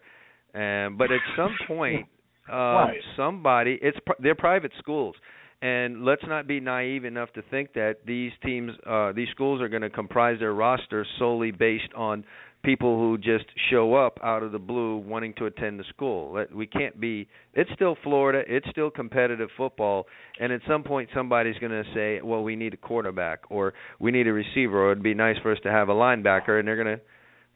and 0.53 0.98
but 0.98 1.11
at 1.11 1.20
some 1.36 1.56
point, 1.68 2.07
um, 2.49 2.56
Right. 2.57 3.02
somebody 3.18 3.78
it's 3.82 3.98
they're 4.20 4.36
private 4.36 4.72
schools, 4.80 5.15
and 5.61 6.06
let's 6.06 6.24
not 6.28 6.48
be 6.48 6.60
naive 6.60 7.06
enough 7.06 7.32
to 7.34 7.41
think 7.44 7.74
that 7.74 7.98
these 8.06 8.32
teams, 8.45 8.72
uh, 8.86 9.11
these 9.14 9.30
schools 9.30 9.61
are 9.61 9.70
going 9.70 9.82
to 9.82 9.90
comprise 9.90 10.40
their 10.40 10.53
roster 10.53 11.06
solely 11.20 11.52
based 11.52 11.94
on 11.95 12.24
people 12.64 12.98
who 12.98 13.18
just 13.18 13.45
show 13.69 13.94
up 13.94 14.19
out 14.23 14.41
of 14.44 14.52
the 14.52 14.60
blue 14.60 14.98
wanting 14.98 15.34
to 15.35 15.45
attend 15.45 15.80
the 15.80 15.84
school. 15.90 16.44
We 16.53 16.65
can't 16.65 16.99
be. 16.99 17.27
It's 17.53 17.69
still 17.76 17.98
Florida. 18.03 18.44
It's 18.48 18.68
still 18.72 18.90
competitive 18.90 19.49
football, 19.57 20.07
and 20.40 20.52
at 20.52 20.61
some 20.68 20.84
point 20.84 21.10
somebody's 21.14 21.57
going 21.60 21.72
to 21.72 21.84
say, 21.94 22.22
"Well, 22.22 22.44
we 22.44 22.56
need 22.56 22.73
a 22.73 22.77
quarterback, 22.77 23.41
or 23.49 23.73
we 23.99 24.11
need 24.11 24.27
a 24.27 24.34
receiver, 24.34 24.88
or 24.88 24.91
it'd 24.91 25.03
be 25.03 25.14
nice 25.14 25.38
for 25.41 25.52
us 25.52 25.60
to 25.64 25.72
have 25.72 25.90
a 25.90 25.94
linebacker," 25.94 26.60
and 26.60 26.68
they're 26.68 26.81
going 26.81 26.98
to 26.98 27.03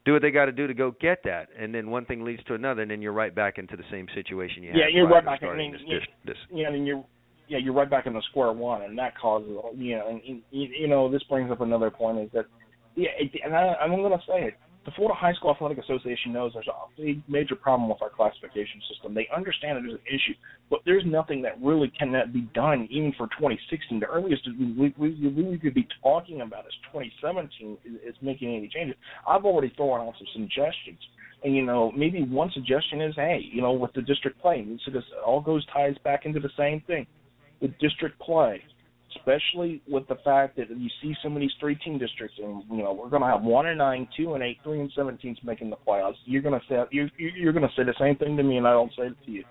do 0.06 0.14
what 0.14 0.22
they 0.22 0.32
got 0.32 0.46
to 0.46 0.52
do 0.52 0.68
to 0.68 0.74
go 0.74 0.96
get 1.02 1.24
that, 1.26 1.50
and 1.58 1.74
then 1.74 1.90
one 1.90 2.06
thing 2.06 2.24
leads 2.24 2.44
to 2.46 2.54
another, 2.54 2.82
and 2.82 2.92
then 2.92 3.02
you're 3.02 3.14
right 3.14 3.36
back 3.36 3.58
into 3.58 3.76
the 3.76 3.84
same 3.92 4.08
situation 4.16 4.64
you 4.64 4.70
had. 4.70 4.78
Yeah, 4.78 4.86
you're 4.92 5.08
right 5.08 5.26
back. 5.26 5.44
I 5.44 5.56
mean, 5.56 5.74
this, 5.74 5.82
this, 5.90 6.02
this. 6.26 6.38
yeah, 6.54 6.68
and 6.68 6.88
you're 6.88 7.04
yeah, 7.50 7.58
you're 7.58 7.74
right 7.74 7.90
back 7.90 8.08
in 8.08 8.14
the 8.14 8.22
square 8.30 8.52
one, 8.52 8.82
and 8.82 8.98
that 8.98 9.18
causes 9.18 9.50
you 9.76 9.96
know, 9.96 10.08
and 10.10 10.22
you, 10.26 10.42
you 10.52 10.88
know, 10.88 11.10
this 11.12 11.24
brings 11.24 11.52
up 11.52 11.62
another 11.62 11.90
point 11.90 12.20
is 12.20 12.30
that 12.34 12.46
yeah, 12.96 13.10
it, 13.20 13.32
and 13.44 13.56
I, 13.56 13.76
I'm 13.82 13.92
going 13.92 14.12
to 14.12 14.26
say 14.28 14.48
it. 14.48 14.54
The 14.88 14.94
Florida 14.96 15.16
High 15.20 15.34
School 15.34 15.52
Athletic 15.52 15.80
Association 15.80 16.32
knows 16.32 16.54
there's 16.54 16.66
a 16.70 17.22
major 17.30 17.56
problem 17.56 17.90
with 17.90 18.02
our 18.02 18.10
classification 18.10 18.80
system. 18.90 19.14
They 19.14 19.28
understand 19.36 19.76
that 19.76 19.82
there's 19.82 20.00
an 20.00 20.08
issue, 20.08 20.34
but 20.70 20.80
there's 20.86 21.04
nothing 21.06 21.42
that 21.42 21.62
really 21.62 21.92
cannot 22.00 22.32
be 22.32 22.48
done 22.56 22.88
even 22.90 23.12
for 23.18 23.28
2016. 23.38 24.00
The 24.00 24.06
earliest 24.06 24.48
we, 24.58 24.94
we, 24.98 25.28
we, 25.28 25.58
could 25.58 25.74
be 25.74 25.86
talking 26.02 26.40
about 26.40 26.66
is 26.68 26.74
2017 26.94 27.78
is, 27.84 27.96
is 27.96 28.16
making 28.22 28.56
any 28.56 28.70
changes. 28.70 28.96
I've 29.28 29.44
already 29.44 29.74
thrown 29.76 30.08
out 30.08 30.14
some 30.18 30.28
suggestions. 30.32 31.00
And 31.44 31.54
you 31.54 31.66
know, 31.66 31.92
maybe 31.92 32.24
one 32.24 32.50
suggestion 32.54 33.02
is, 33.02 33.14
hey, 33.18 33.42
you 33.44 33.62
know, 33.62 33.74
with 33.74 33.92
the 33.92 34.02
district 34.02 34.40
play, 34.40 34.66
so 34.86 34.92
this 34.92 35.04
all 35.26 35.42
goes 35.42 35.66
ties 35.74 35.96
back 36.06 36.26
into 36.26 36.40
the 36.40 36.52
same 36.58 36.80
thing 36.88 37.06
with 37.60 37.78
district 37.80 38.18
play, 38.22 38.64
especially 39.16 39.82
with 39.88 40.08
the 40.08 40.18
fact 40.24 40.58
that 40.58 40.70
you 40.70 40.90
see 41.02 41.14
some 41.24 41.36
of 41.36 41.40
these 41.40 41.52
three-team 41.60 41.98
districts, 41.98 42.38
and 42.44 42.64
you 42.70 42.84
know, 42.84 42.94
we're 42.94 43.10
going 43.10 43.22
to 43.22 43.28
have 43.28 43.42
one 43.42 43.68
and 43.68 43.78
nine, 43.78 44.08
two 44.18 44.34
and 44.34 44.44
eight, 44.44 44.58
three 44.64 44.80
and 44.80 44.92
seventeens 44.98 45.38
making 45.44 45.70
the 45.70 45.78
playoffs. 45.88 46.16
You're 46.26 46.42
going 46.42 46.60
to 46.60 46.66
say 46.68 46.76
you 46.92 47.10
you're 47.18 47.54
going 47.54 47.68
to 47.68 47.74
say 47.76 47.84
the 47.84 47.96
same 48.00 48.16
thing 48.18 48.38
to 48.38 48.44
me, 48.44 48.58
and 48.58 48.68
I 48.68 48.72
don't 48.72 48.92
say 48.98 49.04
it 49.08 49.16
to 49.26 49.32
you. 49.32 49.44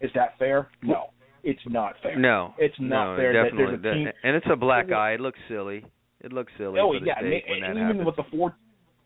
Is 0.00 0.10
that 0.14 0.38
fair? 0.38 0.68
No, 0.82 1.06
it's 1.42 1.60
not 1.66 1.94
fair. 2.02 2.18
No, 2.18 2.54
it's 2.58 2.74
not 2.78 3.12
no, 3.12 3.16
fair. 3.16 3.32
that 3.32 3.50
there's 3.56 3.78
a 3.78 3.82
team, 3.82 4.08
and 4.22 4.36
it's 4.36 4.46
a 4.50 4.56
black 4.56 4.92
eye. 4.92 5.12
It 5.12 5.20
looks 5.20 5.38
silly. 5.48 5.84
It 6.20 6.32
looks 6.32 6.52
silly 6.58 6.78
Oh 6.80 6.92
yeah, 6.92 7.14
and, 7.18 7.32
even 7.32 7.76
happens. 7.76 8.06
with 8.06 8.16
the 8.16 8.24
four, 8.30 8.54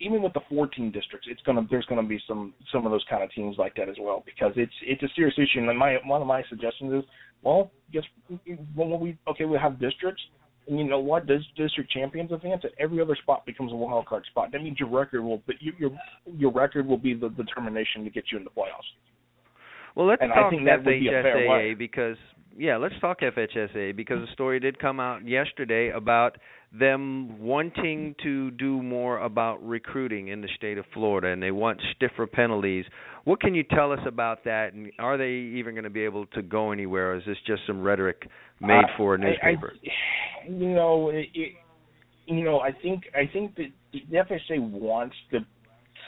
even 0.00 0.22
with 0.22 0.32
the 0.32 0.40
fourteen 0.48 0.90
districts, 0.90 1.28
it's 1.30 1.40
gonna 1.42 1.66
there's 1.70 1.86
gonna 1.86 2.02
be 2.02 2.18
some 2.26 2.52
some 2.72 2.84
of 2.86 2.92
those 2.92 3.04
kind 3.08 3.22
of 3.22 3.32
teams 3.32 3.56
like 3.56 3.74
that 3.76 3.88
as 3.88 3.96
well 4.00 4.24
because 4.26 4.52
it's 4.56 4.72
it's 4.84 5.02
a 5.02 5.08
serious 5.14 5.34
issue. 5.38 5.68
And 5.68 5.78
my 5.78 5.98
one 6.04 6.20
of 6.20 6.26
my 6.26 6.42
suggestions 6.48 6.92
is, 6.92 7.10
well, 7.44 7.70
guess 7.92 8.04
when 8.74 9.00
we 9.00 9.16
okay 9.28 9.44
we 9.44 9.58
have 9.58 9.78
districts, 9.78 10.22
and 10.66 10.78
you 10.78 10.84
know 10.84 10.98
what, 10.98 11.26
does 11.26 11.42
district 11.56 11.90
champions 11.90 12.32
advance, 12.32 12.62
and 12.64 12.72
every 12.78 13.00
other 13.00 13.16
spot 13.22 13.44
becomes 13.46 13.72
a 13.72 13.76
wild 13.76 14.06
card 14.06 14.24
spot. 14.30 14.50
That 14.52 14.62
means 14.62 14.78
your 14.80 14.88
record 14.88 15.22
will, 15.22 15.42
but 15.46 15.56
your 15.60 15.74
your 15.78 15.90
your 16.36 16.52
record 16.52 16.86
will 16.86 16.98
be 16.98 17.14
the 17.14 17.28
determination 17.28 18.04
to 18.04 18.10
get 18.10 18.24
you 18.32 18.38
in 18.38 18.44
the 18.44 18.50
playoffs. 18.50 18.90
Well, 19.94 20.06
let's 20.06 20.22
And 20.22 20.32
talk 20.32 20.50
would 20.50 20.84
be 20.84 21.08
a 21.08 21.22
fair 21.22 21.48
way. 21.48 21.74
FHSAA 21.74 21.78
because 21.78 22.16
yeah, 22.56 22.76
let's 22.76 22.94
talk 23.00 23.20
FHSAA 23.20 23.94
because 23.94 24.26
a 24.28 24.32
story 24.32 24.60
did 24.60 24.78
come 24.78 25.00
out 25.00 25.26
yesterday 25.26 25.90
about 25.90 26.36
them 26.78 27.38
wanting 27.40 28.14
to 28.22 28.50
do 28.52 28.82
more 28.82 29.18
about 29.18 29.64
recruiting 29.66 30.28
in 30.28 30.40
the 30.40 30.48
state 30.56 30.76
of 30.78 30.84
Florida 30.92 31.28
and 31.28 31.42
they 31.42 31.50
want 31.50 31.80
stiffer 31.94 32.26
penalties. 32.26 32.84
What 33.24 33.40
can 33.40 33.54
you 33.54 33.62
tell 33.62 33.92
us 33.92 34.00
about 34.06 34.44
that 34.44 34.72
and 34.74 34.90
are 34.98 35.16
they 35.16 35.30
even 35.30 35.74
going 35.74 35.84
to 35.84 35.90
be 35.90 36.02
able 36.04 36.26
to 36.26 36.42
go 36.42 36.72
anywhere 36.72 37.12
or 37.12 37.16
is 37.16 37.22
this 37.26 37.36
just 37.46 37.62
some 37.66 37.80
rhetoric 37.82 38.26
made 38.60 38.84
Uh, 38.84 38.96
for 38.96 39.14
a 39.14 39.18
I- 39.18 39.22
I- 39.22 39.30
newspaper? 39.30 39.74
you 40.48 40.68
know, 40.70 41.10
it, 41.10 41.28
you 42.26 42.42
know, 42.44 42.60
I 42.60 42.72
think 42.72 43.08
I 43.14 43.26
think 43.26 43.54
that 43.56 43.70
the 43.92 44.18
FSA 44.18 44.58
wants 44.58 45.16
to 45.30 45.44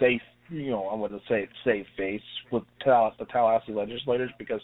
save, 0.00 0.20
you 0.50 0.70
know, 0.70 0.88
I 0.88 0.94
would 0.94 1.12
say 1.28 1.48
save 1.64 1.86
face 1.96 2.22
with 2.50 2.64
Tal- 2.80 3.14
the 3.18 3.26
Tallahassee 3.26 3.72
legislators 3.72 4.30
because 4.38 4.60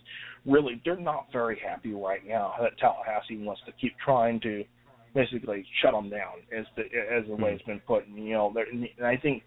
really 0.47 0.81
they're 0.85 0.97
not 0.97 1.31
very 1.33 1.59
happy 1.59 1.93
right 1.95 2.27
now 2.27 2.55
that 2.61 2.77
Tallahassee 2.79 3.37
wants 3.37 3.63
to 3.67 3.73
keep 3.73 3.97
trying 3.99 4.41
to 4.41 4.65
basically 5.15 5.65
shut 5.83 5.93
them 5.93 6.09
down 6.09 6.41
as 6.57 6.65
the 6.77 6.83
as 6.83 7.27
the 7.27 7.37
way 7.37 7.53
it's 7.53 7.63
been 7.65 7.81
put. 7.87 8.07
And, 8.07 8.17
you 8.17 8.35
know, 8.35 8.55
and 8.71 9.07
I 9.07 9.17
think 9.17 9.43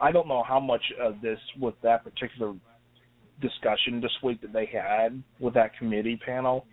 I 0.00 0.12
don't 0.12 0.28
know 0.28 0.42
how 0.42 0.60
much 0.60 0.82
of 1.00 1.20
this 1.20 1.38
with 1.60 1.74
that 1.82 2.04
particular 2.04 2.54
discussion 3.40 4.00
this 4.00 4.12
week 4.22 4.40
that 4.42 4.52
they 4.52 4.66
had 4.66 5.22
with 5.40 5.54
that 5.54 5.76
committee 5.78 6.16
panel 6.24 6.66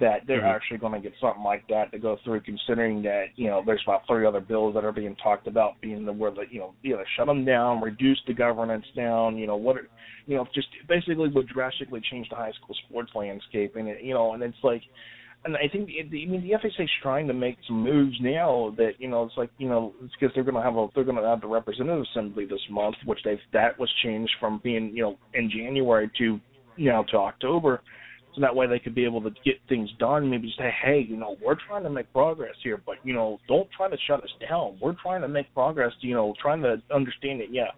that 0.00 0.24
they're 0.28 0.42
Mhm. 0.42 0.54
actually 0.54 0.78
going 0.78 0.92
to 0.92 1.00
get 1.00 1.12
something 1.18 1.42
like 1.42 1.66
that 1.66 1.90
to 1.90 1.98
go 1.98 2.16
through, 2.22 2.40
considering 2.40 3.02
that 3.02 3.36
you 3.36 3.48
know 3.48 3.62
there's 3.66 3.82
about 3.82 4.06
three 4.06 4.24
other 4.24 4.40
bills 4.40 4.74
that 4.74 4.84
are 4.84 4.92
being 4.92 5.16
talked 5.16 5.48
about 5.48 5.80
being 5.80 6.04
the 6.04 6.12
where 6.12 6.30
that 6.30 6.52
you 6.52 6.60
know 6.60 6.72
either 6.84 7.04
shut 7.16 7.26
them 7.26 7.44
down, 7.44 7.80
reduce 7.80 8.22
the 8.26 8.32
governance 8.32 8.86
down, 8.94 9.36
you 9.36 9.46
know 9.46 9.56
what, 9.56 9.76
are, 9.76 9.88
you 10.26 10.36
know 10.36 10.46
just 10.54 10.68
basically 10.86 11.28
would 11.28 11.48
drastically 11.48 12.00
change 12.00 12.28
the 12.28 12.36
high 12.36 12.52
school 12.52 12.76
sports 12.86 13.12
landscape, 13.16 13.74
and 13.74 13.88
it, 13.88 14.02
you 14.02 14.14
know, 14.14 14.34
and 14.34 14.42
it's 14.42 14.62
like. 14.62 14.82
And 15.44 15.56
I 15.56 15.68
think 15.70 15.88
I 15.90 16.10
mean 16.10 16.42
the 16.42 16.56
FSA 16.56 16.84
is 16.84 16.90
trying 17.02 17.28
to 17.28 17.34
make 17.34 17.56
some 17.66 17.82
moves 17.82 18.16
now 18.20 18.74
that 18.76 18.92
you 18.98 19.08
know 19.08 19.24
it's 19.24 19.36
like 19.36 19.50
you 19.58 19.68
know 19.68 19.94
it's 20.02 20.12
because 20.18 20.34
they're 20.34 20.44
going 20.44 20.56
to 20.56 20.62
have 20.62 20.76
a 20.76 20.88
they're 20.94 21.04
going 21.04 21.16
to 21.16 21.22
have 21.22 21.40
the 21.40 21.46
representative 21.46 22.04
assembly 22.12 22.44
this 22.44 22.60
month, 22.70 22.96
which 23.04 23.20
they've 23.24 23.38
that 23.52 23.78
was 23.78 23.92
changed 24.02 24.32
from 24.40 24.60
being 24.64 24.90
you 24.94 25.02
know 25.02 25.18
in 25.34 25.50
January 25.50 26.10
to 26.18 26.40
you 26.76 26.90
know 26.90 27.04
to 27.10 27.16
October, 27.16 27.80
so 28.34 28.40
that 28.40 28.54
way 28.54 28.66
they 28.66 28.78
could 28.78 28.94
be 28.94 29.04
able 29.04 29.22
to 29.22 29.30
get 29.44 29.56
things 29.68 29.88
done. 29.98 30.28
Maybe 30.28 30.52
say, 30.58 30.70
hey, 30.84 31.06
you 31.08 31.16
know, 31.16 31.36
we're 31.42 31.56
trying 31.66 31.84
to 31.84 31.90
make 31.90 32.12
progress 32.12 32.54
here, 32.62 32.80
but 32.84 32.96
you 33.04 33.14
know, 33.14 33.38
don't 33.48 33.68
try 33.76 33.88
to 33.88 33.96
shut 34.06 34.22
us 34.22 34.30
down. 34.48 34.78
We're 34.80 34.96
trying 35.00 35.22
to 35.22 35.28
make 35.28 35.52
progress. 35.54 35.92
You 36.00 36.14
know, 36.14 36.34
trying 36.40 36.62
to 36.62 36.82
understand 36.92 37.40
it. 37.40 37.48
Yeah, 37.50 37.70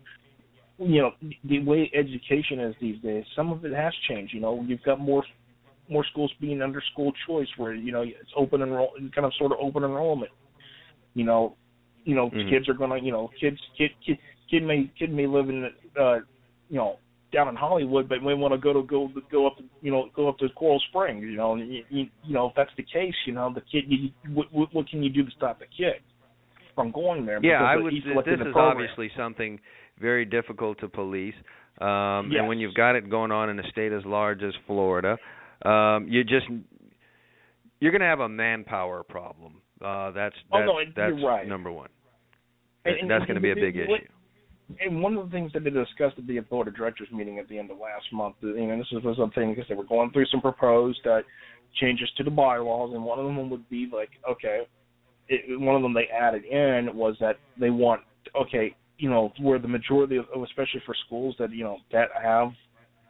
you 0.79 1.03
know, 1.03 1.11
the 1.45 1.63
way 1.63 1.91
education 1.95 2.61
is 2.61 2.75
these 2.81 3.01
days, 3.03 3.25
some 3.37 3.53
of 3.53 3.65
it 3.65 3.73
has 3.73 3.93
changed. 4.09 4.33
You 4.33 4.41
know, 4.41 4.65
you've 4.67 4.83
got 4.83 4.99
more 4.99 5.23
more 5.91 6.05
schools 6.11 6.33
being 6.41 6.63
under 6.63 6.81
school 6.93 7.13
choice, 7.27 7.49
where 7.57 7.75
you 7.75 7.93
know 7.93 8.03
it's 8.03 8.33
open 8.37 8.63
enroll, 8.63 8.93
kind 9.15 9.27
of 9.27 9.33
sort 9.39 9.53
of 9.53 9.59
open 9.61 9.83
enrollment. 9.85 10.31
You 11.15 11.25
know, 11.25 11.57
you 12.05 12.15
know, 12.15 12.31
Mhm. 12.31 12.49
kids 12.49 12.69
are 12.69 12.75
gonna, 12.75 12.99
you 12.99 13.13
know, 13.13 13.31
kids, 13.41 13.61
kid, 13.77 13.91
kid, 14.07 14.19
kid 14.49 14.63
may, 14.63 14.89
kid 14.99 15.13
may 15.13 15.27
live 15.27 15.49
in, 15.49 15.71
uh, 15.99 16.21
you 16.71 16.77
know, 16.77 16.99
down 17.33 17.49
in 17.49 17.57
Hollywood, 17.57 18.09
but 18.09 18.23
may 18.23 18.35
want 18.35 18.53
to 18.55 18.59
go 18.59 18.73
to 18.73 18.83
go 18.83 19.09
go 19.31 19.47
up, 19.47 19.57
to, 19.59 19.65
you 19.83 19.91
know, 19.91 20.09
go 20.15 20.29
up 20.29 20.39
to 20.39 20.49
Coral 20.51 20.81
Springs. 20.89 21.23
You 21.23 21.37
know, 21.37 21.57
you, 21.57 21.85
you, 21.91 22.07
you 22.25 22.35
know, 22.35 22.47
if 22.49 22.55
that's 22.55 22.75
the 22.77 22.83
case, 22.85 23.15
you 23.27 23.33
know, 23.33 23.53
the 23.53 23.61
kid, 23.63 23.85
you, 23.89 24.11
what, 24.33 24.53
what, 24.53 24.73
what 24.75 24.89
can 24.89 25.03
you 25.03 25.11
do 25.11 25.25
to 25.25 25.31
stop 25.33 25.59
the 25.59 25.67
kid 25.67 26.01
from 26.75 26.91
going 26.93 27.27
there? 27.27 27.41
Yeah, 27.43 27.63
I 27.63 27.77
would. 27.77 27.93
This 27.93 28.05
is 28.05 28.13
program. 28.15 28.57
obviously 28.57 29.11
something 29.17 29.61
very 30.01 30.25
difficult 30.25 30.79
to 30.81 30.89
police. 30.89 31.35
Um, 31.81 32.31
Yes. 32.31 32.41
And 32.41 32.49
when 32.49 32.59
you've 32.59 32.75
got 32.75 32.97
it 32.97 33.09
going 33.09 33.33
on 33.33 33.49
in 33.51 33.59
a 33.59 33.69
state 33.71 33.93
as 33.93 34.05
large 34.05 34.43
as 34.43 34.55
Florida, 34.67 35.17
um, 35.65 36.07
you 36.09 36.25
just 36.25 36.47
you're 37.81 37.93
going 37.93 38.01
to 38.01 38.07
have 38.07 38.21
a 38.21 38.29
manpower 38.29 39.03
problem. 39.03 39.63
Uh, 39.81 40.11
that's 40.11 40.35
Oh, 40.53 40.59
that's 40.59 40.67
no, 40.67 40.81
that's 40.95 41.25
right. 41.25 41.47
number 41.49 41.73
one. 41.73 41.89
And- 42.85 42.97
and- 42.97 43.11
that's 43.11 43.25
going 43.25 43.37
to 43.37 43.41
be 43.41 43.51
a 43.51 43.55
big 43.55 43.77
issue. 43.77 44.07
and 44.81 45.03
one 45.03 45.17
of 45.17 45.25
the 45.25 45.31
things 45.33 45.53
that 45.53 45.65
they 45.65 45.71
discussed 45.71 46.17
at 46.19 46.27
the 46.27 46.39
board 46.41 46.69
of 46.69 46.77
directors 46.77 47.09
meeting 47.11 47.39
at 47.39 47.49
the 47.49 47.59
end 47.59 47.71
of 47.71 47.79
last 47.79 48.07
month, 48.13 48.37
you 48.41 48.67
know, 48.67 48.77
this 48.79 48.91
was 49.03 49.19
a 49.19 49.29
thing 49.35 49.53
because 49.53 49.69
they 49.69 49.75
were 49.75 49.85
going 49.85 50.11
through 50.13 50.27
some 50.27 50.41
proposed 50.41 51.05
uh, 51.07 51.21
changes 51.81 52.09
to 52.17 52.23
the 52.23 52.31
bylaws, 52.31 52.93
and 52.95 53.03
one 53.03 53.19
of 53.19 53.25
them 53.25 53.51
would 53.51 53.69
be 53.69 53.89
like, 53.93 54.11
okay, 54.29 54.67
it, 55.29 55.59
one 55.61 55.75
of 55.77 55.83
them 55.83 55.93
they 55.95 56.07
added 56.09 56.45
in 56.45 56.95
was 56.97 57.17
that 57.21 57.37
they 57.59 57.71
want, 57.71 58.03
okay, 58.41 58.75
you 58.99 59.09
know, 59.09 59.33
where 59.41 59.59
the 59.59 59.69
majority 59.69 60.17
of, 60.17 60.27
especially 60.45 60.83
for 60.85 60.95
schools 61.07 61.35
that 61.39 61.51
you 61.51 61.65
know 61.65 61.79
that 61.91 62.09
have 62.23 62.51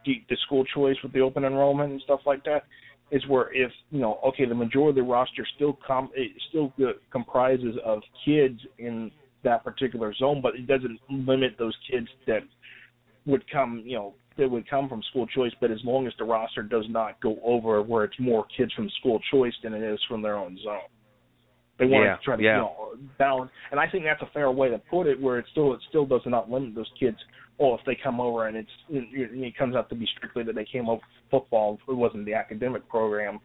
the, 0.05 0.23
the 0.29 0.37
school 0.47 0.65
choice 0.65 0.97
with 1.03 1.13
the 1.13 1.21
open 1.21 1.45
enrollment 1.45 1.93
and 1.93 2.01
stuff 2.03 2.21
like 2.27 2.45
that, 2.45 2.65
is 3.11 3.27
where 3.27 3.53
if 3.53 3.73
you 3.91 4.01
know, 4.01 4.19
okay, 4.25 4.45
the 4.45 4.55
majority 4.55 5.01
of 5.01 5.07
the 5.07 5.13
roster 5.13 5.47
still 5.57 5.79
com 5.87 6.11
it 6.15 6.31
still 6.49 6.73
uh, 6.81 6.93
comprises 7.11 7.77
of 7.85 8.01
kids 8.25 8.61
in 8.79 9.11
that 9.43 9.65
particular 9.65 10.15
zone, 10.15 10.41
but 10.43 10.55
it 10.55 10.67
doesn't 10.67 10.99
limit 11.09 11.57
those 11.59 11.77
kids 11.91 12.07
that 12.27 12.41
would 13.27 13.43
come, 13.51 13.83
you 13.85 13.97
know, 13.97 14.15
that 14.39 14.51
would 14.51 14.69
come 14.69 14.89
from 14.89 15.03
school 15.11 15.27
choice. 15.27 15.53
But 15.61 15.71
as 15.71 15.79
long 15.85 16.07
as 16.07 16.13
the 16.19 16.25
roster 16.25 16.63
does 16.63 16.85
not 16.89 17.21
go 17.21 17.37
over 17.45 17.83
where 17.83 18.05
it's 18.05 18.19
more 18.21 18.47
kids 18.57 18.73
from 18.75 18.89
school 19.01 19.19
choice 19.31 19.55
than 19.63 19.75
it 19.75 19.83
is 19.83 19.99
from 20.09 20.23
their 20.23 20.37
own 20.37 20.59
zone, 20.63 20.79
they 21.79 21.87
want 21.87 22.05
Yeah, 22.05 22.17
to 22.17 22.23
try 22.23 22.37
to 22.37 22.43
yeah. 22.43 22.57
you 22.57 22.63
know 22.63 22.93
balance. 23.19 23.51
And 23.71 23.81
I 23.81 23.89
think 23.89 24.05
that's 24.05 24.23
a 24.23 24.31
fair 24.33 24.51
way 24.51 24.69
to 24.69 24.79
put 24.79 25.07
it, 25.07 25.21
where 25.21 25.39
it 25.39 25.47
still 25.51 25.75
it 25.75 25.81
still 25.89 26.07
does 26.07 26.23
not 26.27 26.51
limit 26.51 26.75
those 26.75 26.91
kids. 26.99 27.17
Oh, 27.61 27.75
if 27.75 27.81
they 27.85 27.97
come 28.03 28.21
over 28.21 28.47
and 28.49 28.57
it's 28.57 28.71
it, 28.89 29.05
it 29.13 29.57
comes 29.57 29.77
out 29.77 29.89
to 29.91 29.95
be 29.95 30.07
strictly 30.17 30.43
that 30.45 30.55
they 30.55 30.65
came 30.65 30.89
over 30.89 31.03
for 31.31 31.41
football, 31.41 31.79
it 31.89 31.93
wasn't 31.93 32.25
the 32.25 32.35
academic 32.35 32.89
program. 32.89 33.39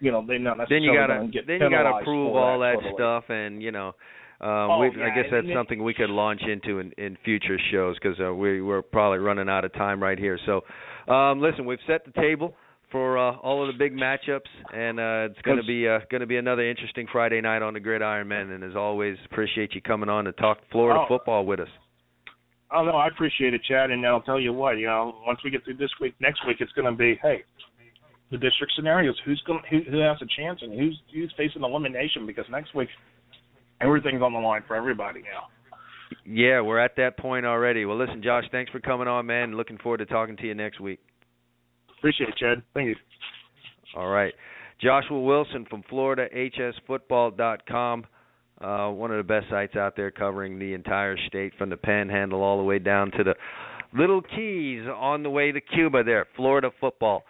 You 0.00 0.10
know, 0.12 0.24
they're 0.26 0.38
not 0.38 0.56
Then 0.56 0.82
necessarily 0.82 0.86
you 0.86 0.94
got 0.94 1.06
going 1.08 1.26
to 1.26 1.32
get 1.32 1.46
then 1.46 1.60
you 1.60 1.70
got 1.70 1.98
to 1.98 2.04
prove 2.04 2.34
all 2.34 2.58
that 2.60 2.74
totally. 2.76 2.94
stuff, 2.96 3.24
and 3.28 3.62
you 3.62 3.70
know, 3.70 3.88
Um, 4.40 4.48
Oh, 4.70 4.78
we, 4.80 4.90
yeah, 4.96 5.04
I 5.04 5.14
guess 5.14 5.26
that's 5.30 5.46
something 5.54 5.84
we 5.84 5.92
could 5.92 6.08
launch 6.08 6.40
into 6.42 6.78
in, 6.78 6.92
in 6.96 7.18
future 7.22 7.58
shows 7.70 7.96
because 8.00 8.18
uh, 8.18 8.32
we 8.34 8.62
we're 8.62 8.80
probably 8.80 9.18
running 9.18 9.50
out 9.50 9.66
of 9.66 9.72
time 9.74 10.02
right 10.02 10.18
here. 10.18 10.38
So, 10.46 10.62
um, 11.12 11.42
listen, 11.42 11.66
we've 11.66 11.84
set 11.86 12.06
the 12.06 12.12
table 12.12 12.54
for 12.90 13.18
uh, 13.18 13.36
all 13.36 13.60
of 13.62 13.66
the 13.72 13.78
big 13.78 13.92
matchups, 13.94 14.48
and 14.72 14.98
uh, 14.98 15.28
it's 15.30 15.42
going 15.42 15.58
to 15.58 15.62
be 15.66 15.86
uh, 15.86 15.98
going 16.10 16.22
to 16.22 16.26
be 16.26 16.38
another 16.38 16.66
interesting 16.66 17.06
Friday 17.12 17.42
night 17.42 17.60
on 17.60 17.74
the 17.74 17.80
Gridiron 17.80 18.26
Men. 18.28 18.48
And 18.52 18.64
as 18.64 18.74
always, 18.74 19.18
appreciate 19.30 19.74
you 19.74 19.82
coming 19.82 20.08
on 20.08 20.24
to 20.24 20.32
talk 20.32 20.56
Florida 20.72 21.00
Oh. 21.00 21.06
football 21.08 21.44
with 21.44 21.60
us. 21.60 21.68
Oh 22.72 22.84
no, 22.84 22.92
I 22.92 23.08
appreciate 23.08 23.54
it, 23.54 23.62
Chad, 23.68 23.90
and 23.90 24.06
I'll 24.06 24.22
tell 24.22 24.38
you 24.38 24.52
what, 24.52 24.78
you 24.78 24.86
know, 24.86 25.16
once 25.26 25.40
we 25.44 25.50
get 25.50 25.64
through 25.64 25.76
this 25.76 25.90
week, 26.00 26.14
next 26.20 26.46
week 26.46 26.58
it's 26.60 26.70
going 26.72 26.90
to 26.90 26.96
be, 26.96 27.18
hey, 27.20 27.42
the 28.30 28.38
district 28.38 28.72
scenarios, 28.76 29.16
who's 29.24 29.42
going, 29.46 29.60
who, 29.68 29.80
who 29.90 29.98
has 29.98 30.18
a 30.22 30.26
chance, 30.40 30.60
and 30.62 30.78
who's 30.78 30.98
who's 31.12 31.34
facing 31.36 31.64
elimination, 31.64 32.26
because 32.26 32.44
next 32.50 32.74
week 32.74 32.88
everything's 33.80 34.22
on 34.22 34.32
the 34.32 34.38
line 34.38 34.62
for 34.68 34.76
everybody 34.76 35.22
now. 35.22 35.48
Yeah, 36.24 36.60
we're 36.60 36.78
at 36.78 36.94
that 36.96 37.18
point 37.18 37.46
already. 37.46 37.84
Well, 37.84 37.98
listen, 37.98 38.22
Josh, 38.22 38.44
thanks 38.52 38.70
for 38.70 38.78
coming 38.80 39.08
on, 39.08 39.26
man. 39.26 39.56
Looking 39.56 39.78
forward 39.78 39.98
to 39.98 40.06
talking 40.06 40.36
to 40.36 40.46
you 40.46 40.54
next 40.54 40.78
week. 40.80 41.00
Appreciate 41.98 42.28
it, 42.28 42.36
Chad. 42.36 42.62
Thank 42.72 42.86
you. 42.88 42.94
All 43.96 44.08
right. 44.08 44.32
Joshua 44.80 45.20
Wilson 45.20 45.66
from 45.68 45.82
FloridaHSFootball.com. 45.90 48.04
Uh, 48.60 48.90
one 48.90 49.10
of 49.10 49.16
the 49.16 49.22
best 49.22 49.46
sites 49.48 49.74
out 49.74 49.96
there 49.96 50.10
covering 50.10 50.58
the 50.58 50.74
entire 50.74 51.16
state 51.26 51.52
from 51.56 51.70
the 51.70 51.76
panhandle 51.76 52.42
all 52.42 52.58
the 52.58 52.64
way 52.64 52.78
down 52.78 53.10
to 53.12 53.24
the 53.24 53.34
little 53.96 54.20
keys 54.20 54.82
on 54.94 55.22
the 55.22 55.30
way 55.30 55.50
to 55.50 55.60
Cuba 55.60 56.04
there. 56.04 56.26
Florida 56.36 56.70
football. 56.78 57.24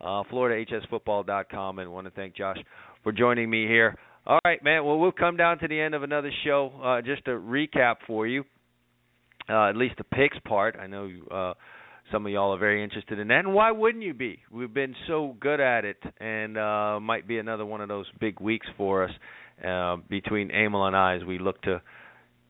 Uh, 0.00 0.22
FloridaHSFootball.com. 0.30 1.78
And 1.80 1.92
want 1.92 2.06
to 2.06 2.12
thank 2.12 2.36
Josh 2.36 2.58
for 3.02 3.10
joining 3.10 3.50
me 3.50 3.66
here. 3.66 3.96
All 4.26 4.38
right, 4.44 4.62
man. 4.62 4.84
Well, 4.84 4.98
we'll 4.98 5.12
come 5.12 5.36
down 5.36 5.58
to 5.60 5.68
the 5.68 5.80
end 5.80 5.94
of 5.94 6.02
another 6.02 6.30
show. 6.44 6.72
Uh, 6.82 7.02
just 7.02 7.24
to 7.24 7.32
recap 7.32 7.96
for 8.06 8.26
you, 8.26 8.44
uh, 9.48 9.68
at 9.68 9.76
least 9.76 9.96
the 9.98 10.04
picks 10.04 10.38
part. 10.46 10.76
I 10.80 10.86
know 10.86 11.10
uh, 11.30 11.54
some 12.12 12.26
of 12.26 12.32
y'all 12.32 12.52
are 12.54 12.58
very 12.58 12.82
interested 12.82 13.18
in 13.18 13.28
that, 13.28 13.40
and 13.40 13.54
why 13.54 13.70
wouldn't 13.70 14.02
you 14.02 14.14
be? 14.14 14.40
We've 14.50 14.72
been 14.72 14.94
so 15.06 15.36
good 15.40 15.60
at 15.60 15.84
it, 15.84 15.98
and 16.20 16.58
uh, 16.58 16.98
might 17.00 17.26
be 17.26 17.38
another 17.38 17.64
one 17.64 17.80
of 17.80 17.88
those 17.88 18.06
big 18.20 18.40
weeks 18.40 18.66
for 18.76 19.04
us 19.04 19.10
uh, 19.64 19.96
between 20.08 20.50
Emil 20.50 20.86
and 20.86 20.96
I 20.96 21.16
as 21.16 21.24
we 21.24 21.38
look 21.38 21.60
to 21.62 21.80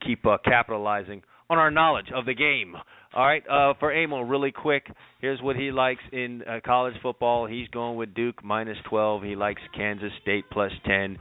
keep 0.05 0.25
uh, 0.25 0.37
capitalizing 0.43 1.23
on 1.49 1.57
our 1.57 1.71
knowledge 1.71 2.07
of 2.13 2.25
the 2.25 2.33
game. 2.33 2.75
All 3.13 3.25
right, 3.25 3.43
uh, 3.49 3.73
for 3.79 3.91
Emil, 3.91 4.23
really 4.25 4.51
quick, 4.51 4.85
here's 5.21 5.41
what 5.41 5.55
he 5.55 5.71
likes 5.71 6.01
in 6.11 6.43
uh, 6.43 6.59
college 6.65 6.93
football. 7.01 7.47
He's 7.47 7.67
going 7.69 7.97
with 7.97 8.13
Duke 8.13 8.43
minus 8.43 8.77
12. 8.89 9.23
He 9.23 9.35
likes 9.35 9.61
Kansas 9.75 10.11
State 10.21 10.45
plus 10.51 10.71
10. 10.85 11.17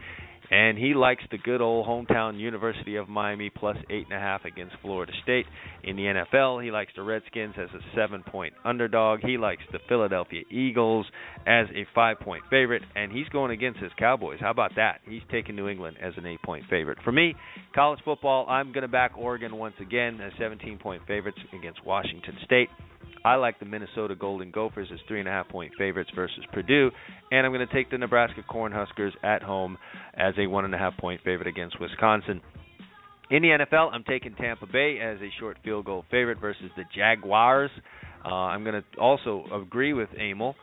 And 0.50 0.78
he 0.78 0.94
likes 0.94 1.22
the 1.30 1.38
good 1.38 1.60
old 1.60 1.86
hometown 1.86 2.38
University 2.38 2.96
of 2.96 3.08
Miami 3.08 3.50
plus 3.50 3.76
eight 3.90 4.04
and 4.04 4.16
a 4.16 4.20
half 4.20 4.44
against 4.44 4.76
Florida 4.82 5.12
State. 5.22 5.46
In 5.82 5.96
the 5.96 6.02
NFL, 6.02 6.62
he 6.64 6.70
likes 6.70 6.92
the 6.96 7.02
Redskins 7.02 7.54
as 7.58 7.68
a 7.74 7.96
seven-point 7.96 8.54
underdog. 8.64 9.20
He 9.22 9.38
likes 9.38 9.62
the 9.72 9.78
Philadelphia 9.88 10.42
Eagles 10.50 11.06
as 11.46 11.66
a 11.74 11.86
five-point 11.94 12.44
favorite, 12.50 12.82
and 12.94 13.10
he's 13.10 13.28
going 13.28 13.50
against 13.50 13.80
his 13.80 13.92
Cowboys. 13.98 14.38
How 14.40 14.50
about 14.50 14.72
that? 14.76 15.00
He's 15.08 15.22
taking 15.30 15.56
New 15.56 15.68
England 15.68 15.96
as 16.00 16.14
an 16.16 16.26
eight-point 16.26 16.64
favorite. 16.70 16.98
For 17.04 17.12
me, 17.12 17.34
college 17.74 18.00
football, 18.04 18.46
I'm 18.48 18.72
going 18.72 18.82
to 18.82 18.88
back 18.88 19.12
Oregon 19.16 19.56
once 19.56 19.74
again 19.80 20.20
as 20.20 20.32
17-point 20.34 21.02
favorites 21.06 21.38
against 21.58 21.84
Washington 21.84 22.36
State. 22.44 22.68
I 23.24 23.34
like 23.34 23.58
the 23.58 23.64
Minnesota 23.64 24.14
Golden 24.14 24.50
Gophers 24.50 24.88
as 24.92 25.00
three 25.08 25.18
and 25.18 25.28
a 25.28 25.32
half 25.32 25.48
point 25.48 25.72
favorites 25.76 26.10
versus 26.14 26.44
Purdue, 26.52 26.90
and 27.32 27.44
I'm 27.44 27.52
going 27.52 27.66
to 27.66 27.74
take 27.74 27.90
the 27.90 27.98
Nebraska 27.98 28.42
Cornhuskers 28.48 29.12
at 29.24 29.42
home 29.42 29.76
as 30.14 30.34
a 30.38 30.46
one 30.46 30.64
and 30.64 30.74
a 30.74 30.78
half 30.78 30.96
point 30.96 31.20
favorite 31.24 31.48
against 31.48 31.80
Wisconsin. 31.80 32.40
In 33.30 33.42
the 33.42 33.48
NFL, 33.48 33.92
I'm 33.92 34.04
taking 34.04 34.34
Tampa 34.36 34.66
Bay 34.66 35.00
as 35.00 35.20
a 35.20 35.28
short 35.40 35.56
field 35.64 35.86
goal 35.86 36.04
favorite 36.10 36.38
versus 36.40 36.70
the 36.76 36.84
Jaguars. 36.94 37.70
Uh, 38.24 38.28
I'm 38.28 38.62
going 38.62 38.80
to 38.80 39.00
also 39.00 39.44
agree 39.52 39.92
with 39.92 40.08
Emil 40.16 40.54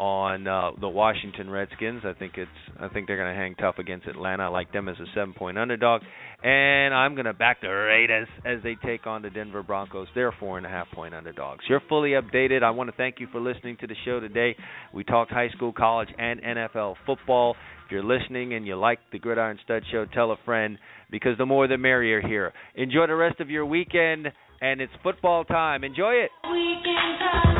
on 0.00 0.46
uh, 0.46 0.70
the 0.80 0.88
Washington 0.88 1.50
Redskins. 1.50 2.00
I 2.06 2.14
think 2.14 2.32
it's 2.38 2.50
I 2.80 2.88
think 2.88 3.06
they're 3.06 3.18
going 3.18 3.34
to 3.34 3.38
hang 3.38 3.54
tough 3.54 3.76
against 3.78 4.06
Atlanta. 4.06 4.44
I 4.44 4.48
like 4.48 4.72
them 4.72 4.88
as 4.88 4.96
a 4.98 5.04
seven 5.14 5.34
point 5.34 5.58
underdog, 5.58 6.00
and 6.42 6.94
I'm 6.94 7.14
going 7.14 7.26
to 7.26 7.34
back 7.34 7.60
the 7.60 7.68
Raiders 7.68 8.26
as 8.46 8.62
they 8.62 8.76
take 8.82 9.06
on 9.06 9.20
the 9.20 9.28
Denver 9.28 9.62
Broncos. 9.62 10.08
They're 10.14 10.32
four 10.40 10.56
and 10.56 10.64
a 10.64 10.70
half 10.70 10.90
point 10.94 11.14
underdogs. 11.14 11.64
You're 11.68 11.82
fully 11.86 12.12
updated. 12.12 12.62
I 12.62 12.70
want 12.70 12.88
to 12.88 12.96
thank 12.96 13.20
you 13.20 13.28
for 13.30 13.40
listening 13.40 13.76
to 13.82 13.86
the 13.86 13.94
show 14.06 14.20
today. 14.20 14.56
We 14.94 15.04
talked 15.04 15.30
high 15.30 15.50
school, 15.50 15.74
college, 15.74 16.08
and 16.18 16.40
NFL 16.40 16.94
football. 17.04 17.54
If 17.84 17.92
you're 17.92 18.02
listening 18.02 18.54
and 18.54 18.66
you 18.66 18.76
like 18.76 19.00
the 19.12 19.18
Gridiron 19.18 19.58
Stud 19.64 19.82
Show, 19.92 20.06
tell 20.06 20.32
a 20.32 20.36
friend 20.46 20.78
because 21.10 21.36
the 21.36 21.44
more 21.44 21.68
the 21.68 21.76
merrier 21.76 22.22
here. 22.26 22.54
Enjoy 22.74 23.06
the 23.06 23.16
rest 23.16 23.40
of 23.40 23.50
your 23.50 23.66
weekend, 23.66 24.28
and 24.62 24.80
it's 24.80 24.92
football 25.02 25.44
time. 25.44 25.84
Enjoy 25.84 26.12
it. 26.12 27.59